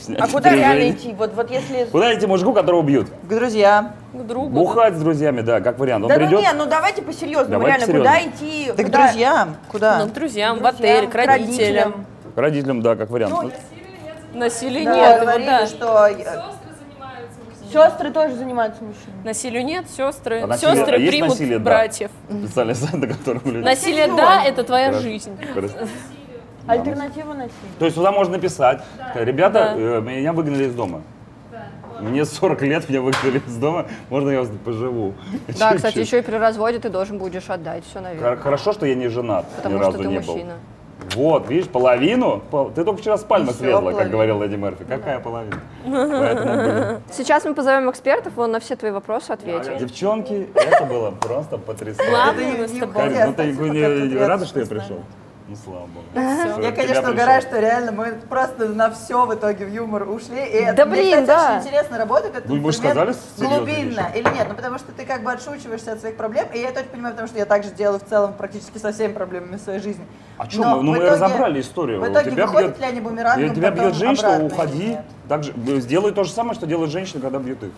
снять 0.00 0.20
А 0.20 0.26
куда 0.26 0.50
реально 0.54 0.90
идти? 0.90 1.14
Вот, 1.14 1.34
вот 1.34 1.50
если... 1.50 1.84
Куда 1.84 2.14
идти 2.14 2.26
мужику, 2.26 2.52
которого 2.52 2.80
убьют? 2.80 3.08
К 3.22 3.28
друзьям. 3.28 3.92
К 4.12 4.22
другу. 4.22 4.48
Бухать 4.50 4.94
с 4.94 5.00
друзьями, 5.00 5.40
да, 5.42 5.60
как 5.60 5.78
вариант. 5.78 6.04
Он 6.04 6.08
Да 6.08 6.14
ну 6.18 6.20
придет, 6.26 6.40
не, 6.40 6.52
ну 6.52 6.66
давайте 6.66 7.02
по-серьезному, 7.02 7.50
Давайте 7.50 7.86
реально, 7.86 7.98
куда 7.98 8.22
идти? 8.22 8.72
Да 8.76 8.82
к 8.82 8.86
куда- 8.86 9.06
друзьям. 9.06 9.56
Куда? 9.68 9.98
Ну, 9.98 10.08
к 10.08 10.12
друзьям, 10.12 10.58
в 10.58 10.62
Друзьям, 10.62 10.96
отель, 10.96 11.08
к 11.08 11.14
родителям. 11.14 12.06
к 12.34 12.38
родителям, 12.38 12.82
да, 12.82 12.96
как 12.96 13.10
вариант. 13.10 13.34
Ну, 13.34 13.50
Ну, 14.32 14.40
Насилия 14.40 14.84
Да, 14.84 14.94
нет, 14.96 15.20
говорили, 15.22 15.46
да. 15.46 15.66
что 15.66 16.06
э, 16.06 16.42
сестры 17.72 18.10
тоже 18.10 18.34
занимаются 18.36 18.82
мужчинами. 18.84 19.24
Насилию 19.24 19.64
нет, 19.64 19.86
сестры. 19.90 20.40
А 20.42 20.46
насилие- 20.46 20.76
Сестры 20.76 20.96
а 20.96 21.08
примут 21.08 21.30
насилие, 21.30 21.58
да? 21.58 21.64
братьев. 21.64 22.10
люди... 22.28 23.64
Насилие, 23.64 24.06
да, 24.08 24.44
это 24.44 24.62
твоя 24.64 24.92
жизнь. 24.92 25.36
Хорошо. 25.54 25.74
Альтернатива 26.66 27.32
насилию. 27.32 27.52
То 27.78 27.84
есть 27.86 27.96
сюда 27.96 28.12
можно 28.12 28.34
написать, 28.36 28.82
ребята, 29.14 29.74
Да. 29.74 29.80
э, 29.80 30.00
меня 30.00 30.32
выгнали 30.32 30.64
из 30.64 30.74
дома. 30.74 31.02
Мне 32.00 32.24
40 32.24 32.62
лет, 32.62 32.88
меня 32.88 33.02
выгнали 33.02 33.42
из 33.46 33.56
дома, 33.56 33.86
можно 34.08 34.30
я 34.30 34.44
поживу? 34.64 35.12
Да, 35.58 35.74
кстати, 35.74 35.94
Чуть-чуть. 35.94 36.06
еще 36.06 36.18
и 36.20 36.22
при 36.22 36.36
разводе 36.36 36.78
ты 36.78 36.88
должен 36.88 37.18
будешь 37.18 37.50
отдать 37.50 37.84
все, 37.84 38.00
наверное. 38.00 38.30
Хор- 38.36 38.38
Хорошо, 38.38 38.72
что 38.72 38.86
я 38.86 38.94
не 38.94 39.08
женат, 39.08 39.44
Потому 39.56 39.74
ни 39.76 39.78
что 39.80 39.86
разу 39.86 39.98
ты 40.02 40.08
не 40.08 40.14
мужчина. 40.18 40.54
был. 40.54 41.14
Вот, 41.16 41.48
видишь, 41.50 41.66
половину. 41.68 42.40
Пол- 42.50 42.70
Ты 42.70 42.84
только 42.84 43.00
вчера 43.00 43.16
с 43.18 43.22
пальмы 43.24 43.48
всё, 43.52 43.58
слезла, 43.60 43.78
как 43.80 43.92
половину. 43.92 44.10
говорил 44.12 44.42
Эдди 44.42 44.54
Мерфи. 44.56 44.84
Какая 44.84 45.18
половина? 45.18 45.56
Поэтому, 45.84 46.54
блин, 46.62 47.00
Сейчас 47.10 47.44
мы 47.44 47.54
позовем 47.54 47.90
экспертов, 47.90 48.38
он 48.38 48.52
на 48.52 48.60
все 48.60 48.76
твои 48.76 48.90
вопросы 48.92 49.30
ответит. 49.32 49.78
Девчонки, 49.78 50.48
это 50.54 50.84
было 50.84 51.10
просто 51.10 51.58
потрясающе. 51.58 52.10
Главное, 52.10 52.52
мы 52.58 52.68
с 52.68 52.72
тобой. 52.72 52.94
Карин, 52.94 53.26
ну 53.26 53.32
ты 53.34 53.44
не- 53.46 54.08
не 54.14 54.16
рада, 54.24 54.44
что 54.46 54.60
я 54.60 54.66
пришел? 54.66 55.00
Ну, 55.50 55.56
слава 55.56 55.86
богу. 55.86 56.06
Я, 56.14 56.46
Тебя 56.46 56.70
конечно, 56.70 56.94
пришел. 56.94 57.10
угораю, 57.10 57.42
что 57.42 57.58
реально 57.58 57.90
мы 57.90 58.12
просто 58.28 58.68
на 58.68 58.88
все 58.92 59.26
в 59.26 59.34
итоге 59.34 59.64
в 59.66 59.68
юмор 59.74 60.08
ушли. 60.08 60.36
И 60.36 60.58
это, 60.62 60.76
Да 60.76 60.86
мне, 60.86 61.02
блин, 61.02 61.20
кстати, 61.22 61.26
да. 61.26 61.48
очень 61.58 61.66
интересно 61.66 61.98
работает 61.98 62.36
этот 62.36 62.48
Ну, 62.48 62.60
вы 62.60 62.68
инструмент 62.68 63.16
сказали 63.16 63.56
глубинно 63.58 64.00
вещи. 64.12 64.18
или 64.18 64.34
нет. 64.36 64.46
Ну, 64.48 64.54
потому 64.54 64.78
что 64.78 64.92
ты 64.92 65.04
как 65.04 65.24
бы 65.24 65.32
отшучиваешься 65.32 65.92
от 65.94 65.98
своих 66.00 66.16
проблем, 66.16 66.46
и 66.54 66.58
я 66.60 66.68
это 66.68 66.80
очень 66.80 66.90
понимаю, 66.90 67.14
потому 67.14 67.26
что 67.26 67.36
я 67.38 67.46
так 67.46 67.64
же 67.64 67.70
делаю 67.70 67.98
в 67.98 68.04
целом 68.08 68.34
практически 68.34 68.78
со 68.78 68.92
всеми 68.92 69.12
проблемами 69.12 69.56
в 69.56 69.60
своей 69.60 69.80
жизни. 69.80 70.04
А 70.38 70.48
что, 70.48 70.62
мы, 70.62 70.68
ну 70.68 70.78
в 70.78 70.84
мы 70.84 70.96
итоге- 70.98 71.10
разобрали 71.10 71.60
историю. 71.60 72.00
В 72.00 72.08
итоге 72.08 72.30
тебя 72.30 72.46
выходит 72.46 72.70
бьет, 72.70 72.80
ли 72.80 72.86
они 72.86 73.00
бумерангом 73.00 73.50
и 73.50 73.54
тебя 73.54 73.70
бьет 73.72 73.94
женщина, 73.96 74.44
уходи. 74.44 74.86
нет? 74.90 75.04
Так 75.28 75.42
же, 75.42 75.52
э, 75.66 75.80
сделай 75.80 76.12
то 76.12 76.22
же 76.22 76.30
самое, 76.30 76.54
что 76.54 76.66
делают 76.68 76.92
женщины, 76.92 77.20
когда 77.20 77.40
бьют 77.40 77.60
их. 77.64 77.70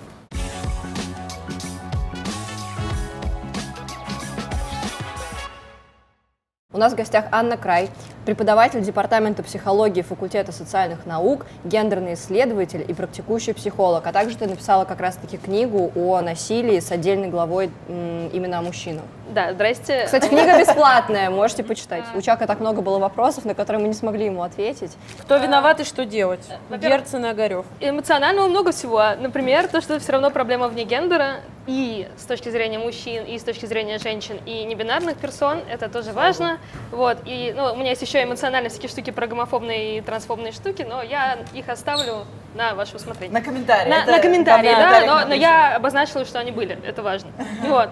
У 6.75 6.79
нас 6.79 6.95
в 6.95 6.97
гостях 6.97 7.27
Анна 7.33 7.59
Край, 7.59 7.91
преподаватель 8.25 8.81
Департамента 8.81 9.43
психологии 9.43 10.03
факультета 10.03 10.53
социальных 10.53 11.07
наук, 11.07 11.47
гендерный 11.65 12.15
исследователь 12.15 12.85
и 12.87 12.95
практикующий 12.95 13.55
психолог. 13.55 14.07
А 14.07 14.13
также 14.13 14.37
ты 14.37 14.47
написала 14.47 14.85
как 14.85 15.01
раз-таки 15.01 15.37
книгу 15.39 15.93
о 15.97 16.21
насилии 16.21 16.79
с 16.81 16.91
отдельной 16.93 17.29
главой 17.29 17.71
м, 17.89 18.29
именно 18.29 18.59
о 18.59 18.63
мужчинах. 18.63 19.03
Да, 19.31 19.53
здрасте. 19.53 20.05
Кстати, 20.05 20.29
книга 20.29 20.59
бесплатная, 20.59 21.31
можете 21.31 21.65
почитать. 21.65 22.05
У 22.15 22.21
Чака 22.21 22.47
так 22.47 22.61
много 22.61 22.83
было 22.83 22.99
вопросов, 22.99 23.45
на 23.45 23.55
которые 23.55 23.81
мы 23.83 23.89
не 23.89 23.95
смогли 23.95 24.27
ему 24.27 24.43
ответить. 24.43 24.93
Кто 25.21 25.39
виноват 25.39 25.81
и 25.81 25.85
что 25.85 26.05
делать? 26.05 26.47
Во-первых- 26.69 27.01
Герцен 27.01 27.25
и 27.25 27.29
Огарев. 27.29 27.65
Эмоционального 27.81 28.47
много 28.49 28.73
всего. 28.73 29.03
Например, 29.19 29.67
то, 29.69 29.81
что 29.81 29.99
все 29.99 30.13
равно 30.13 30.31
проблема 30.31 30.69
вне 30.69 30.85
гендера, 30.85 31.37
и 31.67 32.09
с 32.19 32.25
точки 32.25 32.49
зрения 32.49 32.79
мужчин, 32.81 33.25
и 33.25 33.39
с 33.39 33.45
точки 33.45 33.67
зрения 33.67 33.99
женщин, 33.99 34.37
и 34.47 34.65
небинарных 34.65 35.17
персон, 35.17 35.61
это 35.71 35.89
тоже 35.89 36.11
важно. 36.13 36.59
Вот, 36.91 37.19
и 37.25 37.55
ну, 37.57 37.73
у 37.73 37.77
меня 37.77 37.91
есть 37.91 38.03
еще 38.03 38.12
эмоциональные 38.21 38.71
всякие 38.71 38.89
штуки 38.89 39.11
про 39.11 39.27
гомофобные 39.29 39.99
и 39.99 40.01
трансфобные 40.01 40.53
штуки, 40.53 40.83
но 40.83 41.03
я 41.03 41.39
их 41.55 41.69
оставлю 41.69 42.25
на 42.55 42.75
ваше 42.75 42.97
усмотрение. 42.97 43.33
На 43.39 43.45
комментарии. 43.45 43.89
На, 43.89 44.03
Это 44.03 44.11
на 44.13 44.19
комментарии, 44.19 44.69
в 44.69 44.73
да, 44.73 44.77
комментариях 44.77 45.23
но, 45.23 45.29
но 45.29 45.35
я 45.35 45.77
обозначила, 45.77 46.25
что 46.25 46.39
они 46.41 46.51
были, 46.51 46.79
это 46.85 47.03
важно. 47.03 47.31
Вот. 47.63 47.91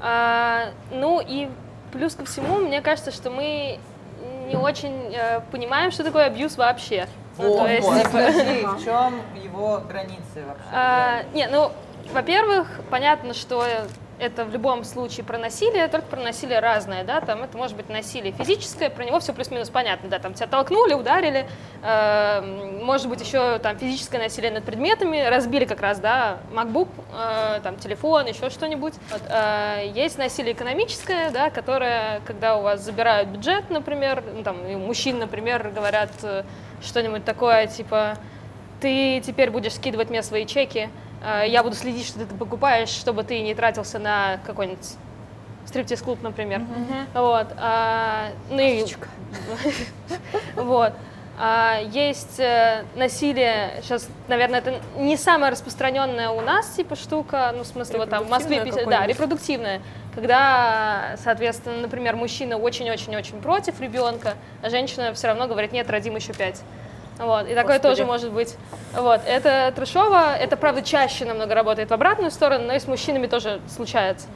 А, 0.00 0.70
ну 0.90 1.20
и 1.20 1.48
плюс 1.92 2.14
ко 2.14 2.24
всему, 2.24 2.58
мне 2.58 2.80
кажется, 2.80 3.10
что 3.10 3.30
мы 3.30 3.78
не 4.46 4.56
очень 4.56 5.14
э, 5.14 5.40
понимаем, 5.50 5.90
что 5.90 6.04
такое 6.04 6.26
абьюз 6.26 6.56
вообще. 6.56 7.06
Ну, 7.38 7.56
то 7.56 7.66
есть, 7.66 7.86
Вот, 7.86 8.04
в 8.12 8.84
чем 8.84 9.20
его 9.42 9.80
границы 9.88 10.44
вообще? 10.46 10.64
а, 10.72 11.22
не, 11.32 11.46
ну, 11.48 11.72
во-первых, 12.12 12.68
понятно, 12.90 13.34
что 13.34 13.64
это 14.20 14.44
в 14.44 14.52
любом 14.52 14.84
случае 14.84 15.24
про 15.24 15.38
насилие, 15.38 15.88
только 15.88 16.06
про 16.06 16.20
насилие 16.20 16.60
разное, 16.60 17.04
да, 17.04 17.20
там 17.20 17.42
это 17.42 17.56
может 17.56 17.76
быть 17.76 17.88
насилие 17.88 18.32
физическое, 18.32 18.90
про 18.90 19.04
него 19.04 19.18
все 19.20 19.32
плюс-минус 19.32 19.70
понятно, 19.70 20.08
да, 20.08 20.18
там 20.18 20.34
тебя 20.34 20.46
толкнули, 20.46 20.92
ударили, 20.92 21.46
э, 21.82 22.80
может 22.82 23.08
быть 23.08 23.20
еще 23.20 23.58
там 23.58 23.78
физическое 23.78 24.18
насилие 24.18 24.50
над 24.50 24.64
предметами, 24.64 25.26
разбили 25.26 25.64
как 25.64 25.80
раз, 25.80 25.98
да, 25.98 26.38
MacBook, 26.52 26.88
э, 27.12 27.60
там 27.62 27.76
телефон, 27.76 28.26
еще 28.26 28.50
что-нибудь. 28.50 28.94
Вот, 29.10 29.22
э, 29.28 29.90
есть 29.94 30.18
насилие 30.18 30.52
экономическое, 30.52 31.30
да, 31.30 31.50
которое, 31.50 32.20
когда 32.26 32.56
у 32.56 32.62
вас 32.62 32.80
забирают 32.80 33.30
бюджет, 33.30 33.70
например, 33.70 34.22
ну, 34.34 34.42
там, 34.42 34.66
и 34.66 34.76
мужчин, 34.76 35.18
например, 35.18 35.70
говорят 35.70 36.10
э, 36.22 36.44
что-нибудь 36.82 37.24
такое, 37.24 37.66
типа, 37.66 38.16
ты 38.80 39.20
теперь 39.24 39.50
будешь 39.50 39.74
скидывать 39.74 40.10
мне 40.10 40.22
свои 40.22 40.46
чеки, 40.46 40.90
я 41.22 41.62
буду 41.62 41.74
следить, 41.76 42.06
что 42.06 42.20
ты 42.20 42.34
покупаешь, 42.34 42.88
чтобы 42.88 43.24
ты 43.24 43.40
не 43.40 43.54
тратился 43.54 43.98
на 43.98 44.38
какой-нибудь 44.46 44.96
стриптиз-клуб, 45.66 46.22
например. 46.22 46.62
Вот. 47.14 47.46
а, 47.56 48.30
ну 48.50 48.60
и... 48.60 48.84
Вот. 50.56 50.92
А, 51.42 51.80
есть 51.80 52.38
э, 52.38 52.84
насилие, 52.96 53.80
сейчас, 53.82 54.06
наверное, 54.28 54.58
это 54.58 54.74
не 54.98 55.16
самая 55.16 55.50
распространенная 55.50 56.28
у 56.28 56.42
нас 56.42 56.68
типа 56.68 56.96
штука, 56.96 57.52
ну, 57.56 57.62
в 57.62 57.66
смысле, 57.66 58.00
вот 58.00 58.10
там 58.10 58.24
в 58.24 58.28
Москве, 58.28 58.62
да, 58.86 59.06
репродуктивная, 59.06 59.80
когда, 60.14 61.16
соответственно, 61.16 61.78
например, 61.78 62.14
мужчина 62.14 62.58
очень-очень-очень 62.58 63.40
против 63.40 63.80
ребенка, 63.80 64.34
а 64.62 64.68
женщина 64.68 65.14
все 65.14 65.28
равно 65.28 65.46
говорит, 65.46 65.72
нет, 65.72 65.88
родим 65.88 66.14
еще 66.14 66.34
пять. 66.34 66.60
Вот, 67.20 67.46
и 67.46 67.54
такое 67.54 67.76
Господи. 67.76 67.82
тоже 67.82 68.04
может 68.06 68.32
быть. 68.32 68.56
Вот, 68.94 69.20
это 69.26 69.72
трешово, 69.76 70.34
это, 70.34 70.56
правда, 70.56 70.82
чаще 70.82 71.26
намного 71.26 71.54
работает 71.54 71.90
в 71.90 71.92
обратную 71.92 72.30
сторону, 72.30 72.64
но 72.64 72.72
и 72.72 72.78
с 72.78 72.86
мужчинами 72.86 73.26
тоже 73.26 73.60
случается. 73.68 74.26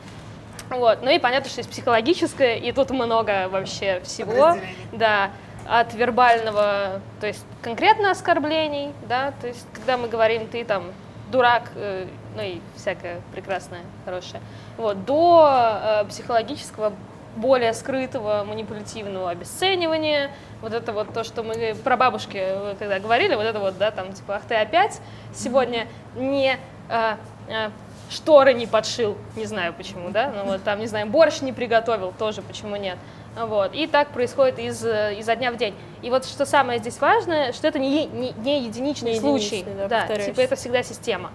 Вот. 0.69 1.01
Ну 1.03 1.11
и 1.11 1.19
понятно, 1.19 1.49
что 1.49 1.61
есть 1.61 1.71
психологическое, 1.71 2.57
и 2.57 2.73
тут 2.73 2.91
много 2.91 3.49
вообще 3.49 4.01
всего. 4.05 4.57
Да, 4.93 5.31
от 5.67 5.95
вербального, 5.95 7.01
то 7.21 7.27
есть 7.27 7.45
конкретно 7.63 8.11
оскорблений, 8.11 8.93
да, 9.09 9.33
то 9.41 9.47
есть 9.47 9.67
когда 9.73 9.97
мы 9.97 10.09
говорим, 10.09 10.47
ты 10.47 10.63
там 10.63 10.93
дурак, 11.33 11.71
э, 11.75 12.07
ну 12.37 12.43
и 12.43 12.61
всякое 12.77 13.23
прекрасное, 13.33 13.81
хорошее, 14.05 14.43
вот, 14.77 15.07
до 15.07 15.49
э, 15.51 16.05
психологического, 16.05 16.93
более 17.37 17.73
скрытого, 17.73 18.45
манипулятивного 18.45 19.31
обесценивания, 19.31 20.31
вот 20.61 20.73
это 20.73 20.93
вот 20.93 21.13
то, 21.13 21.25
что 21.25 21.43
мы 21.43 21.75
про 21.83 21.97
бабушки 21.97 22.39
э, 22.39 22.75
когда 22.79 22.99
говорили, 22.99 23.35
вот 23.35 23.45
это 23.45 23.59
вот, 23.61 23.77
да, 23.79 23.91
там, 23.91 24.13
типа, 24.13 24.37
ах 24.37 24.43
ты 24.49 24.55
опять 24.55 25.01
сегодня 25.35 25.87
не 26.15 26.59
э, 26.89 27.17
э, 27.49 27.71
шторы 28.11 28.55
не 28.55 28.67
подшил, 28.67 29.17
не 29.37 29.47
знаю 29.47 29.73
почему, 29.75 30.11
да, 30.11 30.33
ну 30.35 30.45
вот 30.45 30.63
там, 30.63 30.81
не 30.81 30.87
знаю, 30.87 31.07
борщ 31.07 31.41
не 31.41 31.53
приготовил, 31.53 32.13
тоже 32.19 32.43
почему 32.43 32.77
нет. 32.77 32.99
Вот. 33.37 33.75
И 33.75 33.87
так 33.87 34.09
происходит 34.11 34.59
из, 34.59 34.85
э, 34.85 35.17
изо 35.19 35.35
дня 35.35 35.51
в 35.51 35.57
день. 35.57 35.75
И 36.03 36.11
вот 36.11 36.25
что 36.25 36.47
самое 36.47 36.79
здесь 36.79 37.01
важное, 37.01 37.53
что 37.53 37.67
это 37.67 37.79
не, 37.79 38.07
не, 38.07 38.33
не 38.33 38.63
единичный 38.63 39.15
Не 39.15 39.21
случай. 39.21 39.57
единичный, 39.59 39.89
да, 39.89 39.99
повторяюсь. 40.01 40.27
типа 40.27 40.41
это 40.41 40.57
всегда 40.57 40.83
система. 40.83 41.33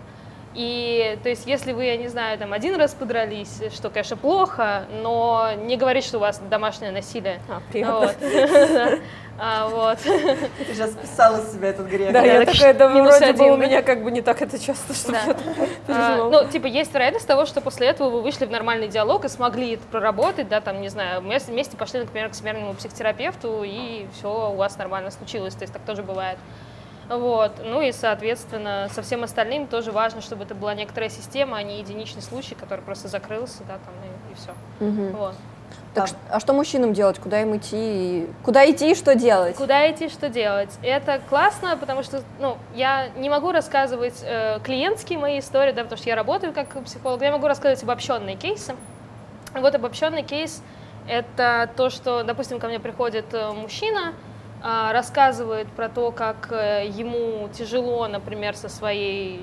И, 0.59 1.17
то 1.23 1.29
есть, 1.29 1.47
если 1.47 1.71
вы, 1.71 1.85
я 1.85 1.95
не 1.95 2.09
знаю, 2.09 2.37
там 2.37 2.51
один 2.51 2.75
раз 2.75 2.93
подрались, 2.93 3.61
что, 3.73 3.89
конечно, 3.89 4.17
плохо, 4.17 4.87
но 5.01 5.51
не 5.55 5.77
говорит, 5.77 6.03
что 6.03 6.17
у 6.17 6.19
вас 6.19 6.41
домашнее 6.49 6.91
насилие. 6.91 7.39
А, 7.47 7.61
приятно. 7.71 7.99
Вот. 7.99 8.15
Да. 8.19 8.89
А, 9.41 9.69
вот. 9.69 9.99
Ты 9.99 10.73
сейчас 10.73 10.91
списала 10.91 11.37
с 11.37 11.53
себя 11.53 11.69
этот 11.69 11.87
грех. 11.87 12.11
Да, 12.11 12.23
я 12.23 12.43
так 12.43 12.53
такая, 12.53 12.73
да, 12.73 12.89
вроде 12.89 13.09
бы 13.09 13.25
один, 13.25 13.53
у 13.53 13.57
да? 13.57 13.65
меня 13.65 13.81
как 13.81 14.03
бы 14.03 14.11
не 14.11 14.21
так 14.21 14.41
это 14.41 14.59
часто, 14.59 14.93
что 14.93 15.13
Да. 15.13 15.37
А, 15.87 16.29
ну, 16.29 16.45
типа, 16.45 16.65
есть 16.65 16.93
вероятность 16.93 17.25
того, 17.25 17.45
что 17.45 17.61
после 17.61 17.87
этого 17.87 18.09
вы 18.09 18.21
вышли 18.21 18.45
в 18.45 18.51
нормальный 18.51 18.89
диалог 18.89 19.23
и 19.23 19.29
смогли 19.29 19.75
это 19.75 19.83
проработать, 19.89 20.49
да, 20.49 20.59
там, 20.59 20.81
не 20.81 20.89
знаю, 20.89 21.21
вместе, 21.21 21.53
вместе 21.53 21.77
пошли, 21.77 22.01
например, 22.01 22.27
к 22.27 22.35
смертному 22.35 22.73
психотерапевту, 22.73 23.63
и 23.63 24.07
все 24.17 24.49
у 24.51 24.55
вас 24.57 24.77
нормально 24.77 25.09
случилось, 25.09 25.55
то 25.55 25.61
есть 25.61 25.71
так 25.71 25.83
тоже 25.83 26.03
бывает. 26.03 26.37
Вот. 27.09 27.53
Ну 27.63 27.81
и, 27.81 27.91
соответственно, 27.91 28.87
со 28.93 29.01
всем 29.01 29.23
остальным 29.23 29.67
тоже 29.67 29.91
важно, 29.91 30.21
чтобы 30.21 30.43
это 30.43 30.53
была 30.55 30.73
некоторая 30.75 31.09
система, 31.09 31.57
а 31.57 31.63
не 31.63 31.79
единичный 31.79 32.21
случай, 32.21 32.55
который 32.55 32.81
просто 32.81 33.07
закрылся, 33.07 33.63
да, 33.67 33.79
там, 33.83 33.93
и, 34.31 34.35
все. 34.35 34.51
Вот. 35.17 35.35
Так, 35.95 36.07
ш- 36.07 36.15
а 36.29 36.39
что 36.39 36.53
мужчинам 36.53 36.93
делать? 36.93 37.17
Куда 37.17 37.41
им 37.41 37.57
идти? 37.57 37.75
и- 38.21 38.29
Куда 38.43 38.69
идти 38.69 38.91
и 38.91 38.95
что 38.95 39.15
делать? 39.15 39.55
Куда 39.55 39.89
идти, 39.91 40.07
что 40.09 40.29
делать? 40.29 40.69
Это 40.83 41.19
классно, 41.29 41.75
потому 41.77 42.03
что, 42.03 42.21
ну, 42.39 42.57
я 42.75 43.07
не 43.17 43.27
могу 43.27 43.51
рассказывать 43.51 44.19
э, 44.23 44.59
клиентские 44.63 45.17
мои 45.17 45.39
истории, 45.39 45.71
да, 45.71 45.81
потому 45.83 45.97
что 45.97 46.07
я 46.09 46.15
работаю 46.15 46.53
как 46.53 46.67
психолог, 46.83 47.21
я 47.23 47.31
могу 47.31 47.47
рассказывать 47.47 47.81
обобщенные 47.83 48.35
кейсы. 48.35 48.75
Вот 49.55 49.73
обобщенный 49.73 50.21
кейс— 50.21 50.61
это 51.07 51.67
то, 51.75 51.89
что, 51.89 52.21
допустим, 52.23 52.59
ко 52.59 52.67
мне 52.67 52.79
приходит 52.79 53.25
э, 53.33 53.51
мужчина, 53.51 54.13
рассказывает 54.91 55.67
про 55.69 55.89
то, 55.89 56.11
как 56.11 56.49
э, 56.51 56.87
ему 56.87 57.47
тяжело, 57.49 58.07
например, 58.07 58.55
со 58.55 58.69
своей 58.69 59.41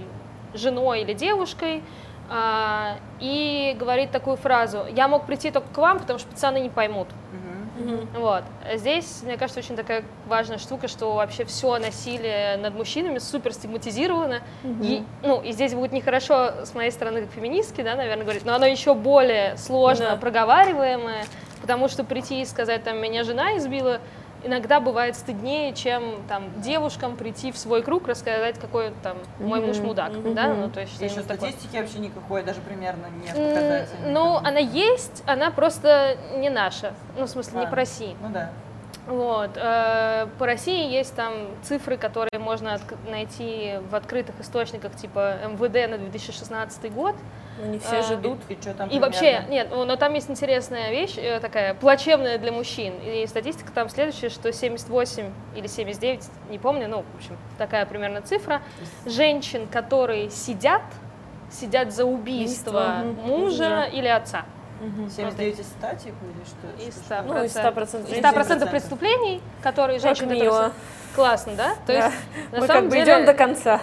женой 0.55 1.03
или 1.03 1.13
девушкой, 1.15 1.83
а, 2.29 2.97
и 3.21 3.77
говорит 3.79 4.11
такую 4.11 4.37
фразу 4.37 4.85
«Я 4.91 5.07
мог 5.09 5.27
прийти 5.27 5.51
только 5.51 5.69
к 5.73 5.79
вам, 5.79 6.01
потому 6.01 6.19
что 6.19 6.29
пацаны 6.29 6.59
не 6.59 6.71
поймут». 6.71 7.09
Вот. 8.19 8.43
Здесь, 8.75 9.21
мне 9.23 9.37
кажется, 9.37 9.61
очень 9.61 9.77
такая 9.77 10.03
важная 10.27 10.57
штука, 10.59 10.89
что 10.89 11.13
вообще 11.15 11.45
все 11.45 11.79
насилие 11.79 12.57
над 12.57 12.75
мужчинами 12.75 13.19
супер 13.19 13.53
стигматизировано. 13.53 14.41
И, 14.83 15.05
ну, 15.23 15.43
и 15.43 15.53
здесь 15.53 15.75
будет 15.75 15.93
нехорошо 15.93 16.65
с 16.65 16.75
моей 16.75 16.91
стороны, 16.91 17.23
как 17.23 17.31
феминистки, 17.33 17.83
да, 17.83 17.95
наверное, 17.95 18.25
говорить, 18.25 18.45
но 18.47 18.55
оно 18.55 18.65
еще 18.67 18.95
более 18.95 19.57
сложно 19.59 20.11
Да. 20.13 20.17
проговариваемое, 20.17 21.25
потому 21.61 21.89
что 21.89 22.03
прийти 22.03 22.41
и 22.41 22.45
сказать, 22.47 22.83
там, 22.83 22.99
меня 22.99 23.25
жена 23.25 23.57
избила, 23.59 24.01
иногда 24.45 24.81
бывает 24.81 25.17
стыднее, 25.17 25.73
чем 25.73 26.23
там 26.29 26.45
девушкам 26.61 27.17
прийти 27.17 27.53
в 27.53 27.59
свой 27.59 27.83
круг, 27.83 28.07
рассказать, 28.09 28.59
какой 28.59 28.93
там 29.03 29.19
мой 29.39 29.61
муж 29.61 29.79
мудак, 29.79 30.13
да, 30.35 30.49
ну, 30.55 30.71
то 30.71 30.81
есть 30.81 30.95
Здесь 30.97 31.13
еще 31.13 31.21
что-нибудь 31.23 31.29
такое. 31.29 31.51
статистики 31.51 31.81
вообще 31.81 31.99
никакой, 31.99 32.43
даже 32.43 32.61
примерно 32.61 33.07
нет 33.23 33.35
показателей. 33.35 34.13
Ну, 34.13 34.37
она 34.37 34.59
есть, 34.59 35.23
она 35.27 35.51
просто 35.51 36.17
не 36.37 36.51
наша. 36.51 36.95
Ну, 37.19 37.27
в 37.27 37.29
смысле, 37.29 37.61
не 37.61 37.67
А. 37.67 37.69
по 37.69 37.77
России. 37.77 38.17
Ну 38.21 38.29
да. 38.31 38.51
Вот. 39.07 39.51
э, 39.57 40.27
По 40.39 40.47
России 40.47 40.91
есть 40.91 41.15
там 41.15 41.33
цифры, 41.63 41.97
которые 41.97 42.41
можно 42.41 42.79
найти 43.09 43.75
в 43.91 43.95
открытых 43.95 44.41
источниках, 44.41 44.97
типа 44.97 45.37
МВД 45.45 45.91
на 45.91 45.99
2016 45.99 46.93
год. 46.93 47.15
Ну, 47.59 47.71
не 47.71 47.79
все 47.79 48.03
же 48.03 48.15
идут. 48.15 48.39
И, 48.49 48.55
что 48.61 48.75
там 48.75 48.89
И 48.91 48.99
вообще, 48.99 49.21
примерно? 49.21 49.51
нет, 49.51 49.69
ну, 49.71 49.85
но 49.85 49.97
там 49.97 50.13
есть 50.13 50.29
интересная 50.29 50.91
вещь, 50.91 51.15
э, 51.17 51.41
такая 51.41 51.75
плачевная 51.75 52.39
для 52.39 52.53
мужчин. 52.53 52.95
И 53.03 53.27
статистика 53.27 53.73
там 53.73 53.89
следующая, 53.89 54.29
что 54.29 54.53
78 54.53 55.31
или 55.55 55.67
79, 55.67 56.25
не 56.51 56.59
помню, 56.59 56.89
ну, 56.89 57.05
в 57.13 57.17
общем, 57.17 57.37
такая 57.59 57.87
примерно 57.87 58.21
цифра, 58.23 58.61
женщин, 59.07 59.69
которые 59.69 60.31
сидят, 60.31 60.83
сидят 61.51 61.93
за 61.95 62.05
убийство 62.05 63.05
мужа 63.25 63.85
или 63.93 64.09
отца. 64.09 64.45
79 65.11 65.59
из 65.61 65.67
100, 65.67 65.87
типа, 66.05 66.17
или 66.25 66.45
что? 66.45 66.89
Из 66.89 66.95
Что- 66.95 67.15
100%. 67.15 67.23
Ну, 67.27 67.45
из 67.45 67.57
100%. 67.57 68.11
Из 68.11 68.19
100% 68.19 68.67
100% 68.67 68.71
преступлений, 68.71 69.43
которые 69.63 69.99
Как 70.01 70.17
женщины... 70.17 70.35
мило. 70.35 70.45
которые 70.55 70.71
со- 70.71 71.17
Классно, 71.17 71.53
да? 71.57 71.71
То 71.87 71.93
Да. 71.93 71.93
есть, 72.07 72.17
на 72.53 72.61
Мы 72.61 72.67
самом 72.67 72.83
как 72.83 72.91
бы 72.91 72.97
деле... 72.97 73.13
идем 73.15 73.25
до 73.27 73.35
конца. 73.35 73.81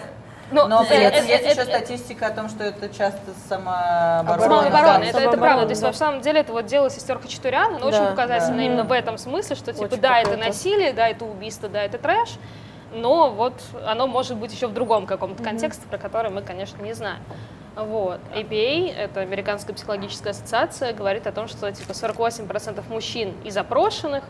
Ну, 0.52 0.68
Но 0.68 0.82
э, 0.84 0.86
при 0.86 0.96
этом 0.98 1.26
есть 1.26 1.44
э, 1.44 1.50
еще 1.50 1.60
э, 1.62 1.64
статистика 1.64 2.26
о 2.26 2.30
том, 2.30 2.48
что 2.48 2.62
это 2.62 2.88
часто 2.90 3.20
самооборона. 3.48 4.42
Самооборона, 4.42 4.98
да. 5.00 5.04
это, 5.04 5.18
это 5.18 5.38
правда. 5.38 5.64
То 5.64 5.70
есть, 5.70 5.82
на 5.82 5.92
самом 5.92 6.20
деле, 6.20 6.40
это 6.40 6.52
вот 6.52 6.66
дело 6.66 6.90
сестер 6.90 7.18
Хачатурян, 7.18 7.76
оно 7.76 7.86
очень 7.86 7.98
Да. 7.98 8.10
показательно 8.10 8.58
Да. 8.58 8.62
именно 8.62 8.84
в 8.84 8.92
этом 8.92 9.18
смысле, 9.18 9.56
что, 9.56 9.72
типа, 9.72 9.84
Очень 9.86 10.00
да, 10.00 10.20
это 10.20 10.36
насилие, 10.36 10.92
да, 10.92 11.08
это 11.08 11.24
убийство, 11.24 11.68
да, 11.68 11.82
это 11.82 11.98
трэш, 11.98 12.36
но 12.92 13.30
вот 13.30 13.54
оно 13.86 14.06
может 14.06 14.36
быть 14.36 14.52
еще 14.52 14.68
в 14.68 14.74
другом 14.74 15.06
каком-то 15.06 15.42
контексте, 15.42 15.86
про 15.88 15.98
который 15.98 16.30
мы, 16.30 16.42
конечно, 16.42 16.80
не 16.82 16.92
знаем. 16.92 17.18
Вот. 17.76 18.20
APA, 18.34 18.94
это 18.94 19.20
Американская 19.20 19.74
психологическая 19.74 20.30
ассоциация, 20.32 20.92
говорит 20.92 21.26
о 21.26 21.32
том, 21.32 21.48
что 21.48 21.70
типа 21.72 21.92
48% 21.92 22.82
мужчин 22.88 23.34
из 23.44 23.56
опрошенных 23.56 24.24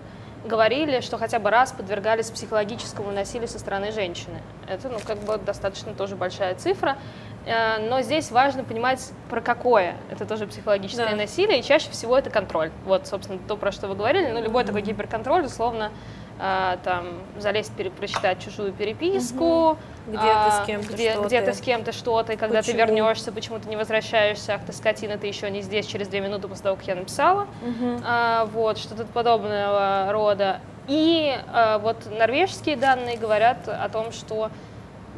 говорили, 0.45 1.01
что 1.01 1.17
хотя 1.19 1.39
бы 1.39 1.51
раз 1.51 1.73
подвергались 1.73 2.31
психологическому 2.31 3.11
насилию 3.13 3.49
со 3.49 3.59
стороны 3.59 3.93
женщины. 3.93 4.41
Это, 4.69 4.89
ну, 4.89 4.99
как 5.07 5.19
бы 5.19 5.39
достаточно 5.39 5.95
тоже 5.95 6.17
большая 6.17 6.55
цифра. 6.55 6.99
Э, 7.47 7.79
Но 7.89 8.03
здесь 8.03 8.31
важно 8.31 8.63
понимать, 8.65 9.11
про 9.31 9.41
какое. 9.41 9.97
Это 10.11 10.27
тоже 10.27 10.47
психологическое 10.47 11.11
Да. 11.11 11.17
насилие, 11.17 11.61
и 11.61 11.63
чаще 11.63 11.91
всего 11.91 12.17
это 12.19 12.29
контроль. 12.31 12.71
Вот, 12.85 13.07
собственно, 13.07 13.39
то, 13.47 13.57
про 13.57 13.73
что 13.73 13.89
вы 13.89 13.95
говорили. 13.95 14.31
Ну, 14.31 14.43
любой 14.43 14.65
такой 14.65 14.83
гиперконтроль, 14.83 15.45
условно, 15.47 15.91
там, 16.39 17.07
залезть, 17.39 17.73
прочитать 17.97 18.43
чужую 18.45 18.73
переписку, 18.73 19.77
Где 20.07 20.19
ты 20.19 20.25
а, 20.27 20.63
с 20.63 20.67
кем-то 20.67 20.93
где, 20.93 21.13
что-то. 21.13 21.27
где 21.29 21.43
ты 21.43 21.55
с 21.55 21.61
кем-то 21.61 21.93
что-то, 21.93 22.33
и 22.33 22.37
когда 22.37 22.61
ты 22.63 22.73
Почему? 22.73 22.79
вернешься, 22.87 23.33
почему 23.33 23.59
ты 23.59 23.69
не 23.69 23.77
возвращаешься, 23.77 24.55
ах 24.55 24.63
ты 24.67 24.73
скотина, 24.73 25.17
ты 25.17 25.27
еще 25.27 25.49
не 25.51 25.63
здесь 25.63 25.87
через 25.87 26.09
две 26.09 26.21
минуты 26.21 26.49
после 26.49 26.65
того, 26.65 26.77
как 26.77 26.87
я 26.87 26.95
написала. 26.97 27.47
А, 28.05 28.47
вот, 28.47 28.79
что-то 28.79 29.05
подобного 29.07 30.09
рода. 30.13 30.61
И 30.89 31.35
а, 31.53 31.79
вот 31.79 31.97
норвежские 32.11 32.77
данные 32.77 33.17
говорят 33.17 33.69
о 33.69 33.89
том, 33.89 34.13
что 34.13 34.51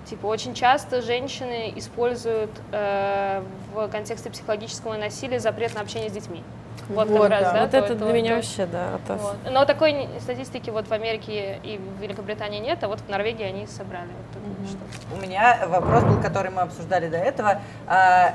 типа 0.09 0.27
очень 0.27 0.55
часто 0.55 1.03
женщины 1.03 1.73
используют 1.77 2.51
э, 2.73 3.43
в 3.75 3.89
контексте 3.89 4.31
психологического 4.31 4.97
насилия 4.97 5.41
запрет 5.41 5.75
на 5.75 5.81
общение 5.81 6.09
с 6.09 6.13
детьми. 6.13 6.43
Вот, 6.89 7.09
Вот, 7.09 7.23
как 7.23 7.31
раз, 7.31 7.43
да. 7.43 7.53
да. 7.53 7.61
Вот 7.63 7.71
то- 7.73 7.77
это 7.79 7.95
то- 7.97 8.05
для 8.05 8.13
меня 8.13 8.31
то- 8.31 8.37
вообще, 8.37 8.67
да, 8.67 8.95
атас. 8.95 9.21
вот. 9.21 9.37
Но 9.51 9.65
такой 9.65 10.09
статистики 10.21 10.71
вот 10.71 10.87
в 10.87 10.93
Америке 10.93 11.59
и 11.65 11.79
в 11.79 12.01
Великобритании 12.01 12.61
нет, 12.61 12.83
а 12.85 12.89
вот 12.89 13.01
в 13.01 13.09
Норвегии 13.09 13.45
они 13.45 13.67
собрали 13.67 14.07
вот 14.07 14.43
такую 14.43 14.67
штуку. 14.69 15.17
У 15.17 15.21
меня 15.21 15.67
вопрос 15.67 16.05
был, 16.05 16.21
который 16.23 16.51
мы 16.53 16.63
обсуждали 16.63 17.09
до 17.09 17.17
этого. 17.19 17.61
А, 17.87 18.35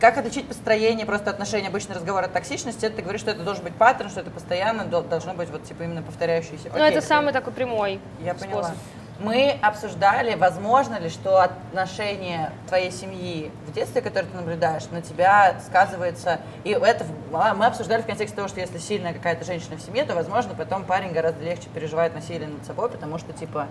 Как 0.00 0.18
отличить 0.18 0.48
построение 0.48 1.06
просто 1.06 1.30
отношений, 1.30 1.68
обычный 1.68 1.94
разговор 1.94 2.24
от 2.24 2.32
токсичности? 2.32 2.84
Это 2.84 2.96
ты 2.96 3.02
говоришь, 3.02 3.20
что 3.20 3.30
это 3.30 3.42
должен 3.44 3.62
быть 3.62 3.74
паттерн, 3.74 4.10
что 4.10 4.20
это 4.20 4.30
постоянно 4.30 4.84
дол- 4.84 5.02
должно 5.02 5.34
быть 5.34 5.48
вот 5.50 5.62
типа 5.62 5.84
именно 5.84 6.02
повторяющийся. 6.02 6.68
Ну, 6.70 6.74
Окей, 6.84 6.98
это 6.98 7.00
самый 7.00 7.32
такой 7.32 7.52
прямой 7.52 8.00
Я 8.20 8.34
поняла. 8.34 8.72
Мы 9.20 9.56
обсуждали, 9.62 10.34
возможно 10.34 10.98
ли, 10.98 11.08
что 11.08 11.40
отношение 11.40 12.50
твоей 12.66 12.90
семьи 12.90 13.52
в 13.66 13.72
детстве, 13.72 14.02
которое 14.02 14.26
ты 14.26 14.36
наблюдаешь, 14.36 14.84
на 14.90 15.02
тебя 15.02 15.54
сказывается. 15.64 16.40
И 16.64 16.70
это 16.70 17.06
а, 17.32 17.54
мы 17.54 17.66
обсуждали 17.66 18.02
в 18.02 18.06
контексте 18.06 18.34
того, 18.34 18.48
что 18.48 18.60
если 18.60 18.78
сильная 18.78 19.14
какая-то 19.14 19.44
женщина 19.44 19.76
в 19.76 19.80
семье, 19.80 20.04
то, 20.04 20.14
возможно, 20.14 20.54
потом 20.54 20.84
парень 20.84 21.12
гораздо 21.12 21.44
легче 21.44 21.68
переживает 21.72 22.14
насилие 22.14 22.48
над 22.48 22.66
собой, 22.66 22.90
потому 22.90 23.18
что, 23.18 23.32
типа, 23.32 23.68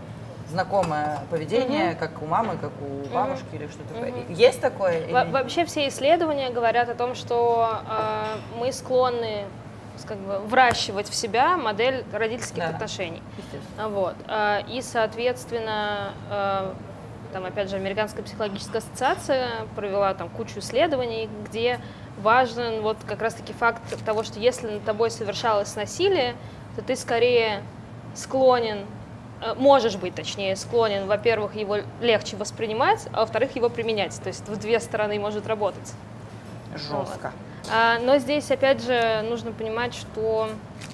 знакомое 0.49 1.19
поведение, 1.29 1.95
как 1.95 2.21
у 2.21 2.25
мамы, 2.25 2.57
как 2.57 2.71
у 2.81 3.13
бабушки 3.13 3.45
или 3.53 3.67
что-то 3.67 3.93
такое. 3.93 4.13
Есть 4.29 4.61
такое? 4.61 5.07
Во-? 5.11 5.25
Вообще 5.31 5.65
все 5.65 5.87
исследования 5.89 6.51
говорят 6.51 6.89
о 6.89 6.95
том, 6.95 7.15
что 7.15 7.81
э, 7.89 8.59
мы 8.59 8.71
склонны 8.71 9.45
как 10.07 10.17
бы, 10.17 10.39
вращивать 10.39 11.07
в 11.09 11.15
себя 11.15 11.55
модель 11.57 12.03
родительских 12.11 12.57
Да. 12.59 12.69
отношений. 12.69 13.21
Вот. 13.77 14.15
э, 14.27 14.61
И, 14.69 14.81
соответственно, 14.81 16.13
э, 16.29 16.73
там, 17.31 17.45
опять 17.45 17.69
же, 17.69 17.75
Американская 17.77 18.23
психологическая 18.23 18.79
ассоциация 18.81 19.49
провела 19.75 20.13
там 20.13 20.29
кучу 20.29 20.59
исследований, 20.59 21.29
где 21.45 21.79
важен 22.19 22.81
вот 22.81 22.97
как 23.07 23.21
раз-таки 23.21 23.53
факт 23.53 23.81
того, 24.05 24.23
что 24.23 24.39
если 24.39 24.67
над 24.69 24.83
тобой 24.83 25.09
совершалось 25.09 25.75
насилие, 25.75 26.35
то 26.75 26.81
ты 26.83 26.95
скорее 26.95 27.61
склонен, 28.15 28.85
э, 29.41 29.53
можешь 29.55 29.95
быть, 29.95 30.13
точнее, 30.15 30.55
склонен, 30.55 31.07
во-первых, 31.07 31.55
его 31.55 31.77
легче 32.01 32.35
воспринимать, 32.37 33.07
а 33.13 33.21
во-вторых, 33.21 33.55
его 33.55 33.69
применять. 33.69 34.19
То 34.21 34.27
есть 34.27 34.47
в 34.47 34.57
две 34.57 34.79
стороны 34.79 35.19
может 35.19 35.47
работать. 35.47 35.93
Жестко. 36.75 37.29
А, 37.29 37.52
Но 37.69 38.17
здесь, 38.17 38.51
опять 38.51 38.83
же, 38.83 39.23
нужно 39.29 39.51
понимать, 39.51 39.93
что 39.95 40.49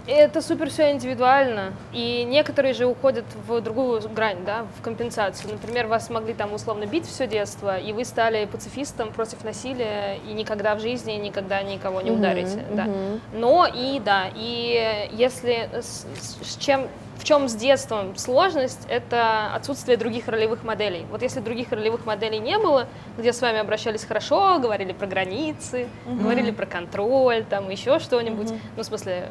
это 0.07 0.41
супер 0.41 0.69
все 0.69 0.91
индивидуально, 0.91 1.73
и 1.93 2.23
некоторые 2.27 2.73
же 2.73 2.85
уходят 2.85 3.25
в 3.47 3.61
другую 3.61 4.01
грань, 4.09 4.43
да, 4.45 4.65
в 4.79 4.81
компенсацию. 4.81 5.51
Например, 5.51 5.87
вас 5.87 6.09
могли 6.09 6.33
там 6.33 6.53
условно 6.53 6.85
бить 6.85 7.05
все 7.07 7.27
детство, 7.27 7.77
и 7.77 7.93
вы 7.93 8.05
стали 8.05 8.45
пацифистом 8.45 9.11
против 9.11 9.43
насилия, 9.43 10.17
и 10.27 10.33
никогда 10.33 10.75
в 10.75 10.79
жизни 10.79 11.13
никогда 11.13 11.61
никого 11.61 12.01
не 12.01 12.11
ударите, 12.11 12.65
да. 12.71 12.85
Но 13.33 13.67
и 13.67 13.99
да, 14.03 14.25
и 14.35 15.09
если 15.11 15.69
с, 15.73 16.05
с- 16.19 16.57
чем 16.57 16.87
в 17.17 17.25
чем 17.25 17.49
с 17.49 17.53
детством 17.53 18.15
сложность, 18.15 18.79
это 18.87 19.53
отсутствие 19.53 19.97
других 19.97 20.29
ролевых 20.29 20.63
моделей. 20.63 21.05
Вот 21.11 21.21
если 21.21 21.41
других 21.41 21.69
ролевых 21.73 22.05
моделей 22.05 22.39
не 22.39 22.57
было, 22.57 22.87
где 23.17 23.33
с 23.33 23.41
вами 23.41 23.59
обращались 23.59 24.05
хорошо, 24.05 24.57
говорили 24.59 24.93
про 24.93 25.05
границы, 25.05 25.89
говорили 26.07 26.51
про 26.51 26.65
контроль, 26.65 27.43
там 27.43 27.69
еще 27.69 27.99
что-нибудь, 27.99 28.47
ну, 28.77 28.83
в 28.83 28.85
смысле, 28.85 29.29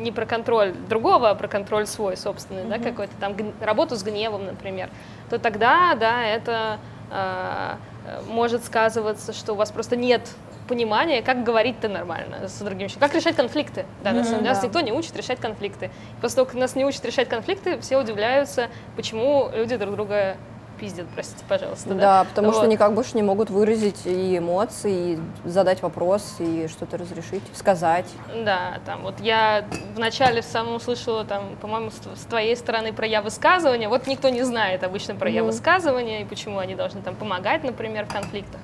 не 0.00 0.12
про 0.12 0.26
контроль 0.26 0.72
другого, 0.88 1.30
а 1.30 1.34
про 1.34 1.48
контроль 1.48 1.86
свой 1.86 2.16
собственный, 2.16 2.64
да, 2.64 2.78
какой-то 2.78 3.12
там 3.20 3.36
работу 3.60 3.96
с 3.96 4.02
гневом, 4.02 4.46
например, 4.46 4.90
то 5.28 5.38
тогда, 5.38 5.94
да, 5.94 6.24
это 6.24 6.78
э, 7.10 7.74
может 8.28 8.64
сказываться, 8.64 9.32
что 9.32 9.52
у 9.52 9.56
вас 9.56 9.70
просто 9.70 9.96
нет 9.96 10.22
понимания, 10.68 11.20
как 11.20 11.42
говорить-то 11.42 11.88
нормально 11.88 12.46
с 12.46 12.60
другими 12.60 12.86
человеком, 12.86 13.08
как 13.08 13.14
решать 13.16 13.36
конфликты. 13.36 13.86
Да, 14.04 14.12
нас, 14.12 14.30
нас 14.30 14.62
никто 14.62 14.80
не 14.80 14.92
учит 14.92 15.16
решать 15.16 15.40
конфликты. 15.40 15.90
После 16.20 16.36
того, 16.36 16.46
как 16.46 16.54
нас 16.54 16.76
не 16.76 16.84
учат 16.84 17.04
решать 17.04 17.28
конфликты, 17.28 17.80
все 17.80 17.98
удивляются, 17.98 18.68
почему 18.94 19.50
люди 19.52 19.76
друг 19.76 19.96
друга 19.96 20.36
пиздят, 20.80 21.06
простите, 21.14 21.44
пожалуйста. 21.46 21.94
Да, 21.94 22.24
потому 22.24 22.52
что 22.52 22.62
Вот. 22.62 22.70
никак 22.70 22.94
больше 22.94 23.14
не 23.14 23.22
могут 23.22 23.50
выразить 23.50 24.06
и 24.06 24.38
эмоции, 24.38 25.18
и 25.44 25.48
задать 25.48 25.82
вопрос, 25.82 26.36
и 26.38 26.66
что-то 26.68 26.96
разрешить, 26.96 27.42
сказать. 27.54 28.06
Да, 28.44 28.80
там 28.86 29.02
вот 29.02 29.20
я 29.20 29.64
вначале 29.94 30.40
в 30.40 30.46
самом 30.46 30.76
услышала, 30.76 31.24
там, 31.24 31.56
по-моему, 31.60 31.90
с, 31.90 32.24
твоей 32.24 32.56
стороны 32.56 32.92
про 32.92 33.06
я 33.06 33.20
высказывание. 33.20 33.88
Вот 33.88 34.06
никто 34.06 34.30
не 34.30 34.42
знает 34.42 34.82
обычно 34.82 35.14
про 35.14 35.28
я 35.28 35.44
высказывание 35.44 36.22
и 36.22 36.24
почему 36.24 36.58
они 36.58 36.74
должны 36.74 37.02
там 37.02 37.14
помогать, 37.14 37.62
например, 37.62 38.06
в 38.06 38.12
конфликтах. 38.12 38.60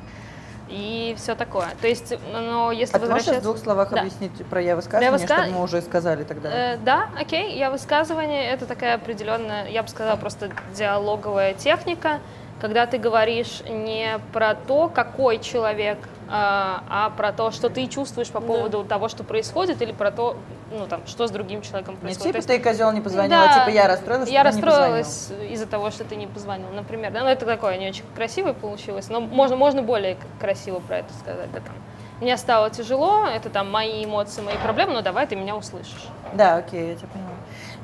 И 0.69 1.15
все 1.17 1.35
такое. 1.37 1.69
То 1.81 1.87
есть, 1.87 2.13
но 2.33 2.73
если 2.73 2.97
А 2.97 2.99
ты 2.99 3.07
можешь 3.07 3.25
в 3.25 3.27
возвращаться... 3.29 3.43
двух 3.43 3.59
словах 3.59 3.91
Да. 3.91 4.01
объяснить 4.01 4.33
про 4.51 4.61
я 4.61 4.75
высказывание, 4.75 5.07
Я 5.07 5.13
выска- 5.13 5.35
чтобы 5.43 5.51
мы 5.59 5.63
уже 5.63 5.81
сказали 5.81 6.25
тогда? 6.25 6.51
Э, 6.75 6.77
да, 6.79 7.09
окей, 7.21 7.57
я 7.57 7.71
высказывание 7.71 8.47
это 8.51 8.67
такая 8.67 8.97
определенная, 8.97 9.69
я 9.69 9.83
бы 9.83 9.89
сказала, 9.89 10.17
просто 10.17 10.51
диалоговая 10.77 11.55
техника, 11.55 12.19
когда 12.61 12.87
ты 12.87 12.99
говоришь 12.99 13.63
не 13.69 14.19
про 14.33 14.55
то, 14.55 14.89
какой 14.89 15.39
человек, 15.39 15.99
а, 16.29 16.83
а 16.89 17.11
про 17.11 17.33
то, 17.33 17.51
что 17.51 17.69
ты 17.69 17.87
чувствуешь 17.87 18.31
по 18.31 18.41
поводу 18.41 18.85
того, 18.85 19.09
что 19.09 19.25
происходит, 19.25 19.81
или 19.83 19.93
про 19.93 20.11
то, 20.11 20.37
ну 20.71 20.87
там, 20.87 21.07
что 21.07 21.27
с 21.27 21.31
другим 21.31 21.63
человеком 21.63 21.95
Не 21.95 22.01
происходит. 22.01 22.23
типа 22.23 22.33
То 22.47 22.53
есть- 22.53 22.65
ты 22.65 22.69
козел 22.71 22.93
не 22.93 23.01
позвонила, 23.01 23.47
Да, 23.47 23.59
типа 23.61 23.71
я 23.75 23.89
расстроилась, 23.89 24.29
Я 24.29 24.41
не 24.41 24.45
расстроилась 24.45 25.33
из-за 25.51 25.67
того, 25.67 25.91
что 25.91 26.05
ты 26.05 26.17
не 26.17 26.27
позвонил, 26.27 26.69
например. 26.75 27.13
Да, 27.13 27.23
ну 27.23 27.29
это 27.29 27.47
такое 27.47 27.77
не 27.79 27.89
очень 27.89 28.05
красивое 28.15 28.53
получилось, 28.55 29.09
но 29.09 29.21
можно, 29.21 29.57
можно 29.57 29.83
более 29.83 30.17
красиво 30.41 30.81
про 30.81 30.99
это 30.99 31.13
сказать. 31.15 31.51
Да, 31.53 31.61
там. 31.61 31.75
Мне 32.21 32.37
стало 32.39 32.71
тяжело, 32.71 33.27
это 33.27 33.51
там 33.51 33.71
мои 33.71 34.05
эмоции, 34.05 34.41
мои 34.41 34.57
проблемы, 34.57 34.95
но 34.95 35.03
давай 35.03 35.27
ты 35.27 35.37
меня 35.37 35.55
услышишь. 35.55 36.09
Да, 36.33 36.57
окей, 36.57 36.91
я 36.91 36.95
тебя 36.97 37.09
поняла. 37.09 37.29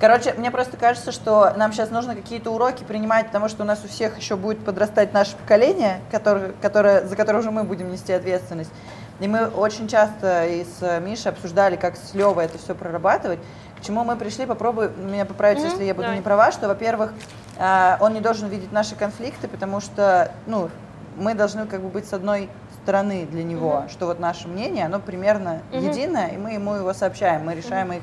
Короче, 0.03 0.35
мне 0.35 0.51
просто 0.51 0.77
кажется, 0.77 1.12
что 1.12 1.53
нам 1.57 1.73
сейчас 1.73 1.91
нужно 1.91 2.16
какие-то 2.16 2.51
уроки 2.51 2.83
принимать, 2.83 3.29
потому 3.29 3.49
что 3.49 3.62
у 3.62 3.65
нас 3.65 3.85
у 3.85 3.87
всех 3.89 4.19
еще 4.19 4.35
будет 4.35 4.65
подрастать 4.65 5.12
наше 5.12 5.37
поколение, 5.37 6.01
которое, 6.11 6.55
которое, 6.61 7.07
за 7.07 7.15
которое 7.15 7.39
уже 7.39 7.53
мы 7.53 7.62
будем 7.62 7.89
нести 7.89 8.12
ответственность. 8.12 8.73
И 9.20 9.29
мы 9.29 9.47
очень 9.47 9.87
часто 9.87 10.45
и 10.45 10.65
с 10.65 10.99
Мишей 10.99 11.31
обсуждали, 11.31 11.77
как 11.77 11.95
с 11.95 12.15
Левой 12.15 12.47
это 12.47 12.59
все 12.59 12.74
прорабатывать. 12.74 13.39
К 13.79 13.85
чему 13.85 14.03
мы 14.03 14.16
пришли, 14.16 14.45
попробуй 14.45 14.89
меня 14.89 15.24
поправить, 15.24 15.61
Мгм, 15.61 15.69
если 15.69 15.85
я 15.85 15.95
буду 15.95 16.03
давай. 16.07 16.16
не 16.16 16.23
права, 16.23 16.51
что, 16.51 16.66
во-первых, 16.66 17.12
а, 17.57 17.97
он 18.01 18.12
не 18.12 18.20
должен 18.20 18.49
видеть 18.49 18.73
наши 18.73 18.97
конфликты, 18.97 19.47
потому 19.47 19.79
что, 19.79 20.33
ну, 20.49 20.69
мы 21.16 21.35
должны 21.35 21.65
как 21.69 21.81
бы 21.81 21.91
быть 21.91 22.09
с 22.09 22.12
одной 22.12 22.51
стороны 22.83 23.24
для 23.31 23.45
него, 23.45 23.85
что 23.89 24.07
вот 24.07 24.19
наше 24.19 24.49
мнение, 24.49 24.85
оно 24.87 24.99
примерно 24.99 25.62
Мгм. 25.70 25.91
единое, 25.91 26.27
и 26.31 26.39
мы 26.39 26.55
ему 26.55 26.74
его 26.74 26.93
сообщаем, 26.93 27.45
мы 27.45 27.55
решаем 27.55 27.93
их 27.93 28.03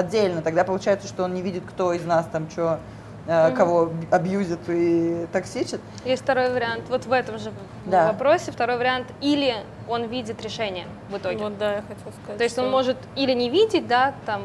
отдельно. 0.00 0.42
Тогда 0.42 0.62
получается, 0.62 1.08
что 1.08 1.24
он 1.24 1.34
не 1.34 1.42
видит, 1.42 1.64
кто 1.66 1.92
из 1.92 2.04
нас 2.04 2.26
там 2.30 2.48
что, 2.50 2.78
кого 3.26 3.86
б- 3.86 4.06
абьюзит 4.12 4.60
и 4.68 5.26
токсичит. 5.32 5.80
Есть 6.04 6.22
второй 6.22 6.50
вариант, 6.52 6.84
вот 6.88 7.06
в 7.06 7.12
этом 7.12 7.38
же 7.40 7.50
Да. 7.86 8.06
вопросе, 8.12 8.52
второй 8.52 8.76
вариант, 8.76 9.08
или 9.20 9.56
он 9.88 10.04
видит 10.04 10.40
решение 10.42 10.86
в 11.10 11.16
итоге. 11.16 11.38
Вот 11.38 11.58
да, 11.58 11.76
я 11.76 11.82
хотела 11.82 12.12
сказать. 12.22 12.38
То 12.38 12.44
есть 12.44 12.56
он 12.58 12.66
что- 12.66 12.70
может 12.70 12.96
или 13.16 13.32
не 13.32 13.50
видеть, 13.50 13.88
да, 13.88 14.14
там, 14.26 14.42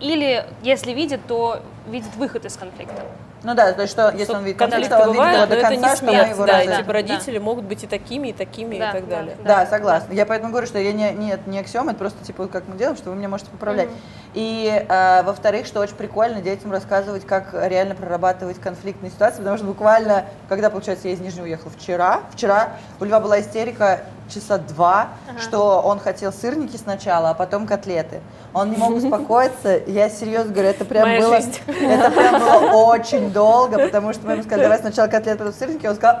или 0.00 0.46
если 0.62 0.92
видит, 0.92 1.20
то 1.26 1.60
видит 1.88 2.14
выход 2.16 2.44
из 2.46 2.56
конфликта. 2.56 3.02
Ну 3.44 3.54
да, 3.54 3.72
то 3.72 3.82
есть 3.82 3.92
что, 3.92 4.10
если 4.10 4.24
что 4.24 4.34
он 4.34 4.44
видит 4.44 4.58
конфликт, 4.58 4.90
то 4.90 4.96
он 4.98 5.02
видит 5.08 5.16
бывают, 5.16 5.36
его 5.36 5.46
до 5.46 5.54
это 5.54 5.68
конца, 5.68 5.88
не 5.90 5.96
что 5.96 6.04
мы 6.04 6.12
смерть, 6.12 6.30
его 6.30 6.46
да, 6.46 6.58
разрешим. 6.58 6.78
типа 6.78 6.92
родители 6.92 7.38
могут 7.38 7.64
быть 7.64 7.84
и 7.84 7.86
такими, 7.86 8.28
и 8.28 8.32
такими, 8.32 8.78
Да, 8.78 8.90
и 8.90 8.92
так 8.92 9.08
да, 9.08 9.16
далее. 9.16 9.36
Да, 9.44 9.66
согласна. 9.66 10.12
Я 10.12 10.26
поэтому 10.26 10.50
говорю, 10.50 10.66
что 10.66 10.78
я 10.78 10.92
не, 10.92 11.10
нет, 11.12 11.46
не 11.46 11.58
аксиом, 11.58 11.88
это 11.88 11.98
просто 11.98 12.24
типа 12.24 12.46
как 12.48 12.68
мы 12.68 12.76
делаем, 12.76 12.96
что 12.96 13.10
вы 13.10 13.16
меня 13.16 13.28
можете 13.28 13.50
поправлять. 13.50 13.88
И 14.34 14.84
э, 14.88 15.22
во-вторых, 15.24 15.66
что 15.66 15.80
очень 15.80 15.96
прикольно 15.96 16.40
детям 16.40 16.72
рассказывать, 16.72 17.26
как 17.26 17.52
реально 17.52 17.94
прорабатывать 17.94 18.58
конфликтные 18.58 19.10
ситуации, 19.10 19.38
потому 19.38 19.56
что 19.56 19.66
буквально, 19.66 20.24
когда, 20.48 20.70
получается, 20.70 21.08
я 21.08 21.14
из 21.14 21.20
Нижнего 21.20 21.44
уехала 21.44 21.70
вчера, 21.76 22.22
вчера 22.32 22.70
у 23.00 23.04
Льва 23.04 23.20
была 23.20 23.40
истерика 23.40 24.00
часа 24.32 24.58
два, 24.58 25.08
что 25.40 25.80
он 25.82 25.98
хотел 25.98 26.32
сырники 26.32 26.76
сначала, 26.76 27.30
а 27.30 27.34
потом 27.34 27.66
котлеты. 27.66 28.20
Он 28.54 28.70
не 28.70 28.76
мог 28.76 28.90
успокоиться. 28.96 29.80
Я 29.86 30.08
серьезно 30.08 30.52
говорю, 30.52 30.68
это 30.70 30.84
прям 30.84 31.08
Моя 31.08 31.20
было, 31.20 31.36
жизнь. 31.36 31.58
это 31.66 32.10
прям 32.10 32.40
было 32.40 32.72
очень 32.88 33.30
долго, 33.30 33.78
потому 33.78 34.12
что 34.12 34.26
мы 34.26 34.32
ему 34.32 34.42
сказали, 34.42 34.62
давай 34.62 34.78
сначала 34.78 35.08
котлеты, 35.08 35.38
потом 35.38 35.54
сырники, 35.54 35.86
он 35.86 35.94
сказал, 35.96 36.20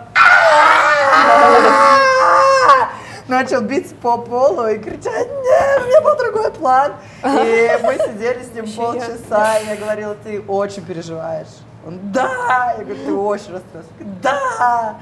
начал 3.28 3.60
биться 3.62 3.94
по 3.94 4.18
полу 4.18 4.66
и 4.66 4.78
кричать, 4.78 5.28
нет, 5.28 5.82
у 5.82 5.86
меня 5.86 6.00
был 6.02 6.16
другой 6.16 6.50
план. 6.52 6.92
И 7.24 7.78
мы 7.82 7.94
сидели 7.94 8.42
с 8.42 8.54
ним 8.54 8.70
полчаса, 8.72 9.58
и 9.58 9.66
я 9.66 9.76
говорила, 9.76 10.14
ты 10.14 10.40
очень 10.42 10.84
переживаешь. 10.84 11.48
Он, 11.84 11.98
да! 12.12 12.74
Я 12.78 12.84
говорю, 12.84 13.04
ты 13.04 13.12
очень 13.12 13.54
расстроился. 13.54 13.90
Да! 14.22 14.96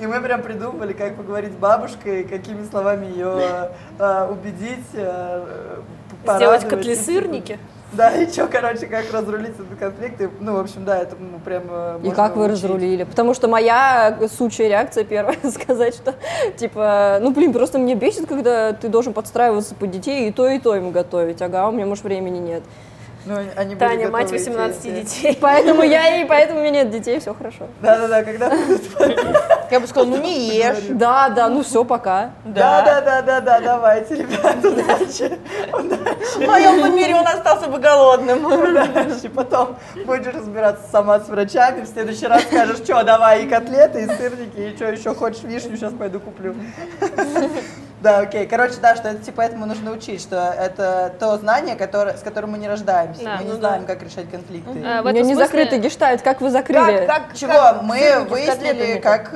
И 0.00 0.06
мы 0.06 0.20
прям 0.22 0.42
придумали, 0.42 0.94
как 0.94 1.16
поговорить 1.16 1.52
с 1.52 1.56
бабушкой, 1.56 2.24
какими 2.24 2.64
словами 2.64 3.06
ее 3.06 3.70
э, 3.98 4.28
убедить, 4.30 4.86
э, 4.94 5.44
Сделать 6.22 6.24
порадовать. 6.24 6.68
котлесырники. 6.68 7.58
Да, 7.92 8.10
и 8.12 8.26
что, 8.30 8.46
короче, 8.46 8.86
как 8.86 9.12
разрулить 9.12 9.50
этот 9.50 9.78
конфликт. 9.78 10.20
И, 10.20 10.28
ну, 10.40 10.54
в 10.54 10.60
общем, 10.60 10.84
да, 10.84 10.98
это 10.98 11.16
ну, 11.18 11.38
прям 11.40 11.64
э, 11.68 12.00
И 12.04 12.10
как 12.10 12.36
вы 12.36 12.44
учить. 12.44 12.62
разрулили? 12.62 13.04
Потому 13.04 13.34
что 13.34 13.48
моя 13.48 14.16
сучья 14.38 14.68
реакция 14.68 15.04
первая 15.04 15.36
сказать, 15.50 15.94
что 15.94 16.14
типа, 16.56 17.18
ну 17.20 17.32
блин, 17.32 17.52
просто 17.52 17.78
мне 17.78 17.94
бесит, 17.94 18.26
когда 18.26 18.72
ты 18.72 18.88
должен 18.88 19.12
подстраиваться 19.12 19.74
под 19.74 19.90
детей 19.90 20.28
и 20.28 20.32
то, 20.32 20.48
и 20.48 20.58
то 20.58 20.76
им 20.76 20.92
готовить. 20.92 21.42
Ага, 21.42 21.68
у 21.68 21.72
меня, 21.72 21.84
может, 21.84 22.04
времени 22.04 22.38
нет. 22.38 22.62
Ну, 23.26 23.36
они 23.56 23.76
Таня, 23.76 24.08
мать 24.08 24.30
готовы 24.30 24.38
18 24.38 24.80
идти. 24.80 24.90
детей. 24.92 25.38
Поэтому 25.40 25.82
я 25.82 26.20
и 26.20 26.24
поэтому 26.24 26.60
у 26.60 26.62
меня 26.62 26.84
нет 26.84 26.90
детей, 26.90 27.20
все 27.20 27.34
хорошо. 27.34 27.66
Да-да-да, 27.80 28.22
когда 28.22 28.50
Я 29.70 29.78
бы 29.78 29.86
сказала, 29.86 30.08
ну 30.08 30.22
не 30.22 30.56
ешь. 30.56 30.78
Да, 30.88 31.28
да, 31.28 31.48
ну 31.48 31.62
все, 31.62 31.84
пока. 31.84 32.32
Да, 32.44 32.82
да, 32.82 33.00
да, 33.00 33.22
да, 33.22 33.40
да, 33.40 33.60
давайте, 33.60 34.16
ребята, 34.16 34.68
удачи. 34.68 35.38
В 35.70 36.46
моем 36.46 36.96
мире 36.96 37.14
он 37.14 37.26
остался 37.26 37.68
бы 37.68 37.78
голодным. 37.78 38.44
Удачи. 38.44 39.28
Потом 39.28 39.76
будешь 40.06 40.34
разбираться 40.34 40.88
сама 40.90 41.20
с 41.20 41.28
врачами, 41.28 41.82
в 41.82 41.86
следующий 41.88 42.26
раз 42.26 42.42
скажешь, 42.42 42.78
что, 42.78 43.02
давай 43.04 43.44
и 43.44 43.48
котлеты, 43.48 44.02
и 44.02 44.06
сырники, 44.06 44.58
и 44.58 44.76
что 44.76 44.86
еще 44.90 45.14
хочешь, 45.14 45.42
вишню 45.42 45.76
сейчас 45.76 45.92
пойду 45.92 46.20
куплю. 46.20 46.54
Да, 48.00 48.20
окей. 48.20 48.46
Короче, 48.46 48.76
да, 48.80 48.96
что 48.96 49.08
это 49.08 49.22
типа 49.22 49.42
этому 49.42 49.66
нужно 49.66 49.90
учить, 49.90 50.22
что 50.22 50.36
это 50.36 51.12
то 51.18 51.36
знание, 51.36 51.76
которое, 51.76 52.16
с 52.16 52.22
которым 52.22 52.52
мы 52.52 52.58
не 52.58 52.66
рождаемся. 52.66 53.22
Да, 53.22 53.36
мы 53.36 53.44
не 53.44 53.50
ну 53.50 53.56
знаем, 53.56 53.84
как 53.84 54.02
решать 54.02 54.30
конфликты. 54.30 54.82
А, 54.84 55.02
У 55.02 55.08
меня 55.08 55.20
не 55.20 55.34
смысле- 55.34 55.44
закрытый 55.44 55.78
гештальт, 55.78 56.22
как 56.22 56.40
вы 56.40 56.50
закрыли? 56.50 57.06
Как, 57.06 57.34
Чего? 57.34 57.52
как 57.52 57.82
мы 57.82 58.26
выяснили, 58.28 58.98
как, 59.00 59.28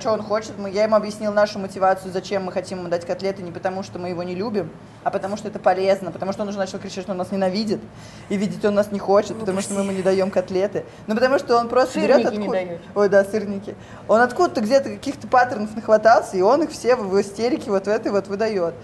что 0.00 0.12
он 0.12 0.22
хочет. 0.22 0.58
Мы, 0.58 0.70
я 0.70 0.84
ему 0.84 0.96
объяснил 0.96 1.32
нашу 1.32 1.58
мотивацию, 1.58 2.12
зачем 2.12 2.44
мы 2.44 2.52
хотим 2.52 2.80
ему 2.80 2.88
дать 2.88 3.06
котлеты, 3.06 3.42
не 3.42 3.52
потому 3.52 3.82
что 3.82 3.98
мы 3.98 4.10
его 4.10 4.22
не 4.22 4.34
любим, 4.34 4.70
а 5.02 5.10
потому 5.10 5.36
что 5.36 5.48
это 5.48 5.58
полезно, 5.58 6.10
потому 6.10 6.32
что 6.32 6.42
он 6.42 6.48
уже 6.48 6.58
начал 6.58 6.78
кричать, 6.78 7.04
что 7.04 7.12
он 7.12 7.18
нас 7.18 7.30
ненавидит, 7.30 7.80
и 8.28 8.36
видеть 8.36 8.64
он 8.64 8.74
нас 8.74 8.92
не 8.92 8.98
хочет, 8.98 9.38
потому 9.38 9.60
что 9.60 9.74
мы 9.74 9.80
ему 9.80 9.92
не 9.92 10.02
даем 10.02 10.30
котлеты. 10.30 10.84
Ну, 11.06 11.14
потому 11.14 11.38
что 11.38 11.56
он 11.56 11.68
просто 11.68 12.00
берет 12.00 12.22
Сырники 12.22 12.36
не 12.36 12.44
откуда... 12.44 12.52
даете. 12.52 12.80
Ой, 12.94 13.08
да, 13.08 13.24
сырники. 13.24 13.74
Он 14.08 14.20
откуда-то 14.20 14.60
где-то 14.60 14.90
каких-то 14.90 15.26
паттернов 15.26 15.74
нахватался, 15.74 16.36
и 16.36 16.42
он 16.42 16.62
их 16.62 16.70
все 16.70 16.96
в 16.96 17.20
истерике 17.20 17.70
вот 17.70 17.84
в 17.84 17.88
этой 17.88 18.12
вот 18.12 18.28
выдает. 18.28 18.74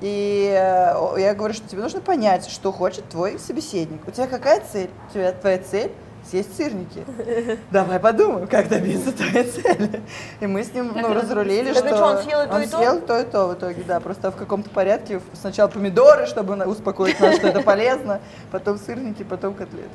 И 0.00 0.50
э, 0.52 1.20
я 1.20 1.34
говорю, 1.34 1.54
что 1.54 1.66
тебе 1.68 1.82
нужно 1.82 2.00
понять, 2.00 2.48
что 2.48 2.70
хочет 2.70 3.08
твой 3.08 3.38
собеседник. 3.38 4.06
У 4.06 4.10
тебя 4.10 4.26
какая 4.26 4.62
цель? 4.70 4.90
У 5.08 5.14
тебя 5.14 5.32
твоя 5.32 5.58
цель 5.58 5.90
съесть 6.30 6.56
сырники. 6.56 7.04
Давай 7.70 7.98
подумаем, 7.98 8.46
как 8.46 8.68
добиться 8.68 9.12
твоей 9.12 9.44
цели. 9.44 10.02
И 10.40 10.46
мы 10.46 10.64
с 10.64 10.72
ним 10.72 10.92
ну, 10.94 11.14
разрулили, 11.14 11.72
что 11.72 11.88
что, 11.88 12.04
он 12.04 12.22
съел 12.22 12.42
и 12.42 12.48
то, 12.48 12.58
и 12.60 12.66
то? 12.66 12.78
съел 12.78 13.00
то 13.00 13.18
и 13.20 13.24
то 13.24 13.48
в 13.48 13.54
итоге, 13.54 13.82
да, 13.86 14.00
просто 14.00 14.30
в 14.30 14.36
каком-то 14.36 14.70
порядке. 14.70 15.20
Сначала 15.34 15.68
помидоры, 15.68 16.26
чтобы 16.26 16.56
успокоить 16.66 17.18
нас, 17.20 17.36
что 17.36 17.48
это 17.48 17.62
полезно, 17.62 18.20
потом 18.50 18.78
сырники, 18.78 19.22
потом 19.22 19.54
котлеты. 19.54 19.88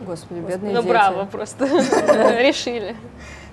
Господи, 0.00 0.40
бедные 0.40 0.74
Ну, 0.74 0.82
дети. 0.82 0.90
браво 0.90 1.24
просто. 1.24 1.66
Решили. 2.38 2.96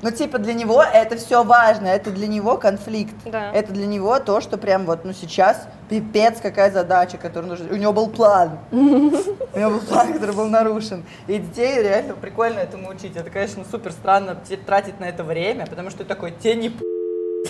Ну, 0.04 0.12
типа, 0.12 0.38
для 0.38 0.54
него 0.54 0.84
это 0.84 1.16
все 1.16 1.44
важно, 1.44 1.88
это 1.88 2.12
для 2.12 2.28
него 2.28 2.58
конфликт. 2.58 3.16
Да. 3.26 3.52
Это 3.54 3.72
для 3.72 3.86
него 3.88 4.20
то, 4.20 4.42
что 4.42 4.58
прям 4.58 4.86
вот, 4.86 5.06
ну, 5.06 5.14
сейчас 5.14 5.66
пипец 5.90 6.42
какая 6.42 6.72
задача, 6.72 7.18
которую 7.18 7.52
нужно... 7.52 7.74
У 7.74 7.78
него 7.78 7.94
был 7.94 8.10
план. 8.10 8.60
У 8.72 8.76
него 8.78 9.72
был 9.72 9.80
план, 9.80 10.12
который 10.12 10.36
был 10.36 10.50
нарушен. 10.50 11.06
И 11.28 11.38
детей 11.38 11.82
реально 11.82 12.16
прикольно 12.16 12.60
этому 12.60 12.90
учить. 12.90 13.16
Это, 13.16 13.30
конечно, 13.30 13.64
супер 13.70 13.94
странно 13.94 14.38
тратить 14.66 15.00
на 15.00 15.06
это 15.06 15.24
время, 15.24 15.66
потому 15.68 15.90
что 15.90 16.00
ты 16.00 16.06
такой, 16.06 16.32
те 16.32 16.56
не 16.56 16.70
п***. 16.70 16.84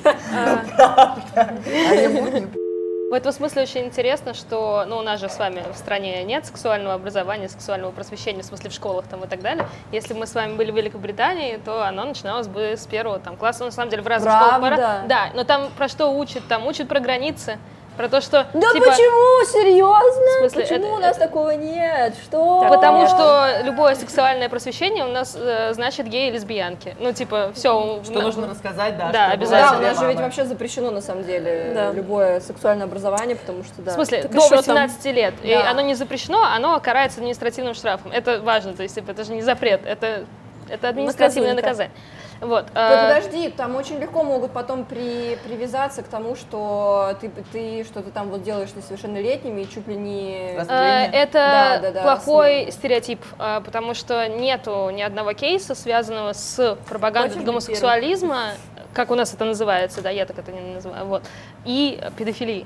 Ну. 0.31 0.59
А 1.35 1.95
ему 1.95 2.27
не 2.27 2.41
п***. 2.41 2.62
В 3.09 3.15
этом 3.15 3.31
смысле 3.31 3.61
очень 3.61 3.85
интересно, 3.85 4.33
что 4.33 4.85
ну, 4.87 4.97
у 4.97 5.01
нас 5.01 5.19
же 5.19 5.29
с 5.29 5.37
вами 5.37 5.63
в 5.71 5.77
стране 5.77 6.23
нет 6.23 6.45
сексуального 6.47 6.95
образования, 6.95 7.47
сексуального 7.47 7.91
просвещения, 7.91 8.41
в 8.41 8.45
смысле 8.45 8.71
в 8.71 8.73
школах 8.73 9.05
там 9.07 9.23
и 9.23 9.27
так 9.27 9.41
далее. 9.41 9.67
Если 9.91 10.13
бы 10.13 10.21
мы 10.21 10.27
с 10.27 10.33
вами 10.33 10.55
были 10.55 10.71
в 10.71 10.75
Великобритании, 10.75 11.59
то 11.63 11.85
оно 11.85 12.05
начиналось 12.05 12.47
бы 12.47 12.73
с 12.75 12.87
первого 12.87 13.19
там, 13.19 13.37
класса. 13.37 13.59
Ну, 13.59 13.65
на 13.67 13.71
самом 13.71 13.91
деле 13.91 14.01
в 14.01 14.07
разных 14.07 14.33
школах 14.33 14.59
Правда? 14.59 14.75
пора. 14.75 15.01
Да, 15.07 15.29
но 15.35 15.43
там 15.43 15.69
про 15.77 15.87
что 15.87 16.07
учат? 16.07 16.47
Там 16.47 16.65
учат 16.65 16.87
про 16.87 16.99
границы, 16.99 17.59
про 17.97 18.09
то, 18.09 18.21
что... 18.21 18.47
Да 18.53 18.71
типа, 18.73 18.85
почему? 18.91 19.45
Серьезно? 19.45 20.39
Смысле, 20.39 20.61
почему 20.63 20.85
это- 20.87 20.95
у 20.95 20.99
нас 20.99 21.17
это- 21.17 21.25
такого 21.27 21.51
нет? 21.51 22.15
Что? 22.23 22.65
Потому 22.69 23.07
что 23.07 23.61
любое 23.63 23.95
сексуальное 23.95 24.49
просвещение 24.49 25.03
у 25.05 25.09
нас 25.09 25.35
э, 25.39 25.73
значит 25.73 26.07
геи 26.07 26.29
и 26.29 26.31
лесбиянки. 26.31 26.95
Ну, 26.99 27.13
типа, 27.13 27.51
все. 27.55 28.01
Что 28.03 28.21
нужно 28.21 28.47
рассказать, 28.47 28.97
да? 28.97 29.11
Да, 29.11 29.27
обязательно. 29.31 29.71
Да, 29.71 29.77
у 29.77 29.81
нас 29.91 29.99
же 29.99 30.07
ведь 30.07 30.17
вообще 30.19 30.45
запрещено, 30.45 30.91
на 30.91 31.01
самом 31.01 31.23
деле, 31.23 31.71
Да. 31.73 31.91
любое 31.91 32.39
сексуальное 32.39 32.85
образование, 32.85 33.35
потому 33.35 33.63
что, 33.63 33.81
да. 33.81 33.91
В 33.91 33.95
смысле, 33.95 34.23
Так 34.23 34.31
до 34.31 34.37
и 34.37 34.41
что 34.41 34.55
18 34.57 35.05
лет. 35.11 35.33
И 35.43 35.53
Да. 35.53 35.69
оно 35.71 35.81
не 35.81 35.95
запрещено, 35.95 36.43
оно 36.43 36.79
карается 36.79 37.19
административным 37.19 37.73
штрафом. 37.73 38.11
Это 38.11 38.41
важно, 38.41 38.73
то 38.73 38.83
есть 38.83 38.95
типа, 38.95 39.11
это 39.11 39.23
же 39.23 39.31
не 39.33 39.41
запрет, 39.41 39.81
это, 39.85 40.25
это 40.69 40.89
административное 40.89 41.53
Наказуемо. 41.53 41.89
наказание. 41.89 41.91
Вот. 42.43 42.65
Э, 42.73 43.07
подожди, 43.07 43.49
там 43.49 43.75
очень 43.75 43.99
легко 43.99 44.23
могут 44.23 44.51
потом 44.51 44.85
при, 44.85 45.37
привязаться 45.45 46.03
к 46.03 46.07
тому, 46.07 46.35
что 46.35 47.15
ты, 47.21 47.31
ты 47.51 47.83
что-то 47.83 48.11
там 48.11 48.29
вот 48.29 48.43
делаешь 48.43 48.69
с 48.69 48.75
несовершеннолетними 48.75 49.61
и 49.61 49.69
чуть 49.69 49.87
ли 49.87 49.95
не... 49.95 50.55
Раз- 50.57 50.67
э, 50.69 50.71
Растление? 50.71 51.09
Это 51.13 51.33
Да, 51.33 51.79
да, 51.79 51.91
да, 51.91 52.01
плохой 52.03 52.49
растление. 52.65 52.71
стереотип, 52.71 53.21
э, 53.39 53.61
потому 53.63 53.93
что 53.93 54.27
нету 54.27 54.89
ни 54.89 55.01
одного 55.01 55.33
кейса, 55.33 55.75
связанного 55.75 56.33
с 56.33 56.77
пропагандой 56.89 57.35
Очень 57.37 57.45
гомосексуализма, 57.45 58.51
как 58.93 59.11
у 59.11 59.15
нас 59.15 59.33
это 59.33 59.45
называется, 59.45 60.01
да, 60.01 60.09
я 60.09 60.25
так 60.25 60.37
это 60.37 60.51
не 60.51 60.75
называю, 60.75 61.05
вот, 61.05 61.23
и 61.65 61.99
педофилии. 62.17 62.65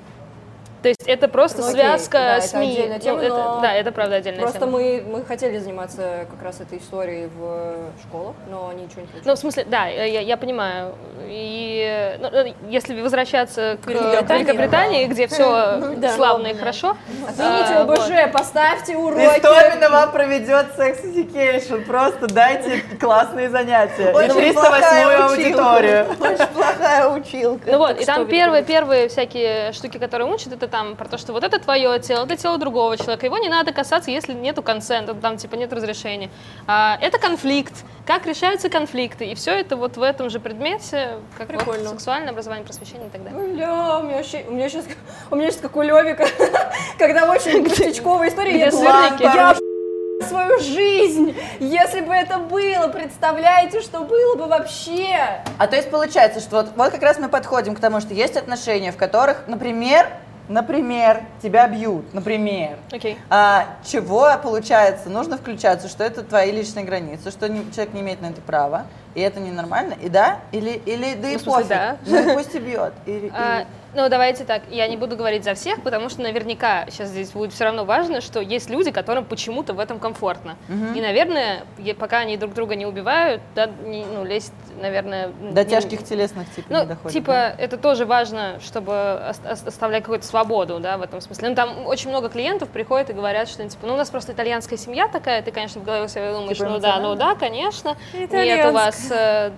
То 0.88 0.91
есть 0.91 1.03
это 1.05 1.27
просто 1.27 1.57
Ну, 1.64 1.68
окей, 1.68 1.81
связка 1.81 2.18
да, 2.18 2.38
это 2.38 2.47
СМИ. 2.47 2.85
Ну, 2.93 2.99
тема, 2.99 3.22
это- 3.22 3.35
но 3.35 3.59
да, 3.61 3.73
это 3.73 3.91
правда 3.91 4.15
отдельная 4.15 4.39
Просто 4.41 4.59
тема. 4.59 4.72
мы, 4.72 5.03
мы 5.05 5.26
хотели 5.26 5.57
заниматься 5.57 6.26
как 6.31 6.41
раз 6.41 6.61
этой 6.61 6.77
историей 6.77 7.27
в 7.38 7.76
школах, 8.07 8.35
но 8.49 8.72
ничего 8.72 9.01
не 9.01 9.07
получилось. 9.07 9.26
Ну, 9.26 9.35
в 9.35 9.38
смысле, 9.38 9.65
да, 9.65 9.88
я, 9.88 10.22
я 10.22 10.38
понимаю. 10.38 10.95
И 11.27 12.18
ну, 12.22 12.27
э, 12.30 12.53
если 12.69 13.01
возвращаться 13.01 13.77
к 13.84 13.88
Великобритании, 13.88 14.43
Великобритании, 14.43 15.05
где 15.07 15.27
все 15.27 15.95
Да. 15.97 16.15
славно 16.15 16.47
и 16.47 16.53
хорошо. 16.53 16.95
Отмените 17.27 17.73
а, 17.73 17.84
вот. 17.84 17.99
ОБЖ, 17.99 18.31
поставьте 18.31 18.95
уроки. 18.95 19.23
Истомина 19.39 19.89
вам 19.89 20.11
проведет 20.14 20.68
секс 20.77 21.03
education. 21.03 21.84
Просто 21.84 22.27
дайте 22.27 22.81
классные 22.97 23.49
занятия. 23.49 24.11
И 24.11 24.15
Очень 24.15 24.35
308 24.35 24.53
плохая 24.53 25.26
аудиторию. 25.27 26.05
училка. 26.11 26.23
Очень 26.31 26.47
плохая 26.53 27.09
училка. 27.09 27.72
Ну 27.72 27.77
вот, 27.77 27.99
и 27.99 28.05
там 28.05 28.23
в 28.23 28.30
первые, 28.30 28.64
первые 28.64 29.09
всякие 29.09 29.73
штуки, 29.73 29.97
которые 29.97 30.31
учат, 30.31 30.53
это 30.53 30.68
там 30.78 30.95
про 30.95 31.08
то, 31.08 31.18
что 31.18 31.34
вот 31.34 31.44
это 31.44 31.58
твое 31.60 31.99
тело, 31.99 32.26
это 32.26 32.38
тело 32.38 32.58
другого 32.60 32.98
человека, 32.98 33.26
его 33.26 33.40
не 33.40 33.49
надо 33.49 33.74
касаться, 33.74 34.12
если 34.12 34.34
нету 34.34 34.62
консента, 34.62 35.16
там 35.16 35.38
типа 35.38 35.56
нет 35.56 35.74
разрешения. 35.74 36.30
А, 36.68 36.99
это 37.02 37.18
конфликт, 37.18 37.74
как 38.06 38.28
решаются 38.28 38.70
конфликты, 38.70 39.26
и 39.26 39.34
все 39.34 39.52
это 39.52 39.76
вот 39.76 39.98
в 39.98 40.02
этом 40.04 40.30
же 40.30 40.40
предмете, 40.40 41.18
как 41.36 41.49
вот 41.49 41.58
Прикольно. 41.58 41.90
сексуальное 41.90 42.30
образование, 42.30 42.64
просвещение 42.64 43.08
и 43.08 43.10
так 43.10 43.24
далее. 43.24 43.40
Бля, 43.56 43.98
у 43.98 44.04
меня, 44.04 44.18
вообще, 44.18 44.45
у 44.48 44.52
меня 44.52 44.70
сейчас, 44.70 44.86
у 45.32 45.36
меня 45.36 45.49
сейчас 45.49 45.62
как 45.62 45.76
у 45.76 45.82
Левика, 45.82 46.28
когда 46.99 47.28
очень 47.28 47.64
пустячковая 47.64 48.30
история, 48.30 48.60
я 48.60 48.70
думала, 48.70 49.56
свою 50.28 50.60
жизнь, 50.60 51.36
если 51.60 52.02
бы 52.02 52.14
это 52.14 52.38
было, 52.38 52.88
представляете, 52.90 53.82
что 53.82 54.02
было 54.02 54.36
бы 54.36 54.45
вообще? 54.45 55.41
А 55.58 55.68
то 55.68 55.76
есть 55.76 55.90
получается, 55.90 56.40
что 56.40 56.58
вот, 56.58 56.70
вот 56.76 56.91
как 56.91 57.02
раз 57.02 57.18
мы 57.18 57.30
подходим 57.30 57.76
к 57.76 57.80
тому, 57.80 57.99
что 57.99 58.14
есть 58.14 58.38
отношения, 58.38 58.91
в 58.91 58.98
которых, 58.98 59.48
например, 59.48 60.08
например, 60.48 61.24
тебя 61.41 61.68
бьют, 61.68 62.14
например. 62.14 62.78
Окей. 62.91 63.18
А, 63.30 63.65
чего 63.86 64.30
получается? 64.41 65.10
Нужно 65.10 65.38
включаться, 65.38 65.88
что 65.88 66.03
это 66.03 66.24
твои 66.24 66.52
личные 66.52 66.86
границы, 66.86 67.32
что 67.32 67.48
не- 67.49 67.72
человек 67.72 67.94
не 67.94 68.02
имеет 68.02 68.22
на 68.22 68.28
это 68.28 68.41
права, 68.41 68.86
и 69.15 69.22
это 69.22 69.40
ненормально, 69.40 69.95
и 70.02 70.10
да? 70.10 70.40
Или, 70.52 70.72
или 70.86 71.14
да 71.15 71.30
и 71.30 71.34
Ну, 71.34 71.40
в 71.40 71.41
смысле, 71.41 71.52
пофиг, 71.64 71.69
да. 71.69 71.98
ну 72.06 72.32
и 72.32 72.34
пусть 72.36 72.56
и 72.56 72.60
бьет. 72.60 72.94
Или- 73.06 73.32
А, 73.36 73.65
ну, 73.95 74.09
давайте 74.09 74.43
так, 74.43 74.64
я 74.69 74.88
не 74.88 74.97
буду 74.97 75.15
говорить 75.15 75.43
за 75.43 75.53
всех, 75.53 75.81
потому 75.81 76.09
что 76.09 76.22
наверняка 76.22 76.85
сейчас 76.89 77.09
здесь 77.09 77.31
будет 77.31 77.53
все 77.53 77.65
равно 77.65 77.85
важно, 77.85 78.22
что 78.22 78.39
есть 78.39 78.69
люди, 78.69 78.91
которым 78.91 79.26
почему-то 79.26 79.73
в 79.73 79.80
этом 79.80 79.99
комфортно. 79.99 80.55
И, 80.69 81.01
наверное, 81.01 81.64
пока 81.99 82.19
они 82.19 82.38
друг 82.38 82.53
друга 82.53 82.76
не 82.76 82.85
убивают, 82.85 83.41
да, 83.55 83.68
не- 83.85 84.05
ну, 84.05 84.23
лезть, 84.23 84.53
наверное... 84.81 85.30
До 85.51 85.64
не- 85.64 85.69
тяжких 85.69 86.03
телесных 86.03 86.49
типа 86.53 86.68
Ну, 86.69 86.80
не 86.81 86.85
доходит. 86.85 87.14
типа, 87.14 87.31
да? 87.31 87.55
это 87.57 87.77
тоже 87.77 88.05
важно, 88.05 88.59
чтобы 88.61 88.91
ос- 89.30 89.41
ос- 89.49 89.64
оставлять 89.65 90.03
какую-то 90.03 90.26
свободу, 90.26 90.80
да, 90.80 90.97
в 90.97 91.01
этом 91.01 91.19
смысле. 91.22 91.49
Ну, 91.49 91.55
там 91.55 91.85
очень 91.88 92.09
много 92.09 92.30
клиентов 92.30 92.69
приходят 92.69 93.09
и 93.09 93.14
говорят, 93.14 93.49
что, 93.49 93.68
типа, 93.68 93.88
ну, 93.88 93.93
у 93.93 93.97
нас 93.97 94.09
просто 94.09 94.34
итальянская 94.34 94.77
семья 94.77 95.07
такая, 95.07 95.41
ты, 95.41 95.51
конечно, 95.51 95.81
в 95.81 95.84
голове 95.84 96.07
себе 96.07 96.31
думаешь, 96.34 96.57
Типа 96.57 96.69
ну 96.69 96.80
да, 96.80 96.99
ну 96.99 97.15
да, 97.15 97.35
конечно, 97.35 97.95
нет 98.14 98.65
у 98.69 98.73
вас 98.73 99.07
э, 99.11 99.51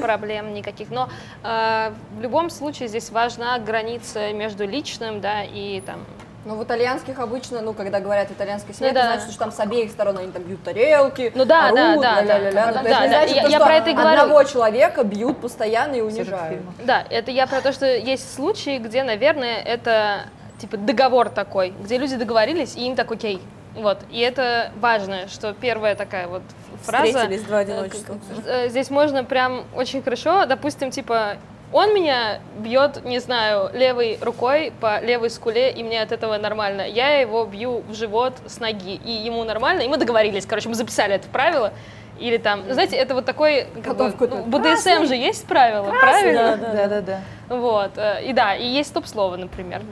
проблем 0.00 0.52
никаких, 0.54 0.90
но 0.90 1.08
э, 1.42 1.90
в 2.18 2.20
любом 2.20 2.50
случае 2.50 2.88
здесь 2.88 3.10
важна 3.10 3.58
граница 3.58 3.77
между 4.32 4.66
личным, 4.66 5.20
да, 5.20 5.42
и 5.42 5.80
там 5.80 6.04
Ну, 6.44 6.54
в 6.54 6.64
итальянских 6.64 7.18
обычно, 7.18 7.60
ну, 7.60 7.72
когда 7.74 8.00
говорят 8.00 8.30
итальянская 8.30 8.74
семья, 8.74 8.92
Ну, 8.92 8.98
это 8.98 9.06
да. 9.08 9.12
значит, 9.16 9.30
что 9.30 9.38
там 9.40 9.52
с 9.52 9.60
обеих 9.60 9.90
сторон 9.90 10.16
они 10.18 10.32
там 10.32 10.42
бьют 10.42 10.62
тарелки, 10.62 11.32
Ну 11.34 11.44
да, 11.44 11.66
орут, 11.68 11.78
да, 12.02 12.14
да, 12.16 12.22
ля-ля-ля-ля. 12.22 12.52
да, 12.52 12.66
Ну, 12.68 12.72
да, 12.74 12.82
да, 12.82 12.82
не 12.82 12.88
да. 12.88 13.08
значит, 13.08 13.36
Я- 13.36 13.42
то, 13.42 13.48
я 13.48 13.60
про 13.60 13.74
это 13.74 13.90
и 13.90 13.92
говорю. 13.94 14.20
Одного 14.22 14.42
человека 14.44 15.04
бьют 15.04 15.40
постоянно 15.40 15.94
и 15.96 16.00
унижают. 16.00 16.62
Да, 16.84 17.04
это 17.10 17.30
я 17.30 17.46
про 17.46 17.60
то, 17.60 17.72
что 17.72 17.86
есть 17.86 18.34
случаи, 18.34 18.78
где, 18.78 19.02
наверное, 19.02 19.60
это 19.60 20.22
типа 20.58 20.76
договор 20.76 21.28
такой, 21.28 21.70
где 21.82 21.98
люди 21.98 22.16
договорились, 22.16 22.76
и 22.76 22.86
им 22.86 22.96
так 22.96 23.10
окей. 23.12 23.40
Вот. 23.74 23.98
И 24.10 24.18
это 24.20 24.72
важно, 24.80 25.28
что 25.28 25.52
первая 25.52 25.94
такая 25.94 26.26
вот 26.26 26.42
фраза. 26.82 27.06
Встретились 27.06 27.42
два 27.42 27.58
э, 27.58 27.60
одиночества. 27.60 28.16
э, 28.46 28.68
Здесь 28.68 28.90
можно 28.90 29.22
прям 29.22 29.64
очень 29.76 30.02
хорошо, 30.02 30.46
допустим, 30.46 30.90
типа, 30.90 31.36
он 31.72 31.94
меня 31.94 32.40
бьет, 32.58 33.04
не 33.04 33.18
знаю, 33.18 33.70
левой 33.74 34.18
рукой 34.20 34.72
по 34.80 35.00
левой 35.00 35.30
скуле, 35.30 35.70
и 35.70 35.82
мне 35.82 36.00
от 36.00 36.12
этого 36.12 36.38
нормально. 36.38 36.82
Я 36.82 37.20
его 37.20 37.44
бью 37.44 37.82
в 37.88 37.94
живот 37.94 38.34
с 38.46 38.58
ноги, 38.58 38.94
и 38.94 39.10
ему 39.10 39.44
нормально. 39.44 39.82
И 39.82 39.88
мы 39.88 39.98
договорились, 39.98 40.46
короче, 40.46 40.68
мы 40.68 40.74
записали 40.74 41.14
это 41.14 41.28
правило. 41.28 41.72
Или 42.18 42.38
там, 42.38 42.66
ну, 42.66 42.74
знаете, 42.74 42.96
это 42.96 43.14
вот 43.14 43.24
такой, 43.26 43.66
как 43.84 43.96
бы, 43.96 44.08
в 44.10 44.20
ну, 44.20 44.44
БДСМ 44.46 45.06
же 45.06 45.14
есть 45.14 45.46
правила, 45.46 45.90
правильно? 46.00 46.56
Да-да-да. 46.56 47.20
Вот, 47.48 47.92
э, 47.96 48.24
и 48.24 48.32
да, 48.32 48.56
и 48.56 48.66
есть 48.66 48.90
стоп-слово, 48.90 49.36
например. 49.36 49.82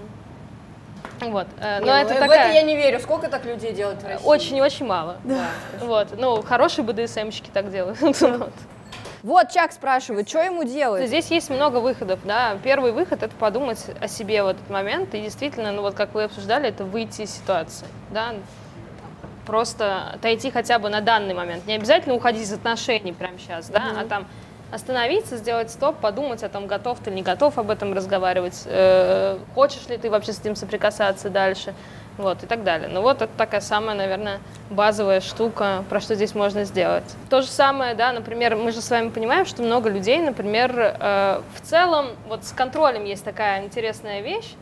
Вот, 1.20 1.47
э, 1.61 1.78
Не, 1.78 1.86
но 1.86 1.93
ну, 1.93 1.93
это 1.93 2.15
в 2.15 2.19
такая... 2.19 2.48
это 2.48 2.55
я 2.55 2.62
не 2.62 2.77
верю. 2.77 2.98
Сколько 3.01 3.28
так 3.28 3.44
людей 3.44 3.73
делают 3.73 4.03
в 4.03 4.07
России? 4.07 4.27
Очень-очень 4.27 4.86
мало. 4.86 5.19
Вот, 5.81 6.09
ну, 6.19 6.43
хорошие 6.43 6.85
БДСМщики 6.85 7.51
так 7.53 7.70
делают. 7.70 7.98
Вот. 8.20 8.53
Вот 9.27 9.51
Чак 9.51 9.73
спрашивает, 9.73 10.28
что 10.28 10.40
ему 10.40 10.62
делать? 10.62 11.09
Здесь 11.09 11.32
есть 11.32 11.51
много 11.51 11.78
выходов, 11.78 12.20
да. 12.23 12.57
Первый 12.62 12.93
выход— 12.93 13.23
это 13.24 13.35
подумать 13.35 13.85
о 14.01 14.07
себе 14.07 14.44
в 14.44 14.47
этот 14.47 14.70
момент, 14.70 15.12
и 15.16 15.20
действительно, 15.20 15.73
ну 15.73 15.82
вот 15.82 15.94
как 15.94 16.15
вы 16.15 16.23
обсуждали, 16.23 16.69
это 16.69 16.85
выйти 16.85 17.23
из 17.23 17.32
ситуации, 17.32 17.89
да. 18.12 18.35
Просто 19.44 20.11
отойти 20.15 20.53
хотя 20.53 20.78
бы 20.78 20.90
на 20.90 21.01
данный 21.01 21.35
момент. 21.35 21.66
Не 21.66 21.74
обязательно 21.74 22.15
уходить 22.15 22.44
из 22.44 22.53
отношений 22.53 23.12
прямо 23.12 23.36
сейчас, 23.36 23.69
да, 23.69 23.97
а 23.98 24.05
там 24.05 24.28
остановиться, 24.70 25.39
сделать 25.39 25.73
стоп, 25.73 25.97
подумать 25.97 26.44
о 26.44 26.48
том, 26.48 26.69
готов 26.69 27.01
ты 27.01 27.11
или 27.11 27.16
не 27.16 27.23
готов 27.23 27.59
об 27.59 27.69
этом 27.73 27.94
разговаривать, 27.94 28.62
э, 28.66 29.39
хочешь 29.57 29.89
ли 29.89 29.97
ты 29.97 30.09
вообще 30.09 30.35
с 30.35 30.39
этим 30.39 30.55
соприкасаться 30.55 31.31
дальше, 31.31 31.74
вот, 32.18 32.43
и 32.43 32.47
так 32.47 32.64
далее. 32.64 32.88
Ну 32.88 33.02
вот 33.02 33.22
это 33.22 33.30
такая 33.36 33.60
самая, 33.60 33.97
наверное, 33.97 34.40
базовая 34.70 35.20
штука, 35.20 35.84
про 35.88 36.01
что 36.01 36.14
здесь 36.14 36.34
можно 36.34 36.64
сделать. 36.64 37.05
То 37.30 37.43
же 37.43 37.48
самое, 37.48 37.94
да, 37.94 38.12
например, 38.12 38.56
мы 38.56 38.72
же 38.72 38.80
с 38.80 38.90
вами 38.90 39.10
понимаем, 39.10 39.47
что 39.47 39.62
много 39.62 39.90
людей, 39.90 40.20
например, 40.20 40.72
э, 40.76 41.40
в 41.55 41.60
целом, 41.62 42.09
вот 42.28 42.44
с 42.44 42.52
контролем 42.52 43.05
есть 43.05 43.24
такая 43.24 43.64
интересная 43.64 44.20
вещь, 44.20 44.55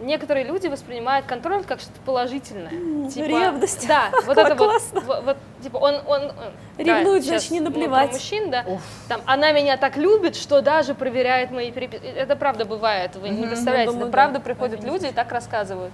Некоторые 0.00 0.44
люди 0.44 0.68
воспринимают 0.68 1.26
контроль 1.26 1.64
как 1.64 1.80
что-то 1.80 1.98
положительное. 2.04 2.70
ревность. 3.16 3.86
Да, 3.88 4.10
вот 4.26 4.36
Как 4.36 4.46
это 4.46 4.54
вот, 4.54 4.68
классно. 4.68 5.00
вот, 5.00 5.24
вот, 5.24 5.36
типа 5.62 5.76
он, 5.76 5.96
он, 6.06 6.22
он- 6.26 6.32
Ревнует, 6.76 7.22
да, 7.24 7.28
значит, 7.30 7.50
не 7.50 7.60
наплевать. 7.60 8.12
Мужчин, 8.12 8.50
да. 8.50 8.64
Там, 9.08 9.20
она 9.26 9.50
меня 9.52 9.76
так 9.76 9.96
любит, 9.96 10.36
что 10.36 10.60
даже 10.60 10.94
проверяет 10.94 11.50
мои 11.50 11.72
переписки. 11.72 12.06
Это 12.06 12.36
правда 12.36 12.64
бывает, 12.64 13.16
вы 13.16 13.30
не 13.30 13.46
представляете. 13.46 13.90
думаю, 13.90 14.06
это 14.08 14.12
да. 14.12 14.12
правда 14.12 14.40
приходят 14.40 14.84
люди 14.84 15.06
и 15.06 15.12
так 15.12 15.32
рассказывают. 15.32 15.92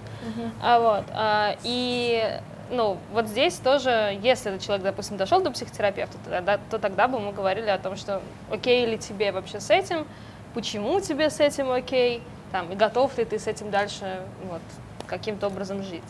А 0.61 0.79
вот, 0.79 1.05
а, 1.11 1.55
и 1.63 2.39
ну, 2.71 2.97
вот 3.13 3.27
здесь 3.27 3.55
тоже, 3.55 4.17
если 4.21 4.51
этот 4.51 4.63
человек, 4.63 4.83
допустим, 4.83 5.17
дошел 5.17 5.41
до 5.41 5.51
психотерапевта, 5.51 6.17
то 6.23 6.29
тогда, 6.29 6.59
то 6.69 6.79
тогда 6.79 7.07
бы 7.07 7.19
мы 7.19 7.31
говорили 7.31 7.69
о 7.69 7.77
том, 7.77 7.95
что 7.95 8.21
окей 8.51 8.85
ли 8.85 8.97
тебе 8.97 9.31
вообще 9.31 9.59
с 9.59 9.69
этим, 9.69 10.07
почему 10.53 10.99
тебе 10.99 11.29
с 11.29 11.39
этим 11.39 11.71
окей, 11.71 12.21
там, 12.51 12.71
и 12.71 12.75
готов 12.75 13.17
ли 13.17 13.25
ты 13.25 13.39
с 13.39 13.47
этим 13.47 13.71
дальше 13.71 14.21
вот, 14.49 14.61
каким-то 15.07 15.47
образом 15.47 15.83
жить. 15.83 16.03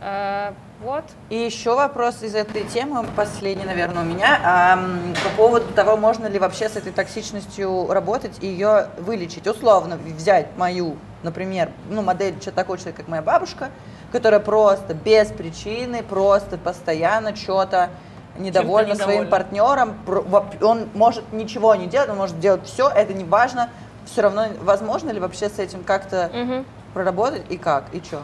Э, 0.00 0.52
вот. 0.82 1.04
И 1.30 1.36
еще 1.36 1.74
вопрос 1.74 2.22
из 2.22 2.34
этой 2.34 2.64
темы, 2.64 3.06
последний, 3.16 3.64
наверное, 3.64 4.02
у 4.02 4.04
меня, 4.06 4.38
а, 4.44 4.78
по 5.22 5.36
поводу 5.36 5.72
того, 5.72 5.96
можно 5.96 6.26
ли 6.26 6.38
вообще 6.38 6.68
с 6.68 6.76
этой 6.76 6.92
токсичностью 6.92 7.88
работать 7.90 8.38
и 8.42 8.46
ее 8.46 8.88
вылечить. 8.98 9.46
Условно 9.46 9.96
взять 9.96 10.48
мою, 10.58 10.96
например, 11.22 11.70
ну, 11.88 12.02
модель 12.02 12.38
чё- 12.40 12.50
такой 12.50 12.76
человек, 12.78 12.96
как 12.96 13.08
моя 13.08 13.22
бабушка, 13.22 13.70
которая 14.12 14.40
просто 14.40 14.92
без 14.94 15.28
причины, 15.28 16.02
просто 16.02 16.58
постоянно 16.58 17.34
что-то 17.34 17.90
недовольна 18.36 18.96
своим 18.96 19.22
недовольна. 19.22 19.30
партнером, 19.30 19.94
Про- 20.04 20.20
воп- 20.22 20.62
он 20.62 20.88
может 20.92 21.32
ничего 21.32 21.74
не 21.76 21.86
делать, 21.86 22.10
он 22.10 22.16
может 22.16 22.40
делать 22.40 22.66
все, 22.66 22.88
это 22.88 23.14
не 23.14 23.24
важно, 23.24 23.70
все 24.06 24.22
равно 24.22 24.46
возможно 24.60 25.10
ли 25.10 25.20
вообще 25.20 25.48
с 25.48 25.58
этим 25.58 25.84
как-то 25.84 26.30
Мгм. 26.32 26.64
проработать 26.94 27.42
и 27.50 27.56
как, 27.56 27.84
и 27.92 28.00
что? 28.00 28.22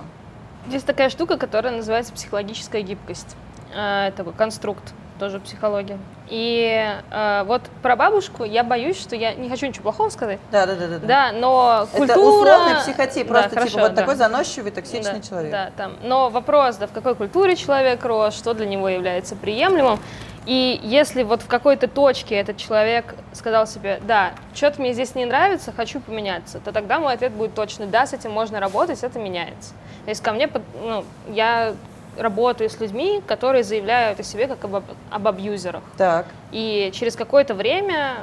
Есть 0.68 0.86
такая 0.86 1.08
штука, 1.10 1.36
которая 1.38 1.74
называется 1.74 2.12
психологическая 2.12 2.82
гибкость. 2.82 3.36
Э, 3.74 4.08
Это 4.08 4.18
такой 4.18 4.32
конструкт, 4.34 4.92
тоже 5.20 5.38
психология. 5.38 5.98
И 6.28 6.96
э, 7.10 7.42
вот 7.46 7.62
про 7.82 7.94
бабушку 7.94 8.44
я 8.44 8.64
боюсь, 8.64 8.98
что 8.98 9.14
я 9.14 9.34
не 9.34 9.50
хочу 9.50 9.66
ничего 9.66 9.82
плохого 9.82 10.08
сказать. 10.08 10.40
Да, 10.50 10.64
да, 10.64 10.74
да, 10.74 10.86
да. 10.88 10.98
Да, 10.98 11.32
но 11.32 11.86
Это 11.92 12.14
культура... 12.14 12.56
условный 12.56 12.76
психотип, 12.80 13.26
Да, 13.28 13.34
просто 13.34 13.50
хорошо, 13.50 13.68
типа 13.68 13.82
вот 13.82 13.94
да. 13.94 14.00
такой 14.00 14.16
заносчивый, 14.16 14.72
токсичный 14.72 15.20
Да, 15.20 15.20
человек. 15.20 15.52
Да, 15.52 15.70
там. 15.76 15.92
Но 16.02 16.30
вопрос, 16.30 16.76
да, 16.76 16.86
в 16.86 16.92
какой 16.92 17.14
культуре 17.14 17.54
человек 17.54 18.02
рос, 18.04 18.34
что 18.34 18.54
для 18.54 18.66
него 18.66 18.88
является 18.88 19.36
приемлемым. 19.36 20.00
И 20.46 20.80
если 20.82 21.22
вот 21.22 21.42
в 21.42 21.46
какой-то 21.48 21.86
точке 21.86 22.34
этот 22.36 22.56
человек 22.56 23.14
сказал 23.34 23.66
себе, 23.66 24.00
да, 24.02 24.30
что-то 24.54 24.80
мне 24.80 24.94
здесь 24.94 25.14
не 25.14 25.26
нравится, 25.26 25.70
хочу 25.70 26.00
поменяться, 26.00 26.60
то 26.60 26.72
тогда 26.72 26.98
мой 26.98 27.12
ответ 27.12 27.32
будет 27.32 27.54
точно, 27.54 27.86
да, 27.86 28.06
с 28.06 28.14
этим 28.14 28.30
можно 28.30 28.58
работать, 28.58 29.02
это 29.02 29.18
меняется. 29.18 29.74
То 30.04 30.08
есть 30.08 30.22
ко 30.22 30.32
мне, 30.32 30.48
ну, 30.82 31.04
я 31.28 31.74
работаю 32.16 32.68
с 32.70 32.78
людьми, 32.80 33.22
которые 33.26 33.62
заявляют 33.64 34.20
о 34.20 34.22
себе 34.22 34.46
как 34.46 34.64
об, 34.64 34.82
об 35.10 35.28
абьюзерах. 35.28 35.82
Так, 35.96 36.26
И 36.52 36.90
через 36.94 37.16
какое-то 37.16 37.54
время, 37.54 38.16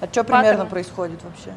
а 0.00 0.06
что 0.10 0.24
примерно 0.24 0.48
Паттерны. 0.50 0.70
происходит 0.70 1.20
вообще? 1.22 1.52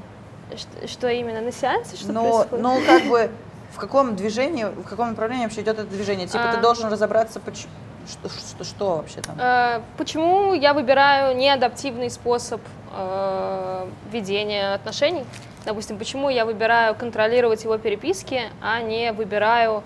что, 0.56 0.88
что 0.88 1.10
именно 1.10 1.41
на 1.41 1.52
сеансе, 1.52 1.95
что 1.95 2.11
Ну, 2.11 2.22
происходит? 2.40 2.64
ну, 2.64 2.80
как 2.85 3.03
бы, 3.06 3.31
в 3.73 3.77
каком 3.80 4.15
движении, 4.15 4.65
в 4.65 4.84
каком 4.84 5.10
направлении 5.10 5.45
вообще 5.45 5.61
идет 5.61 5.80
это 5.80 5.88
движение? 5.88 6.27
Типа 6.27 6.44
ты 6.52 6.57
А. 6.57 6.61
должен 6.61 6.91
разобраться, 6.91 7.40
поч- 7.40 7.65
что, 8.07 8.30
что, 8.30 8.64
что 8.64 8.95
вообще 8.98 9.22
там? 9.22 9.35
Э, 9.40 9.80
Почему 9.98 10.53
я 10.53 10.73
выбираю 10.73 11.35
неадаптивный 11.38 12.10
способ 12.11 12.61
э, 12.95 13.88
ведения 14.11 14.73
отношений? 14.76 15.23
Допустим, 15.65 15.98
почему 15.98 16.30
я 16.30 16.45
выбираю 16.45 16.94
контролировать 16.95 17.64
его 17.64 17.77
переписки, 17.77 18.41
а 18.61 18.81
не 18.81 19.14
выбираю 19.14 19.81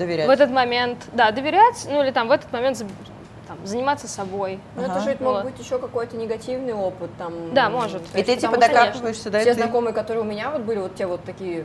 Доверять. 0.00 0.26
в 0.26 0.30
этот 0.30 0.50
момент, 0.50 0.98
да, 1.12 1.30
доверять, 1.30 1.86
ну 1.88 2.02
или 2.02 2.10
там 2.10 2.28
в 2.28 2.32
этот 2.32 2.50
момент 2.52 2.82
там, 3.46 3.58
заниматься 3.64 4.08
собой. 4.08 4.58
Ну, 4.76 4.82
это 4.82 4.92
Ага. 4.92 5.00
же 5.00 5.10
ведь 5.10 5.20
мог 5.20 5.34
Вот. 5.34 5.44
быть 5.44 5.58
еще 5.58 5.78
какой-то 5.78 6.16
негативный 6.16 6.72
опыт. 6.72 7.10
Там, 7.18 7.52
Да, 7.52 7.68
может. 7.68 8.02
И 8.14 8.22
ты 8.22 8.36
типа 8.36 8.56
докапываешься, 8.56 9.30
да? 9.30 9.40
Все 9.40 9.54
ты- 9.54 9.62
знакомые, 9.62 9.92
которые 9.92 10.22
у 10.22 10.26
меня 10.26 10.50
вот 10.50 10.62
были, 10.62 10.78
вот 10.78 10.94
те 10.94 11.06
вот 11.06 11.22
такие 11.24 11.64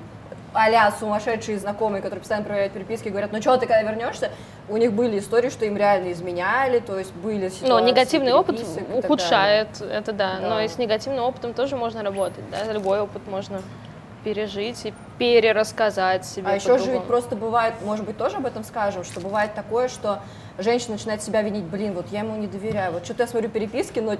а 0.58 0.92
сумасшедшие 0.92 1.60
знакомые, 1.60 2.02
которые 2.02 2.22
постоянно 2.22 2.46
проверяют 2.46 2.74
переписки, 2.74 3.10
говорят, 3.10 3.32
ну 3.34 3.42
что, 3.42 3.58
ты 3.58 3.66
когда 3.66 3.82
вернешься? 3.82 4.32
У 4.70 4.78
них 4.78 4.94
были 4.94 5.20
истории, 5.20 5.50
что 5.50 5.66
им 5.66 5.76
реально 5.76 6.12
изменяли, 6.14 6.80
то 6.80 6.98
есть 6.98 7.14
были 7.14 7.50
ситуации. 7.50 7.68
Но 7.68 7.80
негативный 7.82 8.34
опыт 8.34 8.64
ухудшает 8.94 9.68
это, 9.82 10.14
да. 10.14 10.38
Да. 10.40 10.48
Но 10.50 10.62
и 10.62 10.68
с 10.68 10.78
негативным 10.78 11.26
опытом 11.26 11.54
тоже 11.54 11.76
можно 11.76 12.04
работать, 12.04 12.50
да. 12.50 12.72
Любой 12.72 13.02
опыт 13.02 13.28
можно 13.28 13.62
пережить 14.24 14.86
и 14.86 14.94
перерассказать 15.18 16.26
себе. 16.26 16.48
А 16.48 16.56
еще 16.56 16.78
же 16.78 16.92
ведь 16.92 17.04
просто 17.04 17.36
бывает, 17.36 17.76
может 17.84 18.06
быть, 18.06 18.18
тоже 18.18 18.38
об 18.38 18.46
этом 18.46 18.64
скажем, 18.64 19.04
что 19.04 19.20
бывает 19.20 19.54
такое, 19.54 19.88
что 19.88 20.22
женщина 20.58 20.94
начинает 20.94 21.22
себя 21.22 21.42
винить, 21.42 21.64
блин, 21.66 21.94
вот 21.94 22.08
я 22.12 22.20
ему 22.20 22.36
не 22.36 22.48
доверяю, 22.48 22.94
вот 22.94 23.06
что-то 23.06 23.24
я 23.24 23.28
смотрю 23.28 23.50
переписки, 23.50 24.00
но 24.00 24.16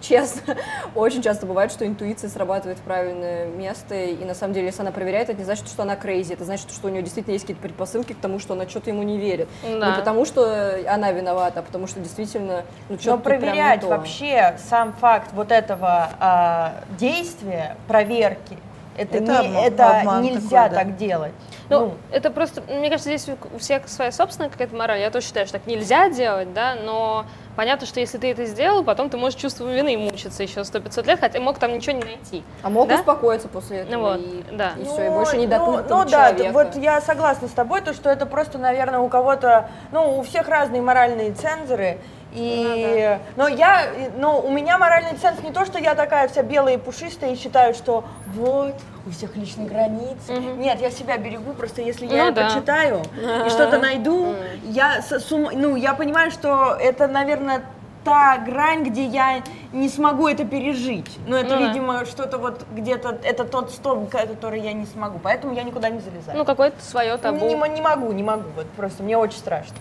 честно, 0.00 0.56
очень 0.94 1.22
часто 1.22 1.46
бывает, 1.46 1.72
что 1.72 1.86
интуиция 1.86 2.28
срабатывает 2.30 2.78
в 2.78 2.82
правильное 2.82 3.46
место, 3.46 3.94
и 3.94 4.24
на 4.24 4.34
самом 4.34 4.54
деле, 4.54 4.66
если 4.66 4.82
она 4.82 4.92
проверяет, 4.92 5.30
это 5.30 5.38
не 5.38 5.44
значит, 5.44 5.66
что 5.68 5.82
она 5.82 5.96
крейзи, 5.96 6.34
это 6.34 6.44
значит, 6.44 6.70
что 6.70 6.88
у 6.88 6.90
нее 6.90 7.02
действительно 7.02 7.32
есть 7.32 7.44
какие-то 7.44 7.62
предпосылки 7.62 8.12
к 8.12 8.18
тому, 8.18 8.38
что 8.38 8.54
она 8.54 8.68
что-то 8.68 8.90
ему 8.90 9.02
не 9.02 9.18
верит. 9.18 9.48
Да. 9.62 9.90
Не 9.90 9.96
потому, 9.96 10.24
что 10.24 10.78
она 10.88 11.12
виновата, 11.12 11.60
а 11.60 11.62
потому 11.62 11.86
что 11.86 12.00
действительно, 12.00 12.64
ну, 12.88 12.96
Но 12.96 12.98
что-то 12.98 13.16
тут 13.16 13.24
прям 13.24 13.40
не 13.40 13.46
проверять 13.46 13.80
то. 13.80 13.88
вообще 13.88 14.56
сам 14.68 14.92
факт 14.92 15.30
вот 15.32 15.50
этого 15.50 16.10
а, 16.20 16.84
действия, 16.98 17.76
проверки, 17.88 18.58
это, 18.96 19.16
Это 19.18 19.32
не- 19.32 19.38
обман- 19.38 19.64
это 19.64 20.00
обман 20.00 20.22
нельзя 20.22 20.64
такой, 20.64 20.70
да. 20.70 20.84
так 20.84 20.96
делать. 20.96 21.32
Ну, 21.70 21.94
это 22.12 22.30
просто, 22.30 22.60
мне 22.68 22.90
кажется, 22.90 23.08
здесь 23.16 23.26
у 23.54 23.58
всех 23.58 23.88
своя 23.88 24.12
собственная 24.12 24.50
какая-то 24.50 24.76
мораль. 24.76 25.00
Я 25.00 25.10
тоже 25.10 25.26
считаю, 25.26 25.46
что 25.46 25.58
так 25.58 25.66
нельзя 25.66 26.10
делать, 26.10 26.52
да, 26.52 26.74
но 26.84 27.24
понятно, 27.56 27.86
что 27.86 28.00
если 28.00 28.18
ты 28.18 28.30
это 28.32 28.44
сделал, 28.44 28.84
потом 28.84 29.08
ты 29.08 29.16
можешь 29.16 29.40
чувством 29.40 29.70
вины 29.70 29.96
мучиться 29.96 30.42
еще 30.42 30.62
сто 30.64 30.80
500 30.80 31.06
лет, 31.06 31.20
хотя 31.20 31.40
мог 31.40 31.58
там 31.58 31.72
ничего 31.72 31.92
не 31.96 32.04
найти. 32.04 32.44
А 32.62 32.68
мог 32.68 32.88
Да? 32.88 32.96
успокоиться 32.96 33.48
после 33.48 33.78
этого, 33.78 33.92
Ну 33.94 34.00
вот, 34.02 34.20
и, 34.20 34.44
да. 34.52 34.72
и 34.78 34.84
все, 34.84 35.06
и 35.06 35.08
больше 35.08 35.36
не 35.38 35.46
ну, 35.46 35.50
допнуть 35.52 35.76
ну 35.88 36.02
этого 36.02 36.04
да, 36.04 36.34
вот 36.52 36.76
я 36.76 37.00
согласна 37.00 37.48
с 37.48 37.52
тобой, 37.52 37.80
то, 37.80 37.94
что 37.94 38.10
это 38.10 38.26
просто, 38.26 38.58
наверное, 38.58 39.00
у 39.00 39.08
кого-то, 39.08 39.70
ну, 39.90 40.18
у 40.18 40.22
всех 40.22 40.48
разные 40.48 40.82
моральные 40.82 41.32
цензоры, 41.32 41.98
и, 42.34 43.18
но 43.36 43.48
я, 43.48 43.86
но 44.16 44.40
у 44.40 44.50
меня 44.50 44.76
моральный 44.78 45.16
ценз 45.16 45.40
не 45.42 45.52
то, 45.52 45.64
что 45.64 45.78
я 45.78 45.94
такая 45.94 46.28
вся 46.28 46.42
белая 46.42 46.74
и 46.74 46.78
пушистая 46.78 47.32
и 47.32 47.36
считаю, 47.36 47.74
что 47.74 48.04
вот, 48.34 48.74
у 49.06 49.10
всех 49.10 49.36
личные 49.36 49.68
границы. 49.68 50.32
Нет, 50.56 50.80
я 50.80 50.90
себя 50.90 51.16
берегу, 51.16 51.52
просто 51.52 51.80
если 51.82 52.06
я 52.06 52.24
Ну 52.24 52.30
это 52.30 52.42
да. 52.42 52.50
читаю 52.50 53.02
и 53.46 53.48
что-то 53.50 53.78
найду, 53.78 54.34
я, 54.64 55.00
с- 55.02 55.12
с 55.20 55.30
ума- 55.32 55.52
ну, 55.54 55.76
я 55.76 55.94
понимаю, 55.94 56.30
что 56.30 56.76
это, 56.80 57.06
наверное, 57.06 57.62
та 58.04 58.36
грань, 58.38 58.82
где 58.84 59.04
я 59.06 59.42
не 59.72 59.88
смогу 59.88 60.28
это 60.28 60.44
пережить. 60.44 61.18
Но 61.26 61.36
это, 61.38 61.54
Ну 61.54 61.60
да. 61.60 61.68
видимо, 61.68 62.04
что-то 62.04 62.36
вот 62.38 62.66
где-то, 62.74 63.16
это 63.22 63.44
тот 63.44 63.70
столб, 63.70 64.10
который 64.10 64.60
я 64.60 64.72
не 64.74 64.84
смогу. 64.86 65.18
Поэтому 65.22 65.54
я 65.54 65.62
никуда 65.62 65.88
не 65.88 66.00
залезаю. 66.00 66.36
Ну, 66.36 66.44
какое-то 66.44 66.82
свое 66.82 67.16
табу. 67.16 67.46
не, 67.46 67.56
мо- 67.56 67.66
не 67.68 67.80
могу, 67.80 68.12
не 68.12 68.22
могу. 68.22 68.44
Вот 68.56 68.66
просто 68.76 69.02
мне 69.02 69.16
очень 69.16 69.38
страшно. 69.38 69.76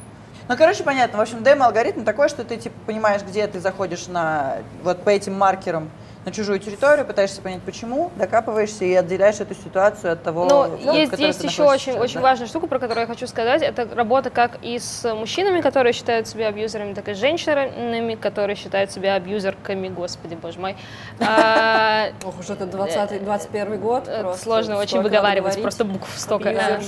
Ну, 0.47 0.57
короче, 0.57 0.83
понятно. 0.83 1.17
В 1.17 1.21
общем, 1.21 1.43
демо-алгоритм 1.43 2.03
такой, 2.03 2.29
что 2.29 2.43
ты, 2.43 2.57
типа, 2.57 2.75
понимаешь, 2.85 3.21
где 3.21 3.47
ты 3.47 3.59
заходишь 3.59 4.07
на, 4.07 4.57
вот 4.83 5.03
по 5.03 5.09
этим 5.09 5.33
маркерам 5.33 5.89
на 6.25 6.31
чужую 6.31 6.59
территорию, 6.59 7.05
пытаешься 7.05 7.41
понять, 7.41 7.61
почему, 7.61 8.11
докапываешься 8.15 8.85
и 8.85 8.93
отделяешь 8.93 9.39
эту 9.39 9.55
ситуацию 9.55 10.13
от 10.13 10.23
того, 10.23 10.45
Ну, 10.45 10.91
в 10.91 10.93
есть, 10.95 11.17
есть 11.17 11.41
ты 11.41 11.47
еще 11.47 11.63
очень, 11.63 11.93
сейчас, 11.93 12.01
очень 12.01 12.15
да. 12.15 12.21
важная 12.21 12.47
штука, 12.47 12.67
про 12.67 12.79
которую 12.79 13.01
я 13.01 13.07
хочу 13.07 13.27
сказать. 13.27 13.61
Это 13.61 13.87
работа 13.93 14.29
как 14.29 14.59
и 14.61 14.79
с 14.79 15.13
мужчинами, 15.13 15.61
которые 15.61 15.93
считают 15.93 16.27
себя 16.27 16.47
абьюзерами, 16.47 16.93
так 16.93 17.09
и 17.09 17.13
с 17.13 17.17
женщинами, 17.17 18.15
которые 18.15 18.55
считают 18.55 18.91
себя 18.91 19.15
абьюзерками, 19.15 19.89
господи, 19.89 20.35
боже 20.35 20.59
мой. 20.59 20.77
А, 21.19 22.07
Ох 22.23 22.39
уж 22.39 22.49
это 22.49 22.65
20 22.65 23.23
21 23.23 23.79
год. 23.79 24.09
Сложно 24.37 24.77
очень 24.77 25.01
выговаривать, 25.01 25.61
просто 25.61 25.83
букв 25.85 26.09
столько. 26.17 26.53
да, 26.53 26.79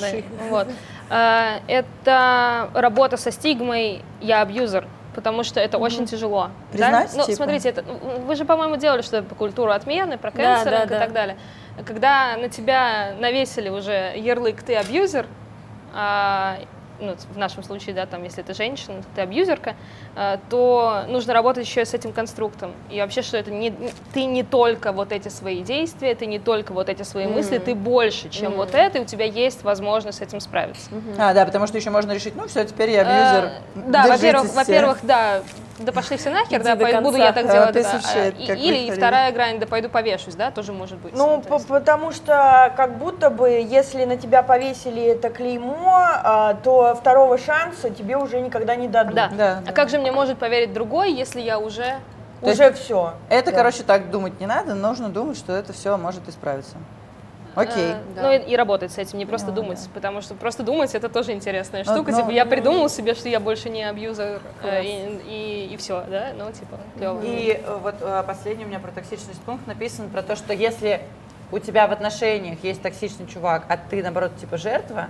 да. 0.50 0.68
А, 1.10 1.60
Это 1.68 2.70
работа 2.74 3.18
со 3.18 3.32
стигмой 3.32 4.02
«я 4.22 4.42
абьюзер», 4.42 4.88
потому 5.16 5.44
что 5.44 5.60
это 5.60 5.78
очень 5.78 6.06
тяжело. 6.06 6.44
да? 6.44 6.52
Признать, 6.72 7.12
Ну, 7.16 7.24
типа? 7.24 7.36
смотрите, 7.38 7.70
это, 7.70 7.84
вы 7.84 8.36
же, 8.36 8.46
по-моему, 8.46 8.76
делали 8.76 9.02
что-то 9.02 9.24
по 9.28 9.34
культуру 9.36 9.72
отмены, 9.72 10.18
про 10.18 10.32
Да, 10.32 10.38
кэнсеринг 10.58 10.80
да, 10.80 10.84
и 10.84 10.88
да. 10.90 11.00
так 11.00 11.14
далее. 11.14 11.38
Когда 11.86 12.38
на 12.38 12.50
тебя 12.50 13.14
навесили 13.20 13.70
уже 13.70 14.14
ярлык 14.16 14.62
«ты 14.62 14.76
абьюзер», 14.76 15.26
а, 15.94 16.58
ну, 17.00 17.16
в 17.34 17.38
нашем 17.38 17.64
случае, 17.64 17.96
да, 17.96 18.06
там, 18.06 18.24
если 18.24 18.44
это 18.44 18.54
женщина, 18.54 19.02
ты 19.16 19.22
абьюзерка, 19.22 19.76
а, 20.16 20.40
то 20.50 21.06
нужно 21.08 21.34
работать 21.34 21.66
еще 21.66 21.82
и 21.82 21.86
с 21.86 21.94
этим 21.94 22.14
конструктом. 22.14 22.74
И 22.90 23.00
вообще, 23.00 23.22
что 23.22 23.38
это 23.38 23.52
не, 23.52 23.74
ты 24.14 24.26
не 24.26 24.44
только 24.44 24.92
вот 24.92 25.12
эти 25.12 25.30
свои 25.30 25.62
действия, 25.62 26.16
ты 26.16 26.26
не 26.26 26.40
только 26.40 26.74
вот 26.74 26.90
эти 26.90 27.04
свои 27.04 27.28
мысли, 27.28 27.58
ты 27.58 27.76
больше, 27.76 28.30
чем 28.30 28.54
вот 28.54 28.74
это, 28.74 29.00
и 29.00 29.02
у 29.02 29.06
тебя 29.06 29.26
есть 29.26 29.64
возможность 29.64 30.20
с 30.20 30.22
этим 30.22 30.40
справиться. 30.40 30.90
А, 31.18 31.34
да, 31.34 31.46
потому 31.46 31.68
что 31.68 31.78
еще 31.78 31.90
можно 31.90 32.12
решить, 32.14 32.36
ну 32.36 32.48
все, 32.48 32.64
теперь 32.66 32.92
я 32.92 33.02
абьюзер. 33.02 33.46
Э, 33.46 33.90
Да, 33.92 34.08
во-первых, 34.08 34.54
во-первых, 34.54 35.00
да, 35.04 35.42
да 35.78 35.92
пошли 35.92 36.16
все 36.18 36.30
нахер, 36.30 36.58
Иди 36.60 36.64
да, 36.64 36.76
до 36.76 36.86
пой- 36.86 37.02
буду 37.02 37.18
я 37.18 37.34
так 37.34 37.52
делать. 37.52 37.74
да, 37.74 37.92
а, 37.92 38.32
вы 38.32 38.56
Или 38.56 38.92
вторая 38.92 39.32
грань, 39.34 39.60
да 39.60 39.68
пойду 39.68 39.90
повешусь, 39.90 40.36
да, 40.36 40.50
тоже 40.52 40.72
может 40.72 40.98
быть. 41.00 41.14
Ну, 41.16 41.44
есть- 41.46 41.68
потому 41.68 42.12
что 42.12 42.74
как 42.78 42.98
будто 42.98 43.30
бы, 43.30 43.50
если 43.50 44.06
на 44.06 44.16
тебя 44.16 44.42
повесили 44.42 45.04
это 45.04 45.30
клеймо, 45.30 45.98
а, 46.24 46.54
то 46.56 46.96
второго 46.96 47.38
шанса 47.38 47.90
тебе 47.90 48.16
уже 48.16 48.40
никогда 48.40 48.76
не 48.76 48.88
дадут. 48.88 49.16
Да. 49.16 49.30
Да, 49.36 49.58
А 49.60 49.68
да. 49.68 49.72
как 49.74 49.90
же 49.90 50.00
мне 50.00 50.12
может 50.12 50.38
поверить 50.38 50.72
другой, 50.74 51.12
если 51.12 51.42
я 51.42 51.60
уже... 51.60 51.96
То 52.42 52.52
Уже 52.52 52.74
все. 52.74 53.14
Это, 53.30 53.52
короче, 53.52 53.84
так 53.84 54.12
думать 54.12 54.40
не 54.40 54.46
надо, 54.46 54.76
нужно 54.76 55.10
думать, 55.10 55.38
что 55.38 55.54
это 55.54 55.74
все 55.74 55.98
может 55.98 56.28
исправиться. 56.30 56.76
Окей. 57.56 57.92
Э, 57.92 58.22
Ну 58.22 58.32
и, 58.32 58.52
и 58.52 58.56
работать 58.56 58.92
с 58.92 58.98
этим, 58.98 59.18
не 59.18 59.26
просто 59.26 59.52
думать, 59.52 59.80
потому 59.94 60.22
что 60.22 60.36
просто 60.36 60.64
думать 60.64 60.94
это 60.94 61.10
тоже 61.10 61.32
интересная 61.32 61.84
штука. 61.84 62.12
ну, 62.12 62.18
типа, 62.18 62.30
я 62.32 62.46
придумал 62.46 62.90
себе, 62.90 63.14
что 63.14 63.30
я 63.30 63.40
больше 63.40 63.70
не 63.70 63.84
абьюзер, 63.84 64.42
э, 64.64 64.84
и, 64.84 65.70
и, 65.72 65.78
все, 65.78 66.04
да, 66.10 66.34
ну 66.38 66.52
типа, 66.52 66.80
клево. 66.98 67.22
И 67.24 67.62
э, 67.64 67.78
вот 67.82 67.96
э, 68.02 68.24
последний 68.28 68.66
у 68.66 68.68
меня 68.68 68.80
про 68.80 68.92
токсичность 68.92 69.42
пункт 69.42 69.66
написан 69.68 70.10
про 70.10 70.22
то, 70.22 70.36
что 70.36 70.54
если 70.54 71.02
у 71.52 71.60
тебя 71.60 71.88
в 71.88 71.92
отношениях 71.92 72.64
есть 72.64 72.82
токсичный 72.82 73.28
чувак, 73.28 73.66
а 73.70 73.78
ты, 73.78 74.04
наоборот, 74.04 74.36
типа 74.38 74.58
жертва, 74.58 75.08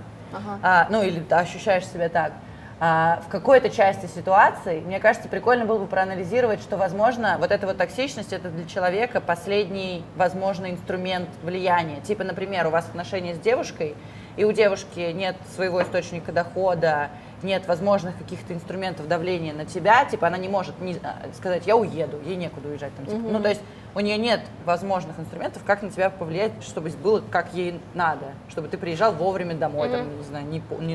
а, 0.62 0.86
ну 0.90 1.02
или 1.02 1.20
ты 1.20 1.34
ощущаешь 1.34 1.86
себя 1.86 2.08
так, 2.08 2.32
в 2.78 3.28
какой-то 3.30 3.70
части 3.70 4.06
ситуации, 4.06 4.80
мне 4.80 5.00
кажется, 5.00 5.28
прикольно 5.28 5.64
было 5.64 5.78
бы 5.78 5.86
проанализировать, 5.86 6.60
что, 6.60 6.76
возможно, 6.76 7.36
вот 7.38 7.50
эта 7.50 7.66
вот 7.66 7.78
токсичность, 7.78 8.34
это 8.34 8.50
для 8.50 8.66
человека 8.66 9.22
последний, 9.22 10.04
возможный 10.16 10.72
инструмент 10.72 11.28
влияния. 11.42 12.00
Типа, 12.02 12.22
например, 12.22 12.66
у 12.66 12.70
вас 12.70 12.86
отношения 12.86 13.34
с 13.34 13.38
девушкой, 13.38 13.94
и 14.36 14.44
у 14.44 14.52
девушки 14.52 15.10
нет 15.12 15.36
своего 15.54 15.82
источника 15.82 16.32
дохода, 16.32 17.08
нет 17.42 17.66
возможных 17.66 18.18
каких-то 18.18 18.52
инструментов 18.52 19.08
давления 19.08 19.54
на 19.54 19.64
тебя, 19.64 20.04
типа 20.04 20.26
она 20.26 20.36
не 20.36 20.48
может 20.48 20.78
не, 20.80 20.96
а, 21.02 21.16
сказать, 21.34 21.66
я 21.66 21.76
уеду, 21.76 22.20
ей 22.26 22.36
некуда 22.36 22.68
уезжать. 22.68 22.94
Там, 22.96 23.06
типа. 23.06 23.18
Ну, 23.32 23.40
то 23.42 23.48
есть 23.48 23.62
у 23.94 24.00
нее 24.00 24.18
нет 24.18 24.40
возможных 24.66 25.18
инструментов, 25.18 25.62
как 25.64 25.82
на 25.82 25.90
тебя 25.90 26.10
повлиять, 26.10 26.52
чтобы 26.62 26.90
было 26.90 27.22
как 27.30 27.54
ей 27.54 27.80
надо, 27.94 28.26
чтобы 28.50 28.68
ты 28.68 28.76
приезжал 28.76 29.12
вовремя 29.12 29.54
домой, 29.54 29.88
там, 29.88 30.18
не 30.18 30.24
знаю, 30.24 30.44
не, 30.46 30.62
не, 30.80 30.94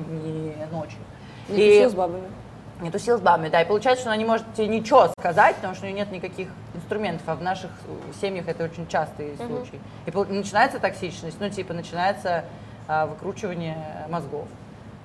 не 0.00 0.66
ночью. 0.70 0.98
Не 1.48 1.56
И- 1.56 1.70
тусил 1.74 1.90
с 1.90 1.94
бабами. 1.94 2.24
не 2.80 2.90
тусил 2.90 3.18
с 3.18 3.20
бабами, 3.20 3.48
да, 3.48 3.62
и 3.62 3.64
получается, 3.66 4.02
что 4.02 4.10
она 4.10 4.16
не 4.16 4.24
может 4.24 4.44
тебе 4.54 4.66
ничего 4.66 5.08
сказать, 5.18 5.56
потому 5.56 5.74
что 5.74 5.84
у 5.84 5.88
нее 5.88 5.98
нет 5.98 6.10
никаких 6.10 6.48
инструментов, 6.74 7.22
а 7.28 7.34
в 7.36 7.42
наших 7.42 7.70
семьях 8.20 8.48
это 8.48 8.64
очень 8.64 8.88
частый 8.88 9.36
случай. 9.36 9.80
И 10.06 10.32
начинается 10.32 10.80
токсичность, 10.80 11.36
ну, 11.38 11.48
типа, 11.48 11.74
начинается 11.74 12.44
а, 12.88 13.06
выкручивание 13.06 14.06
мозгов. 14.08 14.48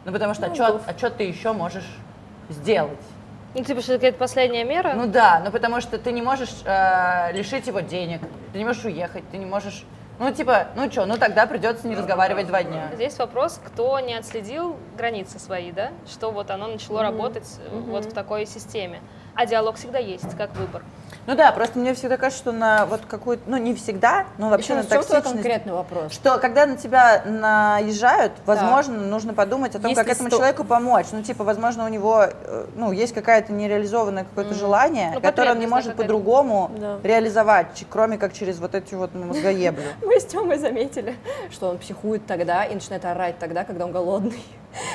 Ну, 0.05 0.11
потому 0.11 0.33
что, 0.33 0.47
а 0.47 0.97
что 0.97 1.09
ты 1.11 1.23
еще 1.23 1.53
можешь 1.53 1.87
сделать? 2.49 2.97
Ну 3.53 3.63
типа, 3.63 3.81
что 3.81 3.93
это 3.93 4.01
какая-то 4.01 4.19
последняя 4.19 4.63
мера? 4.63 4.93
Ну 4.95 5.07
да, 5.07 5.41
ну 5.43 5.51
потому 5.51 5.81
что 5.81 5.97
ты 5.97 6.11
не 6.11 6.21
можешь 6.21 6.53
э, 6.63 7.31
лишить 7.33 7.65
его 7.67 7.79
денег, 7.79 8.21
ты 8.53 8.59
не 8.59 8.65
можешь 8.65 8.85
уехать, 8.85 9.23
ты 9.31 9.37
не 9.37 9.45
можешь... 9.45 9.83
Ну, 10.19 10.31
типа, 10.31 10.69
ну 10.75 10.89
что, 10.91 11.05
ну 11.05 11.17
тогда 11.17 11.45
придется 11.45 11.87
не 11.87 11.95
разговаривать 11.95 12.47
два 12.47 12.63
дня. 12.63 12.89
Здесь 12.95 13.19
вопрос, 13.19 13.61
кто 13.63 13.99
не 13.99 14.15
отследил 14.15 14.75
границы 14.97 15.37
свои, 15.37 15.71
да, 15.71 15.91
что 16.07 16.31
вот 16.31 16.49
оно 16.49 16.67
начало 16.67 17.03
работать 17.03 17.47
э, 17.59 17.79
вот 17.87 18.05
в 18.05 18.13
такой 18.13 18.47
системе. 18.47 19.01
А 19.37 19.45
диалог 19.45 19.75
всегда 19.75 19.99
есть, 19.99 20.35
как 20.35 20.55
выбор. 20.55 20.81
Ну 21.27 21.35
да, 21.35 21.51
просто 21.51 21.77
мне 21.77 21.93
всегда 21.93 22.17
кажется, 22.17 22.41
что 22.41 22.51
на 22.51 22.87
вот 22.87 23.01
какую-то, 23.07 23.43
ну 23.45 23.57
не 23.57 23.75
всегда, 23.75 24.25
но 24.39 24.49
вообще 24.49 24.73
Еще 24.73 24.81
на 24.81 24.89
токсичность... 24.89 25.25
конкретный 25.25 25.73
вопрос? 25.73 26.11
Что 26.11 26.39
когда 26.39 26.65
на 26.65 26.75
тебя 26.75 27.21
наезжают, 27.23 28.31
возможно, 28.47 28.97
нужно 28.97 29.35
подумать 29.35 29.75
о 29.75 29.79
том, 29.79 29.91
Есть 29.91 30.01
как 30.01 30.09
этому 30.09 30.29
сто- 30.29 30.37
человеку 30.37 30.63
помочь. 30.63 31.07
Ну, 31.11 31.21
типа, 31.21 31.43
возможно, 31.43 31.85
у 31.85 31.87
него 31.87 32.23
э, 32.23 32.65
ну, 32.75 32.91
есть 32.91 33.13
какая-то 33.13 33.53
нереализованное 33.53 34.23
какое-то 34.23 34.55
желание, 34.55 35.11
Ну, 35.13 35.21
которое 35.21 35.51
он 35.51 35.59
не 35.59 35.67
может 35.67 35.95
да, 35.95 36.01
по-другому 36.01 36.71
Да. 36.75 36.97
реализовать, 37.03 37.85
кроме 37.91 38.17
как 38.17 38.33
через 38.33 38.57
вот 38.57 38.73
эти 38.73 38.95
вот 38.95 39.13
мозгоеблю. 39.13 39.83
Мы 40.01 40.19
с 40.19 40.25
Тёмой 40.25 40.57
заметили, 40.57 41.15
что 41.51 41.69
он 41.69 41.77
психует 41.77 42.25
тогда 42.25 42.63
и 42.63 42.73
начинает 42.73 43.05
орать 43.05 43.37
тогда, 43.37 43.65
когда 43.65 43.85
он 43.85 43.91
голодный. 43.91 44.41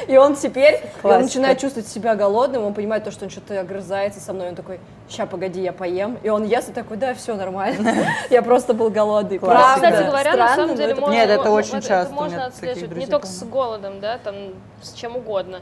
И 0.06 0.16
он 0.16 0.36
теперь, 0.36 0.80
и 1.02 1.06
он 1.06 1.22
начинает 1.22 1.58
чувствовать 1.58 1.88
себя 1.88 2.14
голодным, 2.14 2.64
он 2.64 2.74
понимает 2.74 3.04
то, 3.04 3.10
что 3.10 3.24
он 3.24 3.30
что-то 3.30 3.60
огрызается 3.60 4.20
со 4.20 4.32
мной, 4.32 4.50
он 4.50 4.54
такой, 4.54 4.80
ща, 5.08 5.26
погоди, 5.26 5.60
я 5.60 5.72
поем. 5.72 6.18
И 6.22 6.28
он 6.28 6.44
ест 6.44 6.70
и 6.70 6.72
такой, 6.72 6.96
да, 6.96 7.14
все 7.14 7.34
нормально, 7.34 7.94
я 8.30 8.42
просто 8.42 8.74
был 8.74 8.90
голодный. 8.90 9.38
Правда. 9.38 9.74
Кстати 9.74 10.06
говоря, 10.06 10.36
на 10.36 10.48
Странно, 10.48 10.54
самом 10.54 10.70
но 10.70 10.76
деле 10.76 10.92
это 10.92 11.00
можно, 11.00 11.14
Нет, 11.14 11.30
это 11.30 11.50
очень 11.50 11.74
вот 11.74 11.84
часто, 11.84 12.12
у 12.12 12.16
можно 12.16 12.46
отслеживать 12.46 12.96
не 12.96 13.06
только 13.06 13.26
с 13.26 13.42
голодом, 13.44 14.00
да, 14.00 14.18
там 14.18 14.34
с 14.82 14.92
чем 14.92 15.16
угодно. 15.16 15.60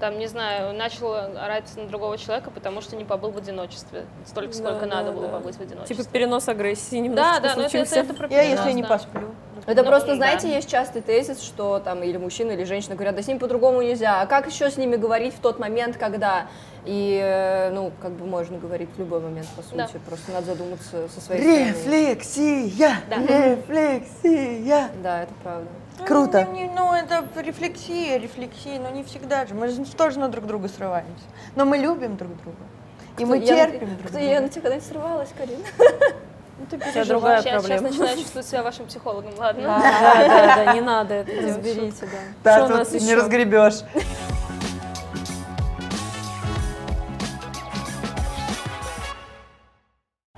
Там, 0.00 0.18
не 0.18 0.26
знаю, 0.26 0.74
начал 0.74 1.14
орать 1.14 1.64
на 1.76 1.86
другого 1.86 2.18
человека, 2.18 2.50
потому 2.50 2.80
что 2.80 2.96
не 2.96 3.04
побыл 3.04 3.30
в 3.30 3.38
одиночестве. 3.38 4.04
Столько, 4.26 4.52
сколько 4.54 4.86
Да, 4.86 4.96
надо 4.96 5.10
да, 5.10 5.12
было 5.12 5.26
да. 5.28 5.38
побыть 5.38 5.56
в 5.56 5.60
одиночестве. 5.60 5.96
Типа 5.96 6.08
перенос 6.08 6.48
агрессии 6.48 6.96
да, 6.96 7.00
немножечко 7.00 7.42
да, 7.42 7.54
но 7.56 7.62
это, 7.62 7.78
это, 7.78 7.88
случился. 7.88 8.00
это 8.00 8.14
про 8.14 8.28
Я, 8.28 8.42
если 8.42 8.72
не 8.72 8.82
да. 8.82 8.88
посплю. 8.88 9.34
Это 9.64 9.82
Ну, 9.82 9.88
просто, 9.88 10.08
да. 10.08 10.16
знаете, 10.16 10.48
есть 10.52 10.68
частый 10.68 11.00
тезис, 11.02 11.40
что 11.40 11.78
там 11.78 12.02
или 12.02 12.16
мужчина, 12.18 12.50
или 12.52 12.64
женщина 12.64 12.94
говорят, 12.94 13.16
да 13.16 13.22
с 13.22 13.26
ним 13.28 13.38
по-другому 13.38 13.80
нельзя. 13.82 14.20
А 14.20 14.26
как 14.26 14.46
еще 14.46 14.70
с 14.70 14.76
ними 14.76 14.96
говорить 14.96 15.34
в 15.34 15.38
тот 15.40 15.58
момент, 15.58 15.96
когда... 15.96 16.46
И, 16.84 17.18
э, 17.20 17.70
ну, 17.70 17.90
как 18.00 18.12
бы 18.12 18.26
можно 18.26 18.58
говорить 18.58 18.88
в 18.94 18.98
любой 19.00 19.18
момент, 19.20 19.48
по 19.56 19.62
сути. 19.62 19.74
Да. 19.76 19.88
Просто 20.06 20.30
надо 20.30 20.46
задуматься 20.46 21.08
со 21.08 21.20
своей 21.20 21.42
стороны. 21.42 21.68
Рефлексия! 21.70 23.00
Рефлексия! 23.10 24.90
Да, 25.02 25.22
это 25.24 25.32
правда. 25.42 25.68
Круто. 26.06 26.46
Ну, 26.48 26.52
не- 26.54 26.70
ну, 26.70 26.92
это 26.94 27.24
рефлексия, 27.40 28.18
рефлексия, 28.18 28.78
но 28.78 28.90
не 28.90 29.02
всегда 29.02 29.46
же. 29.46 29.54
Мы 29.54 29.68
же 29.68 29.84
тоже 29.96 30.18
на 30.20 30.28
друг 30.28 30.46
друга 30.46 30.68
срываемся. 30.68 31.24
Но 31.56 31.64
мы 31.64 31.78
любим 31.78 32.16
друг 32.16 32.30
друга. 32.42 32.58
И 33.18 33.24
мы 33.24 33.38
Я 33.38 33.56
на- 33.56 33.70
терпим 33.72 33.96
друг 33.96 34.10
Кто, 34.10 34.18
я 34.18 34.26
на 34.40 34.48
друга. 34.48 34.48
тебя 34.52 34.62
когда-нибудь 34.62 34.86
срывалась, 34.88 35.30
Карина? 35.36 35.64
Ну, 36.58 36.64
ты 36.70 36.76
Это 36.76 36.84
переживай. 36.86 37.06
другая 37.06 37.42
Сейчас, 37.42 37.52
сейчас 37.52 37.62
проблема. 37.66 37.88
начинаю 37.88 38.16
чувствовать 38.18 38.46
себя 38.46 38.62
вашим 38.62 38.86
психологом, 38.86 39.32
ладно? 39.38 39.62
Да, 39.62 39.78
да, 40.26 40.64
да, 40.64 40.74
не 40.74 40.80
надо 40.80 41.14
это 41.14 41.30
делать. 41.30 41.56
Разберите, 41.56 42.00
да. 42.02 42.18
Да, 42.44 42.56
Что 42.56 42.64
у 42.64 42.68
тут 42.68 42.78
нас 42.92 43.02
не 43.02 43.14
разгребешь. 43.14 43.74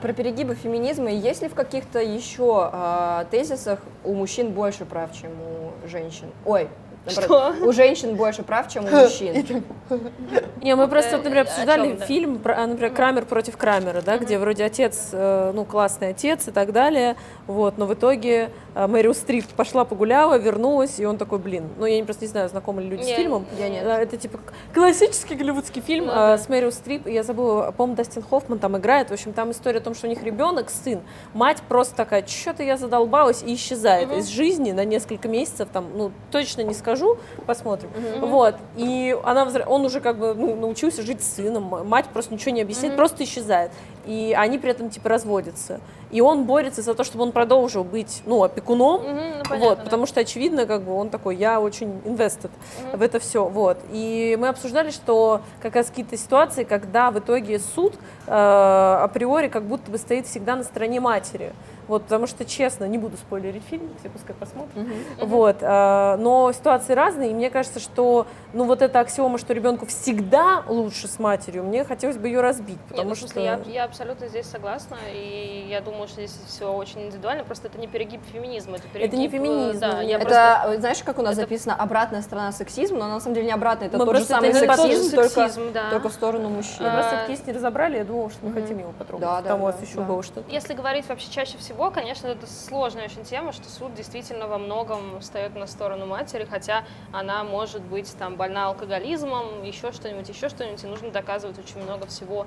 Про 0.01 0.13
перегибы 0.13 0.55
феминизма. 0.55 1.11
Есть 1.11 1.43
ли 1.43 1.49
в 1.49 1.55
каких-то 1.55 1.99
еще 2.01 2.71
а, 2.73 3.25
тезисах 3.33 3.81
у 4.05 4.15
мужчин 4.15 4.53
больше 4.53 4.85
прав, 4.85 5.13
чем 5.13 5.33
у 5.33 5.89
женщин? 5.89 6.29
Ой, 6.45 6.69
наоборот, 7.17 7.55
у 7.63 7.73
женщин 7.73 8.17
больше 8.17 8.43
прав, 8.43 8.69
чем 8.69 8.85
у 8.87 8.91
мужчин. 8.91 9.65
Не, 10.63 10.75
мы 10.75 10.89
просто, 10.89 11.17
например, 11.19 11.39
Э, 11.39 11.41
о 11.41 11.51
обсуждали 11.51 11.97
фильм, 12.07 12.39
про, 12.39 12.59
а, 12.59 12.67
например, 12.67 12.93
Крамер 12.93 13.25
против 13.25 13.57
Крамера, 13.57 14.03
да, 14.03 14.19
где 14.19 14.39
вроде 14.39 14.65
отец, 14.65 15.11
э, 15.13 15.53
ну, 15.55 15.65
классный 15.65 16.09
отец 16.11 16.49
и 16.49 16.51
так 16.51 16.73
далее, 16.73 17.17
вот, 17.47 17.79
но 17.79 17.87
в 17.87 17.95
итоге 17.95 18.51
э, 18.75 18.87
Мэрил 18.87 19.15
Стрип 19.15 19.47
пошла 19.57 19.85
погуляла, 19.85 20.37
вернулась, 20.37 20.99
и 20.99 21.07
он 21.07 21.17
такой, 21.17 21.39
блин, 21.39 21.69
ну, 21.79 21.87
я 21.87 21.97
не- 21.97 22.03
просто 22.03 22.25
не 22.25 22.29
знаю, 22.29 22.49
знакомы 22.49 22.83
ли 22.83 22.89
люди 22.89 23.03
с 23.03 23.07
фильмом. 23.07 23.47
я 23.57 23.69
нет. 23.69 23.87
Это, 23.87 24.17
типа, 24.17 24.41
классический 24.75 25.35
голливудский 25.37 25.81
фильм 25.81 26.07
Ну 26.07 26.13
с 26.13 26.49
Мэрил 26.49 26.73
Стрип, 26.73 27.07
я 27.07 27.23
забыла, 27.23 27.71
по-моему, 27.71 27.97
Дастин 27.97 28.23
Хоффман 28.29 28.59
там 28.59 28.77
играет, 28.77 29.11
в 29.11 29.13
общем, 29.13 29.33
там 29.33 29.53
история 29.53 29.79
о 29.79 29.83
том, 29.83 29.95
что 29.95 30.07
у 30.07 30.11
них 30.11 30.23
ребенок, 30.23 30.71
сын, 30.71 31.01
мать 31.35 31.63
просто 31.69 31.95
такая, 31.95 32.27
что-то 32.27 32.63
я 32.63 32.77
задолбалась, 32.77 33.43
и 33.43 33.55
исчезает 33.55 34.13
из 34.13 34.27
жизни 34.27 34.73
на 34.73 34.85
несколько 34.85 35.29
месяцев, 35.29 35.69
там, 35.73 35.87
ну, 35.95 36.11
точно 36.31 36.63
не 36.63 36.75
скажу, 36.75 36.98
посмотрим. 37.47 37.91
Вот, 38.21 38.57
и 38.77 39.17
она, 39.25 39.47
он 39.67 39.85
уже 39.85 40.01
как 40.01 40.19
бы 40.19 40.35
ну, 40.35 40.55
научился 40.55 41.03
жить 41.03 41.23
с 41.23 41.35
сыном, 41.37 41.87
мать 41.87 42.07
просто 42.13 42.35
ничего 42.35 42.53
не 42.53 42.63
объясняет, 42.63 42.97
просто 42.97 43.25
исчезает. 43.25 43.71
И 44.07 44.35
они 44.37 44.59
при 44.59 44.71
этом, 44.71 44.89
типа, 44.89 45.11
разводятся. 45.11 45.81
И 46.11 46.23
он 46.23 46.45
борется 46.45 46.81
за 46.81 46.95
то, 46.95 47.05
чтобы 47.05 47.25
он 47.25 47.33
продолжил 47.33 47.85
быть, 47.85 48.23
ну, 48.25 48.43
опекуном, 48.43 49.03
Мгм, 49.03 49.15
ну, 49.15 49.43
понятно, 49.47 49.57
вот, 49.59 49.79
да. 49.79 49.85
потому 49.85 50.07
что, 50.07 50.21
очевидно, 50.21 50.65
как 50.65 50.83
бы 50.83 50.95
он 50.95 51.11
такой, 51.11 51.37
я 51.37 51.61
очень 51.61 52.01
invested 52.07 52.51
в 52.95 53.03
это 53.03 53.19
все, 53.21 53.45
вот. 53.47 53.77
И 53.91 54.37
мы 54.41 54.49
обсуждали, 54.49 54.91
что 54.91 55.43
как 55.61 55.77
раз 55.77 55.89
какие-то 55.89 56.17
ситуации, 56.17 56.65
когда 56.65 57.11
в 57.11 57.19
итоге 57.19 57.59
суд 57.59 57.95
э, 58.27 58.99
априори 59.03 59.49
как 59.49 59.65
будто 59.65 59.91
бы 59.91 59.99
стоит 59.99 60.27
всегда 60.27 60.57
на 60.57 60.65
стороне 60.65 61.01
матери. 61.01 61.53
Вот, 61.89 62.03
потому 62.03 62.27
что, 62.27 62.45
честно, 62.45 62.85
не 62.85 62.99
буду 62.99 63.17
спойлерить 63.17 63.63
фильм, 63.69 63.91
все 63.99 64.11
пускай 64.11 64.37
посмотрят. 64.37 64.87
Вот, 65.21 65.57
э, 65.61 66.17
но 66.19 66.53
ситуации 66.53 66.93
разные, 66.93 67.31
и 67.31 67.35
мне 67.35 67.49
кажется, 67.51 67.81
что, 67.81 68.27
ну, 68.53 68.65
вот 68.65 68.83
эта 68.83 69.01
аксиома, 69.01 69.39
что 69.39 69.55
ребенку 69.55 69.87
всегда 69.87 70.63
лучше 70.69 71.09
с 71.09 71.19
матерью, 71.19 71.65
мне 71.65 71.85
хотелось 71.85 72.19
бы 72.19 72.29
ее 72.29 72.43
разбить, 72.43 72.77
Нет, 72.77 72.89
потому 72.89 73.09
ну, 73.09 73.15
в 73.15 73.19
что... 73.19 73.29
смысле, 73.29 73.45
я, 73.45 73.61
я 73.73 73.85
абсолютно 73.85 74.29
здесь 74.29 74.47
согласна, 74.47 74.99
и 75.13 75.67
я 75.69 75.81
думаю, 75.81 76.09
что 76.09 76.17
здесь 76.17 76.39
все 76.47 76.71
очень 76.71 77.07
индивидуально, 77.07 77.45
просто 77.45 77.69
это 77.69 77.79
не 77.79 77.87
перегиб 77.87 78.21
феминизма, 78.33 78.77
это 78.77 78.89
перегиб... 78.89 79.19
не 79.19 79.27
э, 79.27 79.31
феминизм, 79.31 79.81
Да, 79.81 80.03
я 80.03 80.17
это 80.17 80.25
просто... 80.27 80.63
Это, 80.65 80.81
знаешь, 80.81 81.03
как 81.03 81.19
у 81.19 81.23
нас 81.23 81.33
это- 81.33 81.43
записано, 81.43 81.75
обратная 81.75 82.21
сторона 82.21 82.53
сексизма, 82.53 82.99
но 82.99 83.09
на 83.09 83.21
самом 83.21 83.35
деле 83.35 83.47
не 83.47 83.53
обратная, 83.53 83.89
это 83.89 83.97
Мы 83.97 84.05
тот 84.05 84.15
же 84.15 84.21
просто 84.21 84.35
самый 84.35 84.51
это 84.51 84.59
же 84.59 84.67
сексизм, 84.67 85.17
только, 85.17 85.29
сексизм, 85.31 85.73
да. 85.73 85.91
только 85.91 86.09
в 86.11 86.13
сторону 86.13 86.51
мужчин. 86.51 86.85
Мы 86.85 86.91
просто 86.91 87.11
А, 87.11 87.15
этот 87.15 87.27
кейс 87.29 87.47
не 87.47 87.53
разобрали, 87.55 87.97
я 87.97 88.05
думала, 88.05 88.29
что 88.29 88.45
мы 88.45 88.53
хотим 88.53 88.79
его 88.79 88.93
потрогать. 88.93 89.27
Да, 89.27 89.41
да, 89.41 89.49
Там 89.49 89.61
у 89.63 89.65
вас 89.65 89.77
да, 89.77 89.87
еще 89.87 89.97
да. 89.97 90.03
было 90.03 90.23
что-то. 90.23 90.53
Если 90.53 90.75
говорить 90.75 91.09
вообще 91.09 91.31
чаще 91.31 91.57
всего, 91.57 91.78
конечно, 91.93 92.27
это 92.27 92.47
сложная 92.47 93.05
очень 93.05 93.23
тема, 93.23 93.53
что 93.53 93.69
суд 93.71 93.95
действительно 93.95 94.49
во 94.49 94.59
многом 94.59 95.21
встает 95.21 95.55
на 95.55 95.69
сторону 95.69 96.07
матери, 96.07 96.45
хотя 96.45 96.83
она 97.13 97.45
может 97.45 97.83
быть 97.83 98.13
там 98.19 98.35
больна 98.35 98.67
алкоголизмом, 98.67 99.63
еще 99.63 99.93
что-нибудь, 99.93 100.29
еще 100.29 100.49
что-нибудь, 100.49 100.83
и 100.83 100.87
нужно 100.89 101.11
доказывать 101.11 101.57
очень 101.59 101.81
много 101.81 102.07
всего. 102.07 102.47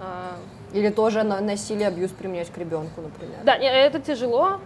А, 0.00 0.36
Или 0.72 0.88
тоже 0.88 1.22
на- 1.22 1.40
насилие, 1.40 1.86
абьюз 1.86 2.10
применять 2.10 2.50
к 2.50 2.58
ребенку, 2.58 3.02
например. 3.02 3.38
Да, 3.44 3.54
это 3.54 4.00
тяжело. 4.00 4.58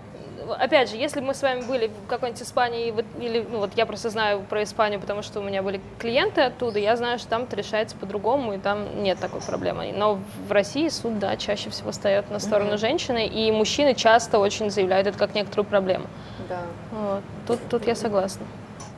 Опять 0.52 0.90
же, 0.90 0.96
если 0.96 1.20
мы 1.20 1.34
с 1.34 1.42
вами 1.42 1.62
были 1.62 1.88
в 1.88 2.06
какой-нибудь 2.08 2.42
Испании, 2.42 2.90
вот, 2.90 3.04
или, 3.20 3.46
ну 3.50 3.58
вот 3.58 3.70
я 3.76 3.86
просто 3.86 4.10
знаю 4.10 4.40
про 4.48 4.62
Испанию, 4.62 5.00
потому 5.00 5.22
что 5.22 5.40
у 5.40 5.42
меня 5.42 5.62
были 5.62 5.80
клиенты 5.98 6.42
оттуда, 6.42 6.78
я 6.78 6.96
знаю, 6.96 7.18
что 7.18 7.28
там 7.28 7.42
это 7.42 7.56
решается 7.56 7.96
по-другому, 7.96 8.54
и 8.54 8.58
там 8.58 9.02
нет 9.02 9.18
такой 9.18 9.40
проблемы. 9.40 9.92
Но 9.96 10.18
в 10.48 10.52
России 10.52 10.88
суд, 10.88 11.18
да, 11.18 11.36
чаще 11.36 11.70
всего 11.70 11.90
встает 11.90 12.30
на 12.30 12.38
сторону 12.38 12.78
женщины, 12.78 13.26
и 13.26 13.50
мужчины 13.52 13.94
часто 13.94 14.38
очень 14.38 14.70
заявляют 14.70 15.06
это 15.06 15.18
как 15.18 15.34
некоторую 15.34 15.66
проблему. 15.66 16.06
Да. 16.48 16.60
Вот. 16.92 17.22
Тут, 17.46 17.68
тут 17.68 17.86
я 17.86 17.94
согласна. 17.94 18.46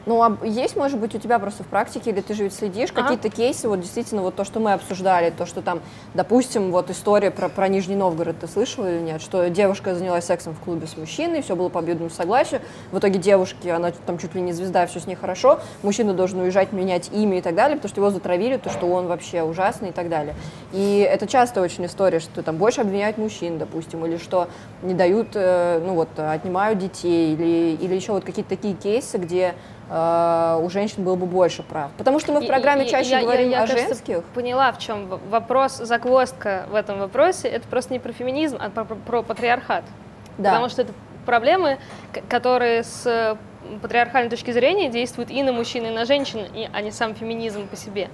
Ну, 0.06 0.22
а 0.22 0.38
есть, 0.44 0.76
может 0.76 0.98
быть, 0.98 1.14
у 1.14 1.18
тебя 1.18 1.38
просто 1.38 1.64
в 1.64 1.66
практике, 1.66 2.10
или 2.10 2.20
ты 2.20 2.34
же 2.34 2.44
ведь 2.44 2.54
следишь, 2.54 2.92
какие-то 2.92 3.28
кейсы, 3.28 3.68
вот 3.68 3.80
действительно, 3.80 4.22
вот 4.22 4.36
то, 4.36 4.44
что 4.44 4.60
мы 4.60 4.72
обсуждали, 4.72 5.30
то, 5.30 5.44
что 5.44 5.60
там, 5.60 5.80
допустим, 6.14 6.70
вот 6.70 6.90
история 6.90 7.30
про, 7.30 7.48
про 7.48 7.68
Нижний 7.68 7.96
Новгород, 7.96 8.38
ты 8.40 8.46
слышала 8.46 8.90
или 8.90 9.00
нет, 9.00 9.20
что 9.20 9.48
девушка 9.50 9.94
занялась 9.94 10.24
сексом 10.24 10.54
в 10.54 10.60
клубе 10.60 10.86
с 10.86 10.96
мужчиной, 10.96 11.42
все 11.42 11.56
было 11.56 11.68
по 11.68 11.80
обоюдному 11.80 12.10
согласию, 12.10 12.60
в 12.90 12.98
итоге 12.98 13.18
девушке, 13.18 13.72
она 13.72 13.92
там 14.06 14.18
чуть 14.18 14.34
ли 14.34 14.40
не 14.40 14.52
звезда, 14.52 14.86
все 14.86 15.00
с 15.00 15.06
ней 15.06 15.14
хорошо, 15.14 15.60
мужчина 15.82 16.14
должен 16.14 16.40
уезжать, 16.40 16.72
менять 16.72 17.10
имя 17.12 17.38
и 17.38 17.40
так 17.42 17.54
далее, 17.54 17.76
потому 17.76 17.90
что 17.90 18.00
его 18.00 18.10
затравили, 18.10 18.56
то, 18.56 18.70
что 18.70 18.86
он 18.86 19.06
вообще 19.08 19.42
ужасный 19.42 19.90
и 19.90 19.92
так 19.92 20.08
далее. 20.08 20.34
И 20.72 21.06
это 21.08 21.26
часто 21.26 21.60
очень 21.60 21.86
история, 21.86 22.20
что 22.20 22.42
там 22.42 22.56
больше 22.56 22.80
обвиняют 22.80 23.18
мужчин, 23.18 23.58
допустим, 23.58 24.04
или 24.06 24.16
что 24.16 24.48
не 24.82 24.94
дают, 24.94 25.28
э, 25.34 25.82
ну 25.84 25.94
вот, 25.94 26.08
отнимают 26.16 26.78
детей, 26.78 27.34
или, 27.34 27.76
или 27.80 27.94
еще 27.94 28.12
вот 28.12 28.24
какие-то 28.24 28.50
такие 28.50 28.74
кейсы, 28.74 29.18
где 29.18 29.54
у 29.90 30.68
женщин 30.70 31.02
было 31.04 31.16
бы 31.16 31.26
больше 31.26 31.62
прав. 31.62 31.90
Потому 31.96 32.20
что 32.20 32.32
мы 32.32 32.40
в 32.40 32.46
программе 32.46 32.84
и- 32.86 32.88
чаще 32.90 33.10
я- 33.10 33.16
я- 33.20 33.22
говорим 33.24 33.50
я, 33.50 33.58
о 33.58 33.60
кажется, 33.66 33.88
женских. 33.88 34.22
поняла, 34.34 34.70
в 34.72 34.78
чем 34.78 35.06
вопрос, 35.30 35.76
загвоздка 35.78 36.66
в 36.70 36.74
этом 36.74 36.98
вопросе. 36.98 37.48
Это 37.48 37.66
просто 37.68 37.92
не 37.92 37.98
про 37.98 38.12
феминизм, 38.12 38.58
а 38.60 38.68
про, 38.70 38.84
про- 38.84 38.96
про 38.96 39.22
патриархат. 39.22 39.84
Да. 40.36 40.50
Потому 40.50 40.68
что 40.68 40.82
это 40.82 40.92
проблемы, 41.24 41.78
которые 42.28 42.84
с 42.84 43.02
э, 43.06 43.36
патриархальной 43.82 44.30
точки 44.30 44.50
зрения 44.50 44.88
действуют 44.88 45.30
и 45.30 45.42
на 45.42 45.52
мужчин, 45.52 45.84
и 45.86 45.90
на 45.90 46.04
женщин, 46.04 46.40
и- 46.54 46.68
а 46.72 46.80
не 46.80 46.90
сам 46.90 47.14
феминизм 47.14 47.66
по 47.68 47.76
себе. 47.76 48.08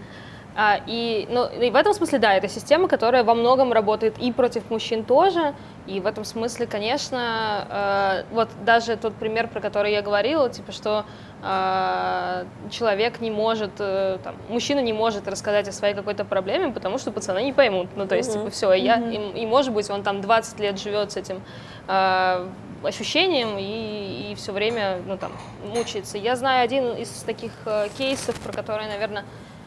А, 0.56 0.80
и, 0.86 1.26
ну, 1.30 1.46
и 1.46 1.70
в 1.70 1.76
этом 1.76 1.92
смысле, 1.94 2.18
да, 2.18 2.34
это 2.34 2.48
система, 2.48 2.86
которая 2.86 3.24
во 3.24 3.34
многом 3.34 3.72
работает 3.72 4.18
и 4.18 4.30
против 4.32 4.70
мужчин 4.70 5.04
тоже. 5.04 5.54
И 5.86 6.00
в 6.00 6.06
этом 6.06 6.24
смысле, 6.24 6.66
конечно, 6.66 8.24
э, 8.30 8.34
вот 8.34 8.48
даже 8.64 8.96
тот 8.96 9.14
пример, 9.14 9.48
про 9.48 9.60
который 9.60 9.92
я 9.92 10.00
говорила, 10.00 10.48
типа, 10.48 10.70
что 10.70 11.04
э, 11.42 12.44
человек 12.70 13.20
не 13.20 13.30
может, 13.30 13.72
э, 13.80 14.18
там, 14.22 14.36
мужчина 14.48 14.78
не 14.78 14.92
может 14.92 15.26
рассказать 15.26 15.68
о 15.68 15.72
своей 15.72 15.94
какой-то 15.94 16.24
проблеме, 16.24 16.70
потому 16.70 16.98
что 16.98 17.10
пацаны 17.10 17.42
не 17.42 17.52
поймут. 17.52 17.88
Ну, 17.96 18.06
то 18.06 18.14
есть, 18.14 18.32
типа, 18.32 18.50
все, 18.50 18.72
я, 18.72 18.96
и, 18.96 19.42
и, 19.42 19.46
может 19.46 19.72
быть, 19.74 19.90
он 19.90 20.04
там 20.04 20.20
20 20.20 20.60
лет 20.60 20.78
живет 20.80 21.12
с 21.12 21.16
этим 21.16 21.42
э, 21.88 22.48
ощущением 22.84 23.58
и, 23.58 24.30
и 24.30 24.34
все 24.36 24.52
время, 24.52 25.00
ну, 25.06 25.18
там, 25.18 25.32
мучается. 25.74 26.16
Я 26.16 26.36
знаю 26.36 26.64
один 26.64 26.92
из 26.92 27.08
таких 27.26 27.50
э, 27.66 27.88
кейсов, 27.98 28.38
про 28.40 28.52
который, 28.52 28.86
наверное, 28.86 29.24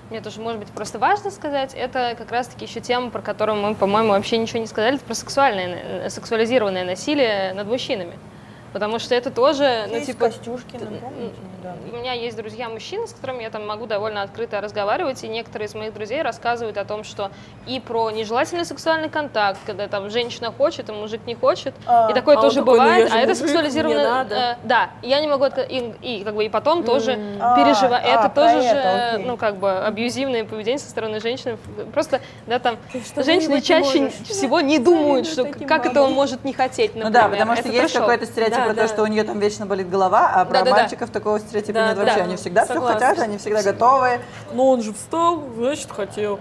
мне 0.09 0.21
тоже, 0.21 0.39
может 0.41 0.59
быть, 0.59 0.69
просто 0.69 0.99
важно 0.99 1.31
сказать, 1.31 1.73
это 1.73 2.15
как 2.17 2.31
раз-таки 2.31 2.65
еще 2.65 2.79
тема, 2.79 3.09
про 3.09 3.21
которую 3.21 3.57
мы, 3.57 3.75
по-моему, 3.75 4.09
вообще 4.09 4.37
ничего 4.37 4.59
не 4.59 4.67
сказали, 4.67 4.95
это 4.95 5.05
про 5.05 5.13
сексуальное, 5.13 6.05
э, 6.05 6.09
сексуализированное 6.09 6.85
насилие 6.85 7.53
над 7.53 7.67
мужчинами. 7.67 8.13
Потому 8.73 8.99
что 8.99 9.15
это 9.15 9.31
тоже, 9.31 9.85
ну, 9.87 9.95
Есть 9.95 10.07
типа, 10.07 10.25
Костюшкина, 10.25 10.85
помните, 11.01 11.35
у 11.91 11.95
меня 11.95 12.13
есть 12.13 12.37
друзья-мужчины, 12.37 13.07
с 13.07 13.13
которыми 13.13 13.43
я 13.43 13.49
там 13.49 13.65
могу 13.65 13.85
довольно 13.87 14.21
открыто 14.21 14.61
разговаривать, 14.61 15.23
и 15.23 15.27
некоторые 15.27 15.67
из 15.67 15.75
моих 15.75 15.93
друзей 15.93 16.21
рассказывают 16.21 16.77
о 16.77 16.85
том, 16.85 17.03
что 17.03 17.31
и 17.65 17.79
про 17.79 18.11
нежелательный 18.11 18.65
сексуальный 18.65 19.09
контакт, 19.09 19.59
когда 19.65 19.87
там 19.87 20.09
женщина 20.09 20.51
хочет, 20.51 20.89
а 20.89 20.93
мужик 20.93 21.21
не 21.25 21.35
хочет, 21.35 21.73
А, 21.85 22.09
и 22.11 22.13
такое 22.13 22.37
а 22.37 22.41
тоже 22.41 22.57
такой, 22.59 22.77
«Ну, 22.77 22.83
бывает, 22.83 23.09
а 23.11 23.17
это 23.17 23.29
мужик, 23.29 23.45
сексуализированное... 23.47 24.03
мне 24.03 24.13
надо. 24.13 24.35
э, 24.35 24.55
да, 24.63 24.89
я 25.01 25.19
не 25.21 25.27
могу, 25.27 25.45
и, 25.45 25.93
и 26.01 26.23
как 26.23 26.35
бы 26.35 26.45
и 26.45 26.49
потом 26.49 26.83
тоже 26.83 27.17
А, 27.39 27.55
переживать, 27.55 28.03
а, 28.05 28.07
это 28.07 28.29
тоже 28.29 28.61
же, 28.61 28.67
это, 28.67 29.11
окей. 29.13 29.25
ну 29.25 29.37
как 29.37 29.57
бы 29.57 29.71
абьюзивное 29.79 30.43
поведение 30.45 30.79
со 30.79 30.89
стороны 30.89 31.19
женщины, 31.19 31.57
просто, 31.93 32.21
да, 32.45 32.59
там, 32.59 32.77
что 33.05 33.23
женщины 33.23 33.61
чаще 33.61 34.01
можешь. 34.01 34.13
всего 34.27 34.61
не 34.61 34.79
думают, 34.79 35.27
что 35.27 35.45
как 35.45 35.85
это 35.85 36.01
он 36.01 36.13
может 36.13 36.43
не 36.43 36.53
хотеть, 36.53 36.95
Ну 36.95 37.05
например. 37.05 37.23
да, 37.23 37.29
потому 37.29 37.55
что 37.55 37.67
Это 37.69 37.71
есть 37.77 37.93
какой-то 37.93 38.25
стереотип 38.25 38.56
Да, 38.57 38.65
про 38.65 38.73
да. 38.73 38.81
то, 38.83 38.87
что 38.87 39.03
у 39.03 39.07
нее 39.07 39.23
там 39.23 39.39
вечно 39.39 39.65
болит 39.65 39.89
голова, 39.89 40.29
а 40.33 40.45
про 40.45 40.59
Да-да-да. 40.59 40.77
мальчиков 40.81 41.09
такого 41.09 41.39
стереотипа 41.39 41.73
Да, 41.79 41.87
нет 41.87 41.95
да, 41.95 42.01
вообще. 42.03 42.17
да. 42.19 42.23
Они 42.25 42.35
всегда 42.35 42.65
все 42.65 42.73
Согласна. 42.73 42.99
хотят, 43.07 43.19
они 43.23 43.37
всегда 43.37 43.63
готовы. 43.63 44.19
Ну, 44.53 44.67
он 44.67 44.81
же 44.81 44.93
встал, 44.93 45.43
значит, 45.55 45.91
хотел. 45.91 46.39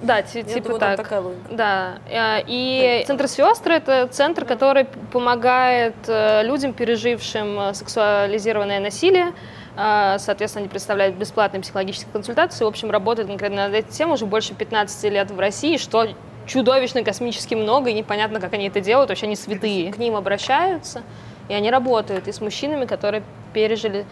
Да, 0.00 0.22
ти- 0.22 0.38
Я 0.38 0.44
типа 0.44 0.60
думаю, 0.68 0.78
так. 0.80 0.96
такая 0.96 1.20
логика. 1.20 1.40
Да, 1.50 1.94
э, 2.08 2.42
и 2.46 3.02
Центр 3.06 3.26
сестры 3.26 3.74
это 3.74 4.06
центр, 4.06 4.44
который 4.44 4.86
помогает 5.12 5.96
э, 6.06 6.44
людям, 6.44 6.72
пережившим 6.72 7.58
э, 7.58 7.74
сексуализированное 7.74 8.78
насилие. 8.80 9.32
Э, 9.76 10.16
Соответственно, 10.20 10.62
они 10.62 10.68
представляют 10.68 11.16
бесплатные 11.16 11.60
психологические 11.62 12.12
консультации. 12.12 12.64
В 12.64 12.68
общем, 12.68 12.90
работают 12.92 13.28
конкретно 13.28 13.68
над 13.68 13.74
этой 13.74 13.90
темой 13.92 14.14
уже 14.14 14.26
больше 14.26 14.54
15 14.54 15.10
лет 15.10 15.30
в 15.32 15.38
России, 15.40 15.76
что 15.78 16.06
чудовищно 16.46 17.02
космически 17.02 17.54
много, 17.54 17.90
и 17.90 17.92
непонятно, 17.92 18.40
как 18.40 18.52
они 18.54 18.68
это 18.68 18.80
делают. 18.80 19.10
Вообще 19.10 19.26
они 19.26 19.34
святые. 19.36 19.92
К 19.92 19.98
ним 19.98 20.14
обращаются, 20.16 21.02
и 21.48 21.54
они 21.54 21.70
работают 21.70 22.28
и 22.28 22.32
с 22.32 22.40
мужчинами, 22.40 22.84
которые 22.84 23.22
пережили 23.52 24.04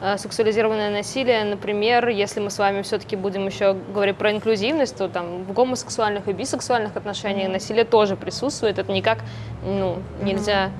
э, 0.00 0.16
сексуализированное 0.18 0.90
насилие, 0.90 1.44
например, 1.44 2.08
если 2.08 2.40
мы 2.40 2.50
с 2.50 2.58
вами 2.58 2.82
все-таки 2.82 3.16
будем 3.16 3.46
еще 3.46 3.74
говорить 3.74 4.16
про 4.16 4.32
инклюзивность, 4.32 4.96
то 4.96 5.08
там 5.08 5.44
в 5.44 5.52
гомосексуальных 5.52 6.28
и 6.28 6.32
бисексуальных 6.32 6.96
отношениях 6.96 7.50
насилие 7.50 7.84
тоже 7.84 8.16
присутствует. 8.16 8.78
Это 8.78 8.92
никак 8.92 9.18
ну, 9.64 9.98
нельзя 10.22 10.70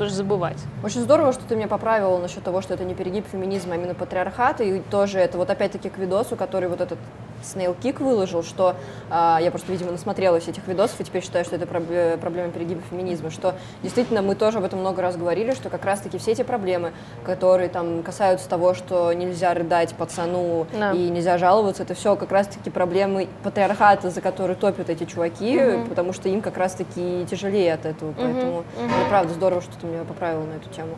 тоже 0.00 0.14
забывать. 0.14 0.58
Очень 0.82 1.02
здорово, 1.02 1.32
что 1.32 1.44
ты 1.44 1.56
меня 1.56 1.68
поправила 1.68 2.18
насчет 2.18 2.42
того, 2.42 2.62
что 2.62 2.72
это 2.72 2.84
не 2.84 2.94
перегиб 2.94 3.26
феминизма, 3.30 3.74
а 3.74 3.76
именно 3.76 3.94
патриархата. 3.94 4.64
И 4.64 4.80
тоже 4.80 5.18
это 5.18 5.36
вот 5.36 5.50
опять-таки 5.50 5.90
к 5.90 5.98
видосу, 5.98 6.36
который 6.36 6.70
вот 6.70 6.80
этот 6.80 6.98
Snail 7.42 7.76
Kick 7.80 8.02
выложил, 8.02 8.42
что 8.42 8.76
а, 9.10 9.38
я 9.42 9.50
просто, 9.50 9.70
видимо, 9.72 9.92
насмотрелась 9.92 10.48
этих 10.48 10.66
видосов 10.66 11.00
и 11.00 11.04
теперь 11.04 11.22
считаю, 11.22 11.44
что 11.44 11.56
это 11.56 11.64
проб- 11.66 12.18
проблема 12.18 12.50
перегиба 12.52 12.82
феминизма, 12.90 13.30
что 13.30 13.54
действительно 13.82 14.22
мы 14.22 14.34
тоже 14.34 14.58
об 14.58 14.64
этом 14.64 14.80
много 14.80 15.02
раз 15.02 15.16
говорили, 15.16 15.52
что 15.52 15.70
как 15.70 15.84
раз-таки 15.84 16.18
все 16.18 16.32
эти 16.32 16.42
проблемы, 16.42 16.92
которые 17.24 17.68
там 17.68 18.02
касаются 18.02 18.48
того, 18.48 18.74
что 18.74 19.12
нельзя 19.12 19.52
рыдать 19.54 19.94
пацану 19.94 20.66
Да. 20.72 20.92
и 20.92 21.08
нельзя 21.08 21.38
жаловаться, 21.38 21.82
это 21.82 21.94
все 21.94 22.16
как 22.16 22.30
раз-таки 22.32 22.70
проблемы 22.70 23.28
патриархата, 23.42 24.10
за 24.10 24.20
которые 24.20 24.56
топят 24.56 24.90
эти 24.90 25.04
чуваки, 25.04 25.60
потому 25.88 26.12
что 26.12 26.28
им 26.28 26.40
как 26.42 26.56
раз-таки 26.56 27.26
тяжелее 27.30 27.74
от 27.74 27.86
этого, 27.86 28.12
поэтому 28.16 28.64
это 28.76 29.08
правда 29.08 29.34
здорово, 29.34 29.60
что 29.60 29.72
ты 29.80 29.86
меня 29.86 30.04
поправила 30.04 30.44
на 30.44 30.54
эту 30.54 30.68
тему. 30.70 30.96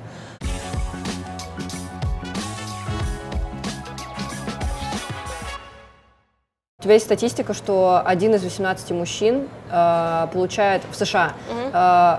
У 6.83 6.85
тебя 6.85 6.95
есть 6.95 7.07
статистика, 7.07 7.55
что 7.55 8.03
один 8.05 8.35
из 8.35 8.43
18 8.43 8.91
мужчин 8.91 9.47
э, 9.71 10.27
получает 10.33 10.83
в 10.91 10.97
США 10.97 11.33
э, 11.55 12.19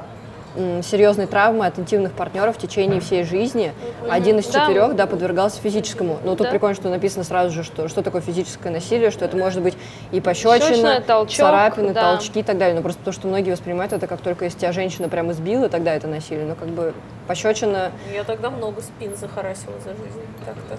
серьезные 0.84 1.27
травмы 1.27 1.65
от 1.65 1.77
интимных 1.77 2.14
партнеров 2.14 2.56
в 2.56 2.60
течение 2.60 3.02
всей 3.02 3.26
жизни. 3.26 3.73
Один 4.10 4.40
из 4.40 4.48
Да. 4.48 4.61
четырех 4.61 4.95
да, 4.95 5.06
подвергался 5.06 5.60
физическому. 5.60 6.19
Но 6.23 6.38
тут 6.38 6.45
Да. 6.45 6.52
прикольно, 6.52 6.76
что 6.76 6.88
написано 6.88 7.26
сразу 7.26 7.52
же, 7.52 7.64
что, 7.65 7.90
что 7.90 8.03
такое 8.03 8.22
физическое 8.22 8.69
насилие, 8.69 9.11
что 9.11 9.26
это 9.26 9.35
может 9.35 9.61
быть 9.61 9.76
и 10.14 10.22
пощечина, 10.22 11.02
толчок, 11.02 11.35
царапины, 11.35 11.91
да. 11.91 12.15
толчки 12.15 12.40
и 12.40 12.44
так 12.44 12.57
далее. 12.57 12.73
Но 12.77 12.81
просто 12.84 13.03
то, 13.03 13.11
что 13.11 13.27
многие 13.27 13.52
воспринимают 13.52 13.91
это 13.91 14.07
как 14.07 14.22
только 14.22 14.45
если 14.45 14.60
тебя 14.60 14.72
женщина 14.72 15.10
прямо 15.10 15.34
избила, 15.34 15.68
тогда 15.68 15.94
это 15.94 16.07
насилие. 16.07 16.45
Но 16.45 16.56
как 16.56 16.69
бы 16.69 16.94
пощечина 17.27 17.91
Я 18.14 18.23
тогда 18.23 18.49
много 18.49 18.81
спин 18.81 19.14
захарасила 19.18 19.76
за 19.84 19.90
жизнь. 19.90 20.22
Как-то. 20.45 20.77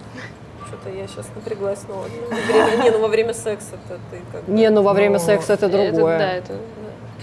Что-то 0.75 0.97
я 0.97 1.07
сейчас 1.07 1.27
напряглась 1.35 1.81
снова. 1.81 2.07
Не, 2.09 2.91
ну 2.91 3.01
во 3.01 3.09
время 3.09 3.33
секса 3.33 3.77
это 3.87 4.01
ты 4.11 4.21
как 4.33 4.45
бы- 4.45 4.53
Не, 4.53 4.71
ну 4.71 4.83
во 4.83 4.93
время 4.93 5.19
Ну, 5.19 5.25
секса 5.25 5.53
это 5.55 5.69
другое. 5.69 6.19
да, 6.19 6.33
это, 6.33 6.55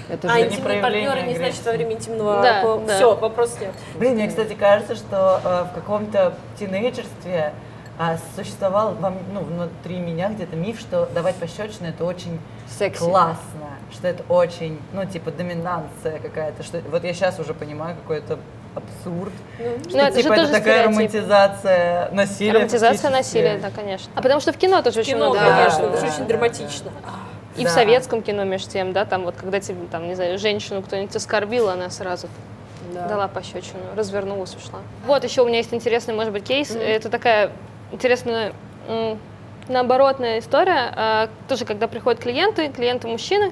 Это 0.10 0.32
А 0.32 0.42
интимные 0.42 0.82
партнеры 0.82 1.22
не 1.24 1.36
значит 1.36 1.66
во 1.66 1.72
время 1.72 1.94
интимного... 1.94 2.42
Да, 2.42 2.64
да. 2.64 2.96
Все, 2.96 3.16
вопрос 3.16 3.58
нет. 3.62 3.72
Блин, 3.96 4.16
мне, 4.16 4.28
кстати, 4.28 4.54
кажется, 4.54 4.96
что 4.96 5.40
э, 5.44 5.64
в 5.72 5.76
каком-то 5.76 6.34
тинейджерстве 6.60 7.54
а, 7.98 8.18
существовал 8.36 8.96
во 8.96 9.14
ну, 9.32 9.42
внутри 9.42 10.00
меня 10.00 10.30
где-то 10.30 10.56
миф, 10.56 10.80
что 10.80 11.08
давать 11.14 11.36
пощечины 11.36 11.88
это 11.88 12.04
очень 12.04 12.40
Секси. 12.68 13.00
классно, 13.00 13.70
что 13.92 14.08
это 14.08 14.24
очень, 14.28 14.80
ну, 14.94 15.06
типа, 15.06 15.32
доминанция 15.32 16.20
какая-то. 16.20 16.64
Что... 16.64 16.82
Вот 16.90 17.04
я 17.04 17.14
сейчас 17.14 17.40
уже 17.40 17.54
понимаю, 17.54 17.96
какой 17.96 18.18
абсурд. 18.76 19.34
что, 19.90 19.98
Ну, 19.98 20.04
это 20.04 20.16
же 20.18 20.24
типа, 20.24 20.34
это 20.34 20.42
тоже 20.44 20.54
такая 20.54 20.62
стереотип. 20.62 20.86
романтизация 20.88 22.10
насилия. 22.12 22.54
романтизация 22.54 23.10
насилия, 23.12 23.58
да, 23.58 23.70
конечно. 23.76 24.12
А 24.16 24.22
потому 24.22 24.40
что 24.42 24.54
в 24.54 24.58
кино 24.58 24.82
тоже 24.82 25.02
очень 25.02 25.14
Кино, 25.14 25.30
много. 25.32 25.40
конечно, 25.40 25.80
да, 25.80 25.88
это 25.88 25.98
же 25.98 26.02
да, 26.02 26.08
очень 26.08 26.20
да, 26.20 26.26
драматично. 26.26 26.92
И 27.58 27.62
в 27.62 27.64
Да. 27.66 27.70
советском 27.70 28.22
кино, 28.22 28.44
между 28.46 28.72
тем, 28.72 28.94
да, 28.94 29.04
там 29.06 29.24
вот 29.24 29.36
когда 29.36 29.60
тебе, 29.60 29.86
там, 29.92 30.08
не 30.08 30.16
знаю, 30.16 30.40
женщину 30.40 30.82
кто-нибудь 30.82 31.14
оскорбил, 31.16 31.68
она 31.70 31.90
сразу 31.90 32.28
Да. 32.94 33.08
дала 33.08 33.28
пощечину, 33.28 33.82
развернулась, 33.96 34.56
ушла. 34.56 34.80
Вот 35.06 35.24
еще 35.26 35.42
у 35.42 35.46
меня 35.48 35.58
есть 35.58 35.74
интересный, 35.74 36.14
может 36.14 36.32
быть, 36.32 36.46
кейс. 36.46 36.72
Это 36.76 37.10
такая 37.10 37.52
интересная 37.92 38.54
наоборотная 39.68 40.40
история. 40.40 40.92
А, 40.96 41.30
Тоже, 41.48 41.66
когда 41.66 41.88
приходят 41.88 42.22
клиенты, 42.22 42.70
клиенты 42.70 43.08
мужчины, 43.08 43.52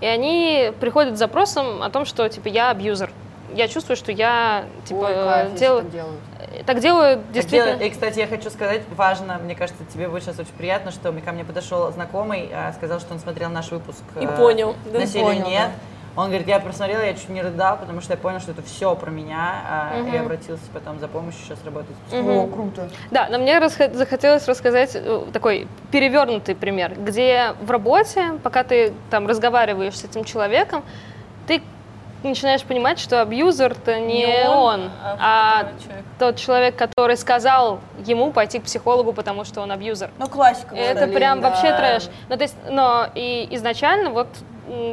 и 0.00 0.06
они 0.06 0.72
приходят 0.80 1.16
с 1.16 1.18
запросом 1.18 1.82
о 1.82 1.90
том, 1.90 2.04
что, 2.04 2.28
типа, 2.28 2.48
я 2.48 2.70
абьюзер. 2.70 3.10
Я 3.54 3.68
чувствую, 3.68 3.96
что 3.96 4.12
я 4.12 4.64
типа 4.84 4.98
Ой, 5.00 5.14
кайф, 5.14 5.54
делаю, 5.54 5.82
так 5.82 5.90
делают. 5.92 6.20
так 6.66 6.80
делаю 6.80 7.16
Так 7.16 7.32
действительно. 7.32 7.72
дело- 7.76 7.86
И, 7.86 7.90
кстати, 7.90 8.18
я 8.18 8.26
хочу 8.26 8.50
сказать, 8.50 8.82
важно, 8.96 9.38
мне 9.42 9.54
кажется, 9.54 9.82
тебе 9.92 10.08
будет 10.08 10.22
сейчас 10.24 10.38
очень 10.38 10.52
приятно, 10.56 10.90
что 10.90 11.12
мне- 11.12 11.22
ко 11.22 11.32
мне 11.32 11.44
подошел 11.44 11.90
знакомый, 11.92 12.48
а, 12.52 12.72
сказал, 12.72 13.00
что 13.00 13.14
он 13.14 13.20
смотрел 13.20 13.50
наш 13.50 13.70
выпуск. 13.70 14.02
И 14.20 14.24
э, 14.24 14.36
понял, 14.36 14.74
да? 14.92 15.00
«Насилия 15.00 15.24
Понял, 15.24 15.48
нет. 15.48 15.70
Он 16.16 16.28
говорит, 16.30 16.48
я 16.48 16.58
просмотрела, 16.58 17.02
я 17.02 17.14
чуть 17.14 17.28
не 17.28 17.42
рыдал, 17.42 17.76
потому 17.76 18.00
что 18.00 18.14
я 18.14 18.16
понял, 18.16 18.40
что 18.40 18.50
это 18.50 18.60
все 18.62 18.92
про 18.96 19.08
меня, 19.08 19.62
а, 19.70 20.02
и 20.12 20.16
обратился 20.16 20.64
потом 20.72 20.98
за 20.98 21.06
помощью, 21.06 21.40
сейчас 21.44 21.62
работает. 21.64 21.96
с 22.08 22.10
психологом. 22.10 22.38
О, 22.44 22.46
круто. 22.48 22.88
Да, 23.12 23.28
но 23.30 23.38
мне 23.38 23.56
расхо- 23.58 23.94
захотелось 23.94 24.48
рассказать 24.48 24.96
э, 24.96 25.22
такой 25.32 25.68
перевернутый 25.92 26.56
пример, 26.56 26.94
где 26.98 27.52
в 27.60 27.70
работе, 27.70 28.32
пока 28.42 28.64
ты 28.64 28.92
там 29.10 29.28
разговариваешь 29.28 29.96
с 29.96 30.02
этим 30.02 30.24
человеком, 30.24 30.82
ты 31.46 31.62
начинаешь 32.22 32.62
понимать, 32.62 32.98
что 32.98 33.22
абьюзер-то 33.22 33.98
не, 34.00 34.48
он, 34.48 34.90
а, 35.02 35.68
тот 36.18 36.36
человек, 36.36 36.76
который 36.76 37.16
сказал 37.16 37.80
ему 38.04 38.32
пойти 38.32 38.58
к 38.58 38.64
психологу, 38.64 39.12
потому 39.12 39.44
что 39.44 39.60
он 39.60 39.70
абьюзер. 39.72 40.10
Ну, 40.18 40.28
классика. 40.28 40.74
Это 40.74 41.06
Блин, 41.06 41.16
прям 41.16 41.40
да. 41.40 41.50
вообще 41.50 41.74
трэш. 41.76 42.04
Ну, 42.28 42.36
то 42.36 42.42
есть, 42.42 42.56
но 42.68 43.08
и 43.14 43.48
изначально 43.52 44.10
вот 44.10 44.28